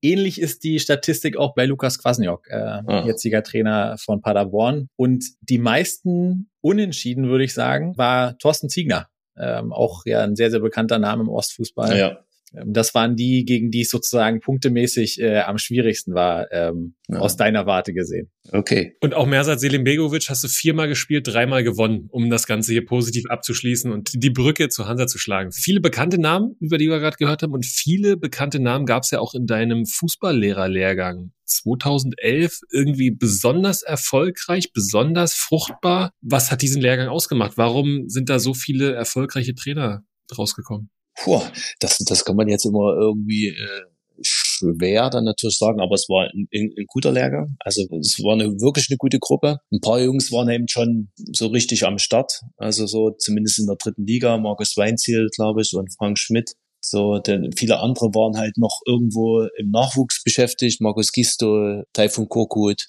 ähnlich 0.00 0.40
ist 0.40 0.64
die 0.64 0.78
Statistik 0.78 1.36
auch 1.36 1.54
bei 1.54 1.66
Lukas 1.66 1.98
Kwasniok, 1.98 2.48
äh, 2.48 2.54
ah. 2.56 3.04
jetziger 3.06 3.42
Trainer 3.42 3.96
von 3.98 4.22
Paderborn. 4.22 4.88
Und 4.96 5.24
die 5.40 5.58
meisten 5.58 6.50
Unentschieden, 6.60 7.28
würde 7.28 7.44
ich 7.44 7.54
sagen, 7.54 7.96
war 7.96 8.38
Thorsten 8.38 8.68
Ziegner. 8.68 9.08
Ähm, 9.36 9.72
auch 9.72 10.02
ja 10.06 10.22
ein 10.22 10.36
sehr, 10.36 10.50
sehr 10.50 10.60
bekannter 10.60 11.00
Name 11.00 11.22
im 11.22 11.28
Ostfußball. 11.28 11.98
Ja. 11.98 12.23
Das 12.66 12.94
waren 12.94 13.16
die, 13.16 13.44
gegen 13.44 13.70
die 13.70 13.82
es 13.82 13.90
sozusagen 13.90 14.40
punktemäßig 14.40 15.20
äh, 15.20 15.40
am 15.40 15.58
schwierigsten 15.58 16.14
war, 16.14 16.50
ähm, 16.52 16.94
ja. 17.08 17.18
aus 17.18 17.36
deiner 17.36 17.66
Warte 17.66 17.92
gesehen. 17.92 18.30
Okay. 18.52 18.96
Und 19.00 19.14
auch 19.14 19.26
Mersat 19.26 19.60
Selimbegovic 19.60 20.28
hast 20.28 20.44
du 20.44 20.48
viermal 20.48 20.88
gespielt, 20.88 21.26
dreimal 21.26 21.64
gewonnen, 21.64 22.08
um 22.10 22.30
das 22.30 22.46
Ganze 22.46 22.72
hier 22.72 22.84
positiv 22.84 23.24
abzuschließen 23.28 23.90
und 23.90 24.22
die 24.22 24.30
Brücke 24.30 24.68
zu 24.68 24.86
Hansa 24.86 25.06
zu 25.06 25.18
schlagen. 25.18 25.52
Viele 25.52 25.80
bekannte 25.80 26.20
Namen, 26.20 26.56
über 26.60 26.78
die 26.78 26.88
wir 26.88 27.00
gerade 27.00 27.16
gehört 27.16 27.42
haben, 27.42 27.52
und 27.52 27.66
viele 27.66 28.16
bekannte 28.16 28.60
Namen 28.60 28.86
gab 28.86 29.02
es 29.02 29.10
ja 29.10 29.20
auch 29.20 29.34
in 29.34 29.46
deinem 29.46 29.86
Fußballlehrerlehrgang. 29.86 31.32
2011 31.46 32.60
irgendwie 32.72 33.10
besonders 33.10 33.82
erfolgreich, 33.82 34.72
besonders 34.72 35.34
fruchtbar. 35.34 36.10
Was 36.22 36.50
hat 36.50 36.62
diesen 36.62 36.80
Lehrgang 36.80 37.08
ausgemacht? 37.08 37.56
Warum 37.56 38.08
sind 38.08 38.30
da 38.30 38.38
so 38.38 38.54
viele 38.54 38.94
erfolgreiche 38.94 39.54
Trainer 39.54 40.04
rausgekommen? 40.36 40.90
Puh, 41.16 41.40
das, 41.80 41.98
das 41.98 42.24
kann 42.24 42.36
man 42.36 42.48
jetzt 42.48 42.64
immer 42.64 42.94
irgendwie 42.96 43.48
äh, 43.48 43.82
schwer 44.20 45.10
dann 45.10 45.24
natürlich 45.24 45.58
sagen, 45.58 45.80
aber 45.80 45.94
es 45.94 46.08
war 46.08 46.24
ein, 46.24 46.48
ein, 46.52 46.74
ein, 46.78 46.86
guter 46.86 47.12
Lehrgang. 47.12 47.56
Also 47.60 47.82
es 47.98 48.18
war 48.22 48.34
eine 48.34 48.46
wirklich 48.60 48.86
eine 48.90 48.96
gute 48.96 49.18
Gruppe. 49.18 49.58
Ein 49.72 49.80
paar 49.80 50.00
Jungs 50.00 50.30
waren 50.32 50.48
eben 50.50 50.68
schon 50.68 51.10
so 51.32 51.48
richtig 51.48 51.84
am 51.84 51.98
Start, 51.98 52.40
also 52.56 52.86
so 52.86 53.10
zumindest 53.10 53.58
in 53.58 53.66
der 53.66 53.76
dritten 53.76 54.06
Liga. 54.06 54.36
Markus 54.38 54.76
Weinziel, 54.76 55.28
glaube 55.34 55.62
ich, 55.62 55.74
und 55.74 55.92
Frank 55.96 56.18
Schmidt. 56.18 56.54
So, 56.80 57.18
denn 57.18 57.50
viele 57.56 57.80
andere 57.80 58.14
waren 58.14 58.36
halt 58.36 58.58
noch 58.58 58.80
irgendwo 58.86 59.46
im 59.56 59.70
Nachwuchs 59.70 60.22
beschäftigt. 60.22 60.80
Markus 60.82 61.12
Gisto, 61.12 61.82
Taifun 61.94 62.28
Korkut. 62.28 62.88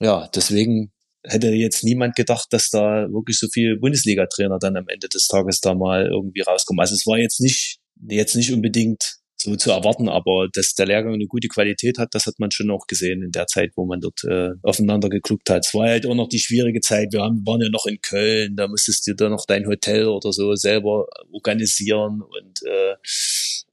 Ja, 0.00 0.28
deswegen 0.34 0.92
hätte 1.28 1.48
jetzt 1.48 1.84
niemand 1.84 2.16
gedacht, 2.16 2.46
dass 2.50 2.70
da 2.70 3.06
wirklich 3.10 3.38
so 3.38 3.48
viele 3.52 3.76
Bundesliga-Trainer 3.76 4.58
dann 4.58 4.76
am 4.76 4.88
Ende 4.88 5.08
des 5.08 5.26
Tages 5.26 5.60
da 5.60 5.74
mal 5.74 6.06
irgendwie 6.06 6.42
rauskommen. 6.42 6.80
Also 6.80 6.94
es 6.94 7.06
war 7.06 7.18
jetzt 7.18 7.40
nicht, 7.40 7.78
jetzt 8.08 8.36
nicht 8.36 8.52
unbedingt 8.52 9.16
so 9.46 9.56
zu 9.56 9.70
erwarten, 9.70 10.08
aber 10.08 10.48
dass 10.52 10.74
der 10.74 10.86
Lehrgang 10.86 11.14
eine 11.14 11.26
gute 11.26 11.48
Qualität 11.48 11.98
hat, 11.98 12.08
das 12.12 12.26
hat 12.26 12.34
man 12.38 12.50
schon 12.50 12.70
auch 12.70 12.86
gesehen 12.86 13.22
in 13.22 13.30
der 13.30 13.46
Zeit, 13.46 13.72
wo 13.76 13.86
man 13.86 14.00
dort 14.00 14.24
äh, 14.24 14.50
aufeinander 14.62 15.08
gekluckt 15.08 15.48
hat. 15.48 15.64
Es 15.64 15.74
war 15.74 15.88
halt 15.88 16.06
auch 16.06 16.14
noch 16.14 16.28
die 16.28 16.38
schwierige 16.38 16.80
Zeit. 16.80 17.12
Wir 17.12 17.22
haben, 17.22 17.46
waren 17.46 17.62
ja 17.62 17.68
noch 17.70 17.86
in 17.86 18.00
Köln, 18.00 18.56
da 18.56 18.68
musstest 18.68 19.06
du 19.06 19.14
dann 19.14 19.30
noch 19.30 19.46
dein 19.46 19.66
Hotel 19.66 20.06
oder 20.06 20.32
so 20.32 20.54
selber 20.54 21.06
organisieren 21.32 22.22
und 22.22 22.62
äh, 22.68 22.96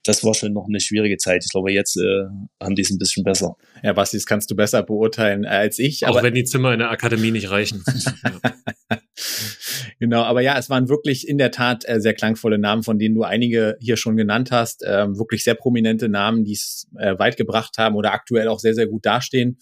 das 0.04 0.22
war 0.22 0.34
schon 0.34 0.52
noch 0.52 0.66
eine 0.68 0.80
schwierige 0.80 1.16
Zeit. 1.16 1.44
Ich 1.44 1.50
glaube, 1.50 1.72
jetzt 1.72 1.96
äh, 1.96 2.24
haben 2.62 2.74
die 2.74 2.82
es 2.82 2.90
ein 2.90 2.98
bisschen 2.98 3.24
besser. 3.24 3.56
Ja, 3.82 3.92
Basti, 3.94 4.18
das 4.18 4.26
kannst 4.26 4.50
du 4.50 4.54
besser 4.54 4.82
beurteilen 4.82 5.44
als 5.46 5.78
ich. 5.78 6.04
Auch 6.04 6.10
aber 6.10 6.22
wenn 6.22 6.34
die 6.34 6.44
Zimmer 6.44 6.72
in 6.72 6.80
der 6.80 6.90
Akademie 6.90 7.30
nicht 7.30 7.50
reichen. 7.50 7.82
genau, 10.00 10.22
aber 10.22 10.40
ja, 10.40 10.58
es 10.58 10.70
waren 10.70 10.88
wirklich 10.88 11.28
in 11.28 11.38
der 11.38 11.50
Tat 11.50 11.88
äh, 11.88 12.00
sehr 12.00 12.14
klangvolle 12.14 12.58
Namen, 12.58 12.82
von 12.82 12.98
denen 12.98 13.14
du 13.14 13.22
einige 13.22 13.76
hier 13.80 13.96
schon 13.96 14.16
genannt 14.16 14.50
hast. 14.50 14.82
Ähm, 14.86 15.18
wirklich 15.18 15.44
sehr 15.44 15.54
prominente 15.54 16.08
Namen, 16.08 16.44
die 16.44 16.52
es 16.52 16.88
äh, 16.98 17.18
weit 17.18 17.36
gebracht 17.36 17.78
haben 17.78 17.94
oder 17.96 18.12
aktuell 18.12 18.48
auch 18.48 18.58
sehr, 18.58 18.74
sehr 18.74 18.86
gut 18.86 19.06
dastehen. 19.06 19.58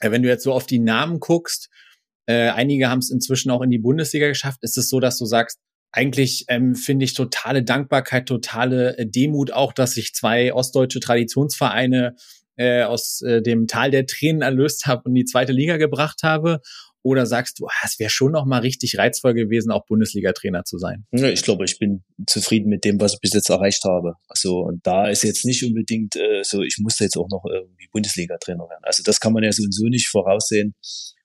Äh, 0.00 0.10
wenn 0.10 0.22
du 0.22 0.28
jetzt 0.28 0.44
so 0.44 0.52
auf 0.52 0.66
die 0.66 0.78
Namen 0.78 1.20
guckst, 1.20 1.68
äh, 2.26 2.48
einige 2.48 2.88
haben 2.88 3.00
es 3.00 3.10
inzwischen 3.10 3.50
auch 3.50 3.60
in 3.60 3.70
die 3.70 3.78
Bundesliga 3.78 4.28
geschafft. 4.28 4.60
Ist 4.62 4.78
es 4.78 4.88
so, 4.88 5.00
dass 5.00 5.18
du 5.18 5.26
sagst, 5.26 5.58
eigentlich 5.90 6.44
ähm, 6.48 6.74
finde 6.74 7.04
ich 7.04 7.14
totale 7.14 7.62
Dankbarkeit, 7.62 8.26
totale 8.26 8.96
äh, 8.98 9.06
Demut 9.06 9.52
auch, 9.52 9.72
dass 9.72 9.92
sich 9.92 10.14
zwei 10.14 10.52
ostdeutsche 10.52 11.00
Traditionsvereine 11.00 12.16
äh, 12.56 12.84
aus 12.84 13.18
dem 13.18 13.66
Tal 13.66 13.90
der 13.90 14.06
Tränen 14.06 14.42
erlöst 14.42 14.86
habe 14.86 15.08
und 15.08 15.14
die 15.14 15.24
zweite 15.24 15.52
Liga 15.52 15.76
gebracht 15.76 16.22
habe? 16.22 16.60
Oder 17.04 17.26
sagst 17.26 17.60
du, 17.60 17.66
ah, 17.66 17.84
es 17.84 17.98
wäre 17.98 18.08
schon 18.08 18.32
noch 18.32 18.46
mal 18.46 18.60
richtig 18.60 18.96
reizvoll 18.96 19.34
gewesen, 19.34 19.70
auch 19.70 19.84
Bundesliga-Trainer 19.84 20.64
zu 20.64 20.78
sein? 20.78 21.04
Ja, 21.12 21.28
ich 21.28 21.42
glaube, 21.42 21.66
ich 21.66 21.78
bin 21.78 22.02
zufrieden 22.26 22.70
mit 22.70 22.86
dem, 22.86 22.98
was 22.98 23.12
ich 23.12 23.20
bis 23.20 23.34
jetzt 23.34 23.50
erreicht 23.50 23.84
habe. 23.84 24.14
Also 24.26 24.60
und 24.60 24.86
da 24.86 25.08
ist 25.08 25.22
jetzt 25.22 25.44
nicht 25.44 25.62
unbedingt 25.64 26.16
äh, 26.16 26.42
so, 26.42 26.62
ich 26.62 26.78
musste 26.80 27.04
jetzt 27.04 27.18
auch 27.18 27.28
noch 27.28 27.44
irgendwie 27.44 27.88
Bundesliga-Trainer 27.92 28.64
werden. 28.70 28.84
Also 28.84 29.02
das 29.04 29.20
kann 29.20 29.34
man 29.34 29.44
ja 29.44 29.52
so 29.52 29.62
und 29.64 29.74
so 29.74 29.86
nicht 29.86 30.08
voraussehen. 30.08 30.74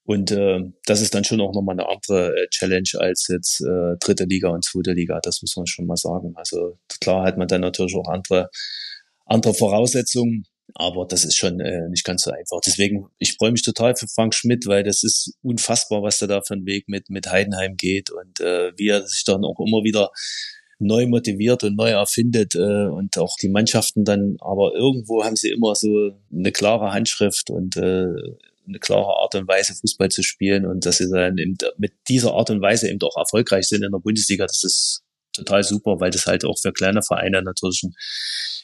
Und 0.03 0.31
äh, 0.31 0.59
das 0.85 0.99
ist 0.99 1.15
dann 1.15 1.23
schon 1.23 1.39
auch 1.39 1.53
nochmal 1.53 1.79
eine 1.79 1.87
andere 1.87 2.35
äh, 2.35 2.49
Challenge 2.49 2.89
als 2.97 3.27
jetzt 3.29 3.61
äh, 3.61 3.95
dritte 4.01 4.25
Liga 4.25 4.49
und 4.49 4.65
zweite 4.65 4.91
Liga, 4.91 5.19
das 5.23 5.41
muss 5.41 5.55
man 5.55 5.65
schon 5.65 5.85
mal 5.85 5.95
sagen. 5.95 6.33
Also 6.35 6.77
klar 6.99 7.25
hat 7.25 7.37
man 7.37 7.47
dann 7.47 7.61
natürlich 7.61 7.95
auch 7.95 8.09
andere, 8.09 8.49
andere 9.27 9.53
Voraussetzungen, 9.53 10.43
aber 10.75 11.05
das 11.05 11.25
ist 11.25 11.35
schon 11.35 11.59
äh, 11.59 11.87
nicht 11.89 12.03
ganz 12.03 12.23
so 12.23 12.31
einfach. 12.31 12.59
Deswegen, 12.65 13.07
ich 13.17 13.35
freue 13.35 13.51
mich 13.51 13.63
total 13.63 13.95
für 13.95 14.07
Frank 14.07 14.33
Schmidt, 14.35 14.65
weil 14.67 14.83
das 14.83 15.03
ist 15.03 15.33
unfassbar, 15.41 16.03
was 16.03 16.19
der 16.19 16.27
da 16.27 16.41
für 16.41 16.53
einen 16.53 16.65
Weg 16.65 16.87
mit, 16.87 17.09
mit 17.09 17.31
Heidenheim 17.31 17.75
geht 17.75 18.11
und 18.11 18.39
äh, 18.39 18.71
wie 18.77 18.89
er 18.89 19.07
sich 19.07 19.23
dann 19.23 19.43
auch 19.43 19.59
immer 19.59 19.83
wieder 19.83 20.09
neu 20.79 21.07
motiviert 21.07 21.63
und 21.63 21.75
neu 21.75 21.91
erfindet 21.91 22.55
äh, 22.55 22.87
und 22.87 23.17
auch 23.17 23.35
die 23.41 23.49
Mannschaften 23.49 24.05
dann, 24.05 24.37
aber 24.39 24.73
irgendwo 24.73 25.23
haben 25.23 25.35
sie 25.35 25.51
immer 25.51 25.75
so 25.75 26.11
eine 26.31 26.51
klare 26.51 26.93
Handschrift 26.93 27.49
und 27.49 27.75
äh, 27.75 28.07
eine 28.69 28.79
klare 28.79 29.17
Art 29.17 29.35
und 29.35 29.47
Weise 29.47 29.73
Fußball 29.75 30.09
zu 30.09 30.23
spielen 30.23 30.65
und 30.65 30.85
dass 30.85 30.97
sie 30.97 31.09
dann 31.09 31.37
eben 31.37 31.57
mit 31.77 31.93
dieser 32.07 32.33
Art 32.33 32.49
und 32.49 32.61
Weise 32.61 32.89
eben 32.89 33.01
auch 33.01 33.17
erfolgreich 33.17 33.67
sind 33.67 33.83
in 33.83 33.91
der 33.91 33.99
Bundesliga, 33.99 34.45
das 34.45 34.63
ist 34.63 35.03
total 35.33 35.63
super, 35.63 35.99
weil 35.99 36.11
das 36.11 36.25
halt 36.25 36.45
auch 36.45 36.57
für 36.57 36.71
kleine 36.71 37.01
Vereine 37.01 37.41
natürlich 37.41 37.83
ein, 37.83 37.93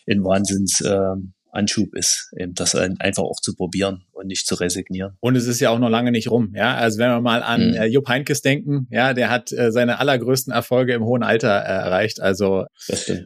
ein 0.10 0.24
Wahnsinns 0.24 0.82
äh, 0.82 1.16
Anschub 1.56 1.96
ist, 1.96 2.32
eben 2.38 2.54
das 2.54 2.76
einfach 2.76 3.24
auch 3.24 3.40
zu 3.42 3.56
probieren 3.56 4.04
und 4.12 4.28
nicht 4.28 4.48
zu 4.48 4.56
resignieren. 4.56 5.18
Und 5.20 5.36
es 5.36 5.48
ist 5.48 5.60
ja 5.60 5.70
auch 5.70 5.80
noch 5.80 5.90
lange 5.90 6.12
nicht 6.12 6.30
rum, 6.30 6.54
ja. 6.56 6.76
Also 6.76 7.00
wenn 7.00 7.10
wir 7.10 7.22
mal 7.22 7.44
an 7.44 7.70
mhm. 7.70 7.76
äh, 7.76 7.86
Jupp 7.86 8.08
Heinkes 8.08 8.42
denken, 8.42 8.88
ja, 8.92 9.14
der 9.14 9.30
hat 9.30 9.52
äh, 9.52 9.72
seine 9.72 10.00
allergrößten 10.00 10.54
Erfolge 10.54 10.94
im 10.94 11.04
hohen 11.04 11.24
Alter 11.24 11.62
äh, 11.62 11.68
erreicht. 11.68 12.22
Also 12.22 12.66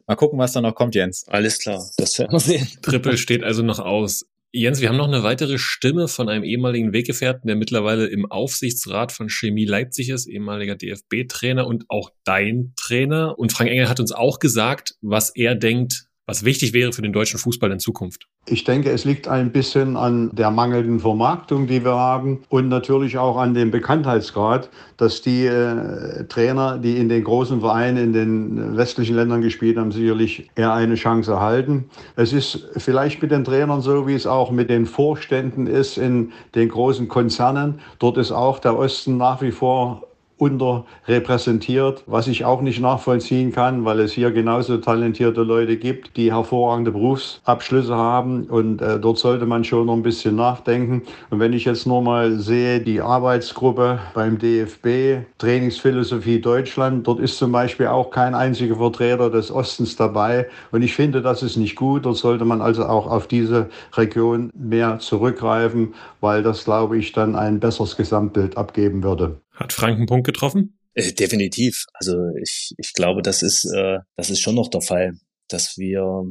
mal 0.07 0.15
gucken, 0.15 0.39
was 0.39 0.53
da 0.53 0.61
noch 0.61 0.75
kommt, 0.75 0.95
Jens. 0.95 1.25
Alles 1.27 1.59
klar, 1.59 1.83
das 1.97 2.17
werden 2.19 2.31
wir 2.31 2.39
sehen. 2.39 2.67
Triple 2.81 3.17
steht 3.17 3.43
also 3.43 3.63
noch 3.63 3.79
aus. 3.79 4.25
Jens, 4.51 4.81
wir 4.81 4.89
haben 4.89 4.97
noch 4.97 5.07
eine 5.07 5.21
weitere 5.21 5.59
Stimme 5.59 6.07
von 6.07 6.27
einem 6.27 6.43
ehemaligen 6.43 6.91
Weggefährten, 6.91 7.47
der 7.47 7.55
mittlerweile 7.55 8.07
im 8.07 8.25
Aufsichtsrat 8.31 9.11
von 9.11 9.29
Chemie 9.29 9.65
Leipzig 9.65 10.09
ist, 10.09 10.27
ehemaliger 10.27 10.75
DFB-Trainer 10.75 11.67
und 11.67 11.85
auch 11.87 12.09
dein 12.23 12.73
Trainer. 12.75 13.37
Und 13.37 13.51
Frank 13.53 13.69
Engel 13.69 13.89
hat 13.89 13.99
uns 13.99 14.11
auch 14.11 14.39
gesagt, 14.39 14.95
was 15.01 15.29
er 15.35 15.53
denkt, 15.53 16.08
was 16.29 16.45
wichtig 16.45 16.73
wäre 16.73 16.93
für 16.93 17.01
den 17.01 17.11
deutschen 17.11 17.39
Fußball 17.39 17.71
in 17.71 17.79
Zukunft? 17.79 18.27
Ich 18.45 18.63
denke, 18.63 18.91
es 18.91 19.03
liegt 19.03 19.27
ein 19.27 19.51
bisschen 19.51 19.97
an 19.97 20.29
der 20.33 20.51
mangelnden 20.51 20.99
Vermarktung, 20.99 21.65
die 21.67 21.83
wir 21.83 21.95
haben 21.95 22.43
und 22.49 22.69
natürlich 22.69 23.17
auch 23.17 23.37
an 23.37 23.53
dem 23.53 23.71
Bekanntheitsgrad, 23.71 24.69
dass 24.97 25.21
die 25.21 25.45
äh, 25.45 26.25
Trainer, 26.25 26.77
die 26.77 26.97
in 26.97 27.09
den 27.09 27.23
großen 27.23 27.61
Vereinen 27.61 27.97
in 27.97 28.13
den 28.13 28.77
westlichen 28.77 29.15
Ländern 29.15 29.41
gespielt 29.41 29.77
haben, 29.77 29.91
sicherlich 29.91 30.49
eher 30.55 30.73
eine 30.73 30.95
Chance 30.95 31.31
erhalten. 31.31 31.85
Es 32.15 32.31
ist 32.31 32.69
vielleicht 32.77 33.21
mit 33.21 33.31
den 33.31 33.43
Trainern 33.43 33.81
so, 33.81 34.07
wie 34.07 34.13
es 34.13 34.27
auch 34.27 34.51
mit 34.51 34.69
den 34.69 34.85
Vorständen 34.85 35.65
ist 35.65 35.97
in 35.97 36.31
den 36.53 36.69
großen 36.69 37.07
Konzernen. 37.07 37.79
Dort 37.97 38.17
ist 38.17 38.31
auch 38.31 38.59
der 38.59 38.77
Osten 38.77 39.17
nach 39.17 39.41
wie 39.41 39.51
vor 39.51 40.08
unterrepräsentiert, 40.39 42.03
was 42.07 42.27
ich 42.27 42.45
auch 42.45 42.61
nicht 42.61 42.79
nachvollziehen 42.79 43.51
kann, 43.51 43.83
weil 43.83 43.99
es 43.99 44.13
hier 44.13 44.31
genauso 44.31 44.77
talentierte 44.77 45.41
Leute 45.43 45.77
gibt, 45.77 46.15
die 46.15 46.31
hervorragende 46.31 46.91
Berufsabschlüsse 46.91 47.95
haben 47.95 48.45
und 48.45 48.81
äh, 48.81 48.99
dort 48.99 49.17
sollte 49.17 49.45
man 49.45 49.63
schon 49.63 49.85
noch 49.87 49.93
ein 49.93 50.01
bisschen 50.01 50.35
nachdenken. 50.35 51.03
Und 51.29 51.39
wenn 51.39 51.53
ich 51.53 51.65
jetzt 51.65 51.85
nur 51.85 52.01
mal 52.01 52.39
sehe, 52.39 52.79
die 52.79 53.01
Arbeitsgruppe 53.01 53.99
beim 54.13 54.37
DFB, 54.37 55.25
Trainingsphilosophie 55.37 56.39
Deutschland, 56.39 57.05
dort 57.05 57.19
ist 57.19 57.37
zum 57.37 57.51
Beispiel 57.51 57.87
auch 57.87 58.09
kein 58.09 58.33
einziger 58.33 58.77
Vertreter 58.77 59.29
des 59.29 59.51
Ostens 59.51 59.97
dabei 59.97 60.47
und 60.71 60.81
ich 60.81 60.95
finde, 60.95 61.21
das 61.21 61.43
ist 61.43 61.57
nicht 61.57 61.75
gut. 61.75 62.05
Dort 62.05 62.17
sollte 62.17 62.45
man 62.45 62.61
also 62.61 62.85
auch 62.85 63.07
auf 63.07 63.27
diese 63.27 63.69
Region 63.93 64.51
mehr 64.53 64.99
zurückgreifen, 64.99 65.93
weil 66.21 66.43
das, 66.43 66.63
glaube 66.63 66.97
ich, 66.97 67.11
dann 67.11 67.35
ein 67.35 67.59
besseres 67.59 67.97
Gesamtbild 67.97 68.57
abgeben 68.57 69.03
würde. 69.03 69.41
Hat 69.59 69.73
Frank 69.73 69.97
einen 69.97 70.05
Punkt 70.05 70.25
getroffen? 70.25 70.79
Äh, 70.93 71.11
definitiv. 71.11 71.85
Also 71.93 72.15
ich, 72.41 72.73
ich 72.77 72.93
glaube, 72.93 73.21
das 73.21 73.43
ist, 73.43 73.65
äh, 73.65 73.99
das 74.15 74.29
ist 74.29 74.39
schon 74.39 74.55
noch 74.55 74.69
der 74.69 74.81
Fall, 74.81 75.19
dass 75.49 75.77
wir 75.77 76.23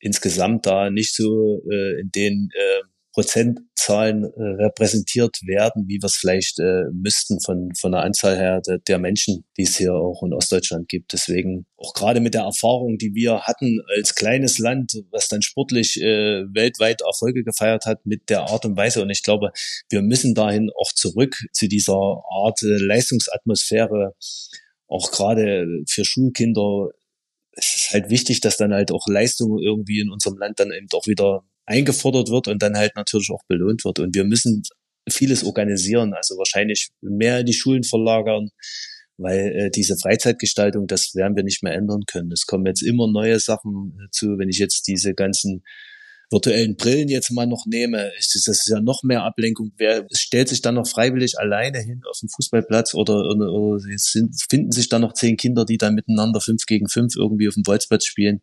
insgesamt 0.00 0.66
da 0.66 0.90
nicht 0.90 1.14
so 1.14 1.60
äh, 1.70 2.00
in 2.00 2.10
den 2.10 2.48
äh, 2.54 2.82
Prozentzahlen 3.14 4.24
äh, 4.24 4.42
repräsentiert 4.64 5.36
werden, 5.46 5.84
wie 5.86 6.02
wir 6.02 6.06
es 6.06 6.16
vielleicht 6.16 6.58
äh, 6.58 6.82
müssten 6.92 7.40
von, 7.40 7.70
von 7.78 7.92
der 7.92 8.02
Anzahl 8.02 8.36
her 8.36 8.60
de, 8.60 8.80
der 8.88 8.98
Menschen, 8.98 9.44
die 9.56 9.62
es 9.62 9.76
hier 9.76 9.94
auch 9.94 10.22
in 10.24 10.34
Ostdeutschland 10.34 10.88
gibt. 10.88 11.12
Deswegen 11.12 11.64
auch 11.76 11.94
gerade 11.94 12.20
mit 12.20 12.34
der 12.34 12.42
Erfahrung, 12.42 12.98
die 12.98 13.14
wir 13.14 13.42
hatten 13.42 13.80
als 13.96 14.16
kleines 14.16 14.58
Land, 14.58 15.04
was 15.12 15.28
dann 15.28 15.42
sportlich 15.42 16.00
äh, 16.02 16.42
weltweit 16.52 17.02
Erfolge 17.02 17.44
gefeiert 17.44 17.86
hat 17.86 18.04
mit 18.04 18.28
der 18.30 18.42
Art 18.42 18.64
und 18.64 18.76
Weise. 18.76 19.00
Und 19.00 19.10
ich 19.10 19.22
glaube, 19.22 19.52
wir 19.88 20.02
müssen 20.02 20.34
dahin 20.34 20.70
auch 20.76 20.92
zurück 20.92 21.36
zu 21.52 21.68
dieser 21.68 21.94
Art 21.94 22.62
äh, 22.62 22.84
Leistungsatmosphäre, 22.84 24.14
auch 24.88 25.12
gerade 25.12 25.66
für 25.88 26.04
Schulkinder. 26.04 26.88
Es 27.52 27.76
ist 27.76 27.90
halt 27.92 28.10
wichtig, 28.10 28.40
dass 28.40 28.56
dann 28.56 28.74
halt 28.74 28.90
auch 28.90 29.06
Leistung 29.06 29.60
irgendwie 29.60 30.00
in 30.00 30.10
unserem 30.10 30.36
Land 30.36 30.58
dann 30.58 30.72
eben 30.72 30.88
auch 30.92 31.06
wieder 31.06 31.44
eingefordert 31.66 32.30
wird 32.30 32.48
und 32.48 32.62
dann 32.62 32.76
halt 32.76 32.96
natürlich 32.96 33.30
auch 33.30 33.44
belohnt 33.48 33.84
wird. 33.84 33.98
Und 33.98 34.14
wir 34.14 34.24
müssen 34.24 34.62
vieles 35.10 35.44
organisieren, 35.44 36.14
also 36.14 36.36
wahrscheinlich 36.36 36.90
mehr 37.00 37.40
in 37.40 37.46
die 37.46 37.52
Schulen 37.52 37.84
verlagern, 37.84 38.50
weil 39.16 39.52
äh, 39.54 39.70
diese 39.70 39.96
Freizeitgestaltung, 39.96 40.86
das 40.86 41.14
werden 41.14 41.36
wir 41.36 41.44
nicht 41.44 41.62
mehr 41.62 41.74
ändern 41.74 42.02
können. 42.06 42.32
Es 42.32 42.46
kommen 42.46 42.66
jetzt 42.66 42.82
immer 42.82 43.10
neue 43.10 43.38
Sachen 43.38 43.98
äh, 44.02 44.10
zu. 44.10 44.38
Wenn 44.38 44.48
ich 44.48 44.58
jetzt 44.58 44.88
diese 44.88 45.14
ganzen 45.14 45.62
virtuellen 46.30 46.76
Brillen 46.76 47.08
jetzt 47.08 47.30
mal 47.30 47.46
noch 47.46 47.64
nehme, 47.66 48.10
ist 48.18 48.34
das 48.34 48.60
ist 48.60 48.68
ja 48.68 48.80
noch 48.80 49.02
mehr 49.02 49.22
Ablenkung. 49.22 49.72
Wer 49.76 50.06
stellt 50.12 50.48
sich 50.48 50.62
dann 50.62 50.74
noch 50.74 50.88
freiwillig 50.88 51.38
alleine 51.38 51.78
hin 51.80 52.00
auf 52.10 52.18
dem 52.18 52.28
Fußballplatz 52.28 52.94
oder, 52.94 53.28
oder, 53.30 53.52
oder 53.52 53.78
sind, 53.96 54.34
finden 54.48 54.72
sich 54.72 54.88
dann 54.88 55.02
noch 55.02 55.12
zehn 55.12 55.36
Kinder, 55.36 55.64
die 55.64 55.78
dann 55.78 55.94
miteinander 55.94 56.40
fünf 56.40 56.66
gegen 56.66 56.88
fünf 56.88 57.14
irgendwie 57.14 57.46
auf 57.46 57.54
dem 57.54 57.62
Bolzplatz 57.62 58.04
spielen? 58.04 58.40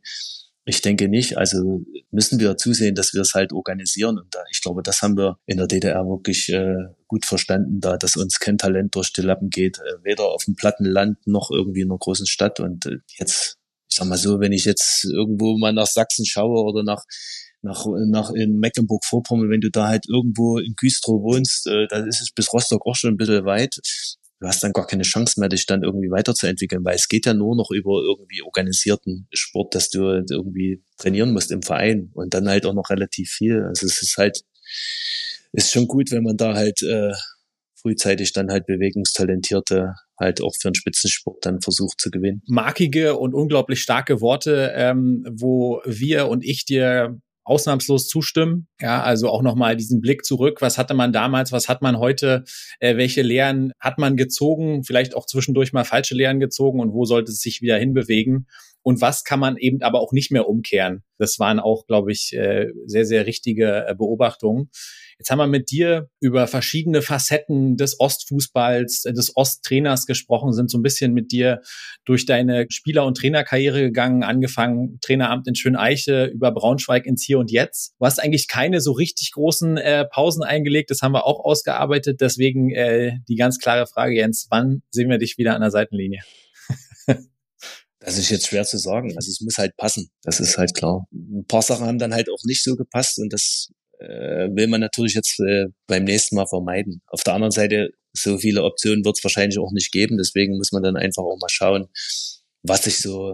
Ich 0.66 0.82
denke 0.82 1.08
nicht. 1.08 1.38
Also 1.38 1.82
müssen 2.12 2.40
wir 2.40 2.56
zusehen, 2.56 2.94
dass 2.94 3.14
wir 3.14 3.22
es 3.22 3.34
halt 3.34 3.52
organisieren. 3.52 4.20
Und 4.20 4.34
da, 4.36 4.40
ich 4.52 4.62
glaube, 4.62 4.84
das 4.84 5.02
haben 5.02 5.18
wir 5.18 5.38
in 5.48 5.58
der 5.58 5.68
DDR 5.68 6.06
wirklich 6.06 6.50
äh, 6.50 6.76
gut 7.08 7.26
verstanden, 7.26 7.80
da 7.80 7.98
dass 7.98 8.16
uns 8.16 8.40
kein 8.40 8.60
Talent 8.60 8.96
durch 8.96 9.12
die 9.12 9.22
Lappen 9.22 9.50
geht, 9.50 9.80
äh, 9.80 10.04
weder 10.04 10.26
auf 10.26 10.46
dem 10.46 10.56
Plattenland 10.56 11.18
noch 11.26 11.50
irgendwie 11.50 11.82
in 11.82 11.90
einer 11.90 11.98
großen 11.98 12.28
Stadt. 12.28 12.60
Und 12.60 12.86
äh, 12.86 12.98
jetzt, 13.18 13.58
ich 13.90 13.98
sag 13.98 14.08
mal 14.08 14.18
so, 14.18 14.40
wenn 14.40 14.52
ich 14.52 14.66
jetzt 14.66 15.06
irgendwo 15.06 15.58
mal 15.58 15.74
nach 15.74 15.88
Sachsen 15.88 16.26
schaue 16.26 16.64
oder 16.64 16.84
nach 16.84 17.04
nach, 17.64 17.86
nach 18.08 18.32
in 18.32 18.60
Mecklenburg-Vorpommern, 18.60 19.50
wenn 19.50 19.62
du 19.62 19.70
da 19.70 19.88
halt 19.88 20.10
irgendwo 20.10 20.58
in 20.58 20.74
Güstrow 20.76 21.22
wohnst, 21.22 21.68
äh, 21.68 21.88
da 21.88 21.98
ist 22.06 22.22
es 22.22 22.32
bis 22.32 22.52
Rostock 22.54 22.86
auch 22.86 22.96
schon 22.96 23.14
ein 23.14 23.18
bisschen 23.18 23.46
weit. 23.46 23.76
Du 24.42 24.48
hast 24.48 24.64
dann 24.64 24.74
gar 24.74 24.88
keine 24.88 25.04
Chance 25.04 25.40
mehr, 25.40 25.50
dich 25.50 25.68
dann 25.68 25.84
irgendwie 25.84 26.10
weiterzuentwickeln, 26.10 26.84
weil 26.84 26.96
es 26.96 27.08
geht 27.08 27.28
ja 27.28 27.36
nur 27.36 27.56
noch 27.56 27.70
über 27.70 28.02
irgendwie 28.02 28.42
organisierten 28.42 29.28
Sport, 29.32 29.76
dass 29.76 29.90
du 29.92 30.02
irgendwie 30.02 30.84
trainieren 30.98 31.32
musst 31.32 31.52
im 31.52 31.62
Verein 31.62 32.10
und 32.16 32.34
dann 32.34 32.50
halt 32.50 32.66
auch 32.66 32.74
noch 32.74 32.90
relativ 32.90 33.30
viel. 33.30 33.64
Also 33.64 33.86
es 33.86 34.02
ist 34.02 34.18
halt, 34.18 34.42
ist 35.52 35.72
schon 35.72 35.88
gut, 35.88 36.10
wenn 36.10 36.24
man 36.24 36.38
da 36.38 36.56
halt 36.56 36.82
äh, 36.82 37.14
frühzeitig 37.76 38.34
dann 38.34 38.50
halt 38.50 38.66
Bewegungstalentierte 38.66 39.94
halt 40.20 40.42
auch 40.42 40.56
für 40.60 40.70
den 40.70 40.76
Spitzensport 40.76 41.46
dann 41.46 41.62
versucht 41.62 42.02
zu 42.02 42.10
gewinnen. 42.10 42.42
Markige 42.48 43.18
und 43.18 43.36
unglaublich 43.36 43.80
starke 43.80 44.22
Worte, 44.22 44.72
ähm, 44.76 45.24
wo 45.30 45.84
wir 45.86 46.30
und 46.30 46.44
ich 46.44 46.66
dir 46.66 47.22
ausnahmslos 47.44 48.08
zustimmen. 48.08 48.68
Ja, 48.80 49.02
also 49.02 49.30
auch 49.30 49.42
nochmal 49.42 49.76
diesen 49.76 50.02
Blick 50.02 50.26
zurück. 50.26 50.62
Was 50.62 50.78
hatte 50.78 50.94
man 50.94 51.12
damals? 51.14 51.52
Was 51.52 51.70
hat 51.70 51.82
man 51.82 51.98
heute? 51.98 52.44
Äh, 52.80 52.98
welche 52.98 53.22
Lehren 53.22 53.74
hat 53.80 53.98
man 53.98 54.18
gezogen? 54.18 54.84
Vielleicht 54.84 55.16
auch 55.16 55.26
zwischendurch 55.26 55.74
mal 55.74 55.84
falsche 55.84 56.16
Lehren 56.16 56.40
gezogen 56.40 56.80
und 56.80 56.94
wo 56.94 57.06
sollte 57.06 57.32
es 57.32 57.42
sich 57.42 57.62
wieder 57.62 57.78
hinbewegen? 57.78 58.48
Und 58.84 59.02
was 59.02 59.24
kann 59.24 59.40
man 59.40 59.58
eben 59.58 59.82
aber 59.82 60.00
auch 60.00 60.12
nicht 60.12 60.32
mehr 60.32 60.48
umkehren? 60.48 61.04
Das 61.18 61.38
waren 61.38 61.60
auch, 61.60 61.86
glaube 61.86 62.12
ich, 62.12 62.34
äh, 62.34 62.68
sehr, 62.86 63.06
sehr 63.06 63.26
richtige 63.28 63.86
äh, 63.88 63.96
Beobachtungen. 63.96 64.70
Jetzt 65.22 65.30
haben 65.30 65.38
wir 65.38 65.46
mit 65.46 65.70
dir 65.70 66.10
über 66.20 66.48
verschiedene 66.48 67.04
Facetten 67.04 67.78
des 67.78 68.00
Ostfußballs, 68.00 69.06
äh, 69.06 69.14
des 69.14 69.38
Osttrainers 69.38 70.08
gesprochen, 70.08 70.52
sind 70.52 70.72
so 70.72 70.80
ein 70.80 70.82
bisschen 70.82 71.14
mit 71.14 71.32
dir 71.32 71.62
durch 72.06 72.26
deine 72.26 72.66
Spieler- 72.70 73.06
und 73.06 73.18
Trainerkarriere 73.18 73.82
gegangen, 73.82 74.24
angefangen 74.24 74.98
Traineramt 75.00 75.48
in 75.48 75.54
Schöneiche, 75.54 76.26
über 76.26 76.52
Braunschweig 76.52 77.06
ins 77.06 77.24
Hier 77.24 77.38
und 77.38 77.52
Jetzt. 77.52 77.94
Du 78.00 78.08
hast 78.08 78.20
eigentlich 78.20 78.48
keine 78.48 78.82
so 78.82 78.94
richtig 78.94 79.34
großen 79.34 79.78
äh, 79.78 80.06
Pausen 80.06 80.42
eingelegt, 80.42 80.90
das 80.90 81.04
haben 81.04 81.12
wir 81.12 81.28
auch 81.28 81.40
ausgearbeitet. 81.40 82.20
Deswegen 82.20 82.72
äh, 82.72 83.20
die 83.30 83.36
ganz 83.36 83.60
klare 83.60 83.86
Frage, 83.86 84.16
Jens, 84.16 84.48
wann 84.50 84.82
sehen 84.90 85.08
wir 85.08 85.20
dich 85.20 85.38
wieder 85.38 85.54
an 85.54 85.62
der 85.62 85.70
Seitenlinie? 85.70 86.22
Das 88.04 88.18
ist 88.18 88.32
jetzt 88.32 88.48
schwer 88.48 88.66
zu 88.66 88.80
sagen. 88.80 89.16
Also 89.16 89.30
es 89.30 89.42
muss 89.42 89.60
halt 89.60 89.78
passen. 89.78 90.10
Das 90.24 90.40
ist 90.40 90.58
halt 90.58 90.74
klar. 90.74 91.06
Ein 91.14 91.46
paar 91.48 91.62
Sachen 91.62 91.86
haben 91.86 92.00
dann 92.00 92.16
halt 92.16 92.32
auch 92.32 92.44
nicht 92.46 92.64
so 92.64 92.76
gepasst 92.76 93.20
und 93.20 93.32
das 93.32 93.70
äh, 94.02 94.50
will 94.56 94.68
man 94.68 94.82
natürlich 94.82 95.14
jetzt 95.14 95.40
äh, 95.40 95.68
beim 95.88 96.04
nächsten 96.04 96.36
Mal 96.36 96.48
vermeiden. 96.48 97.02
Auf 97.08 97.24
der 97.24 97.34
anderen 97.34 97.52
Seite, 97.52 97.92
so 98.14 98.38
viele 98.38 98.64
Optionen 98.64 99.06
wird 99.06 99.18
es 99.18 99.24
wahrscheinlich 99.24 99.60
auch 99.60 99.72
nicht 99.72 99.92
geben. 99.92 100.18
Deswegen 100.18 100.58
muss 100.58 100.72
man 100.72 100.84
dann 100.84 100.98
einfach 100.98 101.24
auch 101.24 101.38
mal 101.40 101.50
schauen, 101.50 101.88
was 102.64 102.84
sich 102.84 103.00
so 103.00 103.32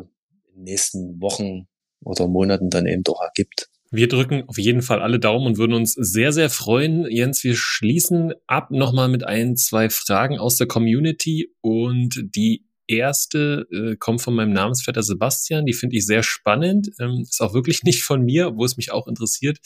in 0.49 0.55
den 0.55 0.63
nächsten 0.63 1.21
Wochen 1.21 1.67
oder 2.03 2.27
Monaten 2.27 2.69
dann 2.69 2.85
eben 2.85 3.03
doch 3.03 3.21
ergibt. 3.21 3.69
Wir 3.89 4.09
drücken 4.09 4.43
auf 4.47 4.57
jeden 4.57 4.81
Fall 4.81 5.01
alle 5.01 5.19
Daumen 5.19 5.47
und 5.47 5.57
würden 5.57 5.73
uns 5.73 5.93
sehr, 5.93 6.33
sehr 6.33 6.49
freuen. 6.49 7.09
Jens, 7.09 7.43
wir 7.45 7.55
schließen 7.55 8.33
ab 8.45 8.69
nochmal 8.69 9.07
mit 9.07 9.23
ein, 9.23 9.55
zwei 9.55 9.89
Fragen 9.89 10.37
aus 10.37 10.57
der 10.57 10.67
Community 10.67 11.53
und 11.61 12.21
die 12.35 12.66
erste 12.87 13.67
äh, 13.71 13.95
kommt 13.97 14.21
von 14.21 14.33
meinem 14.33 14.53
Namensvetter 14.53 15.03
Sebastian. 15.03 15.65
Die 15.65 15.73
finde 15.73 15.97
ich 15.97 16.05
sehr 16.05 16.23
spannend. 16.23 16.89
Ähm, 16.99 17.21
ist 17.21 17.41
auch 17.41 17.53
wirklich 17.53 17.83
nicht 17.83 18.03
von 18.03 18.23
mir, 18.23 18.55
wo 18.55 18.65
es 18.65 18.77
mich 18.77 18.91
auch 18.91 19.07
interessiert. 19.07 19.59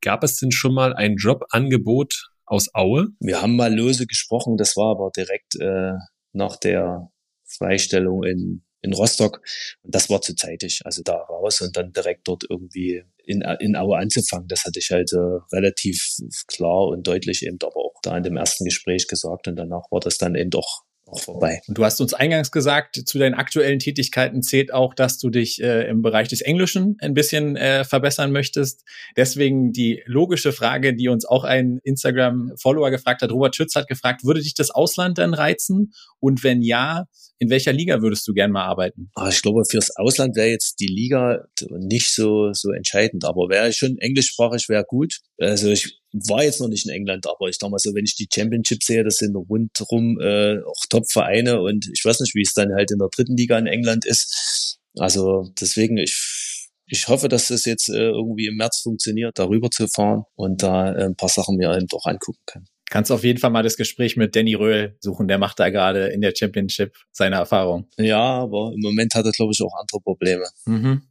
Gab 0.00 0.22
es 0.24 0.36
denn 0.36 0.52
schon 0.52 0.74
mal 0.74 0.94
ein 0.94 1.16
Jobangebot 1.16 2.30
aus 2.46 2.74
Aue? 2.74 3.08
Wir 3.20 3.42
haben 3.42 3.56
mal 3.56 3.74
lose 3.74 4.06
gesprochen. 4.06 4.56
Das 4.56 4.76
war 4.76 4.92
aber 4.92 5.10
direkt 5.16 5.56
äh, 5.60 5.92
nach 6.32 6.56
der 6.56 7.10
Freistellung 7.44 8.24
in, 8.24 8.62
in 8.82 8.92
Rostock. 8.92 9.40
Und 9.82 9.94
das 9.94 10.10
war 10.10 10.20
zu 10.20 10.36
zeitig. 10.36 10.82
Also 10.84 11.02
da 11.02 11.14
raus 11.14 11.60
und 11.62 11.76
dann 11.76 11.92
direkt 11.92 12.28
dort 12.28 12.44
irgendwie 12.48 13.02
in, 13.24 13.42
in 13.60 13.76
Aue 13.76 13.98
anzufangen. 13.98 14.48
Das 14.48 14.64
hatte 14.64 14.78
ich 14.78 14.90
halt 14.90 15.12
äh, 15.12 15.56
relativ 15.56 16.16
klar 16.46 16.88
und 16.88 17.06
deutlich 17.06 17.44
eben 17.44 17.58
aber 17.62 17.76
auch 17.76 18.00
da 18.02 18.16
in 18.16 18.22
dem 18.22 18.36
ersten 18.36 18.64
Gespräch 18.64 19.08
gesagt. 19.08 19.48
Und 19.48 19.56
danach 19.56 19.90
war 19.90 20.00
das 20.00 20.18
dann 20.18 20.34
eben 20.34 20.50
doch 20.50 20.84
auch 21.10 21.20
vorbei. 21.20 21.60
Und 21.66 21.78
du 21.78 21.84
hast 21.84 22.00
uns 22.00 22.14
eingangs 22.14 22.50
gesagt, 22.50 23.02
zu 23.06 23.18
deinen 23.18 23.34
aktuellen 23.34 23.78
Tätigkeiten 23.78 24.42
zählt 24.42 24.72
auch, 24.72 24.94
dass 24.94 25.18
du 25.18 25.30
dich 25.30 25.62
äh, 25.62 25.88
im 25.88 26.02
Bereich 26.02 26.28
des 26.28 26.40
Englischen 26.40 26.96
ein 27.00 27.14
bisschen 27.14 27.56
äh, 27.56 27.84
verbessern 27.84 28.32
möchtest. 28.32 28.84
Deswegen 29.16 29.72
die 29.72 30.02
logische 30.06 30.52
Frage, 30.52 30.94
die 30.94 31.08
uns 31.08 31.24
auch 31.24 31.44
ein 31.44 31.80
Instagram-Follower 31.82 32.90
gefragt 32.90 33.22
hat, 33.22 33.32
Robert 33.32 33.56
Schütz 33.56 33.74
hat 33.74 33.88
gefragt, 33.88 34.24
würde 34.24 34.42
dich 34.42 34.54
das 34.54 34.70
Ausland 34.70 35.18
dann 35.18 35.34
reizen? 35.34 35.92
Und 36.20 36.44
wenn 36.44 36.62
ja, 36.62 37.06
in 37.38 37.50
welcher 37.50 37.72
Liga 37.72 38.02
würdest 38.02 38.26
du 38.26 38.34
gern 38.34 38.50
mal 38.50 38.64
arbeiten? 38.64 39.10
Ah, 39.14 39.28
ich 39.28 39.42
glaube, 39.42 39.64
fürs 39.64 39.94
Ausland 39.96 40.36
wäre 40.36 40.48
jetzt 40.48 40.80
die 40.80 40.86
Liga 40.86 41.44
nicht 41.70 42.12
so, 42.12 42.52
so 42.52 42.72
entscheidend, 42.72 43.24
aber 43.24 43.48
wäre 43.48 43.72
schon 43.72 43.96
englischsprachig, 43.98 44.68
wäre 44.68 44.84
gut. 44.84 45.20
Also 45.38 45.70
ich 45.70 45.97
war 46.12 46.42
jetzt 46.42 46.60
noch 46.60 46.68
nicht 46.68 46.86
in 46.86 46.92
England, 46.92 47.26
aber 47.26 47.48
ich 47.48 47.58
dachte 47.58 47.70
mal 47.70 47.78
so, 47.78 47.94
wenn 47.94 48.04
ich 48.04 48.16
die 48.16 48.28
Championship 48.32 48.82
sehe, 48.82 49.04
das 49.04 49.16
sind 49.16 49.36
rundherum 49.36 50.18
äh, 50.20 50.58
auch 50.62 50.86
Top-Vereine 50.88 51.60
und 51.60 51.86
ich 51.92 52.04
weiß 52.04 52.20
nicht, 52.20 52.34
wie 52.34 52.42
es 52.42 52.54
dann 52.54 52.72
halt 52.74 52.90
in 52.90 52.98
der 52.98 53.08
dritten 53.14 53.36
Liga 53.36 53.58
in 53.58 53.66
England 53.66 54.06
ist. 54.06 54.78
Also 54.96 55.52
deswegen, 55.60 55.98
ich, 55.98 56.68
ich 56.86 57.08
hoffe, 57.08 57.28
dass 57.28 57.48
das 57.48 57.64
jetzt 57.64 57.88
äh, 57.88 58.10
irgendwie 58.10 58.46
im 58.46 58.56
März 58.56 58.80
funktioniert, 58.80 59.38
darüber 59.38 59.70
zu 59.70 59.86
fahren 59.86 60.24
und 60.34 60.62
da 60.62 60.94
äh, 60.94 61.04
ein 61.04 61.16
paar 61.16 61.28
Sachen 61.28 61.56
mir 61.56 61.76
eben 61.76 61.86
doch 61.86 62.06
angucken 62.06 62.42
kann. 62.46 62.64
Kannst 62.90 63.12
auf 63.12 63.22
jeden 63.22 63.38
Fall 63.38 63.50
mal 63.50 63.62
das 63.62 63.76
Gespräch 63.76 64.16
mit 64.16 64.34
Danny 64.34 64.54
Röhl 64.54 64.96
suchen, 65.00 65.28
der 65.28 65.36
macht 65.36 65.60
da 65.60 65.68
gerade 65.68 66.08
in 66.08 66.22
der 66.22 66.32
Championship 66.34 66.96
seine 67.12 67.36
Erfahrung. 67.36 67.86
Ja, 67.98 68.18
aber 68.18 68.72
im 68.74 68.80
Moment 68.80 69.14
hat 69.14 69.26
er, 69.26 69.32
glaube 69.32 69.52
ich, 69.52 69.60
auch 69.62 69.78
andere 69.78 70.00
Probleme. 70.00 70.46
Mhm. 70.64 71.02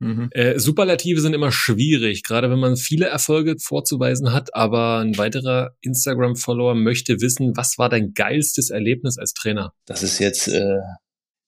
Mhm. 0.00 0.28
Äh, 0.32 0.58
Superlative 0.58 1.20
sind 1.20 1.34
immer 1.34 1.52
schwierig, 1.52 2.22
gerade 2.22 2.50
wenn 2.50 2.58
man 2.58 2.76
viele 2.76 3.06
Erfolge 3.06 3.56
vorzuweisen 3.58 4.32
hat, 4.32 4.54
aber 4.54 4.98
ein 4.98 5.16
weiterer 5.16 5.76
Instagram-Follower 5.82 6.74
möchte 6.74 7.20
wissen, 7.20 7.56
was 7.56 7.78
war 7.78 7.88
dein 7.88 8.12
geilstes 8.12 8.70
Erlebnis 8.70 9.18
als 9.18 9.34
Trainer? 9.34 9.72
Das 9.86 10.02
ist 10.02 10.18
jetzt, 10.18 10.48
äh, 10.48 10.78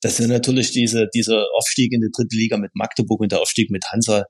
das 0.00 0.18
sind 0.18 0.28
natürlich 0.30 0.70
diese, 0.70 1.08
dieser 1.14 1.46
Aufstieg 1.56 1.92
in 1.92 2.00
die 2.00 2.10
dritte 2.14 2.36
Liga 2.36 2.56
mit 2.56 2.70
Magdeburg 2.74 3.20
und 3.20 3.32
der 3.32 3.40
Aufstieg 3.40 3.70
mit 3.70 3.84
Hansa 3.90 4.24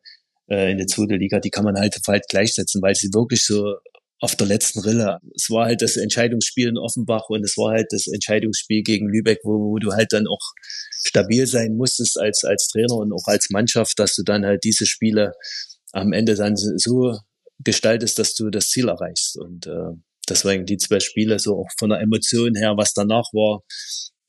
äh, 0.48 0.72
in 0.72 0.78
die 0.78 0.86
zweite 0.86 1.16
Liga, 1.16 1.38
die 1.38 1.50
kann 1.50 1.64
man 1.64 1.76
halt, 1.76 1.96
halt 2.06 2.24
gleichsetzen, 2.28 2.80
weil 2.82 2.94
sie 2.94 3.08
wirklich 3.12 3.44
so 3.44 3.76
auf 4.20 4.34
der 4.34 4.46
letzten 4.46 4.80
Rille. 4.80 5.18
Es 5.34 5.50
war 5.50 5.66
halt 5.66 5.82
das 5.82 5.96
Entscheidungsspiel 5.96 6.68
in 6.68 6.78
Offenbach 6.78 7.28
und 7.28 7.44
es 7.44 7.56
war 7.56 7.72
halt 7.72 7.88
das 7.90 8.06
Entscheidungsspiel 8.06 8.82
gegen 8.82 9.08
Lübeck, 9.08 9.40
wo, 9.44 9.72
wo 9.72 9.78
du 9.78 9.92
halt 9.92 10.12
dann 10.12 10.26
auch 10.26 10.40
stabil 11.04 11.46
sein 11.46 11.76
musstest 11.76 12.18
als, 12.18 12.44
als 12.44 12.68
Trainer 12.68 12.94
und 12.94 13.12
auch 13.12 13.26
als 13.26 13.50
Mannschaft, 13.50 13.98
dass 13.98 14.14
du 14.14 14.22
dann 14.22 14.46
halt 14.46 14.64
diese 14.64 14.86
Spiele 14.86 15.32
am 15.92 16.12
Ende 16.12 16.34
dann 16.34 16.56
so 16.56 17.18
gestaltest, 17.58 18.18
dass 18.18 18.34
du 18.34 18.50
das 18.50 18.68
Ziel 18.68 18.88
erreichst. 18.88 19.38
Und 19.38 19.66
äh, 19.66 19.92
deswegen 20.28 20.66
die 20.66 20.78
zwei 20.78 21.00
Spiele 21.00 21.38
so 21.38 21.58
auch 21.58 21.68
von 21.78 21.90
der 21.90 22.00
Emotion 22.00 22.54
her, 22.54 22.74
was 22.76 22.92
danach 22.94 23.32
war, 23.32 23.62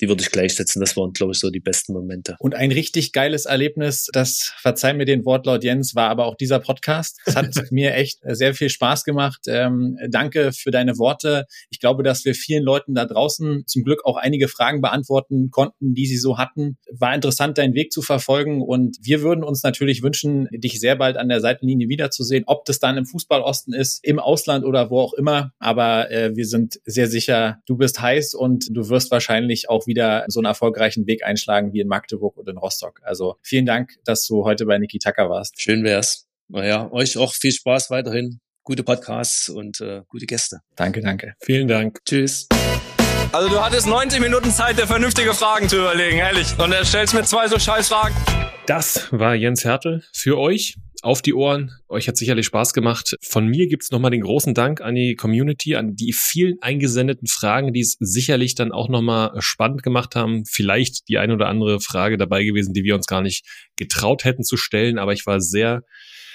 die 0.01 0.07
würde 0.07 0.21
ich 0.21 0.31
gleichsetzen. 0.31 0.79
Das 0.79 0.95
waren, 0.95 1.13
glaube 1.13 1.33
ich, 1.33 1.39
so 1.39 1.49
die 1.49 1.59
besten 1.59 1.93
Momente. 1.93 2.35
Und 2.39 2.55
ein 2.55 2.71
richtig 2.71 3.11
geiles 3.11 3.45
Erlebnis, 3.45 4.07
das 4.13 4.53
verzeih 4.59 4.93
mir 4.93 5.05
den 5.05 5.25
Wortlaut 5.25 5.63
Jens, 5.63 5.95
war 5.95 6.09
aber 6.09 6.25
auch 6.25 6.35
dieser 6.35 6.59
Podcast. 6.59 7.19
Es 7.25 7.35
hat 7.35 7.47
mir 7.71 7.93
echt 7.93 8.19
sehr 8.23 8.53
viel 8.53 8.69
Spaß 8.69 9.03
gemacht. 9.03 9.41
Ähm, 9.47 9.97
danke 10.09 10.51
für 10.51 10.71
deine 10.71 10.97
Worte. 10.97 11.45
Ich 11.69 11.79
glaube, 11.79 12.03
dass 12.03 12.25
wir 12.25 12.35
vielen 12.35 12.63
Leuten 12.63 12.93
da 12.93 13.05
draußen 13.05 13.63
zum 13.65 13.83
Glück 13.83 14.05
auch 14.05 14.17
einige 14.17 14.47
Fragen 14.47 14.81
beantworten 14.81 15.49
konnten, 15.51 15.93
die 15.93 16.05
sie 16.05 16.17
so 16.17 16.37
hatten. 16.37 16.77
War 16.91 17.15
interessant, 17.15 17.57
deinen 17.57 17.73
Weg 17.73 17.91
zu 17.91 18.01
verfolgen. 18.01 18.61
Und 18.61 18.97
wir 19.01 19.21
würden 19.21 19.43
uns 19.43 19.63
natürlich 19.63 20.03
wünschen, 20.03 20.47
dich 20.51 20.79
sehr 20.79 20.95
bald 20.95 21.17
an 21.17 21.29
der 21.29 21.41
Seitenlinie 21.41 21.89
wiederzusehen, 21.89 22.43
ob 22.47 22.65
das 22.65 22.79
dann 22.79 22.97
im 22.97 23.05
Fußballosten 23.05 23.73
ist, 23.73 24.03
im 24.03 24.19
Ausland 24.19 24.65
oder 24.65 24.89
wo 24.89 24.99
auch 24.99 25.13
immer. 25.13 25.51
Aber 25.59 26.11
äh, 26.11 26.35
wir 26.35 26.45
sind 26.45 26.79
sehr 26.85 27.07
sicher, 27.07 27.57
du 27.65 27.77
bist 27.77 28.01
heiß 28.01 28.33
und 28.33 28.67
du 28.69 28.89
wirst 28.89 29.11
wahrscheinlich 29.11 29.69
auch 29.69 29.86
wieder 29.87 30.25
so 30.27 30.39
einen 30.39 30.45
erfolgreichen 30.45 31.07
Weg 31.07 31.25
einschlagen 31.25 31.73
wie 31.73 31.79
in 31.79 31.87
Magdeburg 31.87 32.37
oder 32.37 32.51
in 32.51 32.57
Rostock. 32.57 33.01
Also 33.03 33.37
vielen 33.41 33.65
Dank, 33.65 33.95
dass 34.05 34.25
du 34.27 34.43
heute 34.43 34.65
bei 34.65 34.77
Niki 34.77 34.99
Tucker 34.99 35.29
warst. 35.29 35.59
Schön 35.59 35.83
wär's. 35.83 36.27
Naja, 36.49 36.89
euch 36.91 37.17
auch 37.17 37.33
viel 37.33 37.51
Spaß 37.51 37.89
weiterhin. 37.89 38.39
Gute 38.63 38.83
Podcasts 38.83 39.49
und 39.49 39.81
äh, 39.81 40.01
gute 40.07 40.25
Gäste. 40.25 40.59
Danke, 40.75 41.01
danke. 41.01 41.33
Vielen 41.41 41.67
Dank. 41.67 41.99
Tschüss. 42.05 42.47
Also 43.31 43.49
du 43.49 43.61
hattest 43.61 43.87
90 43.87 44.21
Minuten 44.21 44.51
Zeit, 44.51 44.77
dir 44.77 44.87
vernünftige 44.87 45.33
Fragen 45.33 45.67
zu 45.67 45.77
überlegen, 45.77 46.17
ehrlich. 46.17 46.57
Und 46.57 46.71
er 46.71 46.85
stellst 46.85 47.13
mir 47.13 47.23
zwei 47.23 47.47
so 47.47 47.59
scheiß 47.59 47.89
Fragen. 47.89 48.15
Das 48.65 49.07
war 49.11 49.35
Jens 49.35 49.63
Hertel 49.63 50.03
für 50.13 50.37
euch 50.37 50.75
auf 51.01 51.21
die 51.21 51.33
Ohren. 51.33 51.71
Euch 51.87 52.07
hat 52.07 52.17
sicherlich 52.17 52.45
Spaß 52.45 52.73
gemacht. 52.73 53.15
Von 53.21 53.47
mir 53.47 53.67
gibt's 53.67 53.91
nochmal 53.91 54.11
den 54.11 54.21
großen 54.21 54.53
Dank 54.53 54.81
an 54.81 54.95
die 54.95 55.15
Community, 55.15 55.75
an 55.75 55.95
die 55.95 56.13
vielen 56.13 56.55
eingesendeten 56.61 57.27
Fragen, 57.27 57.73
die 57.73 57.81
es 57.81 57.97
sicherlich 57.99 58.55
dann 58.55 58.71
auch 58.71 58.89
nochmal 58.89 59.33
spannend 59.39 59.83
gemacht 59.83 60.15
haben. 60.15 60.43
Vielleicht 60.45 61.07
die 61.07 61.17
ein 61.17 61.31
oder 61.31 61.47
andere 61.47 61.79
Frage 61.79 62.17
dabei 62.17 62.43
gewesen, 62.43 62.73
die 62.73 62.83
wir 62.83 62.95
uns 62.95 63.07
gar 63.07 63.21
nicht 63.21 63.45
getraut 63.75 64.23
hätten 64.23 64.43
zu 64.43 64.57
stellen. 64.57 64.97
Aber 64.97 65.13
ich 65.13 65.25
war 65.25 65.39
sehr, 65.39 65.83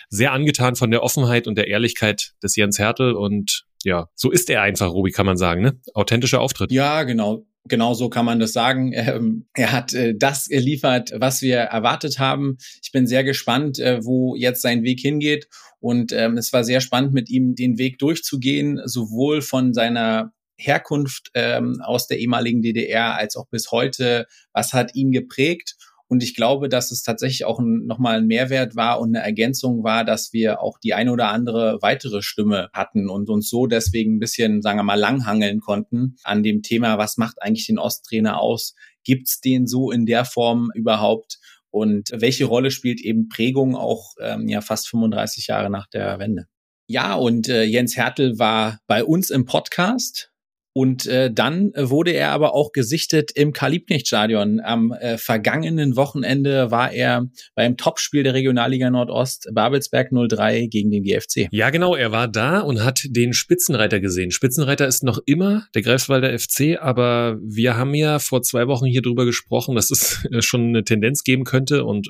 sehr 0.09 0.33
angetan 0.33 0.77
von 0.77 0.91
der 0.91 1.03
Offenheit 1.03 1.47
und 1.47 1.57
der 1.57 1.69
Ehrlichkeit 1.69 2.33
des 2.43 2.57
Jens 2.57 2.79
Hertel. 2.79 3.13
Und 3.15 3.65
ja, 3.85 4.09
so 4.15 4.31
ist 4.31 4.49
er 4.51 4.63
einfach, 4.63 4.91
Ruby, 4.91 5.11
kann 5.11 5.27
man 5.27 5.37
sagen, 5.37 5.63
ne? 5.63 5.81
Authentischer 5.95 6.41
Auftritt. 6.41 6.71
Ja, 6.71 7.03
genau. 7.03 7.47
Genau 7.69 7.95
so 7.95 8.09
kann 8.09 8.25
man 8.25 8.41
das 8.41 8.53
sagen. 8.53 8.93
Ähm, 9.03 9.47
er 9.55 9.73
hat 9.73 9.95
äh, 9.95 10.15
das 10.17 10.47
geliefert, 10.49 11.13
was 11.15 11.43
wir 11.43 11.57
erwartet 11.57 12.19
haben. 12.19 12.57
Ich 12.83 12.93
bin 12.93 13.07
sehr 13.07 13.25
gespannt, 13.25 13.79
äh, 13.79 14.05
wo 14.05 14.37
jetzt 14.37 14.63
sein 14.63 14.85
Weg 14.85 15.01
hingeht. 15.01 15.49
Und 15.81 16.13
ähm, 16.13 16.37
es 16.39 16.53
war 16.53 16.65
sehr 16.65 16.81
spannend, 16.81 17.13
mit 17.13 17.29
ihm 17.29 17.55
den 17.55 17.79
Weg 17.79 17.99
durchzugehen, 17.99 18.81
sowohl 18.85 19.43
von 19.43 19.75
seiner 19.75 20.33
Herkunft 20.57 21.31
ähm, 21.35 21.81
aus 21.83 22.07
der 22.07 22.19
ehemaligen 22.19 22.63
DDR 22.63 23.17
als 23.17 23.37
auch 23.37 23.49
bis 23.49 23.71
heute. 23.73 24.27
Was 24.53 24.73
hat 24.73 24.95
ihn 24.95 25.11
geprägt? 25.11 25.75
Und 26.13 26.23
ich 26.23 26.35
glaube, 26.35 26.69
dass 26.69 26.91
es 26.91 27.03
tatsächlich 27.03 27.47
auch 27.47 27.59
nochmal 27.59 28.19
ein 28.19 28.27
Mehrwert 28.27 28.77
war 28.77 29.01
und 29.01 29.17
eine 29.17 29.25
Ergänzung 29.25 29.83
war, 29.83 30.05
dass 30.05 30.35
wir 30.35 30.61
auch 30.61 30.77
die 30.79 30.93
eine 30.93 31.11
oder 31.11 31.29
andere 31.29 31.79
weitere 31.81 32.21
Stimme 32.21 32.69
hatten 32.75 33.09
und 33.09 33.31
uns 33.31 33.49
so 33.49 33.67
deswegen 33.67 34.17
ein 34.17 34.19
bisschen, 34.19 34.61
sagen 34.61 34.79
wir 34.79 34.83
mal, 34.83 35.01
langhangeln 35.01 35.61
konnten 35.61 36.17
an 36.23 36.43
dem 36.43 36.61
Thema, 36.61 36.99
was 36.99 37.17
macht 37.17 37.41
eigentlich 37.41 37.67
den 37.67 37.79
Osttrainer 37.79 38.39
aus? 38.39 38.75
Gibt's 39.05 39.41
den 39.41 39.67
so 39.67 39.91
in 39.91 40.05
der 40.05 40.27
Form 40.27 40.71
überhaupt? 40.75 41.39
Und 41.71 42.11
welche 42.13 42.45
Rolle 42.45 42.71
spielt 42.71 43.01
eben 43.01 43.31
Prägung 43.31 43.75
auch 43.75 44.13
ähm, 44.21 44.49
ja 44.49 44.61
fast 44.61 44.91
35 44.91 45.47
Jahre 45.47 45.71
nach 45.71 45.87
der 45.87 46.19
Wende? 46.19 46.45
Ja, 46.89 47.15
und 47.15 47.49
äh, 47.49 47.63
Jens 47.63 47.97
Hertel 47.97 48.39
war 48.39 48.81
bei 48.87 49.03
uns 49.03 49.31
im 49.31 49.47
Podcast 49.47 50.31
und 50.75 51.07
äh, 51.07 51.31
dann 51.33 51.73
wurde 51.77 52.13
er 52.13 52.31
aber 52.31 52.55
auch 52.55 52.73
gesichtet 52.73 53.31
im 53.33 53.53
Karl-Liebknecht-Stadion. 53.53 54.61
Am 54.61 54.93
äh, 54.93 55.19
vergangenen 55.19 55.97
Wochenende 55.97 56.71
war 56.71 56.93
er 56.93 57.27
beim 57.55 57.77
Topspiel 57.77 58.23
der 58.23 58.35
Regionalliga 58.35 58.89
Nordost 58.91 59.49
Babelsberg 59.53 60.11
03 60.13 60.67
gegen 60.67 60.91
den 60.91 61.03
GFC. 61.03 61.49
Ja, 61.51 61.71
genau, 61.71 61.95
er 61.95 62.13
war 62.13 62.27
da 62.27 62.61
und 62.61 62.83
hat 62.85 63.03
den 63.09 63.35
Spitzenreiter 63.35 64.01
gesehen. 64.01 64.31
Spitzenreiter 64.31 64.87
ist 64.87 65.05
noch 65.05 65.19
immer 65.27 65.67
der 65.75 65.83
Greifswalder 65.83 66.39
FC, 66.39 66.79
aber 66.81 67.39
wir 67.43 67.77
haben 67.77 67.95
ja 67.95 68.19
vor 68.19 68.43
zwei 68.43 68.67
Wochen 68.67 68.87
hier 68.87 69.03
drüber 69.03 69.27
gesprochen, 69.27 69.75
dass 69.75 69.91
es 69.91 70.25
äh, 70.31 70.41
schon 70.41 70.69
eine 70.69 70.85
Tendenz 70.85 71.23
geben 71.23 71.45
könnte 71.45 71.85
und 71.85 72.09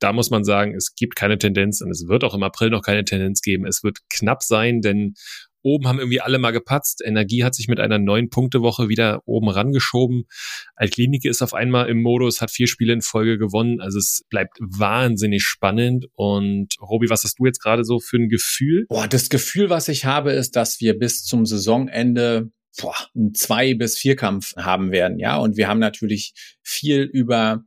da 0.00 0.12
muss 0.12 0.30
man 0.30 0.44
sagen, 0.44 0.74
es 0.74 0.94
gibt 0.94 1.16
keine 1.16 1.38
Tendenz 1.38 1.80
und 1.80 1.90
es 1.90 2.06
wird 2.08 2.24
auch 2.24 2.34
im 2.34 2.42
April 2.42 2.70
noch 2.70 2.82
keine 2.82 3.04
Tendenz 3.04 3.40
geben. 3.40 3.64
Es 3.64 3.82
wird 3.82 3.98
knapp 4.10 4.42
sein, 4.42 4.80
denn 4.82 5.14
Oben 5.64 5.88
haben 5.88 5.98
irgendwie 5.98 6.20
alle 6.20 6.38
mal 6.38 6.50
gepatzt. 6.50 7.02
Energie 7.04 7.42
hat 7.42 7.54
sich 7.54 7.68
mit 7.68 7.80
einer 7.80 7.98
neun 7.98 8.28
Punkte 8.28 8.60
Woche 8.60 8.88
wieder 8.88 9.22
oben 9.24 9.48
rangeschoben. 9.48 10.24
Altklinike 10.76 11.28
ist 11.28 11.42
auf 11.42 11.54
einmal 11.54 11.88
im 11.88 12.02
Modus, 12.02 12.40
hat 12.40 12.50
vier 12.50 12.68
Spiele 12.68 12.92
in 12.92 13.00
Folge 13.00 13.38
gewonnen. 13.38 13.80
Also 13.80 13.98
es 13.98 14.22
bleibt 14.28 14.58
wahnsinnig 14.60 15.42
spannend. 15.42 16.06
Und 16.12 16.74
Robi, 16.80 17.08
was 17.08 17.24
hast 17.24 17.38
du 17.38 17.46
jetzt 17.46 17.62
gerade 17.62 17.84
so 17.84 17.98
für 17.98 18.18
ein 18.18 18.28
Gefühl? 18.28 18.84
Boah, 18.88 19.08
das 19.08 19.30
Gefühl, 19.30 19.70
was 19.70 19.88
ich 19.88 20.04
habe, 20.04 20.32
ist, 20.32 20.54
dass 20.54 20.80
wir 20.80 20.98
bis 20.98 21.24
zum 21.24 21.46
Saisonende 21.46 22.50
boah, 22.80 22.94
einen 23.14 23.34
Zwei- 23.34 23.74
bis 23.74 23.96
Vierkampf 23.96 24.54
haben 24.56 24.92
werden. 24.92 25.18
Ja, 25.18 25.38
und 25.38 25.56
wir 25.56 25.68
haben 25.68 25.80
natürlich 25.80 26.34
viel 26.62 27.02
über 27.02 27.64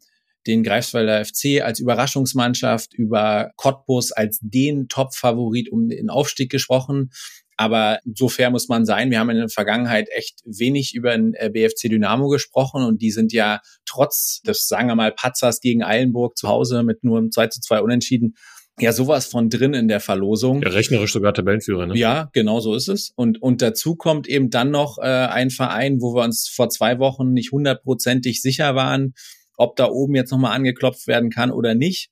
den 0.48 0.64
Greifswalder 0.64 1.24
FC 1.24 1.62
als 1.62 1.80
Überraschungsmannschaft, 1.80 2.94
über 2.94 3.52
Cottbus 3.58 4.12
als 4.12 4.40
den 4.42 4.88
Top-Favorit 4.88 5.70
um 5.72 5.90
den 5.90 6.10
Aufstieg 6.10 6.50
gesprochen. 6.50 7.12
Aber 7.58 8.00
so 8.16 8.30
fair 8.30 8.52
muss 8.52 8.68
man 8.68 8.86
sein. 8.86 9.10
Wir 9.10 9.20
haben 9.20 9.32
in 9.32 9.38
der 9.38 9.50
Vergangenheit 9.50 10.08
echt 10.16 10.42
wenig 10.46 10.94
über 10.94 11.12
den 11.12 11.34
äh, 11.34 11.50
BFC 11.50 11.90
Dynamo 11.90 12.30
gesprochen 12.30 12.84
und 12.84 13.02
die 13.02 13.12
sind 13.12 13.34
ja 13.34 13.62
trotz 13.86 14.42
des, 14.42 14.68
sagen 14.68 14.88
wir 14.88 14.96
mal, 14.96 15.12
Patzers 15.12 15.60
gegen 15.60 15.84
Eilenburg 15.84 16.38
zu 16.38 16.48
Hause 16.48 16.84
mit 16.84 17.04
nur 17.04 17.18
einem 17.18 17.32
2 17.32 17.48
zu 17.48 17.60
2 17.62 17.82
Unentschieden 17.82 18.36
ja 18.80 18.94
sowas 18.94 19.26
von 19.26 19.50
drin 19.50 19.74
in 19.74 19.88
der 19.88 20.00
Verlosung. 20.00 20.62
Ja, 20.62 20.70
rechnerisch 20.70 21.14
sogar 21.14 21.34
Tabellenführer, 21.34 21.88
ne? 21.88 21.98
Ja, 21.98 22.30
genau 22.34 22.60
so 22.60 22.76
ist 22.76 22.88
es. 22.88 23.12
Und, 23.16 23.42
und 23.42 23.62
dazu 23.62 23.96
kommt 23.96 24.28
eben 24.28 24.50
dann 24.50 24.72
noch 24.72 24.98
äh, 25.00 25.02
ein 25.02 25.50
Verein, 25.50 26.00
wo 26.00 26.14
wir 26.16 26.24
uns 26.24 26.48
vor 26.48 26.70
zwei 26.70 27.00
Wochen 27.00 27.32
nicht 27.32 27.52
hundertprozentig 27.52 28.42
sicher 28.42 28.76
waren, 28.76 29.14
ob 29.58 29.76
da 29.76 29.88
oben 29.88 30.16
jetzt 30.16 30.32
nochmal 30.32 30.56
angeklopft 30.56 31.08
werden 31.08 31.32
kann 31.32 31.52
oder 31.52 31.74
nicht. 31.74 32.10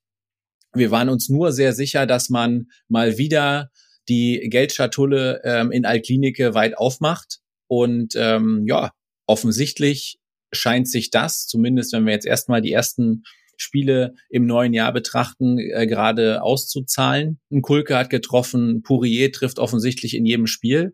Wir 0.74 0.92
waren 0.92 1.10
uns 1.10 1.30
nur 1.30 1.52
sehr 1.52 1.74
sicher, 1.74 2.06
dass 2.06 2.30
man 2.30 2.68
mal 2.88 3.18
wieder 3.18 3.70
die 4.10 4.48
Geldschatulle 4.50 5.42
ähm, 5.44 5.72
in 5.72 5.86
Altklinike 5.86 6.54
weit 6.54 6.78
aufmacht. 6.78 7.40
Und 7.68 8.14
ähm, 8.16 8.64
ja, 8.68 8.92
offensichtlich 9.26 10.18
scheint 10.54 10.88
sich 10.88 11.10
das, 11.10 11.48
zumindest 11.48 11.94
wenn 11.94 12.06
wir 12.06 12.14
jetzt 12.14 12.28
erstmal 12.28 12.62
die 12.62 12.72
ersten 12.72 13.24
Spiele 13.58 14.16
im 14.30 14.46
neuen 14.46 14.74
Jahr 14.74 14.94
betrachten, 14.94 15.58
äh, 15.58 15.88
gerade 15.88 16.42
auszuzahlen. 16.44 17.40
Ein 17.52 17.62
Kulke 17.62 17.98
hat 17.98 18.10
getroffen, 18.10 18.82
Pourier 18.84 19.32
trifft 19.32 19.60
offensichtlich 19.60 20.16
in 20.16 20.26
jedem 20.26 20.48
Spiel. 20.48 20.94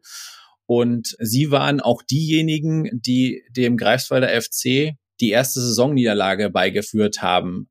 Und 0.66 1.16
sie 1.20 1.52
waren 1.52 1.82
auch 1.82 2.02
diejenigen, 2.02 2.90
die 2.94 3.44
dem 3.50 3.78
Greifswalder 3.78 4.30
FC 4.30 4.94
die 5.20 5.30
erste 5.30 5.60
Saisonniederlage 5.60 6.50
beigeführt 6.50 7.22
haben. 7.22 7.70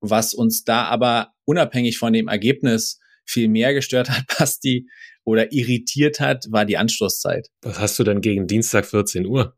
Was 0.00 0.34
uns 0.34 0.64
da 0.64 0.84
aber 0.84 1.32
unabhängig 1.44 1.98
von 1.98 2.12
dem 2.12 2.28
Ergebnis 2.28 2.98
viel 3.24 3.48
mehr 3.48 3.74
gestört 3.74 4.10
hat, 4.10 4.24
Basti, 4.38 4.86
oder 5.24 5.52
irritiert 5.52 6.20
hat, 6.20 6.46
war 6.50 6.64
die 6.66 6.76
Anstoßzeit. 6.76 7.48
Was 7.62 7.78
hast 7.78 7.98
du 7.98 8.04
denn 8.04 8.20
gegen 8.20 8.46
Dienstag 8.46 8.84
14 8.86 9.26
Uhr? 9.26 9.56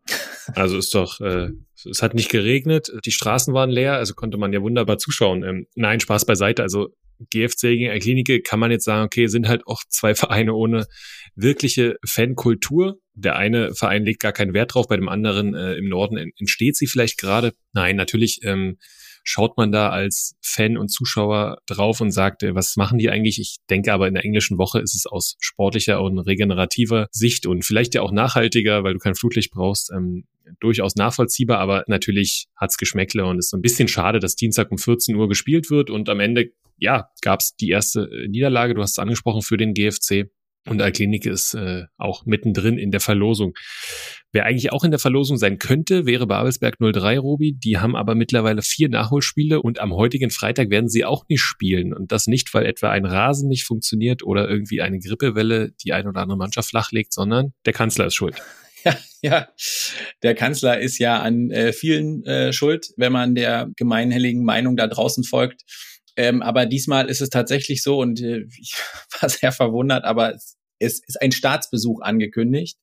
Also 0.54 0.78
ist 0.78 0.94
doch, 0.94 1.20
äh, 1.20 1.50
es 1.90 2.02
hat 2.02 2.14
nicht 2.14 2.30
geregnet, 2.30 2.92
die 3.04 3.10
Straßen 3.10 3.52
waren 3.52 3.70
leer, 3.70 3.94
also 3.94 4.14
konnte 4.14 4.38
man 4.38 4.52
ja 4.52 4.62
wunderbar 4.62 4.98
zuschauen. 4.98 5.42
Ähm, 5.42 5.66
nein, 5.74 5.98
Spaß 5.98 6.24
beiseite. 6.24 6.62
Also 6.62 6.94
GFC 7.30 7.62
gegen 7.62 7.98
Klinike 7.98 8.42
kann 8.42 8.60
man 8.60 8.70
jetzt 8.70 8.84
sagen, 8.84 9.04
okay, 9.04 9.26
sind 9.26 9.48
halt 9.48 9.66
auch 9.66 9.82
zwei 9.88 10.14
Vereine 10.14 10.54
ohne 10.54 10.86
wirkliche 11.34 11.96
Fankultur. 12.04 12.98
Der 13.14 13.36
eine 13.36 13.74
Verein 13.74 14.04
legt 14.04 14.20
gar 14.20 14.32
keinen 14.32 14.54
Wert 14.54 14.74
drauf, 14.74 14.86
bei 14.88 14.96
dem 14.96 15.08
anderen 15.08 15.54
äh, 15.54 15.74
im 15.74 15.88
Norden 15.88 16.16
entsteht 16.38 16.76
sie 16.76 16.86
vielleicht 16.86 17.18
gerade. 17.18 17.52
Nein, 17.72 17.96
natürlich 17.96 18.40
ähm, 18.42 18.78
schaut 19.28 19.56
man 19.56 19.72
da 19.72 19.90
als 19.90 20.36
Fan 20.40 20.78
und 20.78 20.88
Zuschauer 20.88 21.58
drauf 21.66 22.00
und 22.00 22.12
sagt, 22.12 22.44
äh, 22.44 22.54
was 22.54 22.76
machen 22.76 22.98
die 22.98 23.10
eigentlich? 23.10 23.40
Ich 23.40 23.56
denke 23.68 23.92
aber 23.92 24.06
in 24.06 24.14
der 24.14 24.24
englischen 24.24 24.56
Woche 24.56 24.80
ist 24.80 24.94
es 24.94 25.04
aus 25.06 25.36
sportlicher 25.40 26.00
und 26.00 26.18
regenerativer 26.20 27.08
Sicht 27.10 27.44
und 27.44 27.64
vielleicht 27.64 27.94
ja 27.94 28.02
auch 28.02 28.12
nachhaltiger, 28.12 28.84
weil 28.84 28.94
du 28.94 29.00
kein 29.00 29.16
Flutlicht 29.16 29.50
brauchst, 29.50 29.90
ähm, 29.92 30.26
durchaus 30.60 30.94
nachvollziehbar, 30.94 31.58
aber 31.58 31.82
natürlich 31.88 32.46
hat's 32.54 32.76
Geschmäckle 32.76 33.26
und 33.26 33.38
ist 33.38 33.50
so 33.50 33.56
ein 33.56 33.62
bisschen 33.62 33.88
schade, 33.88 34.20
dass 34.20 34.36
Dienstag 34.36 34.70
um 34.70 34.78
14 34.78 35.16
Uhr 35.16 35.28
gespielt 35.28 35.70
wird 35.70 35.90
und 35.90 36.08
am 36.08 36.20
Ende, 36.20 36.52
ja, 36.78 37.10
gab's 37.20 37.56
die 37.56 37.70
erste 37.70 38.02
äh, 38.02 38.28
Niederlage, 38.28 38.74
du 38.74 38.82
hast 38.82 38.92
es 38.92 38.98
angesprochen, 38.98 39.42
für 39.42 39.56
den 39.56 39.74
GFC. 39.74 40.30
Und 40.66 40.82
Alklinik 40.82 41.26
ist 41.26 41.54
äh, 41.54 41.84
auch 41.96 42.26
mittendrin 42.26 42.76
in 42.76 42.90
der 42.90 43.00
Verlosung. 43.00 43.54
Wer 44.32 44.44
eigentlich 44.44 44.72
auch 44.72 44.84
in 44.84 44.90
der 44.90 45.00
Verlosung 45.00 45.36
sein 45.36 45.58
könnte, 45.58 46.06
wäre 46.06 46.26
Babelsberg 46.26 46.76
03 46.78 47.18
Robi. 47.18 47.54
Die 47.54 47.78
haben 47.78 47.94
aber 47.94 48.14
mittlerweile 48.14 48.62
vier 48.62 48.88
Nachholspiele 48.88 49.62
und 49.62 49.78
am 49.78 49.94
heutigen 49.94 50.30
Freitag 50.30 50.68
werden 50.68 50.88
sie 50.88 51.04
auch 51.04 51.24
nicht 51.28 51.40
spielen. 51.40 51.94
Und 51.94 52.10
das 52.10 52.26
nicht, 52.26 52.52
weil 52.52 52.66
etwa 52.66 52.90
ein 52.90 53.06
Rasen 53.06 53.48
nicht 53.48 53.64
funktioniert 53.64 54.24
oder 54.24 54.48
irgendwie 54.48 54.82
eine 54.82 54.98
Grippewelle 54.98 55.72
die 55.82 55.92
ein 55.92 56.08
oder 56.08 56.20
andere 56.20 56.36
Mannschaft 56.36 56.70
flachlegt, 56.70 57.12
sondern 57.12 57.52
der 57.64 57.72
Kanzler 57.72 58.06
ist 58.06 58.14
schuld. 58.14 58.36
Ja, 58.84 58.96
ja, 59.20 59.48
der 60.22 60.36
Kanzler 60.36 60.78
ist 60.78 60.98
ja 60.98 61.18
an 61.18 61.50
äh, 61.50 61.72
vielen 61.72 62.24
äh, 62.24 62.52
schuld, 62.52 62.92
wenn 62.96 63.10
man 63.10 63.34
der 63.34 63.68
gemeinhelligen 63.74 64.44
Meinung 64.44 64.76
da 64.76 64.86
draußen 64.86 65.24
folgt. 65.24 65.62
Ähm, 66.16 66.40
aber 66.40 66.66
diesmal 66.66 67.10
ist 67.10 67.20
es 67.20 67.28
tatsächlich 67.28 67.82
so 67.82 68.00
und 68.00 68.20
äh, 68.20 68.44
ich 68.60 68.74
war 69.20 69.28
sehr 69.28 69.52
verwundert, 69.52 70.04
aber 70.04 70.34
es, 70.34 70.55
es 70.78 71.00
ist 71.06 71.20
ein 71.20 71.32
Staatsbesuch 71.32 72.00
angekündigt. 72.00 72.78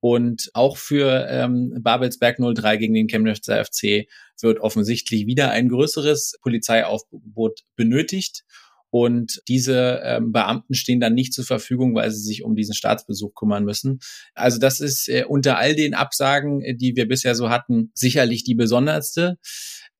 Und 0.00 0.50
auch 0.52 0.76
für 0.76 1.26
ähm, 1.30 1.78
Babelsberg 1.80 2.36
03 2.38 2.76
gegen 2.76 2.92
den 2.92 3.06
Chemnitzer 3.06 3.64
FC 3.64 4.06
wird 4.42 4.60
offensichtlich 4.60 5.26
wieder 5.26 5.50
ein 5.50 5.70
größeres 5.70 6.38
Polizeiaufgebot 6.42 7.60
benötigt. 7.74 8.44
Und 8.90 9.42
diese 9.48 10.02
ähm, 10.04 10.30
Beamten 10.30 10.74
stehen 10.74 11.00
dann 11.00 11.14
nicht 11.14 11.32
zur 11.32 11.44
Verfügung, 11.44 11.96
weil 11.96 12.12
sie 12.12 12.22
sich 12.22 12.44
um 12.44 12.54
diesen 12.54 12.74
Staatsbesuch 12.74 13.34
kümmern 13.34 13.64
müssen. 13.64 13.98
Also 14.34 14.58
das 14.58 14.78
ist 14.78 15.08
äh, 15.08 15.24
unter 15.26 15.58
all 15.58 15.74
den 15.74 15.94
Absagen, 15.94 16.60
äh, 16.60 16.76
die 16.76 16.94
wir 16.94 17.08
bisher 17.08 17.34
so 17.34 17.50
hatten, 17.50 17.90
sicherlich 17.94 18.44
die 18.44 18.54
besonderste. 18.54 19.38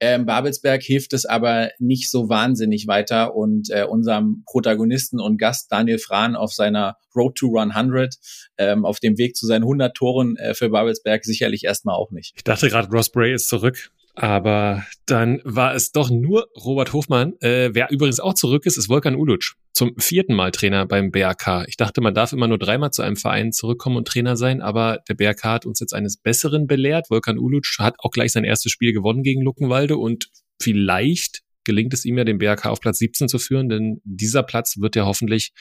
Ähm, 0.07 0.27
Babelsberg 0.27 0.83
hilft 0.83 1.15
es 1.15 1.25
aber 1.25 1.71
nicht 1.79 2.11
so 2.11 2.29
wahnsinnig 2.29 2.87
weiter 2.87 3.35
und 3.35 3.71
äh, 3.71 3.85
unserem 3.85 4.43
Protagonisten 4.45 5.19
und 5.19 5.39
Gast 5.39 5.73
Daniel 5.73 5.99
Frahn 5.99 6.37
auf 6.37 6.53
seiner 6.53 6.99
Road 7.17 7.37
to 7.37 7.57
100 7.57 8.15
ähm, 8.59 8.85
auf 8.85 9.01
dem 9.01 9.17
Weg 9.17 9.35
zu 9.35 9.47
seinen 9.47 9.63
100 9.63 9.97
Toren 9.97 10.37
äh, 10.37 10.53
für 10.53 10.69
Babelsberg 10.69 11.25
sicherlich 11.25 11.65
erstmal 11.65 11.95
auch 11.95 12.11
nicht. 12.11 12.35
Ich 12.37 12.45
dachte 12.45 12.69
gerade, 12.69 12.91
Ross 12.91 13.09
Bray 13.09 13.33
ist 13.33 13.49
zurück. 13.49 13.93
Aber 14.17 14.85
dann 15.07 15.41
war 15.45 15.75
es 15.75 15.91
doch 15.91 16.09
nur 16.09 16.49
Robert 16.57 16.93
Hofmann. 16.93 17.35
Äh, 17.41 17.71
wer 17.73 17.91
übrigens 17.91 18.21
auch 18.21 18.35
zurück 18.35 18.65
ist, 18.65 18.77
ist 18.77 18.89
Volkan 18.89 19.17
Uluc. 19.17 19.55
Zum 19.73 19.97
vierten 19.99 20.35
Mal 20.35 20.53
Trainer 20.53 20.87
beim 20.87 21.11
BRK. 21.11 21.65
Ich 21.67 21.77
dachte, 21.77 22.01
man 22.01 22.15
darf 22.15 22.33
immer 22.33 22.47
nur 22.47 22.59
dreimal 22.59 22.93
zu 22.93 23.03
einem 23.03 23.17
Verein 23.17 23.53
zurückkommen 23.53 23.97
und 23.97 24.07
Trainer 24.07 24.37
sein, 24.37 24.63
aber 24.63 25.01
der 25.09 25.15
BRK 25.15 25.45
hat 25.45 25.67
uns 25.67 25.81
jetzt 25.81 25.95
eines 25.95 26.17
Besseren 26.17 26.69
belehrt. 26.69 27.09
Volkan 27.11 27.39
Uluc 27.39 27.65
hat 27.79 27.97
auch 27.99 28.11
gleich 28.11 28.33
sein 28.33 28.45
erstes 28.45 28.71
Spiel 28.71 28.93
gewonnen 28.93 29.25
gegen 29.25 29.43
Luckenwalde 29.43 29.97
und 29.97 30.29
vielleicht 30.61 31.44
gelingt 31.65 31.95
es 31.95 32.05
ihm 32.05 32.19
ja, 32.19 32.25
den 32.25 32.39
BRK 32.39 32.67
auf 32.67 32.81
Platz 32.81 32.99
17 32.99 33.29
zu 33.29 33.39
führen, 33.39 33.69
denn 33.69 34.01
dieser 34.05 34.43
Platz 34.43 34.77
wird 34.79 34.97
ja 34.97 35.07
hoffentlich 35.07 35.53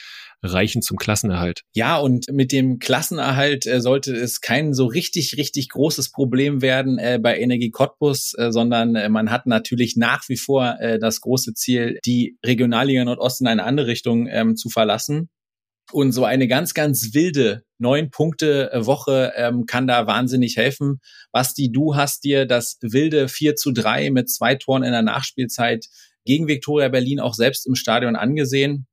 reichen 0.42 0.82
zum 0.82 0.98
Klassenerhalt. 0.98 1.62
Ja, 1.74 1.96
und 1.96 2.26
mit 2.30 2.52
dem 2.52 2.78
Klassenerhalt 2.78 3.66
äh, 3.66 3.80
sollte 3.80 4.14
es 4.14 4.40
kein 4.40 4.74
so 4.74 4.86
richtig, 4.86 5.36
richtig 5.36 5.70
großes 5.70 6.10
Problem 6.10 6.62
werden 6.62 6.98
äh, 6.98 7.18
bei 7.20 7.38
Energie 7.38 7.70
Cottbus, 7.70 8.34
äh, 8.36 8.52
sondern 8.52 8.94
äh, 8.94 9.08
man 9.08 9.30
hat 9.30 9.46
natürlich 9.46 9.96
nach 9.96 10.28
wie 10.28 10.36
vor 10.36 10.76
äh, 10.80 10.98
das 10.98 11.20
große 11.20 11.54
Ziel, 11.54 11.98
die 12.04 12.36
Regionalliga 12.44 13.04
Nordost 13.04 13.40
in 13.40 13.46
eine 13.46 13.64
andere 13.64 13.86
Richtung 13.86 14.26
ähm, 14.26 14.56
zu 14.56 14.68
verlassen. 14.68 15.30
Und 15.92 16.12
so 16.12 16.24
eine 16.24 16.48
ganz, 16.48 16.74
ganz 16.74 17.12
wilde 17.12 17.64
neun 17.78 18.10
Punkte 18.10 18.70
Woche 18.74 19.32
ähm, 19.36 19.66
kann 19.66 19.86
da 19.86 20.06
wahnsinnig 20.06 20.56
helfen. 20.56 21.00
Basti, 21.30 21.70
du 21.70 21.94
hast 21.94 22.24
dir 22.24 22.46
das 22.46 22.78
wilde 22.80 23.28
4 23.28 23.56
zu 23.56 23.72
3 23.72 24.10
mit 24.10 24.30
zwei 24.30 24.54
Toren 24.54 24.82
in 24.82 24.92
der 24.92 25.02
Nachspielzeit 25.02 25.86
gegen 26.24 26.48
Viktoria 26.48 26.88
Berlin 26.88 27.20
auch 27.20 27.34
selbst 27.34 27.66
im 27.66 27.74
Stadion 27.74 28.16
angesehen. 28.16 28.86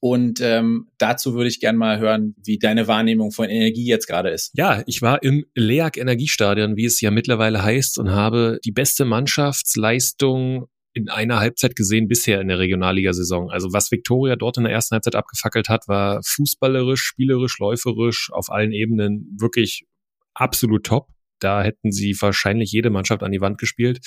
Und 0.00 0.40
ähm, 0.40 0.88
dazu 0.98 1.34
würde 1.34 1.48
ich 1.48 1.58
gerne 1.58 1.78
mal 1.78 1.98
hören, 1.98 2.34
wie 2.44 2.58
deine 2.58 2.86
Wahrnehmung 2.86 3.32
von 3.32 3.48
Energie 3.48 3.86
jetzt 3.86 4.06
gerade 4.06 4.30
ist. 4.30 4.52
Ja, 4.54 4.82
ich 4.86 5.02
war 5.02 5.22
im 5.22 5.46
LEAG 5.54 5.96
Energiestadion, 5.96 6.76
wie 6.76 6.84
es 6.84 7.00
ja 7.00 7.10
mittlerweile 7.10 7.62
heißt, 7.62 7.98
und 7.98 8.10
habe 8.10 8.58
die 8.64 8.72
beste 8.72 9.04
Mannschaftsleistung 9.04 10.66
in 10.96 11.10
einer 11.10 11.40
Halbzeit 11.40 11.76
gesehen 11.76 12.08
bisher 12.08 12.40
in 12.40 12.48
der 12.48 12.58
Regionalligasaison. 12.58 13.50
Also 13.50 13.74
was 13.74 13.92
Viktoria 13.92 14.34
dort 14.34 14.56
in 14.56 14.64
der 14.64 14.72
ersten 14.72 14.94
Halbzeit 14.94 15.14
abgefackelt 15.14 15.68
hat, 15.68 15.88
war 15.88 16.22
fußballerisch, 16.24 17.02
spielerisch, 17.02 17.58
läuferisch, 17.58 18.30
auf 18.32 18.50
allen 18.50 18.72
Ebenen 18.72 19.36
wirklich 19.38 19.84
absolut 20.32 20.86
top. 20.86 21.08
Da 21.38 21.62
hätten 21.62 21.92
sie 21.92 22.16
wahrscheinlich 22.18 22.72
jede 22.72 22.88
Mannschaft 22.88 23.22
an 23.22 23.30
die 23.30 23.42
Wand 23.42 23.58
gespielt. 23.58 23.98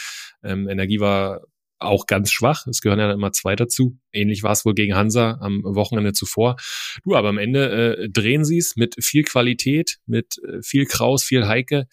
Ähm, 0.44 0.68
Energie 0.68 1.00
war 1.00 1.42
auch 1.78 2.08
ganz 2.08 2.32
schwach. 2.32 2.66
Es 2.66 2.82
gehören 2.82 2.98
ja 2.98 3.12
immer 3.12 3.32
zwei 3.34 3.56
dazu. 3.56 4.00
Ähnlich 4.12 4.42
war 4.42 4.54
es 4.54 4.66
wohl 4.66 4.74
gegen 4.74 4.96
Hansa 4.96 5.38
am 5.42 5.62
Wochenende 5.64 6.14
zuvor. 6.14 6.56
Du, 7.04 7.16
aber 7.16 7.30
am 7.30 7.38
Ende 7.38 7.98
äh, 7.98 8.10
drehen 8.10 8.46
sie 8.46 8.58
es 8.58 8.76
mit 8.76 8.96
viel 9.00 9.24
Qualität, 9.24 10.00
mit 10.08 10.40
äh, 10.44 10.64
viel 10.64 10.88
Kraus, 10.88 11.24
viel 11.24 11.48
Heike 11.48 11.86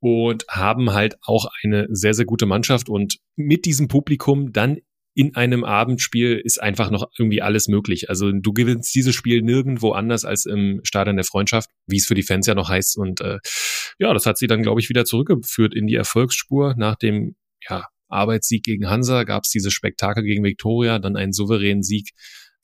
und 0.00 0.44
haben 0.48 0.92
halt 0.92 1.16
auch 1.22 1.46
eine 1.62 1.86
sehr, 1.90 2.14
sehr 2.14 2.26
gute 2.26 2.46
Mannschaft. 2.46 2.88
Und 2.88 3.18
mit 3.36 3.64
diesem 3.64 3.88
Publikum 3.88 4.52
dann 4.52 4.78
in 5.14 5.34
einem 5.34 5.64
Abendspiel 5.64 6.38
ist 6.44 6.62
einfach 6.62 6.90
noch 6.90 7.08
irgendwie 7.18 7.40
alles 7.40 7.68
möglich. 7.68 8.10
Also 8.10 8.32
du 8.32 8.52
gewinnst 8.52 8.94
dieses 8.94 9.14
Spiel 9.14 9.40
nirgendwo 9.40 9.92
anders 9.92 10.26
als 10.26 10.44
im 10.44 10.80
Stadion 10.84 11.16
der 11.16 11.24
Freundschaft, 11.24 11.70
wie 11.86 11.96
es 11.96 12.06
für 12.06 12.14
die 12.14 12.22
Fans 12.22 12.46
ja 12.46 12.54
noch 12.54 12.68
heißt. 12.68 12.98
Und 12.98 13.22
äh, 13.22 13.38
ja, 13.98 14.12
das 14.12 14.26
hat 14.26 14.36
sie 14.36 14.46
dann, 14.46 14.62
glaube 14.62 14.80
ich, 14.80 14.90
wieder 14.90 15.06
zurückgeführt 15.06 15.74
in 15.74 15.86
die 15.86 15.94
Erfolgsspur. 15.94 16.74
Nach 16.76 16.96
dem 16.96 17.34
ja, 17.66 17.86
Arbeitssieg 18.08 18.62
gegen 18.62 18.90
Hansa 18.90 19.24
gab 19.24 19.44
es 19.44 19.50
dieses 19.50 19.72
Spektakel 19.72 20.22
gegen 20.22 20.44
Viktoria, 20.44 20.98
dann 20.98 21.16
einen 21.16 21.32
souveränen 21.32 21.82
Sieg 21.82 22.10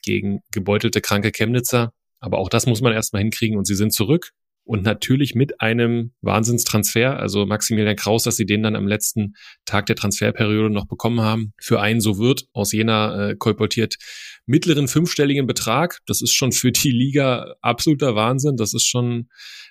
gegen 0.02 0.40
gebeutelte, 0.52 1.00
kranke 1.00 1.32
Chemnitzer. 1.32 1.94
Aber 2.20 2.36
auch 2.36 2.50
das 2.50 2.66
muss 2.66 2.82
man 2.82 2.92
erstmal 2.92 3.22
hinkriegen 3.22 3.56
und 3.56 3.66
sie 3.66 3.74
sind 3.74 3.94
zurück 3.94 4.32
und 4.64 4.84
natürlich 4.84 5.34
mit 5.34 5.60
einem 5.60 6.12
Wahnsinnstransfer, 6.20 7.18
also 7.18 7.46
Maximilian 7.46 7.96
Kraus, 7.96 8.22
dass 8.22 8.36
sie 8.36 8.46
den 8.46 8.62
dann 8.62 8.76
am 8.76 8.86
letzten 8.86 9.34
Tag 9.64 9.86
der 9.86 9.96
Transferperiode 9.96 10.70
noch 10.70 10.86
bekommen 10.86 11.20
haben, 11.20 11.52
für 11.60 11.80
einen 11.80 12.00
so 12.00 12.18
wird 12.18 12.46
aus 12.52 12.72
jener 12.72 13.30
äh, 13.30 13.36
kolportiert. 13.36 13.96
Mittleren 14.46 14.88
fünfstelligen 14.88 15.46
Betrag. 15.46 15.98
Das 16.06 16.22
ist 16.22 16.32
schon 16.32 16.52
für 16.52 16.72
die 16.72 16.90
Liga 16.90 17.54
absoluter 17.60 18.14
Wahnsinn. 18.14 18.56
Das 18.56 18.74
ist 18.74 18.84
schon 18.84 19.28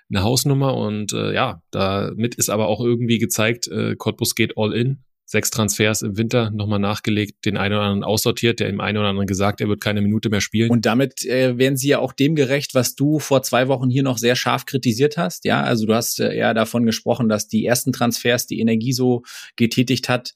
eine 0.10 0.24
Hausnummer. 0.24 0.76
Und 0.76 1.14
äh, 1.14 1.34
ja, 1.34 1.62
damit 1.72 2.36
ist 2.36 2.50
aber 2.50 2.68
auch 2.68 2.82
irgendwie 2.82 3.18
gezeigt, 3.18 3.68
äh, 3.68 3.96
Cottbus 3.96 4.36
geht 4.36 4.58
all 4.58 4.74
in 4.74 5.04
sechs 5.32 5.50
Transfers 5.50 6.02
im 6.02 6.18
Winter 6.18 6.52
nochmal 6.52 6.80
nachgelegt, 6.80 7.46
den 7.46 7.56
einen 7.56 7.76
oder 7.76 7.84
anderen 7.84 8.04
aussortiert, 8.04 8.60
der 8.60 8.68
im 8.68 8.82
einen 8.82 8.98
oder 8.98 9.08
anderen 9.08 9.28
gesagt, 9.28 9.62
er 9.62 9.70
wird 9.70 9.80
keine 9.80 10.02
Minute 10.02 10.30
mehr 10.30 10.42
spielen. 10.42 10.70
Und 10.70 10.86
damit 10.86 11.26
äh, 11.26 11.58
werden 11.58 11.78
sie 11.78 11.88
ja 11.88 12.00
auch 12.00 12.12
dem 12.12 12.36
gerecht, 12.36 12.76
was 12.76 12.96
du 12.96 13.18
vor 13.20 13.42
zwei 13.42 13.70
Wochen 13.70 13.90
hier 13.90 14.04
noch 14.04 14.18
sehr 14.18 14.36
scharf 14.36 14.66
kritisiert 14.66 15.16
hast. 15.16 15.46
Ja, 15.46 15.62
also 15.64 15.86
du 15.86 15.94
hast 15.94 16.20
äh, 16.20 16.38
ja 16.38 16.54
davon 16.54 16.86
gesprochen, 16.86 17.30
dass 17.30 17.48
die 17.48 17.66
ersten 17.66 17.94
Transfers 17.94 18.46
die 18.46 18.60
Energie 18.60 18.92
so 18.92 19.24
getätigt 19.56 20.10
hat. 20.10 20.34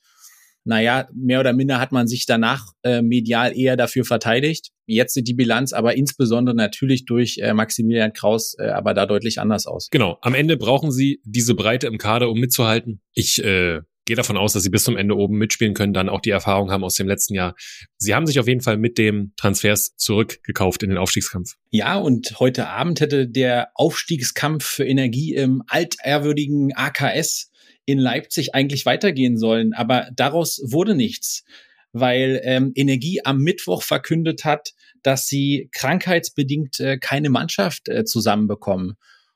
Naja, 0.64 1.08
mehr 1.14 1.42
oder 1.42 1.52
minder 1.52 1.80
hat 1.80 1.92
man 1.92 2.08
sich 2.08 2.26
danach 2.26 2.66
äh, 2.84 3.02
medial 3.02 3.56
eher 3.56 3.76
dafür 3.76 4.06
verteidigt. 4.06 4.70
Jetzt 4.86 5.14
sieht 5.14 5.28
die 5.28 5.34
Bilanz 5.34 5.74
aber 5.74 5.98
insbesondere 5.98 6.56
natürlich 6.56 7.04
durch 7.06 7.38
äh, 7.40 7.54
Maximilian 7.54 8.14
Kraus 8.14 8.56
äh, 8.58 8.70
aber 8.70 8.94
da 8.94 9.06
deutlich 9.06 9.42
anders 9.42 9.66
aus. 9.66 9.90
Genau. 9.92 10.18
Am 10.22 10.34
Ende 10.34 10.56
brauchen 10.56 10.92
sie 10.92 11.20
diese 11.26 11.54
Breite 11.54 11.88
im 11.88 11.98
Kader, 11.98 12.30
um 12.30 12.40
mitzuhalten. 12.40 13.02
Ich 13.14 13.44
äh, 13.44 13.82
gehe 14.06 14.16
davon 14.16 14.38
aus, 14.38 14.54
dass 14.54 14.64
sie 14.64 14.70
bis 14.70 14.84
zum 14.84 14.98
Ende 14.98 15.16
oben 15.16 15.38
mitspielen 15.38 15.74
können, 15.74 15.94
dann 15.94 16.10
auch 16.10 16.22
die 16.22 16.30
Erfahrung 16.30 16.72
haben 16.72 16.84
aus 16.84 16.96
dem 16.96 17.08
letzten 17.08 17.34
Jahr. 17.34 17.56
Sie 17.98 18.14
haben 18.14 18.28
sich 18.28 18.40
auf 18.40 18.48
jeden 18.48 18.62
Fall 18.62 18.78
mit 18.78 18.98
dem 18.98 19.34
Transfers 19.36 19.96
zurückgekauft 19.98 20.84
in 20.84 20.90
den 20.90 20.98
Aufstiegskampf. 20.98 21.56
Ja, 21.72 21.98
und 21.98 22.40
heute 22.40 22.68
Abend 22.68 23.02
hätte 23.02 23.28
der 23.28 23.70
Aufstiegskampf 23.74 24.64
für 24.64 24.86
Energie 24.86 25.34
im 25.34 25.64
altehrwürdigen 25.68 26.74
AKS 26.76 27.52
in 27.86 28.00
Leipzig 28.00 28.56
eigentlich 28.56 28.86
weitergehen 28.86 29.38
sollen, 29.38 29.74
aber 29.74 30.10
daraus 30.16 30.62
wurde 30.64 30.96
nichts, 30.96 31.44
weil 31.92 32.42
ähm, 32.44 32.72
Energie 32.76 33.22
am 33.24 33.40
Mittwoch 33.40 33.84
verkündet 33.84 34.44
hat, 34.44 34.74
dass 35.02 35.28
sie 35.28 35.70
krankheitsbedingt 35.72 36.80
äh, 36.80 36.98
keine 36.98 37.30
Mannschaft 37.30 37.88
äh, 37.90 38.06
zusammenbekommen. 38.06 38.96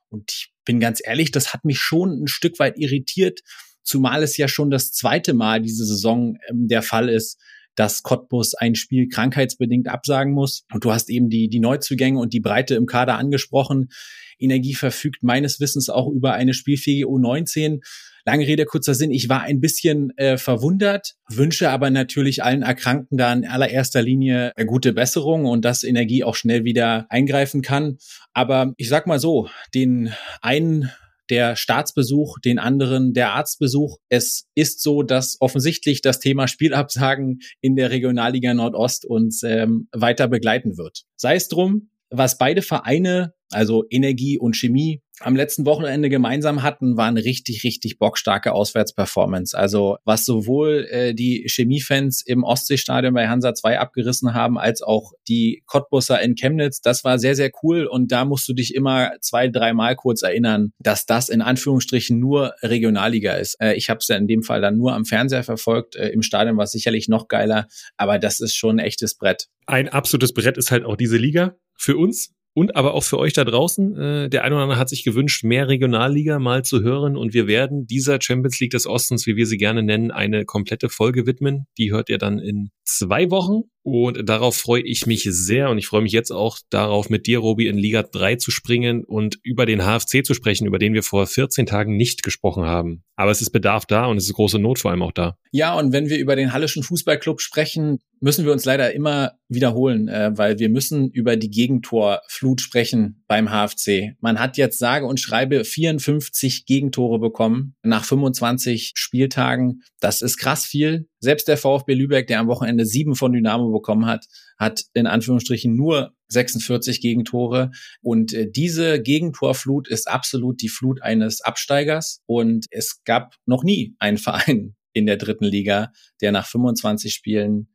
Und 0.09 0.31
ich 0.31 0.51
bin 0.65 0.79
ganz 0.79 0.99
ehrlich, 1.03 1.31
das 1.31 1.53
hat 1.53 1.63
mich 1.63 1.79
schon 1.79 2.23
ein 2.23 2.27
Stück 2.27 2.59
weit 2.59 2.77
irritiert, 2.77 3.41
zumal 3.89 4.21
es 4.21 4.37
ja 4.37 4.47
schon 4.47 4.69
das 4.69 4.91
zweite 4.91 5.33
Mal 5.33 5.61
diese 5.61 5.83
Saison 5.83 6.37
ähm, 6.47 6.67
der 6.67 6.83
Fall 6.83 7.09
ist, 7.09 7.39
dass 7.75 8.03
Cottbus 8.03 8.53
ein 8.55 8.75
Spiel 8.75 9.07
krankheitsbedingt 9.07 9.87
absagen 9.87 10.33
muss. 10.33 10.65
Und 10.71 10.83
du 10.83 10.91
hast 10.91 11.09
eben 11.09 11.29
die, 11.29 11.49
die 11.49 11.59
Neuzugänge 11.59 12.19
und 12.19 12.33
die 12.33 12.39
Breite 12.39 12.75
im 12.75 12.85
Kader 12.85 13.17
angesprochen. 13.17 13.89
Energie 14.37 14.75
verfügt 14.75 15.23
meines 15.23 15.59
Wissens 15.59 15.89
auch 15.89 16.09
über 16.11 16.33
eine 16.33 16.53
spielfähige 16.53 17.07
U19. 17.07 17.79
Lange 18.25 18.45
Rede, 18.45 18.65
kurzer 18.65 18.93
Sinn. 18.93 19.11
Ich 19.11 19.29
war 19.29 19.41
ein 19.41 19.59
bisschen 19.59 20.11
äh, 20.17 20.37
verwundert, 20.37 21.15
wünsche 21.29 21.69
aber 21.69 21.89
natürlich 21.89 22.43
allen 22.43 22.61
Erkrankten 22.61 23.17
da 23.17 23.31
in 23.33 23.47
allererster 23.47 24.01
Linie 24.01 24.51
eine 24.55 24.65
gute 24.65 24.93
Besserung 24.93 25.45
und 25.45 25.63
dass 25.65 25.83
Energie 25.83 26.23
auch 26.23 26.35
schnell 26.35 26.65
wieder 26.65 27.07
eingreifen 27.09 27.61
kann. 27.61 27.97
Aber 28.33 28.73
ich 28.77 28.89
sag 28.89 29.07
mal 29.07 29.19
so, 29.19 29.49
den 29.73 30.11
einen 30.41 30.91
der 31.29 31.55
Staatsbesuch, 31.55 32.39
den 32.39 32.59
anderen 32.59 33.13
der 33.13 33.33
Arztbesuch. 33.33 33.97
Es 34.09 34.47
ist 34.55 34.81
so, 34.81 35.03
dass 35.03 35.37
offensichtlich 35.39 36.01
das 36.01 36.19
Thema 36.19 36.47
Spielabsagen 36.47 37.39
in 37.61 37.75
der 37.75 37.91
Regionalliga 37.91 38.53
Nordost 38.53 39.05
uns 39.05 39.43
ähm, 39.43 39.87
weiter 39.91 40.27
begleiten 40.27 40.77
wird. 40.77 41.03
Sei 41.15 41.35
es 41.35 41.47
drum, 41.47 41.89
was 42.09 42.37
beide 42.37 42.61
Vereine, 42.61 43.33
also 43.51 43.83
Energie 43.89 44.37
und 44.37 44.55
Chemie, 44.55 45.01
am 45.19 45.35
letzten 45.35 45.65
Wochenende 45.65 46.09
gemeinsam 46.09 46.63
hatten, 46.63 46.97
war 46.97 47.07
eine 47.07 47.23
richtig, 47.23 47.63
richtig 47.63 47.99
bockstarke 47.99 48.53
Auswärtsperformance. 48.53 49.57
Also 49.57 49.97
was 50.05 50.25
sowohl 50.25 50.87
äh, 50.89 51.13
die 51.13 51.45
Chemiefans 51.47 52.21
im 52.25 52.43
Ostseestadion 52.43 53.13
bei 53.13 53.27
Hansa 53.27 53.53
2 53.53 53.79
abgerissen 53.79 54.33
haben, 54.33 54.57
als 54.57 54.81
auch 54.81 55.11
die 55.27 55.63
Cottbusser 55.65 56.21
in 56.21 56.35
Chemnitz, 56.35 56.81
das 56.81 57.03
war 57.03 57.19
sehr, 57.19 57.35
sehr 57.35 57.51
cool. 57.63 57.85
Und 57.85 58.11
da 58.11 58.25
musst 58.25 58.47
du 58.47 58.53
dich 58.53 58.73
immer 58.73 59.11
zwei, 59.21 59.47
dreimal 59.47 59.95
kurz 59.95 60.21
erinnern, 60.21 60.71
dass 60.79 61.05
das 61.05 61.29
in 61.29 61.41
Anführungsstrichen 61.41 62.19
nur 62.19 62.53
Regionalliga 62.61 63.33
ist. 63.33 63.55
Äh, 63.61 63.73
ich 63.73 63.89
habe 63.89 63.99
es 63.99 64.07
ja 64.07 64.15
in 64.15 64.27
dem 64.27 64.43
Fall 64.43 64.61
dann 64.61 64.77
nur 64.77 64.93
am 64.93 65.05
Fernseher 65.05 65.43
verfolgt. 65.43 65.95
Äh, 65.95 66.09
Im 66.09 66.21
Stadion 66.21 66.57
war 66.57 66.63
es 66.63 66.71
sicherlich 66.71 67.09
noch 67.09 67.27
geiler, 67.27 67.67
aber 67.97 68.19
das 68.19 68.39
ist 68.39 68.55
schon 68.55 68.77
ein 68.77 68.85
echtes 68.85 69.15
Brett. 69.15 69.47
Ein 69.65 69.89
absolutes 69.89 70.33
Brett 70.33 70.57
ist 70.57 70.71
halt 70.71 70.85
auch 70.85 70.95
diese 70.95 71.17
Liga 71.17 71.55
für 71.75 71.97
uns 71.97 72.33
und 72.53 72.75
aber 72.75 72.93
auch 72.93 73.03
für 73.03 73.17
euch 73.17 73.33
da 73.33 73.43
draußen. 73.43 73.97
Äh, 73.97 74.29
der 74.29 74.43
eine 74.43 74.55
oder 74.55 74.63
andere 74.63 74.79
hat 74.79 74.89
sich 74.89 75.03
gewünscht, 75.03 75.43
mehr 75.43 75.67
Regionalliga 75.67 76.39
mal 76.39 76.63
zu 76.63 76.81
hören 76.81 77.15
und 77.15 77.33
wir 77.33 77.47
werden 77.47 77.85
dieser 77.87 78.19
Champions 78.21 78.59
League 78.59 78.71
des 78.71 78.87
Ostens, 78.87 79.27
wie 79.27 79.35
wir 79.35 79.45
sie 79.45 79.57
gerne 79.57 79.83
nennen, 79.83 80.11
eine 80.11 80.45
komplette 80.45 80.89
Folge 80.89 81.25
widmen. 81.25 81.67
Die 81.77 81.91
hört 81.91 82.09
ihr 82.09 82.17
dann 82.17 82.39
in 82.39 82.69
zwei 82.83 83.29
Wochen 83.29 83.63
Und 83.83 84.27
darauf 84.27 84.57
freue 84.57 84.81
ich 84.81 85.05
mich 85.05 85.23
sehr 85.23 85.69
und 85.69 85.77
ich 85.77 85.87
freue 85.87 86.01
mich 86.01 86.11
jetzt 86.11 86.31
auch 86.31 86.59
darauf, 86.69 87.09
mit 87.09 87.27
dir, 87.27 87.39
Robi, 87.39 87.67
in 87.67 87.77
Liga 87.77 88.03
3 88.03 88.35
zu 88.35 88.51
springen 88.51 89.03
und 89.05 89.39
über 89.43 89.65
den 89.65 89.81
HFC 89.81 90.25
zu 90.25 90.33
sprechen, 90.33 90.67
über 90.67 90.79
den 90.79 90.93
wir 90.93 91.03
vor 91.03 91.25
14 91.25 91.65
Tagen 91.65 91.95
nicht 91.95 92.23
gesprochen 92.23 92.65
haben. 92.65 93.03
Aber 93.15 93.31
es 93.31 93.41
ist 93.41 93.51
Bedarf 93.51 93.85
da 93.85 94.05
und 94.05 94.17
es 94.17 94.25
ist 94.25 94.33
große 94.33 94.59
Not 94.59 94.79
vor 94.79 94.91
allem 94.91 95.01
auch 95.01 95.11
da. 95.11 95.35
Ja, 95.51 95.77
und 95.77 95.91
wenn 95.91 96.09
wir 96.09 96.19
über 96.19 96.35
den 96.35 96.53
Hallischen 96.53 96.83
Fußballclub 96.83 97.41
sprechen, 97.41 97.99
müssen 98.21 98.45
wir 98.45 98.51
uns 98.51 98.65
leider 98.65 98.93
immer 98.93 99.33
wiederholen, 99.47 100.07
äh, 100.07 100.31
weil 100.35 100.59
wir 100.59 100.69
müssen 100.69 101.09
über 101.09 101.35
die 101.35 101.49
Gegentorflut 101.49 102.61
sprechen 102.61 103.23
beim 103.27 103.49
HFC. 103.49 104.15
Man 104.19 104.39
hat 104.39 104.57
jetzt 104.57 104.79
sage 104.79 105.05
und 105.05 105.19
schreibe 105.19 105.63
54 105.63 106.65
Gegentore 106.65 107.19
bekommen 107.19 107.75
nach 107.81 108.03
25 108.03 108.93
Spieltagen. 108.95 109.81
Das 109.99 110.21
ist 110.21 110.37
krass 110.37 110.65
viel. 110.65 111.07
Selbst 111.19 111.47
der 111.47 111.57
VfB 111.57 111.93
Lübeck, 111.93 112.27
der 112.27 112.39
am 112.39 112.47
Wochenende 112.47 112.85
sieben 112.85 113.15
von 113.15 113.33
Dynamo 113.33 113.71
bekommen 113.71 114.05
hat, 114.05 114.27
hat 114.57 114.85
in 114.93 115.07
Anführungsstrichen 115.07 115.75
nur 115.75 116.13
46 116.29 117.01
Gegentore. 117.01 117.71
Und 118.01 118.33
äh, 118.33 118.49
diese 118.49 119.01
Gegentorflut 119.01 119.87
ist 119.87 120.07
absolut 120.07 120.61
die 120.61 120.69
Flut 120.69 121.01
eines 121.01 121.41
Absteigers. 121.41 122.21
Und 122.25 122.67
es 122.71 123.03
gab 123.03 123.35
noch 123.45 123.63
nie 123.63 123.95
einen 123.99 124.17
Verein 124.17 124.75
in 124.93 125.05
der 125.05 125.17
dritten 125.17 125.45
Liga, 125.45 125.91
der 126.21 126.31
nach 126.31 126.47
25 126.47 127.13
Spielen 127.13 127.67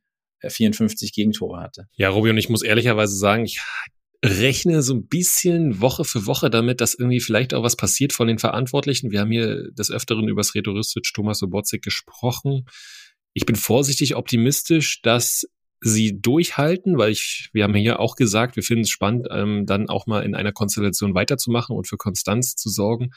54 0.47 1.13
Gegentore 1.13 1.61
hatte. 1.61 1.87
Ja, 1.95 2.11
Robi, 2.11 2.31
und 2.31 2.39
ich 2.39 2.49
muss 2.49 2.63
ehrlicherweise 2.63 3.17
sagen, 3.17 3.45
ich 3.45 3.61
rechne 4.25 4.83
so 4.83 4.95
ein 4.95 5.07
bisschen 5.07 5.81
Woche 5.81 6.05
für 6.05 6.27
Woche 6.27 6.49
damit, 6.49 6.81
dass 6.81 6.95
irgendwie 6.95 7.21
vielleicht 7.21 7.53
auch 7.53 7.63
was 7.63 7.77
passiert 7.77 8.13
von 8.13 8.27
den 8.27 8.39
Verantwortlichen. 8.39 9.11
Wir 9.11 9.21
haben 9.21 9.31
hier 9.31 9.71
des 9.73 9.91
Öfteren 9.91 10.29
über 10.29 10.41
das 10.41 10.55
Rhetoristisch 10.55 11.13
Thomas 11.13 11.39
Sobotzig 11.39 11.83
gesprochen. 11.83 12.65
Ich 13.35 13.47
bin 13.47 13.57
vorsichtig 13.57 14.17
optimistisch, 14.17 15.03
dass 15.03 15.47
sie 15.81 16.19
durchhalten, 16.19 16.97
weil 16.97 17.13
ich, 17.13 17.51
wir 17.53 17.65
haben 17.65 17.75
hier 17.75 18.01
auch 18.01 18.17
gesagt, 18.17 18.57
wir 18.57 18.63
finden 18.63 18.85
es 18.85 18.91
spannend, 18.91 19.27
ähm, 19.31 19.67
dann 19.67 19.89
auch 19.89 20.07
mal 20.07 20.23
in 20.23 20.35
einer 20.35 20.53
Konstellation 20.53 21.15
weiterzumachen 21.15 21.77
und 21.77 21.87
für 21.87 21.99
Konstanz 21.99 22.55
zu 22.55 22.71
sorgen. 22.71 23.11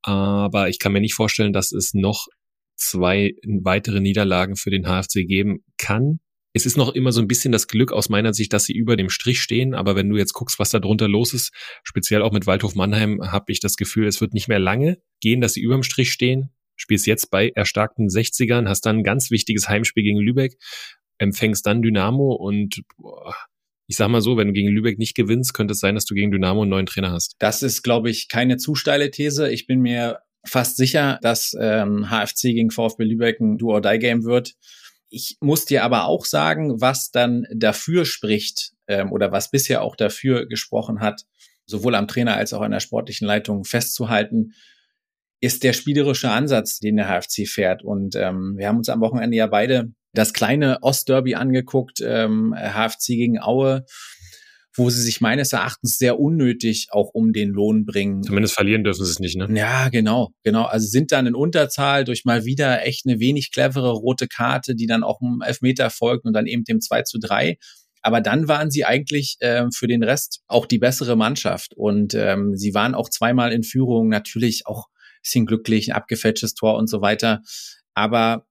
Aber 0.00 0.68
ich 0.68 0.78
kann 0.78 0.92
mir 0.92 1.00
nicht 1.00 1.14
vorstellen, 1.14 1.52
dass 1.52 1.72
es 1.72 1.92
noch 1.92 2.28
zwei 2.76 3.34
weitere 3.44 4.00
Niederlagen 4.00 4.56
für 4.56 4.70
den 4.70 4.86
HFC 4.86 5.26
geben 5.26 5.64
kann 5.76 6.20
es 6.58 6.66
ist 6.66 6.76
noch 6.76 6.94
immer 6.94 7.12
so 7.12 7.20
ein 7.20 7.28
bisschen 7.28 7.52
das 7.52 7.68
Glück 7.68 7.92
aus 7.92 8.08
meiner 8.08 8.32
Sicht, 8.32 8.52
dass 8.52 8.64
sie 8.64 8.72
über 8.72 8.96
dem 8.96 9.10
Strich 9.10 9.40
stehen. 9.40 9.74
Aber 9.74 9.96
wenn 9.96 10.08
du 10.08 10.16
jetzt 10.16 10.32
guckst, 10.32 10.58
was 10.58 10.70
da 10.70 10.80
drunter 10.80 11.08
los 11.08 11.34
ist, 11.34 11.52
speziell 11.84 12.22
auch 12.22 12.32
mit 12.32 12.46
Waldhof 12.46 12.74
Mannheim, 12.74 13.20
habe 13.22 13.52
ich 13.52 13.60
das 13.60 13.76
Gefühl, 13.76 14.06
es 14.06 14.20
wird 14.20 14.34
nicht 14.34 14.48
mehr 14.48 14.58
lange 14.58 14.98
gehen, 15.20 15.40
dass 15.40 15.52
sie 15.54 15.60
über 15.60 15.74
dem 15.74 15.82
Strich 15.82 16.10
stehen. 16.10 16.50
Spielst 16.78 17.06
jetzt 17.06 17.30
bei 17.30 17.50
erstarkten 17.54 18.08
60ern, 18.08 18.68
hast 18.68 18.86
dann 18.86 18.98
ein 18.98 19.04
ganz 19.04 19.30
wichtiges 19.30 19.68
Heimspiel 19.68 20.02
gegen 20.02 20.18
Lübeck, 20.18 20.56
empfängst 21.18 21.66
dann 21.66 21.82
Dynamo 21.82 22.32
und 22.32 22.82
boah, 22.96 23.34
ich 23.88 23.96
sag 23.96 24.08
mal 24.08 24.20
so, 24.20 24.36
wenn 24.36 24.48
du 24.48 24.52
gegen 24.52 24.68
Lübeck 24.68 24.98
nicht 24.98 25.14
gewinnst, 25.14 25.54
könnte 25.54 25.72
es 25.72 25.80
sein, 25.80 25.94
dass 25.94 26.04
du 26.04 26.14
gegen 26.14 26.30
Dynamo 26.30 26.62
einen 26.62 26.70
neuen 26.70 26.86
Trainer 26.86 27.10
hast. 27.10 27.34
Das 27.38 27.62
ist, 27.62 27.82
glaube 27.82 28.10
ich, 28.10 28.28
keine 28.28 28.58
zu 28.58 28.74
steile 28.74 29.10
These. 29.10 29.50
Ich 29.50 29.66
bin 29.66 29.80
mir 29.80 30.20
fast 30.46 30.76
sicher, 30.76 31.18
dass 31.22 31.56
ähm, 31.58 32.10
HFC 32.10 32.42
gegen 32.42 32.70
VfB 32.70 33.04
Lübeck 33.04 33.40
ein 33.40 33.58
Do-or-Die-Game 33.58 34.24
wird. 34.24 34.54
Ich 35.08 35.38
muss 35.40 35.64
dir 35.64 35.84
aber 35.84 36.04
auch 36.04 36.26
sagen, 36.26 36.80
was 36.80 37.10
dann 37.10 37.46
dafür 37.54 38.04
spricht 38.04 38.72
ähm, 38.88 39.10
oder 39.10 39.32
was 39.32 39.50
bisher 39.50 39.82
auch 39.82 39.96
dafür 39.96 40.46
gesprochen 40.46 41.00
hat, 41.00 41.24
sowohl 41.64 41.94
am 41.94 42.08
Trainer 42.08 42.36
als 42.36 42.52
auch 42.52 42.60
an 42.60 42.72
der 42.72 42.80
sportlichen 42.80 43.26
Leitung 43.26 43.64
festzuhalten, 43.64 44.52
ist 45.40 45.62
der 45.64 45.72
spielerische 45.72 46.30
Ansatz, 46.30 46.78
den 46.78 46.96
der 46.96 47.08
HFC 47.08 47.46
fährt. 47.46 47.84
Und 47.84 48.16
ähm, 48.16 48.54
wir 48.56 48.68
haben 48.68 48.78
uns 48.78 48.88
am 48.88 49.00
Wochenende 49.00 49.36
ja 49.36 49.46
beide 49.46 49.92
das 50.14 50.32
kleine 50.32 50.78
Ostderby 50.82 51.34
angeguckt, 51.34 52.00
ähm, 52.02 52.54
HFC 52.56 53.08
gegen 53.08 53.40
Aue 53.40 53.84
wo 54.78 54.88
sie 54.90 55.02
sich 55.02 55.20
meines 55.20 55.52
Erachtens 55.52 55.98
sehr 55.98 56.18
unnötig 56.18 56.88
auch 56.90 57.10
um 57.12 57.32
den 57.32 57.50
Lohn 57.50 57.84
bringen. 57.84 58.22
Zumindest 58.22 58.54
verlieren 58.54 58.84
dürfen 58.84 59.04
sie 59.04 59.10
es 59.10 59.18
nicht, 59.18 59.36
ne? 59.36 59.48
Ja, 59.54 59.88
genau, 59.88 60.30
genau. 60.44 60.64
Also 60.64 60.86
sind 60.86 61.12
dann 61.12 61.26
in 61.26 61.34
Unterzahl 61.34 62.04
durch 62.04 62.24
mal 62.24 62.44
wieder 62.44 62.86
echt 62.86 63.04
eine 63.06 63.18
wenig 63.18 63.50
clevere 63.52 63.90
rote 63.90 64.28
Karte, 64.28 64.74
die 64.74 64.86
dann 64.86 65.02
auch 65.02 65.20
im 65.20 65.42
Elfmeter 65.44 65.90
folgt 65.90 66.24
und 66.24 66.32
dann 66.32 66.46
eben 66.46 66.64
dem 66.64 66.80
2 66.80 67.02
zu 67.02 67.18
3. 67.18 67.58
Aber 68.00 68.20
dann 68.20 68.46
waren 68.46 68.70
sie 68.70 68.84
eigentlich 68.84 69.36
äh, 69.40 69.64
für 69.74 69.88
den 69.88 70.04
Rest 70.04 70.40
auch 70.46 70.66
die 70.66 70.78
bessere 70.78 71.16
Mannschaft. 71.16 71.74
Und 71.74 72.14
ähm, 72.14 72.56
sie 72.56 72.72
waren 72.72 72.94
auch 72.94 73.10
zweimal 73.10 73.52
in 73.52 73.64
Führung, 73.64 74.08
natürlich 74.08 74.66
auch 74.66 74.86
bisschen 75.22 75.46
glücklich, 75.46 75.90
ein 75.90 75.96
abgefälschtes 75.96 76.54
Tor 76.54 76.76
und 76.76 76.88
so 76.88 77.00
weiter. 77.00 77.42
Aber 77.94 78.46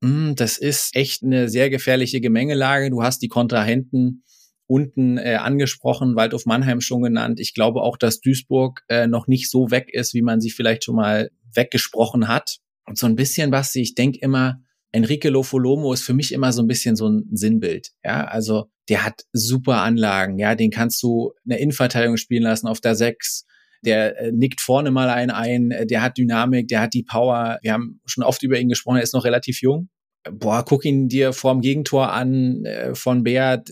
mh, 0.00 0.08
hm, 0.08 0.36
das 0.36 0.58
ist 0.58 0.94
echt 0.94 1.22
eine 1.22 1.48
sehr 1.48 1.70
gefährliche 1.70 2.20
Gemengelage. 2.20 2.90
Du 2.90 3.02
hast 3.02 3.20
die 3.22 3.28
Kontrahenten 3.28 4.24
unten 4.66 5.18
äh, 5.18 5.34
angesprochen, 5.34 6.14
Waldhof 6.14 6.46
Mannheim 6.46 6.80
schon 6.80 7.02
genannt. 7.02 7.40
Ich 7.40 7.54
glaube 7.54 7.82
auch, 7.82 7.96
dass 7.96 8.20
Duisburg 8.20 8.84
äh, 8.88 9.08
noch 9.08 9.26
nicht 9.26 9.50
so 9.50 9.72
weg 9.72 9.88
ist, 9.92 10.14
wie 10.14 10.22
man 10.22 10.40
sie 10.40 10.50
vielleicht 10.50 10.84
schon 10.84 10.94
mal 10.94 11.30
weggesprochen 11.52 12.28
hat. 12.28 12.58
Und 12.86 12.96
so 12.96 13.06
ein 13.06 13.16
bisschen, 13.16 13.50
was 13.50 13.74
ich 13.74 13.96
denke 13.96 14.20
immer, 14.20 14.60
Enrique 14.92 15.28
Lofolomo 15.28 15.92
ist 15.92 16.02
für 16.02 16.14
mich 16.14 16.32
immer 16.32 16.52
so 16.52 16.62
ein 16.62 16.68
bisschen 16.68 16.96
so 16.96 17.08
ein 17.08 17.28
Sinnbild. 17.32 17.90
Ja, 18.04 18.24
also 18.24 18.66
der 18.88 19.04
hat 19.04 19.24
super 19.32 19.82
Anlagen. 19.82 20.38
Ja, 20.38 20.54
den 20.54 20.70
kannst 20.70 21.02
du 21.02 21.32
in 21.44 21.50
der 21.50 21.60
Innenverteidigung 21.60 22.16
spielen 22.16 22.42
lassen 22.42 22.66
auf 22.66 22.80
der 22.80 22.94
Sechs. 22.94 23.46
Der 23.84 24.18
äh, 24.18 24.32
nickt 24.32 24.60
vorne 24.60 24.90
mal 24.90 25.08
einen 25.08 25.30
ein. 25.30 25.74
Der 25.88 26.02
hat 26.02 26.18
Dynamik, 26.18 26.68
der 26.68 26.80
hat 26.80 26.94
die 26.94 27.02
Power. 27.02 27.58
Wir 27.62 27.72
haben 27.72 28.00
schon 28.06 28.24
oft 28.24 28.42
über 28.42 28.58
ihn 28.58 28.68
gesprochen. 28.68 28.96
Er 28.96 29.02
ist 29.02 29.14
noch 29.14 29.24
relativ 29.24 29.62
jung 29.62 29.88
boah, 30.30 30.64
guck 30.64 30.84
ihn 30.84 31.08
dir 31.08 31.32
vorm 31.32 31.60
Gegentor 31.60 32.12
an 32.12 32.64
äh, 32.64 32.94
von 32.94 33.22
Beat, 33.22 33.70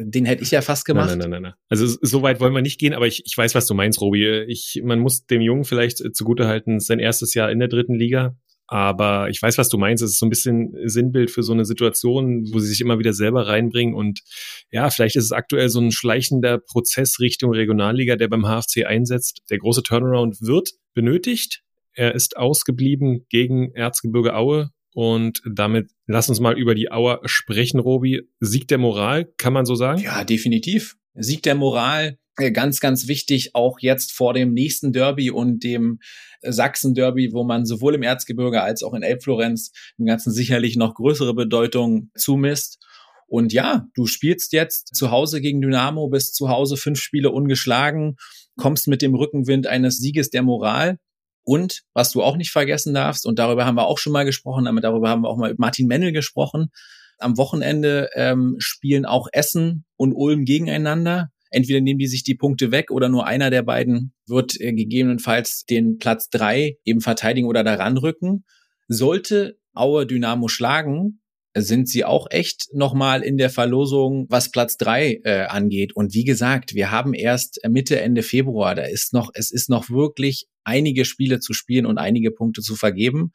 den 0.00 0.26
hätte 0.26 0.42
ich 0.42 0.50
ja 0.50 0.60
fast 0.60 0.84
gemacht. 0.84 1.08
Nein, 1.08 1.18
nein, 1.18 1.30
nein, 1.30 1.42
nein. 1.42 1.54
Also 1.68 1.86
so 2.00 2.22
weit 2.22 2.40
wollen 2.40 2.54
wir 2.54 2.62
nicht 2.62 2.78
gehen, 2.78 2.92
aber 2.92 3.06
ich, 3.06 3.22
ich 3.24 3.36
weiß, 3.36 3.54
was 3.54 3.66
du 3.66 3.74
meinst, 3.74 4.00
Robi. 4.00 4.44
Ich, 4.48 4.80
man 4.84 4.98
muss 4.98 5.26
dem 5.26 5.40
Jungen 5.40 5.64
vielleicht 5.64 6.00
äh, 6.00 6.12
zugutehalten, 6.12 6.80
sein 6.80 6.98
erstes 6.98 7.34
Jahr 7.34 7.50
in 7.50 7.58
der 7.58 7.68
dritten 7.68 7.94
Liga. 7.94 8.36
Aber 8.72 9.28
ich 9.28 9.42
weiß, 9.42 9.58
was 9.58 9.68
du 9.68 9.76
meinst. 9.76 10.02
Es 10.02 10.12
ist 10.12 10.18
so 10.18 10.24
ein 10.24 10.30
bisschen 10.30 10.74
Sinnbild 10.88 11.30
für 11.30 11.42
so 11.42 11.52
eine 11.52 11.66
Situation, 11.66 12.48
wo 12.54 12.58
sie 12.58 12.68
sich 12.68 12.80
immer 12.80 12.98
wieder 12.98 13.12
selber 13.12 13.46
reinbringen. 13.46 13.94
Und 13.94 14.22
ja, 14.70 14.88
vielleicht 14.88 15.14
ist 15.16 15.24
es 15.24 15.32
aktuell 15.32 15.68
so 15.68 15.78
ein 15.78 15.92
schleichender 15.92 16.56
Prozess 16.56 17.20
Richtung 17.20 17.52
Regionalliga, 17.52 18.16
der 18.16 18.28
beim 18.28 18.46
HFC 18.46 18.86
einsetzt. 18.86 19.42
Der 19.50 19.58
große 19.58 19.82
Turnaround 19.82 20.40
wird 20.40 20.70
benötigt. 20.94 21.60
Er 21.92 22.14
ist 22.14 22.38
ausgeblieben 22.38 23.26
gegen 23.28 23.72
Erzgebirge 23.74 24.34
Aue 24.34 24.70
und 24.94 25.42
damit 25.44 25.90
lass 26.06 26.30
uns 26.30 26.40
mal 26.40 26.58
über 26.58 26.74
die 26.74 26.90
Auer 26.90 27.20
sprechen, 27.26 27.78
Robi. 27.78 28.22
Sieg 28.40 28.68
der 28.68 28.78
Moral, 28.78 29.26
kann 29.36 29.52
man 29.52 29.66
so 29.66 29.74
sagen? 29.74 30.00
Ja, 30.00 30.24
definitiv. 30.24 30.96
Sieg 31.12 31.42
der 31.42 31.56
Moral, 31.56 32.16
ganz, 32.36 32.80
ganz 32.80 33.08
wichtig, 33.08 33.54
auch 33.54 33.78
jetzt 33.80 34.12
vor 34.12 34.34
dem 34.34 34.52
nächsten 34.52 34.92
Derby 34.92 35.30
und 35.30 35.62
dem 35.64 36.00
Sachsen-Derby, 36.42 37.32
wo 37.32 37.44
man 37.44 37.66
sowohl 37.66 37.94
im 37.94 38.02
Erzgebirge 38.02 38.62
als 38.62 38.82
auch 38.82 38.94
in 38.94 39.02
Elbflorenz 39.02 39.72
im 39.98 40.06
Ganzen 40.06 40.32
sicherlich 40.32 40.76
noch 40.76 40.94
größere 40.94 41.34
Bedeutung 41.34 42.10
zumisst. 42.16 42.78
Und 43.26 43.52
ja, 43.52 43.86
du 43.94 44.06
spielst 44.06 44.52
jetzt 44.52 44.94
zu 44.94 45.10
Hause 45.10 45.40
gegen 45.40 45.60
Dynamo, 45.60 46.08
bist 46.08 46.34
zu 46.34 46.48
Hause 46.48 46.76
fünf 46.76 47.00
Spiele 47.00 47.30
ungeschlagen, 47.30 48.16
kommst 48.56 48.88
mit 48.88 49.02
dem 49.02 49.14
Rückenwind 49.14 49.66
eines 49.66 49.98
Sieges 49.98 50.30
der 50.30 50.42
Moral 50.42 50.98
und 51.44 51.82
was 51.92 52.12
du 52.12 52.22
auch 52.22 52.36
nicht 52.36 52.52
vergessen 52.52 52.94
darfst, 52.94 53.26
und 53.26 53.38
darüber 53.38 53.66
haben 53.66 53.76
wir 53.76 53.86
auch 53.86 53.98
schon 53.98 54.12
mal 54.12 54.24
gesprochen, 54.24 54.64
darüber 54.80 55.08
haben 55.08 55.22
wir 55.22 55.28
auch 55.28 55.36
mal 55.36 55.50
mit 55.50 55.58
Martin 55.58 55.86
Mennel 55.86 56.12
gesprochen. 56.12 56.70
Am 57.18 57.36
Wochenende 57.36 58.10
ähm, 58.14 58.56
spielen 58.58 59.06
auch 59.06 59.28
Essen 59.32 59.84
und 59.96 60.12
Ulm 60.12 60.44
gegeneinander. 60.44 61.30
Entweder 61.52 61.80
nehmen 61.80 61.98
die 61.98 62.06
sich 62.06 62.24
die 62.24 62.34
Punkte 62.34 62.72
weg 62.72 62.90
oder 62.90 63.08
nur 63.08 63.26
einer 63.26 63.50
der 63.50 63.62
beiden 63.62 64.14
wird 64.26 64.60
äh, 64.60 64.72
gegebenenfalls 64.72 65.64
den 65.64 65.98
Platz 65.98 66.30
drei 66.30 66.78
eben 66.84 67.00
verteidigen 67.00 67.46
oder 67.46 67.62
daran 67.62 67.96
rücken. 67.96 68.44
Sollte 68.88 69.58
Aue 69.74 70.06
Dynamo 70.06 70.48
schlagen, 70.48 71.20
sind 71.54 71.88
sie 71.88 72.04
auch 72.04 72.26
echt 72.30 72.68
nochmal 72.72 73.22
in 73.22 73.36
der 73.36 73.50
Verlosung, 73.50 74.26
was 74.30 74.50
Platz 74.50 74.76
drei 74.76 75.20
äh, 75.24 75.44
angeht. 75.44 75.94
Und 75.94 76.14
wie 76.14 76.24
gesagt, 76.24 76.74
wir 76.74 76.90
haben 76.90 77.14
erst 77.14 77.60
Mitte, 77.68 78.00
Ende 78.00 78.22
Februar. 78.22 78.74
Da 78.74 78.84
ist 78.84 79.12
noch, 79.12 79.30
es 79.34 79.50
ist 79.50 79.68
noch 79.68 79.90
wirklich 79.90 80.46
einige 80.64 81.04
Spiele 81.04 81.40
zu 81.40 81.52
spielen 81.52 81.86
und 81.86 81.98
einige 81.98 82.30
Punkte 82.30 82.62
zu 82.62 82.74
vergeben. 82.74 83.32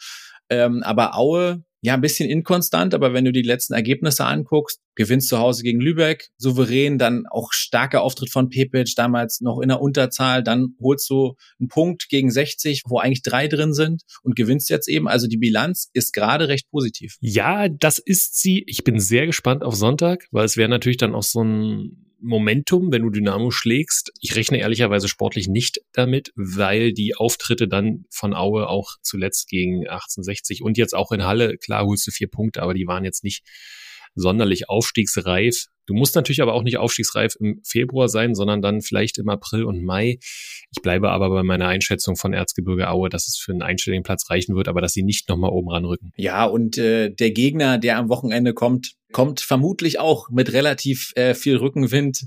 Ähm, 0.49 0.81
aber 0.83 1.15
Aue 1.15 1.63
ja, 1.81 1.93
ein 1.93 2.01
bisschen 2.01 2.29
inkonstant, 2.29 2.93
aber 2.93 3.13
wenn 3.13 3.25
du 3.25 3.31
die 3.31 3.43
letzten 3.43 3.73
Ergebnisse 3.73 4.25
anguckst, 4.25 4.79
gewinnst 4.95 5.29
zu 5.29 5.37
Hause 5.37 5.63
gegen 5.63 5.79
Lübeck, 5.79 6.29
souverän, 6.37 6.97
dann 6.97 7.25
auch 7.29 7.49
starker 7.51 8.01
Auftritt 8.01 8.31
von 8.31 8.49
Pepic, 8.49 8.93
damals 8.95 9.41
noch 9.41 9.59
in 9.59 9.69
der 9.69 9.79
Unterzahl, 9.79 10.43
dann 10.43 10.75
holst 10.81 11.09
du 11.09 11.35
einen 11.59 11.69
Punkt 11.69 12.09
gegen 12.09 12.31
60, 12.31 12.81
wo 12.87 12.97
eigentlich 12.97 13.21
drei 13.21 13.47
drin 13.47 13.73
sind 13.73 14.01
und 14.23 14.35
gewinnst 14.35 14.69
jetzt 14.69 14.87
eben. 14.87 15.07
Also 15.07 15.27
die 15.27 15.37
Bilanz 15.37 15.89
ist 15.93 16.13
gerade 16.13 16.47
recht 16.47 16.69
positiv. 16.71 17.17
Ja, 17.21 17.69
das 17.69 17.99
ist 17.99 18.39
sie. 18.41 18.63
Ich 18.67 18.83
bin 18.83 18.99
sehr 18.99 19.27
gespannt 19.27 19.63
auf 19.63 19.75
Sonntag, 19.75 20.27
weil 20.31 20.45
es 20.45 20.57
wäre 20.57 20.69
natürlich 20.69 20.97
dann 20.97 21.13
auch 21.13 21.23
so 21.23 21.43
ein 21.43 22.06
Momentum, 22.19 22.91
wenn 22.91 23.03
du 23.03 23.09
Dynamo 23.09 23.51
schlägst. 23.51 24.11
Ich 24.21 24.35
rechne 24.35 24.59
ehrlicherweise 24.59 25.07
sportlich 25.07 25.47
nicht 25.47 25.81
damit, 25.93 26.31
weil 26.35 26.93
die 26.93 27.15
Auftritte 27.15 27.67
dann 27.67 28.05
von 28.09 28.33
Aue 28.33 28.67
auch 28.67 28.95
zuletzt 29.01 29.47
gegen 29.49 29.87
1860 29.87 30.61
und 30.61 30.77
jetzt 30.77 30.95
auch 30.95 31.11
in 31.11 31.23
Halle, 31.23 31.57
klar 31.57 31.85
holst 31.85 32.07
du 32.07 32.11
vier 32.11 32.29
Punkte, 32.29 32.61
aber 32.61 32.73
die 32.73 32.87
waren 32.87 33.05
jetzt 33.05 33.23
nicht 33.23 33.43
sonderlich 34.17 34.69
aufstiegsreif. 34.69 35.67
Du 35.85 35.93
musst 35.93 36.15
natürlich 36.15 36.41
aber 36.41 36.53
auch 36.53 36.63
nicht 36.63 36.77
aufstiegsreif 36.77 37.35
im 37.39 37.61
Februar 37.65 38.09
sein, 38.09 38.35
sondern 38.35 38.61
dann 38.61 38.81
vielleicht 38.81 39.17
im 39.19 39.29
April 39.29 39.63
und 39.63 39.83
Mai. 39.83 40.19
Ich 40.75 40.81
bleibe 40.81 41.09
aber 41.09 41.29
bei 41.29 41.43
meiner 41.43 41.67
Einschätzung 41.67 42.17
von 42.17 42.33
Erzgebirge 42.33 42.89
Aue, 42.89 43.07
dass 43.07 43.27
es 43.27 43.37
für 43.37 43.53
einen 43.53 43.61
einstelligen 43.61 44.03
Platz 44.03 44.29
reichen 44.29 44.55
wird, 44.55 44.67
aber 44.67 44.81
dass 44.81 44.91
sie 44.91 45.03
nicht 45.03 45.29
nochmal 45.29 45.51
oben 45.51 45.69
ranrücken. 45.69 46.11
Ja, 46.17 46.43
und 46.45 46.77
äh, 46.77 47.09
der 47.09 47.31
Gegner, 47.31 47.77
der 47.77 47.97
am 47.97 48.09
Wochenende 48.09 48.53
kommt, 48.53 48.95
kommt 49.13 49.39
vermutlich 49.39 49.99
auch 49.99 50.29
mit 50.29 50.51
relativ 50.51 51.13
äh, 51.15 51.33
viel 51.33 51.55
Rückenwind. 51.55 52.25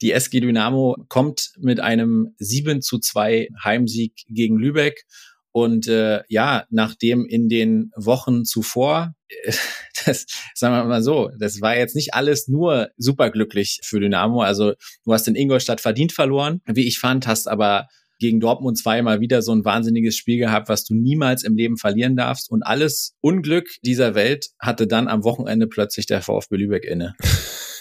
Die 0.00 0.12
SG 0.12 0.40
Dynamo 0.40 0.96
kommt 1.08 1.52
mit 1.58 1.80
einem 1.80 2.34
7 2.38 2.80
zu 2.80 2.98
2 2.98 3.48
Heimsieg 3.62 4.14
gegen 4.28 4.56
Lübeck. 4.56 5.04
Und 5.52 5.86
äh, 5.86 6.22
ja, 6.28 6.64
nachdem 6.70 7.26
in 7.26 7.48
den 7.48 7.90
Wochen 7.94 8.44
zuvor, 8.44 9.14
das 10.06 10.26
sagen 10.54 10.74
wir 10.74 10.84
mal 10.84 11.02
so, 11.02 11.30
das 11.38 11.60
war 11.60 11.76
jetzt 11.76 11.94
nicht 11.94 12.14
alles 12.14 12.48
nur 12.48 12.90
superglücklich 12.96 13.80
für 13.84 14.00
Dynamo. 14.00 14.42
Also 14.42 14.72
du 15.04 15.12
hast 15.12 15.28
in 15.28 15.36
Ingolstadt 15.36 15.80
verdient 15.80 16.12
verloren, 16.12 16.62
wie 16.66 16.86
ich 16.86 16.98
fand, 16.98 17.26
hast 17.26 17.48
aber 17.48 17.88
gegen 18.22 18.38
Dortmund 18.38 18.78
zweimal 18.78 19.20
wieder 19.20 19.42
so 19.42 19.52
ein 19.52 19.64
wahnsinniges 19.64 20.16
Spiel 20.16 20.38
gehabt, 20.38 20.68
was 20.68 20.84
du 20.84 20.94
niemals 20.94 21.42
im 21.42 21.56
Leben 21.56 21.76
verlieren 21.76 22.14
darfst. 22.14 22.50
Und 22.50 22.62
alles 22.62 23.16
Unglück 23.20 23.68
dieser 23.82 24.14
Welt 24.14 24.50
hatte 24.60 24.86
dann 24.86 25.08
am 25.08 25.24
Wochenende 25.24 25.66
plötzlich 25.66 26.06
der 26.06 26.22
VfB 26.22 26.56
Lübeck 26.56 26.84
inne. 26.84 27.14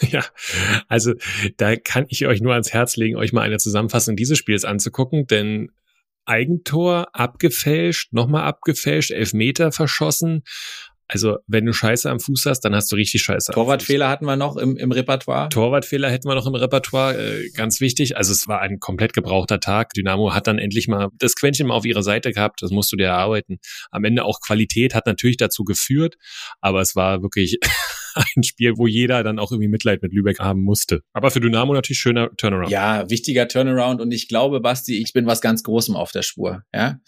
Ja, 0.10 0.26
also 0.88 1.14
da 1.57 1.76
kann 1.76 2.06
ich 2.10 2.26
euch 2.26 2.41
nur 2.41 2.53
ans 2.53 2.73
Herz 2.73 2.98
legen, 2.98 3.18
euch 3.18 3.34
mal 3.34 3.43
eine 3.43 3.60
Zusammenfassung 3.60 4.15
dieses 4.15 4.39
Spiels 4.39 4.65
anzugucken, 4.65 5.27
denn 5.27 5.69
Eigentor 6.32 7.10
abgefälscht, 7.14 8.14
nochmal 8.14 8.44
abgefälscht, 8.44 9.12
Elfmeter 9.12 9.74
verschossen. 9.74 10.44
Also, 11.13 11.39
wenn 11.45 11.65
du 11.65 11.73
Scheiße 11.73 12.09
am 12.09 12.21
Fuß 12.21 12.45
hast, 12.45 12.61
dann 12.61 12.73
hast 12.73 12.89
du 12.89 12.95
richtig 12.95 13.21
Scheiße. 13.21 13.51
Torwartfehler 13.51 14.07
hatten 14.07 14.23
wir 14.23 14.38
noch 14.38 14.55
im, 14.55 14.77
im 14.77 14.93
Repertoire. 14.93 15.49
Torwartfehler 15.49 16.09
hätten 16.09 16.29
wir 16.29 16.35
noch 16.35 16.47
im 16.47 16.55
Repertoire, 16.55 17.17
äh, 17.17 17.49
ganz 17.49 17.81
wichtig. 17.81 18.15
Also, 18.15 18.31
es 18.31 18.47
war 18.47 18.61
ein 18.61 18.79
komplett 18.79 19.11
gebrauchter 19.11 19.59
Tag. 19.59 19.93
Dynamo 19.93 20.33
hat 20.33 20.47
dann 20.47 20.57
endlich 20.57 20.88
mal 20.88 21.09
das 21.19 21.35
Quäntchen 21.35 21.67
mal 21.67 21.73
auf 21.73 21.83
ihrer 21.83 22.01
Seite 22.01 22.31
gehabt. 22.31 22.61
Das 22.61 22.71
musst 22.71 22.93
du 22.93 22.95
dir 22.95 23.07
erarbeiten. 23.07 23.59
Am 23.89 24.05
Ende 24.05 24.23
auch 24.23 24.39
Qualität 24.39 24.95
hat 24.95 25.05
natürlich 25.05 25.35
dazu 25.35 25.65
geführt, 25.65 26.15
aber 26.61 26.79
es 26.79 26.95
war 26.95 27.21
wirklich 27.21 27.57
ein 28.35 28.43
Spiel, 28.43 28.77
wo 28.77 28.88
jeder 28.88 29.21
dann 29.23 29.38
auch 29.38 29.51
irgendwie 29.51 29.67
Mitleid 29.67 30.01
mit 30.01 30.13
Lübeck 30.13 30.39
haben 30.39 30.61
musste. 30.61 31.01
Aber 31.11 31.29
für 31.29 31.41
Dynamo 31.41 31.73
natürlich 31.73 31.99
schöner 31.99 32.29
Turnaround. 32.38 32.71
Ja, 32.71 33.09
wichtiger 33.09 33.49
Turnaround. 33.49 33.99
Und 33.99 34.13
ich 34.13 34.29
glaube, 34.29 34.61
Basti, 34.61 35.01
ich 35.01 35.11
bin 35.11 35.25
was 35.25 35.41
ganz 35.41 35.61
Großem 35.63 35.97
auf 35.97 36.13
der 36.13 36.21
Spur. 36.21 36.63
Ja, 36.73 36.99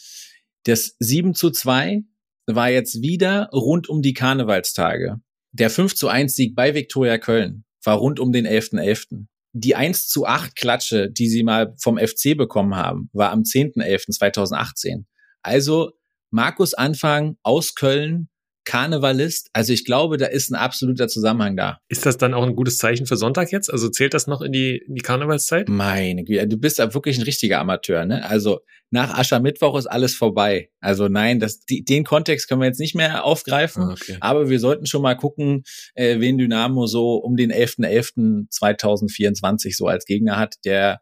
das 0.65 0.95
7 0.99 1.35
zu 1.35 1.51
2 1.51 2.03
war 2.45 2.69
jetzt 2.69 3.01
wieder 3.01 3.49
rund 3.51 3.89
um 3.89 4.01
die 4.01 4.13
Karnevalstage. 4.13 5.19
Der 5.51 5.69
5 5.69 5.95
zu 5.95 6.07
1 6.07 6.35
Sieg 6.35 6.55
bei 6.55 6.73
Viktoria 6.73 7.17
Köln 7.17 7.65
war 7.83 7.97
rund 7.97 8.19
um 8.19 8.31
den 8.31 8.47
11.11. 8.47 8.79
.11. 8.79 9.25
Die 9.53 9.75
1 9.75 10.07
zu 10.07 10.25
8 10.25 10.55
Klatsche, 10.55 11.11
die 11.11 11.27
sie 11.27 11.43
mal 11.43 11.75
vom 11.77 11.97
FC 11.97 12.35
bekommen 12.35 12.75
haben, 12.75 13.09
war 13.13 13.31
am 13.31 13.41
10.11.2018. 13.41 15.05
Also 15.43 15.91
Markus 16.31 16.73
Anfang 16.73 17.37
aus 17.43 17.75
Köln 17.75 18.29
Karnevalist. 18.65 19.49
Also 19.53 19.73
ich 19.73 19.85
glaube, 19.85 20.17
da 20.17 20.25
ist 20.25 20.51
ein 20.51 20.55
absoluter 20.55 21.07
Zusammenhang 21.07 21.55
da. 21.55 21.79
Ist 21.89 22.05
das 22.05 22.17
dann 22.17 22.33
auch 22.33 22.43
ein 22.43 22.55
gutes 22.55 22.77
Zeichen 22.77 23.05
für 23.05 23.17
Sonntag 23.17 23.51
jetzt? 23.51 23.71
Also 23.71 23.89
zählt 23.89 24.13
das 24.13 24.27
noch 24.27 24.41
in 24.41 24.51
die, 24.51 24.83
in 24.87 24.95
die 24.95 25.01
Karnevalszeit? 25.01 25.69
Meine 25.69 26.23
Güte, 26.23 26.47
du 26.47 26.57
bist 26.57 26.79
da 26.79 26.93
wirklich 26.93 27.17
ein 27.17 27.23
richtiger 27.23 27.59
Amateur, 27.59 28.05
ne? 28.05 28.25
Also 28.25 28.59
nach 28.93 29.17
Aschermittwoch 29.17 29.77
ist 29.77 29.87
alles 29.87 30.13
vorbei. 30.13 30.69
Also 30.79 31.07
nein, 31.07 31.39
das, 31.39 31.61
die, 31.61 31.83
den 31.83 32.03
Kontext 32.03 32.47
können 32.47 32.61
wir 32.61 32.67
jetzt 32.67 32.79
nicht 32.79 32.93
mehr 32.93 33.25
aufgreifen. 33.25 33.81
Ah, 33.83 33.93
okay. 33.93 34.17
Aber 34.19 34.49
wir 34.49 34.59
sollten 34.59 34.85
schon 34.85 35.01
mal 35.01 35.15
gucken, 35.15 35.63
äh, 35.95 36.19
wen 36.19 36.37
Dynamo 36.37 36.85
so 36.85 37.15
um 37.15 37.35
den 37.35 37.51
11.11.2024 37.51 39.75
so 39.75 39.87
als 39.87 40.05
Gegner 40.05 40.37
hat. 40.37 40.57
Der 40.63 41.01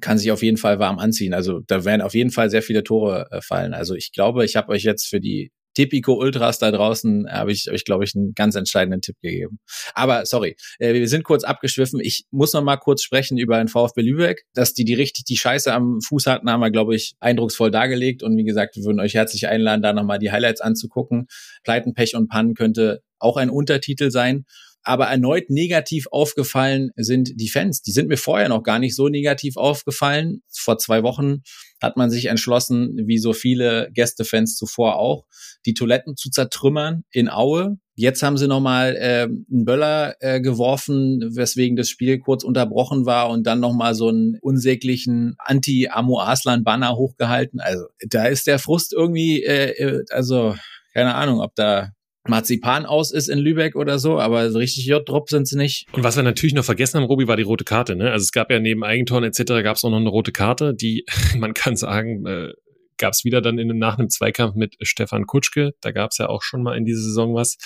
kann 0.00 0.16
sich 0.18 0.32
auf 0.32 0.42
jeden 0.42 0.56
Fall 0.56 0.78
warm 0.78 0.98
anziehen. 0.98 1.34
Also 1.34 1.60
da 1.66 1.84
werden 1.84 2.00
auf 2.00 2.14
jeden 2.14 2.30
Fall 2.30 2.48
sehr 2.48 2.62
viele 2.62 2.84
Tore 2.84 3.28
äh, 3.30 3.42
fallen. 3.42 3.74
Also 3.74 3.94
ich 3.94 4.12
glaube, 4.12 4.46
ich 4.46 4.56
habe 4.56 4.72
euch 4.72 4.84
jetzt 4.84 5.06
für 5.06 5.20
die 5.20 5.52
Tipico 5.76 6.14
Ultras 6.14 6.58
da 6.58 6.70
draußen 6.70 7.30
habe 7.30 7.52
ich 7.52 7.70
euch, 7.70 7.84
glaube 7.84 8.04
ich, 8.04 8.14
einen 8.16 8.32
ganz 8.34 8.54
entscheidenden 8.54 9.02
Tipp 9.02 9.16
gegeben. 9.20 9.58
Aber 9.94 10.24
sorry, 10.24 10.56
äh, 10.78 10.94
wir 10.94 11.06
sind 11.06 11.22
kurz 11.22 11.44
abgeschwiffen. 11.44 12.00
Ich 12.00 12.24
muss 12.30 12.54
noch 12.54 12.62
mal 12.62 12.78
kurz 12.78 13.02
sprechen 13.02 13.36
über 13.36 13.58
den 13.58 13.68
VfB 13.68 14.00
Lübeck. 14.00 14.44
Dass 14.54 14.72
die 14.72 14.84
die 14.84 14.94
richtig 14.94 15.24
die 15.24 15.36
Scheiße 15.36 15.72
am 15.72 16.00
Fuß 16.00 16.26
hatten, 16.26 16.50
haben 16.50 16.60
wir, 16.60 16.70
glaube 16.70 16.96
ich, 16.96 17.14
eindrucksvoll 17.20 17.70
dargelegt. 17.70 18.22
Und 18.22 18.38
wie 18.38 18.44
gesagt, 18.44 18.76
wir 18.76 18.84
würden 18.84 19.00
euch 19.00 19.12
herzlich 19.12 19.48
einladen, 19.48 19.82
da 19.82 19.92
noch 19.92 20.04
mal 20.04 20.18
die 20.18 20.32
Highlights 20.32 20.62
anzugucken. 20.62 21.26
Pleiten, 21.62 21.92
Pech 21.92 22.16
und 22.16 22.28
Pannen 22.28 22.54
könnte 22.54 23.02
auch 23.18 23.36
ein 23.36 23.50
Untertitel 23.50 24.10
sein. 24.10 24.46
Aber 24.86 25.06
erneut 25.06 25.50
negativ 25.50 26.06
aufgefallen 26.12 26.92
sind 26.94 27.32
die 27.40 27.48
Fans. 27.48 27.82
Die 27.82 27.90
sind 27.90 28.06
mir 28.06 28.16
vorher 28.16 28.48
noch 28.48 28.62
gar 28.62 28.78
nicht 28.78 28.94
so 28.94 29.08
negativ 29.08 29.56
aufgefallen. 29.56 30.42
Vor 30.56 30.78
zwei 30.78 31.02
Wochen 31.02 31.42
hat 31.82 31.96
man 31.96 32.08
sich 32.08 32.26
entschlossen, 32.26 32.96
wie 33.04 33.18
so 33.18 33.32
viele 33.32 33.90
Gästefans 33.92 34.54
zuvor 34.54 34.96
auch, 34.96 35.26
die 35.66 35.74
Toiletten 35.74 36.16
zu 36.16 36.30
zertrümmern 36.30 37.02
in 37.10 37.28
Aue. 37.28 37.78
Jetzt 37.96 38.22
haben 38.22 38.38
sie 38.38 38.46
nochmal 38.46 38.94
äh, 38.94 39.22
einen 39.24 39.64
Böller 39.64 40.14
äh, 40.20 40.40
geworfen, 40.40 41.32
weswegen 41.34 41.76
das 41.76 41.88
Spiel 41.88 42.20
kurz 42.20 42.44
unterbrochen 42.44 43.06
war 43.06 43.28
und 43.30 43.44
dann 43.44 43.58
nochmal 43.58 43.96
so 43.96 44.08
einen 44.08 44.38
unsäglichen 44.40 45.34
Anti-Amo-Aslan-Banner 45.38 46.94
hochgehalten. 46.94 47.58
Also 47.58 47.86
da 48.06 48.26
ist 48.26 48.46
der 48.46 48.60
Frust 48.60 48.92
irgendwie, 48.92 49.42
äh, 49.42 49.70
äh 49.70 50.04
also 50.10 50.54
keine 50.94 51.16
Ahnung, 51.16 51.40
ob 51.40 51.56
da 51.56 51.90
Marzipan 52.28 52.86
aus 52.86 53.12
ist 53.12 53.28
in 53.28 53.38
Lübeck 53.38 53.76
oder 53.76 53.98
so, 53.98 54.18
aber 54.18 54.50
so 54.50 54.58
richtig 54.58 54.86
J-Drop 54.86 55.28
sind 55.28 55.46
sie 55.46 55.56
nicht. 55.56 55.86
Und 55.92 56.04
was 56.04 56.16
wir 56.16 56.22
natürlich 56.22 56.54
noch 56.54 56.64
vergessen 56.64 56.98
haben, 56.98 57.06
Robi, 57.06 57.28
war 57.28 57.36
die 57.36 57.42
rote 57.42 57.64
Karte. 57.64 57.96
Ne? 57.96 58.10
Also 58.10 58.24
es 58.24 58.32
gab 58.32 58.50
ja 58.50 58.58
neben 58.58 58.84
Eigentoren 58.84 59.24
etc. 59.24 59.62
gab 59.62 59.76
es 59.76 59.84
auch 59.84 59.90
noch 59.90 59.98
eine 59.98 60.08
rote 60.08 60.32
Karte, 60.32 60.74
die, 60.74 61.04
man 61.38 61.54
kann 61.54 61.76
sagen, 61.76 62.26
äh, 62.26 62.52
gab 62.98 63.12
es 63.12 63.24
wieder 63.24 63.40
dann 63.40 63.58
in, 63.58 63.76
nach 63.78 63.98
einem 63.98 64.08
Zweikampf 64.08 64.54
mit 64.54 64.76
Stefan 64.82 65.26
Kutschke. 65.26 65.72
Da 65.80 65.92
gab 65.92 66.10
es 66.12 66.18
ja 66.18 66.28
auch 66.28 66.42
schon 66.42 66.62
mal 66.62 66.76
in 66.76 66.84
dieser 66.84 67.02
Saison 67.02 67.34
was. 67.34 67.56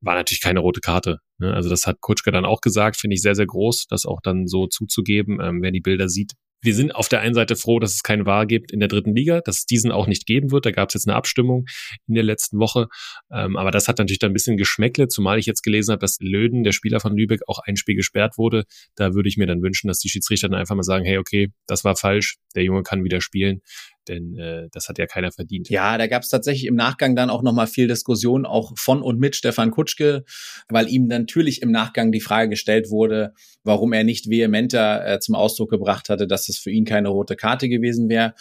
War 0.00 0.14
natürlich 0.14 0.40
keine 0.40 0.60
rote 0.60 0.80
Karte. 0.80 1.20
Ne? 1.38 1.54
Also 1.54 1.68
das 1.68 1.86
hat 1.86 2.00
Kutschke 2.00 2.30
dann 2.30 2.44
auch 2.44 2.60
gesagt, 2.60 2.96
finde 2.96 3.14
ich 3.14 3.22
sehr, 3.22 3.34
sehr 3.34 3.46
groß, 3.46 3.86
das 3.88 4.06
auch 4.06 4.20
dann 4.22 4.46
so 4.46 4.66
zuzugeben. 4.66 5.40
Ähm, 5.40 5.62
wer 5.62 5.70
die 5.70 5.80
Bilder 5.80 6.08
sieht, 6.08 6.32
wir 6.66 6.74
sind 6.74 6.94
auf 6.94 7.08
der 7.08 7.20
einen 7.20 7.34
Seite 7.34 7.56
froh, 7.56 7.78
dass 7.78 7.94
es 7.94 8.02
keine 8.02 8.26
Wahl 8.26 8.46
gibt 8.46 8.72
in 8.72 8.80
der 8.80 8.88
dritten 8.88 9.14
Liga, 9.14 9.40
dass 9.40 9.58
es 9.58 9.66
diesen 9.66 9.92
auch 9.92 10.06
nicht 10.06 10.26
geben 10.26 10.50
wird. 10.50 10.66
Da 10.66 10.72
gab 10.72 10.90
es 10.90 10.94
jetzt 10.94 11.08
eine 11.08 11.16
Abstimmung 11.16 11.64
in 12.06 12.14
der 12.14 12.24
letzten 12.24 12.58
Woche. 12.58 12.88
Ähm, 13.30 13.56
aber 13.56 13.70
das 13.70 13.88
hat 13.88 13.98
natürlich 13.98 14.18
dann 14.18 14.32
ein 14.32 14.34
bisschen 14.34 14.56
Geschmäckle, 14.56 15.08
zumal 15.08 15.38
ich 15.38 15.46
jetzt 15.46 15.62
gelesen 15.62 15.92
habe, 15.92 16.00
dass 16.00 16.18
Löden, 16.20 16.64
der 16.64 16.72
Spieler 16.72 17.00
von 17.00 17.16
Lübeck, 17.16 17.40
auch 17.46 17.60
ein 17.64 17.76
Spiel 17.76 17.94
gesperrt 17.94 18.36
wurde. 18.36 18.64
Da 18.96 19.14
würde 19.14 19.28
ich 19.28 19.36
mir 19.36 19.46
dann 19.46 19.62
wünschen, 19.62 19.88
dass 19.88 20.00
die 20.00 20.08
Schiedsrichter 20.08 20.48
dann 20.48 20.58
einfach 20.58 20.74
mal 20.74 20.82
sagen, 20.82 21.04
hey, 21.04 21.18
okay, 21.18 21.48
das 21.66 21.84
war 21.84 21.96
falsch, 21.96 22.36
der 22.54 22.64
Junge 22.64 22.82
kann 22.82 23.04
wieder 23.04 23.20
spielen 23.20 23.62
denn 24.08 24.36
äh, 24.36 24.68
das 24.72 24.88
hat 24.88 24.98
ja 24.98 25.06
keiner 25.06 25.32
verdient. 25.32 25.68
Ja, 25.68 25.98
da 25.98 26.06
gab 26.06 26.22
es 26.22 26.28
tatsächlich 26.28 26.66
im 26.66 26.74
Nachgang 26.74 27.16
dann 27.16 27.30
auch 27.30 27.42
nochmal 27.42 27.66
viel 27.66 27.88
Diskussion, 27.88 28.46
auch 28.46 28.72
von 28.76 29.02
und 29.02 29.18
mit 29.18 29.36
Stefan 29.36 29.70
Kutschke, 29.70 30.24
weil 30.68 30.88
ihm 30.88 31.06
natürlich 31.06 31.62
im 31.62 31.70
Nachgang 31.70 32.12
die 32.12 32.20
Frage 32.20 32.50
gestellt 32.50 32.90
wurde, 32.90 33.32
warum 33.64 33.92
er 33.92 34.04
nicht 34.04 34.28
vehementer 34.28 35.06
äh, 35.06 35.18
zum 35.20 35.34
Ausdruck 35.34 35.70
gebracht 35.70 36.08
hatte, 36.08 36.26
dass 36.26 36.48
es 36.48 36.58
für 36.58 36.70
ihn 36.70 36.84
keine 36.84 37.08
rote 37.08 37.36
Karte 37.36 37.68
gewesen 37.68 38.08
wäre. 38.08 38.34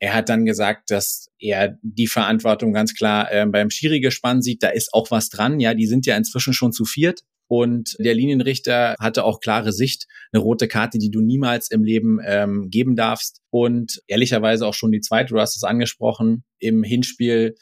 Er 0.00 0.14
hat 0.14 0.28
dann 0.28 0.44
gesagt, 0.44 0.90
dass 0.90 1.30
er 1.38 1.78
die 1.82 2.08
Verantwortung 2.08 2.72
ganz 2.72 2.94
klar 2.94 3.32
äh, 3.32 3.46
beim 3.46 3.70
Schiri 3.70 4.00
gespannt 4.00 4.44
sieht. 4.44 4.62
Da 4.62 4.68
ist 4.68 4.92
auch 4.92 5.10
was 5.10 5.30
dran. 5.30 5.60
Ja, 5.60 5.74
die 5.74 5.86
sind 5.86 6.04
ja 6.04 6.16
inzwischen 6.16 6.52
schon 6.52 6.72
zu 6.72 6.84
viert. 6.84 7.22
Und 7.46 7.96
der 7.98 8.14
Linienrichter 8.14 8.94
hatte 8.98 9.24
auch 9.24 9.40
klare 9.40 9.72
Sicht, 9.72 10.06
eine 10.32 10.42
rote 10.42 10.68
Karte, 10.68 10.98
die 10.98 11.10
du 11.10 11.20
niemals 11.20 11.70
im 11.70 11.84
Leben 11.84 12.18
ähm, 12.24 12.68
geben 12.70 12.96
darfst. 12.96 13.40
Und 13.50 14.00
ehrlicherweise 14.06 14.66
auch 14.66 14.74
schon 14.74 14.92
die 14.92 15.00
zweite, 15.00 15.34
du 15.34 15.40
hast 15.40 15.56
es 15.56 15.64
angesprochen, 15.64 16.44
im 16.58 16.82
Hinspiel 16.82 17.54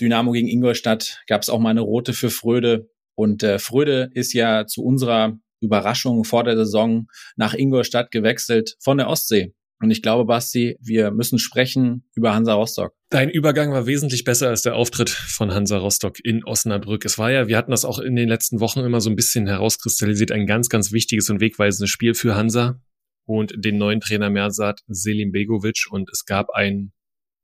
Dynamo 0.00 0.32
gegen 0.32 0.48
Ingolstadt 0.48 1.22
gab 1.26 1.42
es 1.42 1.50
auch 1.50 1.58
mal 1.58 1.70
eine 1.70 1.82
rote 1.82 2.12
für 2.12 2.30
Fröde. 2.30 2.88
Und 3.14 3.42
äh, 3.42 3.58
Fröde 3.58 4.10
ist 4.14 4.32
ja 4.32 4.66
zu 4.66 4.82
unserer 4.82 5.38
Überraschung 5.60 6.24
vor 6.24 6.44
der 6.44 6.56
Saison 6.56 7.06
nach 7.36 7.52
Ingolstadt 7.52 8.10
gewechselt 8.10 8.76
von 8.80 8.96
der 8.96 9.08
Ostsee. 9.08 9.52
Und 9.82 9.90
ich 9.90 10.02
glaube, 10.02 10.26
Basti, 10.26 10.76
wir 10.80 11.10
müssen 11.10 11.38
sprechen 11.38 12.04
über 12.14 12.34
Hansa 12.34 12.52
Rostock. 12.52 12.92
Dein 13.08 13.30
Übergang 13.30 13.72
war 13.72 13.86
wesentlich 13.86 14.24
besser 14.24 14.48
als 14.48 14.62
der 14.62 14.76
Auftritt 14.76 15.08
von 15.08 15.54
Hansa 15.54 15.78
Rostock 15.78 16.22
in 16.22 16.44
Osnabrück. 16.44 17.04
Es 17.06 17.18
war 17.18 17.32
ja, 17.32 17.48
wir 17.48 17.56
hatten 17.56 17.70
das 17.70 17.86
auch 17.86 17.98
in 17.98 18.14
den 18.14 18.28
letzten 18.28 18.60
Wochen 18.60 18.80
immer 18.80 19.00
so 19.00 19.08
ein 19.08 19.16
bisschen 19.16 19.46
herauskristallisiert, 19.46 20.32
ein 20.32 20.46
ganz, 20.46 20.68
ganz 20.68 20.92
wichtiges 20.92 21.30
und 21.30 21.40
wegweisendes 21.40 21.88
Spiel 21.88 22.12
für 22.12 22.36
Hansa 22.36 22.78
und 23.24 23.54
den 23.56 23.78
neuen 23.78 24.00
Trainer 24.00 24.28
Mersat 24.28 24.80
Selim 24.86 25.32
Begovic. 25.32 25.86
Und 25.90 26.10
es 26.12 26.26
gab 26.26 26.50
einen, 26.50 26.92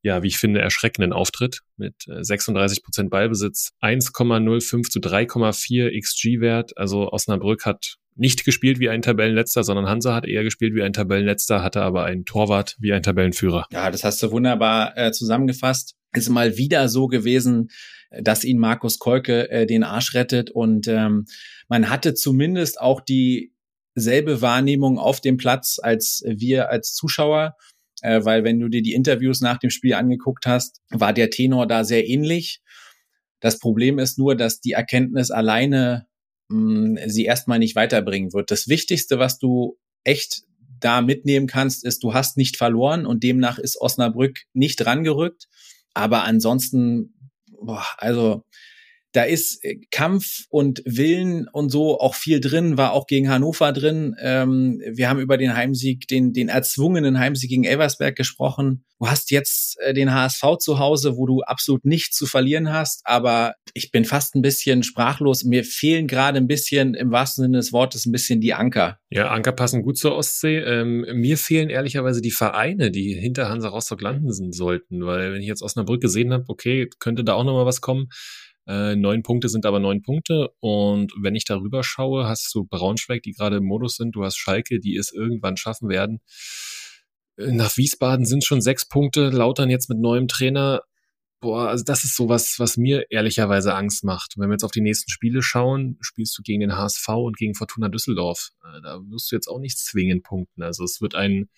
ja, 0.02 0.22
wie 0.22 0.28
ich 0.28 0.36
finde, 0.36 0.60
erschreckenden 0.60 1.14
Auftritt 1.14 1.62
mit 1.78 1.94
36 2.06 2.78
äh, 2.78 2.82
Prozent 2.82 3.10
Ballbesitz, 3.10 3.72
1,05 3.80 4.90
zu 4.90 4.98
3,4 4.98 5.98
XG-Wert. 5.98 6.76
Also 6.76 7.10
Osnabrück 7.10 7.64
hat 7.64 7.96
nicht 8.16 8.44
gespielt 8.44 8.80
wie 8.80 8.88
ein 8.88 9.02
Tabellenletzter, 9.02 9.62
sondern 9.62 9.86
Hansa 9.86 10.14
hat 10.14 10.26
eher 10.26 10.42
gespielt 10.42 10.74
wie 10.74 10.82
ein 10.82 10.92
Tabellenletzter, 10.92 11.62
hatte 11.62 11.82
aber 11.82 12.04
einen 12.04 12.24
Torwart 12.24 12.76
wie 12.78 12.92
ein 12.92 13.02
Tabellenführer. 13.02 13.66
Ja, 13.70 13.90
das 13.90 14.04
hast 14.04 14.22
du 14.22 14.30
wunderbar 14.30 14.96
äh, 14.96 15.12
zusammengefasst. 15.12 15.94
Ist 16.14 16.30
mal 16.30 16.56
wieder 16.56 16.88
so 16.88 17.08
gewesen, 17.08 17.68
dass 18.10 18.44
ihn 18.44 18.58
Markus 18.58 18.98
Kolke 18.98 19.50
äh, 19.50 19.66
den 19.66 19.84
Arsch 19.84 20.14
rettet. 20.14 20.50
Und 20.50 20.88
ähm, 20.88 21.26
man 21.68 21.90
hatte 21.90 22.14
zumindest 22.14 22.80
auch 22.80 23.00
dieselbe 23.02 24.40
Wahrnehmung 24.40 24.98
auf 24.98 25.20
dem 25.20 25.36
Platz 25.36 25.78
als 25.82 26.22
wir 26.26 26.70
als 26.70 26.94
Zuschauer. 26.94 27.56
Äh, 28.02 28.24
weil 28.24 28.44
wenn 28.44 28.60
du 28.60 28.68
dir 28.68 28.82
die 28.82 28.94
Interviews 28.94 29.40
nach 29.40 29.58
dem 29.58 29.70
Spiel 29.70 29.94
angeguckt 29.94 30.46
hast, 30.46 30.80
war 30.90 31.12
der 31.12 31.30
Tenor 31.30 31.66
da 31.66 31.84
sehr 31.84 32.06
ähnlich. 32.08 32.60
Das 33.40 33.58
Problem 33.58 33.98
ist 33.98 34.18
nur, 34.18 34.34
dass 34.36 34.60
die 34.60 34.72
Erkenntnis 34.72 35.30
alleine 35.30 36.06
mh, 36.48 37.00
hm, 37.00 37.08
sie 37.08 37.24
erstmal 37.24 37.58
nicht 37.58 37.76
weiterbringen 37.76 38.32
wird. 38.32 38.50
Das 38.50 38.68
Wichtigste, 38.68 39.18
was 39.18 39.38
du 39.38 39.78
echt 40.04 40.42
da 40.80 41.00
mitnehmen 41.00 41.46
kannst, 41.46 41.84
ist, 41.84 42.02
du 42.02 42.14
hast 42.14 42.36
nicht 42.36 42.56
verloren 42.56 43.06
und 43.06 43.22
demnach 43.22 43.58
ist 43.58 43.80
Osnabrück 43.80 44.42
nicht 44.52 44.84
rangerückt. 44.84 45.48
Aber 45.94 46.24
ansonsten, 46.24 47.14
boah, 47.60 47.86
also 47.96 48.44
da 49.16 49.22
ist 49.22 49.64
äh, 49.64 49.80
Kampf 49.90 50.44
und 50.50 50.82
Willen 50.84 51.48
und 51.48 51.70
so 51.70 51.98
auch 51.98 52.14
viel 52.14 52.38
drin, 52.40 52.76
war 52.76 52.92
auch 52.92 53.06
gegen 53.06 53.30
Hannover 53.30 53.72
drin. 53.72 54.14
Ähm, 54.20 54.82
wir 54.86 55.08
haben 55.08 55.20
über 55.20 55.38
den 55.38 55.56
Heimsieg, 55.56 56.06
den, 56.06 56.34
den 56.34 56.50
erzwungenen 56.50 57.18
Heimsieg 57.18 57.48
gegen 57.48 57.64
Elversberg 57.64 58.14
gesprochen. 58.14 58.84
Du 58.98 59.08
hast 59.08 59.30
jetzt 59.30 59.78
äh, 59.80 59.94
den 59.94 60.12
HSV 60.12 60.58
zu 60.58 60.78
Hause, 60.78 61.16
wo 61.16 61.26
du 61.26 61.40
absolut 61.40 61.86
nichts 61.86 62.16
zu 62.16 62.26
verlieren 62.26 62.70
hast, 62.70 63.02
aber 63.04 63.54
ich 63.72 63.90
bin 63.90 64.04
fast 64.04 64.34
ein 64.34 64.42
bisschen 64.42 64.82
sprachlos. 64.82 65.44
Mir 65.44 65.64
fehlen 65.64 66.06
gerade 66.08 66.36
ein 66.36 66.46
bisschen, 66.46 66.92
im 66.92 67.10
wahrsten 67.10 67.44
Sinne 67.44 67.56
des 67.56 67.72
Wortes, 67.72 68.04
ein 68.04 68.12
bisschen 68.12 68.42
die 68.42 68.52
Anker. 68.52 68.98
Ja, 69.08 69.30
Anker 69.30 69.52
passen 69.52 69.82
gut 69.82 69.96
zur 69.96 70.14
Ostsee. 70.14 70.58
Ähm, 70.58 71.06
mir 71.14 71.38
fehlen 71.38 71.70
ehrlicherweise 71.70 72.20
die 72.20 72.30
Vereine, 72.30 72.90
die 72.90 73.14
hinter 73.14 73.48
Hansa 73.48 73.68
Rostock 73.68 74.02
landen 74.02 74.52
sollten, 74.52 75.06
weil 75.06 75.32
wenn 75.32 75.40
ich 75.40 75.48
jetzt 75.48 75.62
Osnabrück 75.62 76.02
gesehen 76.02 76.34
habe, 76.34 76.44
okay, 76.48 76.90
könnte 76.98 77.24
da 77.24 77.32
auch 77.32 77.44
noch 77.44 77.54
mal 77.54 77.66
was 77.66 77.80
kommen 77.80 78.08
äh, 78.66 78.96
neun 78.96 79.22
Punkte 79.22 79.48
sind 79.48 79.64
aber 79.64 79.78
neun 79.78 80.02
Punkte. 80.02 80.50
Und 80.60 81.12
wenn 81.20 81.36
ich 81.36 81.44
darüber 81.44 81.84
schaue, 81.84 82.26
hast 82.26 82.52
du 82.54 82.64
Braunschweig, 82.64 83.22
die 83.22 83.32
gerade 83.32 83.56
im 83.56 83.64
Modus 83.64 83.96
sind. 83.96 84.16
Du 84.16 84.24
hast 84.24 84.36
Schalke, 84.36 84.80
die 84.80 84.96
es 84.96 85.12
irgendwann 85.12 85.56
schaffen 85.56 85.88
werden. 85.88 86.20
Äh, 87.36 87.52
nach 87.52 87.76
Wiesbaden 87.76 88.26
sind 88.26 88.44
schon 88.44 88.60
sechs 88.60 88.88
Punkte. 88.88 89.30
Lautern 89.30 89.70
jetzt 89.70 89.88
mit 89.88 89.98
neuem 89.98 90.26
Trainer. 90.26 90.82
Boah, 91.40 91.68
also 91.68 91.84
das 91.84 92.02
ist 92.04 92.16
sowas, 92.16 92.56
was 92.58 92.76
mir 92.76 93.06
ehrlicherweise 93.10 93.74
Angst 93.74 94.02
macht. 94.02 94.34
Wenn 94.36 94.48
wir 94.48 94.54
jetzt 94.54 94.64
auf 94.64 94.72
die 94.72 94.80
nächsten 94.80 95.10
Spiele 95.10 95.42
schauen, 95.42 95.98
spielst 96.00 96.36
du 96.36 96.42
gegen 96.42 96.60
den 96.60 96.76
HSV 96.76 97.08
und 97.08 97.36
gegen 97.36 97.54
Fortuna 97.54 97.88
Düsseldorf. 97.88 98.50
Äh, 98.64 98.80
da 98.82 98.98
wirst 99.10 99.30
du 99.30 99.36
jetzt 99.36 99.46
auch 99.46 99.60
nicht 99.60 99.78
zwingend 99.78 100.24
punkten. 100.24 100.62
Also 100.62 100.82
es 100.82 101.00
wird 101.00 101.14
ein 101.14 101.48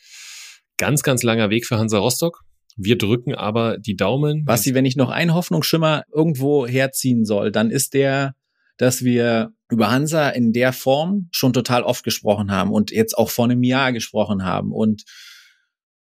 ganz, 0.76 1.02
ganz 1.02 1.22
langer 1.22 1.48
Weg 1.48 1.64
für 1.66 1.78
Hansa 1.78 1.98
Rostock. 1.98 2.44
Wir 2.78 2.96
drücken 2.96 3.34
aber 3.34 3.76
die 3.76 3.96
Daumen. 3.96 4.44
Basti, 4.44 4.72
wenn 4.72 4.86
ich 4.86 4.94
noch 4.94 5.10
einen 5.10 5.34
Hoffnungsschimmer 5.34 6.04
irgendwo 6.12 6.66
herziehen 6.66 7.24
soll, 7.24 7.50
dann 7.50 7.70
ist 7.70 7.92
der, 7.92 8.36
dass 8.76 9.02
wir 9.02 9.52
über 9.68 9.90
Hansa 9.90 10.28
in 10.30 10.52
der 10.52 10.72
Form 10.72 11.28
schon 11.32 11.52
total 11.52 11.82
oft 11.82 12.04
gesprochen 12.04 12.52
haben 12.52 12.70
und 12.70 12.92
jetzt 12.92 13.18
auch 13.18 13.30
vor 13.30 13.46
einem 13.46 13.64
Jahr 13.64 13.92
gesprochen 13.92 14.44
haben 14.44 14.72
und 14.72 15.02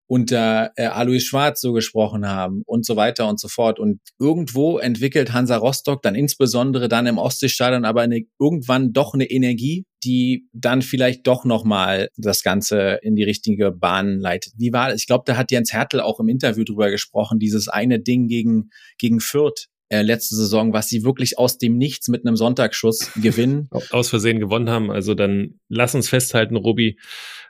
unter 0.06 0.72
äh, 0.76 0.86
Alois 0.86 1.20
Schwarz 1.20 1.60
so 1.60 1.72
gesprochen 1.72 2.26
haben 2.26 2.62
und 2.66 2.84
so 2.84 2.96
weiter 2.96 3.28
und 3.28 3.40
so 3.40 3.48
fort. 3.48 3.78
Und 3.78 4.00
irgendwo 4.18 4.78
entwickelt 4.78 5.32
Hansa 5.32 5.56
Rostock 5.56 6.02
dann 6.02 6.14
insbesondere 6.14 6.88
dann 6.88 7.06
im 7.06 7.18
Ostseestadion 7.18 7.84
aber 7.84 8.02
eine, 8.02 8.22
irgendwann 8.38 8.92
doch 8.92 9.14
eine 9.14 9.30
Energie, 9.30 9.86
die 10.04 10.48
dann 10.52 10.82
vielleicht 10.82 11.26
doch 11.26 11.44
nochmal 11.44 12.10
das 12.16 12.42
Ganze 12.42 12.98
in 13.02 13.16
die 13.16 13.24
richtige 13.24 13.72
Bahn 13.72 14.18
leitet. 14.18 14.52
Wie 14.58 14.72
war? 14.72 14.94
Ich 14.94 15.06
glaube, 15.06 15.24
da 15.26 15.36
hat 15.36 15.50
Jens 15.50 15.72
Hertel 15.72 16.00
auch 16.00 16.20
im 16.20 16.28
Interview 16.28 16.64
drüber 16.64 16.90
gesprochen, 16.90 17.38
dieses 17.38 17.68
eine 17.68 18.00
Ding 18.00 18.28
gegen, 18.28 18.70
gegen 18.98 19.20
Fürth, 19.20 19.68
äh, 19.88 20.02
letzte 20.02 20.34
Saison, 20.34 20.72
was 20.72 20.88
sie 20.88 21.04
wirklich 21.04 21.38
aus 21.38 21.58
dem 21.58 21.76
Nichts 21.76 22.08
mit 22.08 22.26
einem 22.26 22.36
Sonntagsschuss 22.36 23.12
gewinnen. 23.22 23.68
Aus 23.90 24.08
Versehen 24.08 24.40
gewonnen 24.40 24.70
haben. 24.70 24.90
Also 24.90 25.14
dann 25.14 25.60
lass 25.68 25.94
uns 25.94 26.08
festhalten, 26.08 26.56
Robi, 26.56 26.98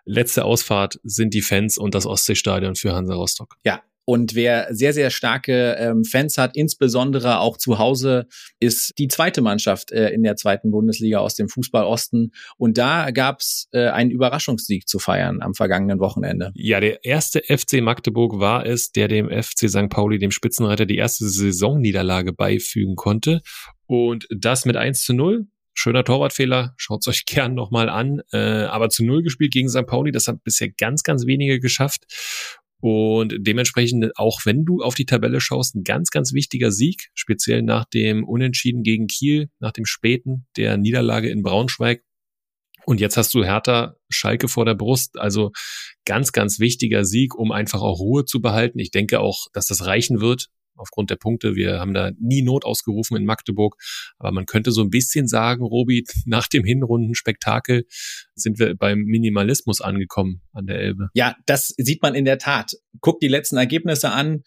letzte 0.05 0.45
Ausfahrt 0.45 1.01
sind 1.03 1.35
die 1.35 1.43
Fans 1.43 1.79
und 1.79 1.95
das 1.95 2.07
Ostseestadion 2.07 2.75
für 2.77 2.95
Hansa 2.95 3.15
Rostock. 3.15 3.57
Ja, 3.65 3.83
und 4.05 4.35
wer 4.35 4.69
sehr, 4.71 4.93
sehr 4.93 5.11
starke 5.11 5.77
ähm, 5.79 6.05
Fans 6.05 6.37
hat, 6.37 6.57
insbesondere 6.57 7.41
auch 7.41 7.57
zu 7.57 7.79
Hause, 7.79 8.27
ist 8.61 8.93
die 8.99 9.09
zweite 9.09 9.41
Mannschaft 9.41 9.93
äh, 9.93 10.11
in 10.11 10.23
der 10.23 10.37
zweiten 10.37 10.71
Bundesliga 10.71 11.19
aus 11.19 11.35
dem 11.35 11.49
Fußball 11.49 11.85
Osten. 11.85 12.33
Und 12.57 12.77
da 12.77 13.11
gab's 13.11 13.69
äh, 13.73 13.89
einen 13.89 14.11
Überraschungssieg 14.11 14.89
zu 14.89 14.99
feiern 14.99 15.41
am 15.41 15.55
vergangenen 15.55 16.01
Wochenende. 16.01 16.53
Ja, 16.55 16.81
der 16.81 17.05
erste 17.05 17.43
FC 17.43 17.81
Magdeburg 17.81 18.39
war 18.39 18.67
es, 18.67 18.93
der 18.93 19.09
dem 19.09 19.31
FC 19.31 19.71
St. 19.71 19.89
Pauli, 19.89 20.19
dem 20.19 20.31
Spitzenreiter, 20.31 20.87
die 20.87 20.97
erste 20.97 21.27
Saisonniederlage 21.29 22.33
beifügen 22.33 22.97
konnte. 22.97 23.41
Und 23.87 24.27
das 24.31 24.65
mit 24.65 24.77
1 24.77 25.03
zu 25.03 25.15
0 25.15 25.47
schöner 25.75 26.05
Torwartfehler, 26.05 26.75
schaut's 26.77 27.09
euch 27.09 27.25
gern 27.27 27.55
nochmal 27.55 27.89
an. 27.89 28.23
Äh, 28.33 28.65
aber 28.65 28.89
zu 28.89 29.05
null 29.05 29.23
gespielt 29.23 29.53
gegen 29.53 29.69
St. 29.69 29.87
Pauli, 29.87 30.13
das 30.13 30.29
hat 30.29 30.43
bisher 30.45 30.71
ganz, 30.71 31.03
ganz 31.03 31.27
wenige 31.27 31.61
geschafft. 31.61 32.05
Und 32.87 33.35
dementsprechend, 33.39 34.15
auch 34.19 34.45
wenn 34.45 34.67
du 34.67 34.83
auf 34.83 34.95
die 34.95 35.07
Tabelle 35.07 35.41
schaust, 35.41 35.75
ein 35.75 35.85
ganz, 35.85 36.11
ganz 36.11 36.35
wichtiger 36.35 36.71
Sieg, 36.71 37.09
speziell 37.15 37.63
nach 37.63 37.87
dem 37.87 38.25
Unentschieden 38.25 38.83
gegen 38.83 39.07
Kiel, 39.07 39.49
nach 39.59 39.73
dem 39.73 39.87
späten 39.87 40.45
der 40.59 40.77
Niederlage 40.77 41.31
in 41.31 41.43
Braunschweig. 41.43 42.03
Und 42.85 43.01
jetzt 43.01 43.17
hast 43.17 43.33
du 43.33 43.43
Hertha 43.43 43.97
Schalke 44.11 44.49
vor 44.49 44.67
der 44.67 44.75
Brust. 44.75 45.19
Also 45.19 45.53
ganz, 46.05 46.33
ganz 46.33 46.61
wichtiger 46.61 47.07
Sieg, 47.07 47.35
um 47.35 47.53
einfach 47.53 47.81
auch 47.81 48.01
Ruhe 48.01 48.27
zu 48.27 48.43
behalten. 48.43 48.79
Ich 48.79 48.91
denke 48.91 49.21
auch, 49.21 49.47
dass 49.55 49.65
das 49.65 49.87
reichen 49.87 50.21
wird 50.21 50.51
aufgrund 50.77 51.11
der 51.11 51.17
Punkte. 51.17 51.55
Wir 51.55 51.81
haben 51.81 51.95
da 51.95 52.13
nie 52.19 52.43
Not 52.43 52.65
ausgerufen 52.65 53.17
in 53.17 53.25
Magdeburg. 53.25 53.77
Aber 54.19 54.33
man 54.33 54.47
könnte 54.47 54.73
so 54.73 54.83
ein 54.83 54.91
bisschen 54.91 55.29
sagen, 55.29 55.65
Robi, 55.65 56.05
nach 56.27 56.49
dem 56.49 56.65
Hinrundenspektakel 56.65 57.87
sind 58.35 58.59
wir 58.59 58.75
beim 58.77 59.01
Minimalismus 59.05 59.81
angekommen 59.81 60.43
an 60.53 60.67
der 60.67 60.79
Elbe. 60.79 61.09
Ja, 61.15 61.37
das 61.47 61.75
sieht 61.77 62.03
man 62.03 62.15
in 62.15 62.25
der 62.25 62.39
Tat. 62.39 62.73
Guck 63.01 63.21
die 63.21 63.29
letzten 63.29 63.57
Ergebnisse 63.57 64.11
an. 64.11 64.43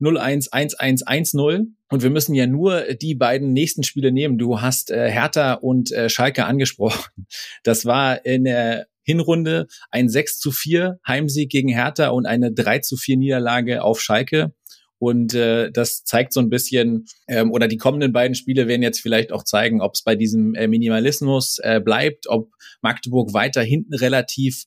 0-1, 0.00 0.50
1-1, 0.50 1.04
1-0. 1.04 1.66
Und 1.90 2.02
wir 2.02 2.10
müssen 2.10 2.34
ja 2.34 2.46
nur 2.46 2.94
die 2.94 3.14
beiden 3.14 3.52
nächsten 3.52 3.82
Spiele 3.82 4.12
nehmen. 4.12 4.38
Du 4.38 4.60
hast 4.60 4.90
äh, 4.90 5.10
Hertha 5.10 5.54
und 5.54 5.92
äh, 5.92 6.08
Schalke 6.08 6.44
angesprochen. 6.46 7.10
Das 7.62 7.84
war 7.84 8.24
in 8.24 8.44
der 8.44 8.86
Hinrunde 9.02 9.66
ein 9.90 10.08
6 10.08 10.38
zu 10.38 10.52
4 10.52 11.00
Heimsieg 11.06 11.50
gegen 11.50 11.68
Hertha 11.68 12.08
und 12.08 12.26
eine 12.26 12.52
3 12.52 12.78
zu 12.80 12.96
4 12.96 13.16
Niederlage 13.16 13.82
auf 13.82 14.00
Schalke. 14.00 14.54
Und 15.00 15.32
äh, 15.32 15.72
das 15.72 16.04
zeigt 16.04 16.34
so 16.34 16.40
ein 16.40 16.50
bisschen, 16.50 17.06
ähm, 17.26 17.50
oder 17.52 17.68
die 17.68 17.78
kommenden 17.78 18.12
beiden 18.12 18.34
Spiele 18.34 18.68
werden 18.68 18.82
jetzt 18.82 19.00
vielleicht 19.00 19.32
auch 19.32 19.44
zeigen, 19.44 19.80
ob 19.80 19.94
es 19.94 20.02
bei 20.02 20.14
diesem 20.14 20.54
äh, 20.54 20.68
Minimalismus 20.68 21.58
äh, 21.62 21.80
bleibt, 21.82 22.28
ob 22.28 22.52
Magdeburg 22.82 23.32
weiter 23.32 23.62
hinten 23.62 23.94
relativ 23.94 24.66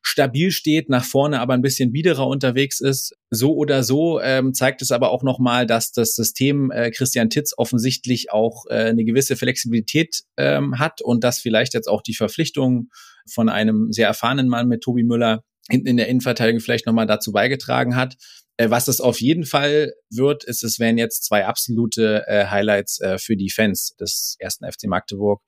stabil 0.00 0.52
steht, 0.52 0.88
nach 0.88 1.04
vorne 1.04 1.40
aber 1.40 1.54
ein 1.54 1.62
bisschen 1.62 1.90
biederer 1.90 2.28
unterwegs 2.28 2.80
ist. 2.80 3.16
So 3.30 3.56
oder 3.56 3.82
so 3.82 4.20
ähm, 4.20 4.54
zeigt 4.54 4.82
es 4.82 4.92
aber 4.92 5.10
auch 5.10 5.24
nochmal, 5.24 5.66
dass 5.66 5.90
das 5.90 6.14
System 6.14 6.70
äh, 6.70 6.92
Christian 6.92 7.28
Titz 7.28 7.52
offensichtlich 7.56 8.30
auch 8.30 8.66
äh, 8.68 8.74
eine 8.74 9.04
gewisse 9.04 9.34
Flexibilität 9.34 10.22
ähm, 10.36 10.78
hat 10.78 11.00
und 11.02 11.24
dass 11.24 11.40
vielleicht 11.40 11.74
jetzt 11.74 11.88
auch 11.88 12.02
die 12.02 12.14
Verpflichtung 12.14 12.88
von 13.28 13.48
einem 13.48 13.90
sehr 13.90 14.06
erfahrenen 14.06 14.46
Mann 14.46 14.68
mit 14.68 14.82
Tobi 14.82 15.02
Müller 15.02 15.42
hinten 15.68 15.88
in 15.88 15.96
der 15.96 16.08
Innenverteidigung 16.08 16.60
vielleicht 16.60 16.86
nochmal 16.86 17.06
dazu 17.06 17.32
beigetragen 17.32 17.96
hat. 17.96 18.16
Äh, 18.62 18.70
was 18.70 18.88
es 18.88 19.00
auf 19.00 19.20
jeden 19.20 19.44
Fall 19.44 19.92
wird, 20.10 20.44
ist, 20.44 20.62
es 20.62 20.78
wären 20.78 20.98
jetzt 20.98 21.24
zwei 21.24 21.46
absolute 21.46 22.24
äh, 22.26 22.46
Highlights 22.46 23.00
äh, 23.00 23.18
für 23.18 23.36
die 23.36 23.50
Fans 23.50 23.94
des 23.98 24.36
ersten 24.38 24.70
FC 24.70 24.84
Magdeburg. 24.84 25.42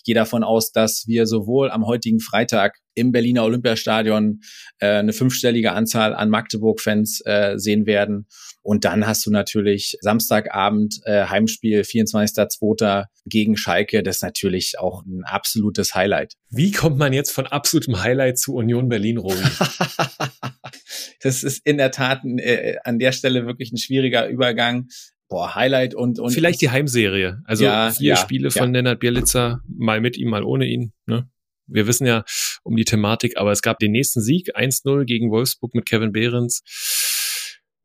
Ich 0.00 0.04
gehe 0.04 0.14
davon 0.14 0.44
aus, 0.44 0.72
dass 0.72 1.04
wir 1.06 1.26
sowohl 1.26 1.70
am 1.70 1.84
heutigen 1.84 2.20
Freitag 2.20 2.78
im 2.94 3.12
Berliner 3.12 3.44
Olympiastadion 3.44 4.40
äh, 4.78 4.86
eine 4.86 5.12
fünfstellige 5.12 5.72
Anzahl 5.72 6.14
an 6.14 6.30
Magdeburg-Fans 6.30 7.20
äh, 7.26 7.58
sehen 7.58 7.84
werden. 7.84 8.26
Und 8.62 8.86
dann 8.86 9.06
hast 9.06 9.26
du 9.26 9.30
natürlich 9.30 9.98
Samstagabend 10.00 11.00
äh, 11.04 11.26
Heimspiel 11.26 11.82
24.02. 11.82 13.04
gegen 13.26 13.58
Schalke. 13.58 14.02
Das 14.02 14.16
ist 14.16 14.22
natürlich 14.22 14.78
auch 14.78 15.04
ein 15.04 15.22
absolutes 15.24 15.94
Highlight. 15.94 16.32
Wie 16.48 16.72
kommt 16.72 16.96
man 16.96 17.12
jetzt 17.12 17.32
von 17.32 17.46
absolutem 17.46 18.02
Highlight 18.02 18.38
zu 18.38 18.54
Union 18.54 18.88
Berlin, 18.88 19.18
Robi? 19.18 19.36
das 21.20 21.42
ist 21.42 21.60
in 21.66 21.76
der 21.76 21.90
Tat 21.90 22.22
äh, 22.24 22.76
an 22.84 22.98
der 22.98 23.12
Stelle 23.12 23.44
wirklich 23.44 23.70
ein 23.70 23.76
schwieriger 23.76 24.28
Übergang 24.28 24.88
boah, 25.30 25.54
Highlight 25.54 25.94
und, 25.94 26.18
und 26.18 26.32
vielleicht 26.32 26.60
die 26.60 26.68
Heimserie. 26.68 27.40
Also 27.44 27.64
ja, 27.64 27.90
vier 27.92 28.10
ja, 28.10 28.16
Spiele 28.16 28.50
von 28.50 28.74
ja. 28.74 28.78
Lennart 28.78 29.00
Bielitzer, 29.00 29.62
mal 29.66 30.00
mit 30.02 30.18
ihm, 30.18 30.28
mal 30.28 30.44
ohne 30.44 30.66
ihn. 30.66 30.92
Ne? 31.06 31.30
Wir 31.66 31.86
wissen 31.86 32.06
ja 32.06 32.24
um 32.64 32.76
die 32.76 32.84
Thematik, 32.84 33.38
aber 33.38 33.52
es 33.52 33.62
gab 33.62 33.78
den 33.78 33.92
nächsten 33.92 34.20
Sieg, 34.20 34.56
1-0 34.56 35.04
gegen 35.04 35.30
Wolfsburg 35.30 35.74
mit 35.74 35.86
Kevin 35.86 36.12
Behrens. 36.12 36.62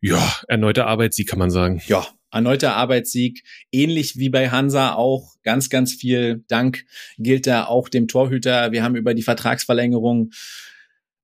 Ja, 0.01 0.35
erneuter 0.47 0.87
Arbeitssieg 0.87 1.29
kann 1.29 1.39
man 1.39 1.51
sagen. 1.51 1.81
Ja, 1.87 2.05
erneuter 2.31 2.75
Arbeitssieg. 2.75 3.43
Ähnlich 3.71 4.17
wie 4.17 4.29
bei 4.29 4.49
Hansa 4.49 4.93
auch. 4.93 5.35
Ganz, 5.43 5.69
ganz 5.69 5.93
viel 5.93 6.43
Dank 6.47 6.83
gilt 7.17 7.47
da 7.47 7.65
auch 7.65 7.89
dem 7.89 8.07
Torhüter. 8.07 8.71
Wir 8.71 8.83
haben 8.83 8.95
über 8.95 9.13
die 9.13 9.23
Vertragsverlängerung 9.23 10.31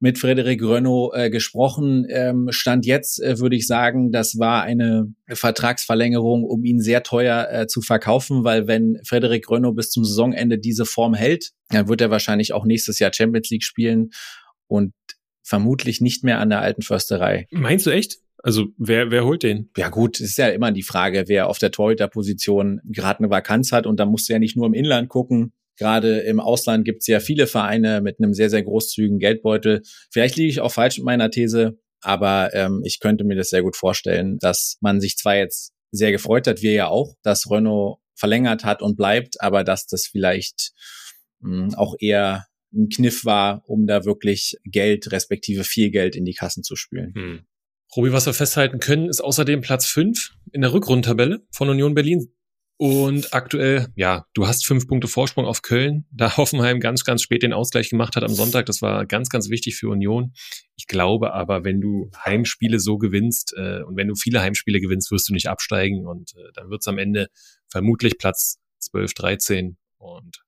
mit 0.02 0.18
Frederik 0.18 0.62
Renault 0.64 1.14
äh, 1.16 1.30
gesprochen. 1.30 2.06
Ähm, 2.10 2.48
Stand 2.52 2.86
jetzt 2.88 3.22
äh, 3.22 3.40
würde 3.40 3.56
ich 3.56 3.68
sagen, 3.68 4.12
das 4.12 4.40
war 4.40 4.64
eine 4.64 5.14
Vertragsverlängerung, 5.30 6.44
um 6.44 6.66
ihn 6.66 6.82
sehr 6.82 7.04
teuer 7.04 7.48
äh, 7.52 7.68
zu 7.68 7.82
verkaufen, 7.82 8.44
weil 8.44 8.68
wenn 8.68 9.00
Frederik 9.06 9.50
Renault 9.50 9.76
bis 9.76 9.92
zum 9.92 10.04
Saisonende 10.04 10.58
diese 10.58 10.86
Form 10.86 11.14
hält, 11.14 11.52
dann 11.70 11.88
wird 11.88 12.02
er 12.02 12.10
wahrscheinlich 12.10 12.52
auch 12.52 12.66
nächstes 12.66 12.98
Jahr 12.98 13.14
Champions 13.14 13.52
League 13.52 13.64
spielen 13.64 14.10
und 14.68 14.92
vermutlich 15.44 16.02
nicht 16.02 16.24
mehr 16.24 16.40
an 16.40 16.50
der 16.50 16.62
alten 16.62 16.82
Försterei. 16.82 17.48
Meinst 17.52 17.86
du 17.86 17.92
echt? 17.92 18.18
Also 18.44 18.70
wer, 18.78 19.12
wer 19.12 19.24
holt 19.24 19.44
den? 19.44 19.70
Ja 19.78 19.90
gut, 19.90 20.20
es 20.20 20.32
ist 20.32 20.38
ja 20.40 20.48
immer 20.48 20.72
die 20.72 20.82
Frage, 20.82 21.26
wer 21.28 21.48
auf 21.48 21.60
der 21.60 21.70
Torhüterposition 21.70 22.82
gerade 22.86 23.20
eine 23.20 23.30
Vakanz 23.30 23.72
hat 23.72 23.86
und 23.86 24.00
da 24.00 24.08
musst 24.08 24.28
du 24.28 24.34
ja 24.34 24.40
nicht 24.40 24.58
nur 24.58 24.66
im 24.66 24.74
Inland 24.74 25.10
gucken. 25.10 25.54
Gerade 25.82 26.20
im 26.20 26.40
Ausland 26.40 26.86
gibt 26.86 27.02
es 27.02 27.08
ja 27.08 27.20
viele 27.20 27.48
Vereine 27.48 28.02
mit 28.02 28.20
einem 28.20 28.36
sehr, 28.36 28.52
sehr 28.52 28.62
großzügigen 28.62 29.18
Geldbeutel. 29.18 29.82
Vielleicht 30.12 30.36
liege 30.36 30.50
ich 30.50 30.62
auch 30.62 30.72
falsch 30.72 31.00
mit 31.00 31.06
meiner 31.06 31.32
These, 31.32 31.80
aber 32.02 32.54
ähm, 32.54 32.84
ich 32.86 33.00
könnte 33.00 33.24
mir 33.24 33.36
das 33.36 33.50
sehr 33.50 33.64
gut 33.64 33.76
vorstellen, 33.76 34.38
dass 34.38 34.78
man 34.82 35.02
sich 35.02 35.18
zwar 35.18 35.38
jetzt 35.38 35.74
sehr 35.90 36.12
gefreut 36.12 36.46
hat, 36.46 36.62
wir 36.62 36.74
ja 36.74 36.88
auch, 36.88 37.16
dass 37.24 37.50
Renault 37.50 37.98
verlängert 38.14 38.64
hat 38.64 38.84
und 38.84 38.96
bleibt, 38.96 39.42
aber 39.42 39.64
dass 39.64 39.88
das 39.88 40.06
vielleicht 40.06 40.72
mh, 41.40 41.64
hm, 41.64 41.74
auch 41.74 41.96
eher 41.98 42.46
ein 42.72 42.90
Kniff 42.90 43.26
war, 43.26 43.64
um 43.66 43.88
da 43.88 44.06
wirklich 44.06 44.58
Geld, 44.64 45.12
respektive 45.12 45.64
viel 45.64 45.90
Geld 45.90 46.16
in 46.16 46.26
die 46.26 46.36
Kassen 46.36 46.62
zu 46.62 46.76
spülen. 46.76 47.16
Hm. 47.16 47.40
Robi, 47.98 48.14
was 48.14 48.28
wir 48.28 48.36
festhalten 48.36 48.78
können, 48.78 49.10
ist 49.10 49.22
außerdem 49.22 49.62
Platz 49.62 49.88
fünf 49.88 50.36
in 50.52 50.62
der 50.62 50.74
Rückrundentabelle 50.74 51.42
von 51.52 51.70
Union 51.70 51.96
Berlin. 51.96 52.32
Und 52.84 53.32
aktuell, 53.32 53.90
ja, 53.96 54.26
du 54.34 54.48
hast 54.48 54.66
fünf 54.66 54.88
Punkte 54.88 55.08
Vorsprung 55.08 55.46
auf 55.46 55.62
Köln, 55.62 56.08
da 56.10 56.36
Hoffenheim 56.38 56.80
ganz, 56.80 57.04
ganz 57.04 57.22
spät 57.22 57.44
den 57.44 57.54
Ausgleich 57.54 57.92
gemacht 57.92 58.16
hat 58.16 58.24
am 58.24 58.34
Sonntag. 58.34 58.66
Das 58.66 58.82
war 58.82 59.06
ganz, 59.06 59.30
ganz 59.30 59.52
wichtig 59.52 59.76
für 59.76 59.88
Union. 59.90 60.34
Ich 60.76 60.88
glaube 60.88 61.32
aber, 61.32 61.64
wenn 61.64 61.80
du 61.80 62.10
Heimspiele 62.26 62.80
so 62.80 62.98
gewinnst 62.98 63.54
äh, 63.56 63.84
und 63.84 63.98
wenn 63.98 64.08
du 64.08 64.16
viele 64.16 64.42
Heimspiele 64.42 64.80
gewinnst, 64.80 65.12
wirst 65.12 65.30
du 65.30 65.34
nicht 65.34 65.48
absteigen 65.48 66.08
und 66.08 66.34
äh, 66.36 66.52
dann 66.56 66.72
wird 66.72 66.82
es 66.82 66.88
am 66.88 66.98
Ende 66.98 67.28
vermutlich 67.70 68.18
Platz 68.18 68.58
12, 68.80 69.14
13 69.14 69.78
und 70.00 70.42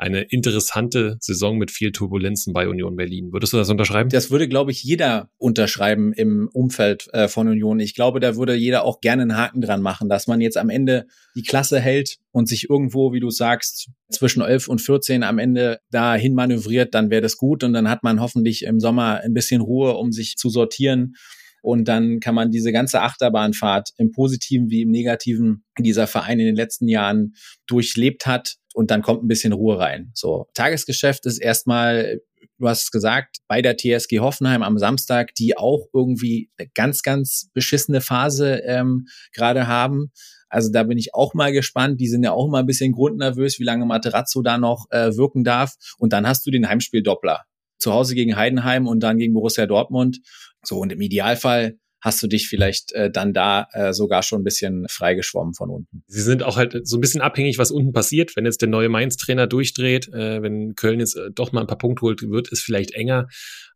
eine 0.00 0.22
interessante 0.22 1.18
Saison 1.20 1.58
mit 1.58 1.70
viel 1.70 1.92
Turbulenzen 1.92 2.54
bei 2.54 2.66
Union 2.66 2.96
Berlin. 2.96 3.32
Würdest 3.32 3.52
du 3.52 3.58
das 3.58 3.68
unterschreiben? 3.68 4.08
Das 4.08 4.30
würde, 4.30 4.48
glaube 4.48 4.70
ich, 4.70 4.82
jeder 4.82 5.28
unterschreiben 5.36 6.14
im 6.14 6.48
Umfeld 6.52 7.08
äh, 7.12 7.28
von 7.28 7.48
Union. 7.48 7.80
Ich 7.80 7.94
glaube, 7.94 8.18
da 8.18 8.34
würde 8.34 8.54
jeder 8.54 8.84
auch 8.84 9.02
gerne 9.02 9.22
einen 9.22 9.36
Haken 9.36 9.60
dran 9.60 9.82
machen, 9.82 10.08
dass 10.08 10.26
man 10.26 10.40
jetzt 10.40 10.56
am 10.56 10.70
Ende 10.70 11.06
die 11.36 11.42
Klasse 11.42 11.80
hält 11.80 12.16
und 12.32 12.48
sich 12.48 12.70
irgendwo, 12.70 13.12
wie 13.12 13.20
du 13.20 13.28
sagst, 13.28 13.90
zwischen 14.08 14.40
11 14.40 14.68
und 14.68 14.80
14 14.80 15.22
am 15.22 15.38
Ende 15.38 15.80
dahin 15.90 16.34
manövriert, 16.34 16.94
dann 16.94 17.10
wäre 17.10 17.20
das 17.22 17.36
gut 17.36 17.62
und 17.62 17.74
dann 17.74 17.90
hat 17.90 18.02
man 18.02 18.20
hoffentlich 18.20 18.64
im 18.64 18.80
Sommer 18.80 19.20
ein 19.22 19.34
bisschen 19.34 19.60
Ruhe, 19.60 19.94
um 19.96 20.12
sich 20.12 20.36
zu 20.36 20.48
sortieren. 20.48 21.14
Und 21.62 21.88
dann 21.88 22.20
kann 22.20 22.34
man 22.34 22.50
diese 22.50 22.72
ganze 22.72 23.02
Achterbahnfahrt 23.02 23.90
im 23.98 24.12
Positiven 24.12 24.70
wie 24.70 24.80
im 24.80 24.90
Negativen 24.90 25.64
dieser 25.78 26.06
Verein 26.06 26.40
in 26.40 26.46
den 26.46 26.56
letzten 26.56 26.88
Jahren 26.88 27.34
durchlebt 27.66 28.24
hat, 28.24 28.56
und 28.74 28.90
dann 28.90 29.02
kommt 29.02 29.22
ein 29.22 29.28
bisschen 29.28 29.52
Ruhe 29.52 29.78
rein. 29.78 30.10
So, 30.14 30.46
Tagesgeschäft 30.54 31.26
ist 31.26 31.38
erstmal, 31.38 32.20
du 32.58 32.68
hast 32.68 32.84
es 32.84 32.90
gesagt, 32.90 33.38
bei 33.48 33.62
der 33.62 33.76
TSG 33.76 34.20
Hoffenheim 34.20 34.62
am 34.62 34.78
Samstag, 34.78 35.34
die 35.34 35.56
auch 35.56 35.86
irgendwie 35.92 36.50
eine 36.56 36.68
ganz, 36.74 37.02
ganz 37.02 37.50
beschissene 37.52 38.00
Phase 38.00 38.62
ähm, 38.64 39.06
gerade 39.32 39.66
haben. 39.66 40.12
Also 40.48 40.70
da 40.70 40.82
bin 40.82 40.98
ich 40.98 41.14
auch 41.14 41.34
mal 41.34 41.52
gespannt. 41.52 42.00
Die 42.00 42.08
sind 42.08 42.24
ja 42.24 42.32
auch 42.32 42.46
immer 42.46 42.58
ein 42.58 42.66
bisschen 42.66 42.92
grundnervös, 42.92 43.58
wie 43.58 43.64
lange 43.64 43.86
Materazzo 43.86 44.42
da 44.42 44.58
noch 44.58 44.86
äh, 44.90 45.16
wirken 45.16 45.44
darf. 45.44 45.74
Und 45.98 46.12
dann 46.12 46.26
hast 46.26 46.46
du 46.46 46.50
den 46.50 46.68
Heimspiel-Doppler. 46.68 47.44
Zu 47.78 47.94
Hause 47.94 48.14
gegen 48.14 48.36
Heidenheim 48.36 48.86
und 48.86 49.00
dann 49.00 49.16
gegen 49.16 49.32
Borussia 49.32 49.66
Dortmund. 49.66 50.20
So, 50.62 50.78
und 50.78 50.92
im 50.92 51.00
Idealfall 51.00 51.78
hast 52.00 52.22
du 52.22 52.26
dich 52.26 52.48
vielleicht 52.48 52.92
äh, 52.92 53.10
dann 53.10 53.32
da 53.32 53.68
äh, 53.72 53.92
sogar 53.92 54.22
schon 54.22 54.40
ein 54.40 54.44
bisschen 54.44 54.86
freigeschwommen 54.88 55.54
von 55.54 55.70
unten. 55.70 56.02
Sie 56.06 56.22
sind 56.22 56.42
auch 56.42 56.56
halt 56.56 56.86
so 56.86 56.96
ein 56.96 57.00
bisschen 57.00 57.20
abhängig, 57.20 57.58
was 57.58 57.70
unten 57.70 57.92
passiert. 57.92 58.36
Wenn 58.36 58.46
jetzt 58.46 58.62
der 58.62 58.68
neue 58.68 58.88
Mainz-Trainer 58.88 59.46
durchdreht, 59.46 60.08
äh, 60.08 60.42
wenn 60.42 60.74
Köln 60.74 61.00
jetzt 61.00 61.16
äh, 61.16 61.30
doch 61.30 61.52
mal 61.52 61.60
ein 61.60 61.66
paar 61.66 61.78
Punkte 61.78 62.02
holt, 62.02 62.22
wird 62.22 62.50
es 62.52 62.60
vielleicht 62.60 62.92
enger. 62.92 63.28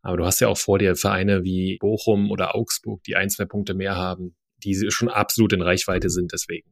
Aber 0.02 0.16
du 0.16 0.24
hast 0.24 0.40
ja 0.40 0.48
auch 0.48 0.58
vor 0.58 0.78
dir 0.78 0.96
Vereine 0.96 1.44
wie 1.44 1.78
Bochum 1.80 2.30
oder 2.30 2.54
Augsburg, 2.54 3.02
die 3.04 3.16
ein, 3.16 3.30
zwei 3.30 3.44
Punkte 3.44 3.74
mehr 3.74 3.96
haben, 3.96 4.36
die 4.62 4.74
schon 4.90 5.08
absolut 5.08 5.52
in 5.52 5.62
Reichweite 5.62 6.10
sind 6.10 6.32
deswegen. 6.32 6.70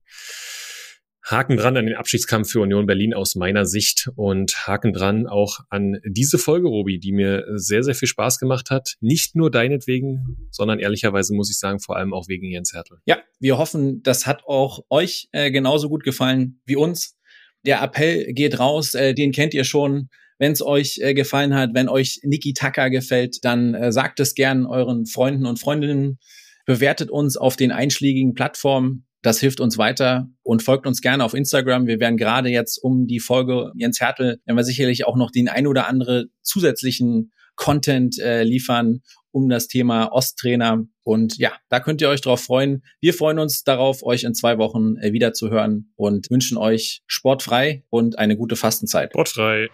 Haken 1.24 1.56
dran 1.56 1.76
an 1.76 1.86
den 1.86 1.94
Abschiedskampf 1.94 2.50
für 2.50 2.60
Union 2.60 2.86
Berlin 2.86 3.14
aus 3.14 3.36
meiner 3.36 3.64
Sicht 3.64 4.10
und 4.16 4.66
Haken 4.66 4.92
dran 4.92 5.26
auch 5.26 5.60
an 5.70 5.98
diese 6.04 6.36
Folge, 6.36 6.66
Robi, 6.66 6.98
die 6.98 7.12
mir 7.12 7.44
sehr, 7.54 7.84
sehr 7.84 7.94
viel 7.94 8.08
Spaß 8.08 8.38
gemacht 8.38 8.70
hat. 8.70 8.96
Nicht 9.00 9.36
nur 9.36 9.50
deinetwegen, 9.50 10.48
sondern 10.50 10.80
ehrlicherweise 10.80 11.34
muss 11.34 11.50
ich 11.50 11.58
sagen, 11.58 11.78
vor 11.78 11.96
allem 11.96 12.12
auch 12.12 12.26
wegen 12.28 12.50
Jens 12.50 12.72
Hertel. 12.72 12.98
Ja, 13.06 13.18
wir 13.38 13.56
hoffen, 13.56 14.02
das 14.02 14.26
hat 14.26 14.42
auch 14.46 14.80
euch 14.90 15.28
äh, 15.30 15.52
genauso 15.52 15.88
gut 15.88 16.02
gefallen 16.02 16.60
wie 16.66 16.76
uns. 16.76 17.16
Der 17.64 17.80
Appell 17.82 18.32
geht 18.32 18.58
raus, 18.58 18.94
äh, 18.94 19.14
den 19.14 19.30
kennt 19.30 19.54
ihr 19.54 19.64
schon. 19.64 20.08
Wenn 20.38 20.52
es 20.52 20.62
euch 20.62 20.98
äh, 21.00 21.14
gefallen 21.14 21.54
hat, 21.54 21.70
wenn 21.72 21.88
euch 21.88 22.18
Niki 22.24 22.52
Taka 22.52 22.88
gefällt, 22.88 23.44
dann 23.44 23.74
äh, 23.74 23.92
sagt 23.92 24.18
es 24.18 24.34
gern 24.34 24.66
euren 24.66 25.06
Freunden 25.06 25.46
und 25.46 25.60
Freundinnen. 25.60 26.18
Bewertet 26.66 27.10
uns 27.10 27.36
auf 27.36 27.54
den 27.54 27.70
einschlägigen 27.70 28.34
Plattformen 28.34 29.06
das 29.22 29.38
hilft 29.38 29.60
uns 29.60 29.78
weiter 29.78 30.28
und 30.42 30.62
folgt 30.62 30.86
uns 30.86 31.00
gerne 31.00 31.24
auf 31.24 31.34
Instagram. 31.34 31.86
Wir 31.86 32.00
werden 32.00 32.16
gerade 32.16 32.48
jetzt 32.48 32.78
um 32.78 33.06
die 33.06 33.20
Folge 33.20 33.72
Jens 33.76 34.00
Hertel, 34.00 34.40
werden 34.44 34.56
wir 34.56 34.64
sicherlich 34.64 35.06
auch 35.06 35.16
noch 35.16 35.30
den 35.30 35.48
ein 35.48 35.66
oder 35.66 35.86
andere 35.86 36.26
zusätzlichen 36.42 37.32
Content 37.54 38.18
äh, 38.18 38.42
liefern 38.42 39.02
um 39.30 39.48
das 39.48 39.66
Thema 39.66 40.12
Osttrainer. 40.12 40.84
Und 41.04 41.38
ja, 41.38 41.52
da 41.68 41.80
könnt 41.80 42.00
ihr 42.00 42.08
euch 42.08 42.20
drauf 42.20 42.42
freuen. 42.42 42.82
Wir 43.00 43.14
freuen 43.14 43.38
uns 43.38 43.64
darauf, 43.64 44.02
euch 44.02 44.24
in 44.24 44.34
zwei 44.34 44.58
Wochen 44.58 44.96
äh, 44.96 45.12
wieder 45.12 45.32
zu 45.32 45.50
hören 45.50 45.92
und 45.96 46.30
wünschen 46.30 46.58
euch 46.58 47.02
sportfrei 47.06 47.84
und 47.88 48.18
eine 48.18 48.36
gute 48.36 48.56
Fastenzeit. 48.56 49.10
Sportfrei. 49.10 49.68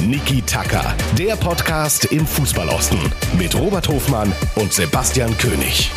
Niki 0.00 0.42
Tacker, 0.42 0.96
der 1.18 1.36
Podcast 1.36 2.06
im 2.06 2.26
Fußballosten 2.26 2.98
mit 3.38 3.54
Robert 3.54 3.88
Hofmann 3.88 4.32
und 4.56 4.72
Sebastian 4.72 5.36
König. 5.38 5.90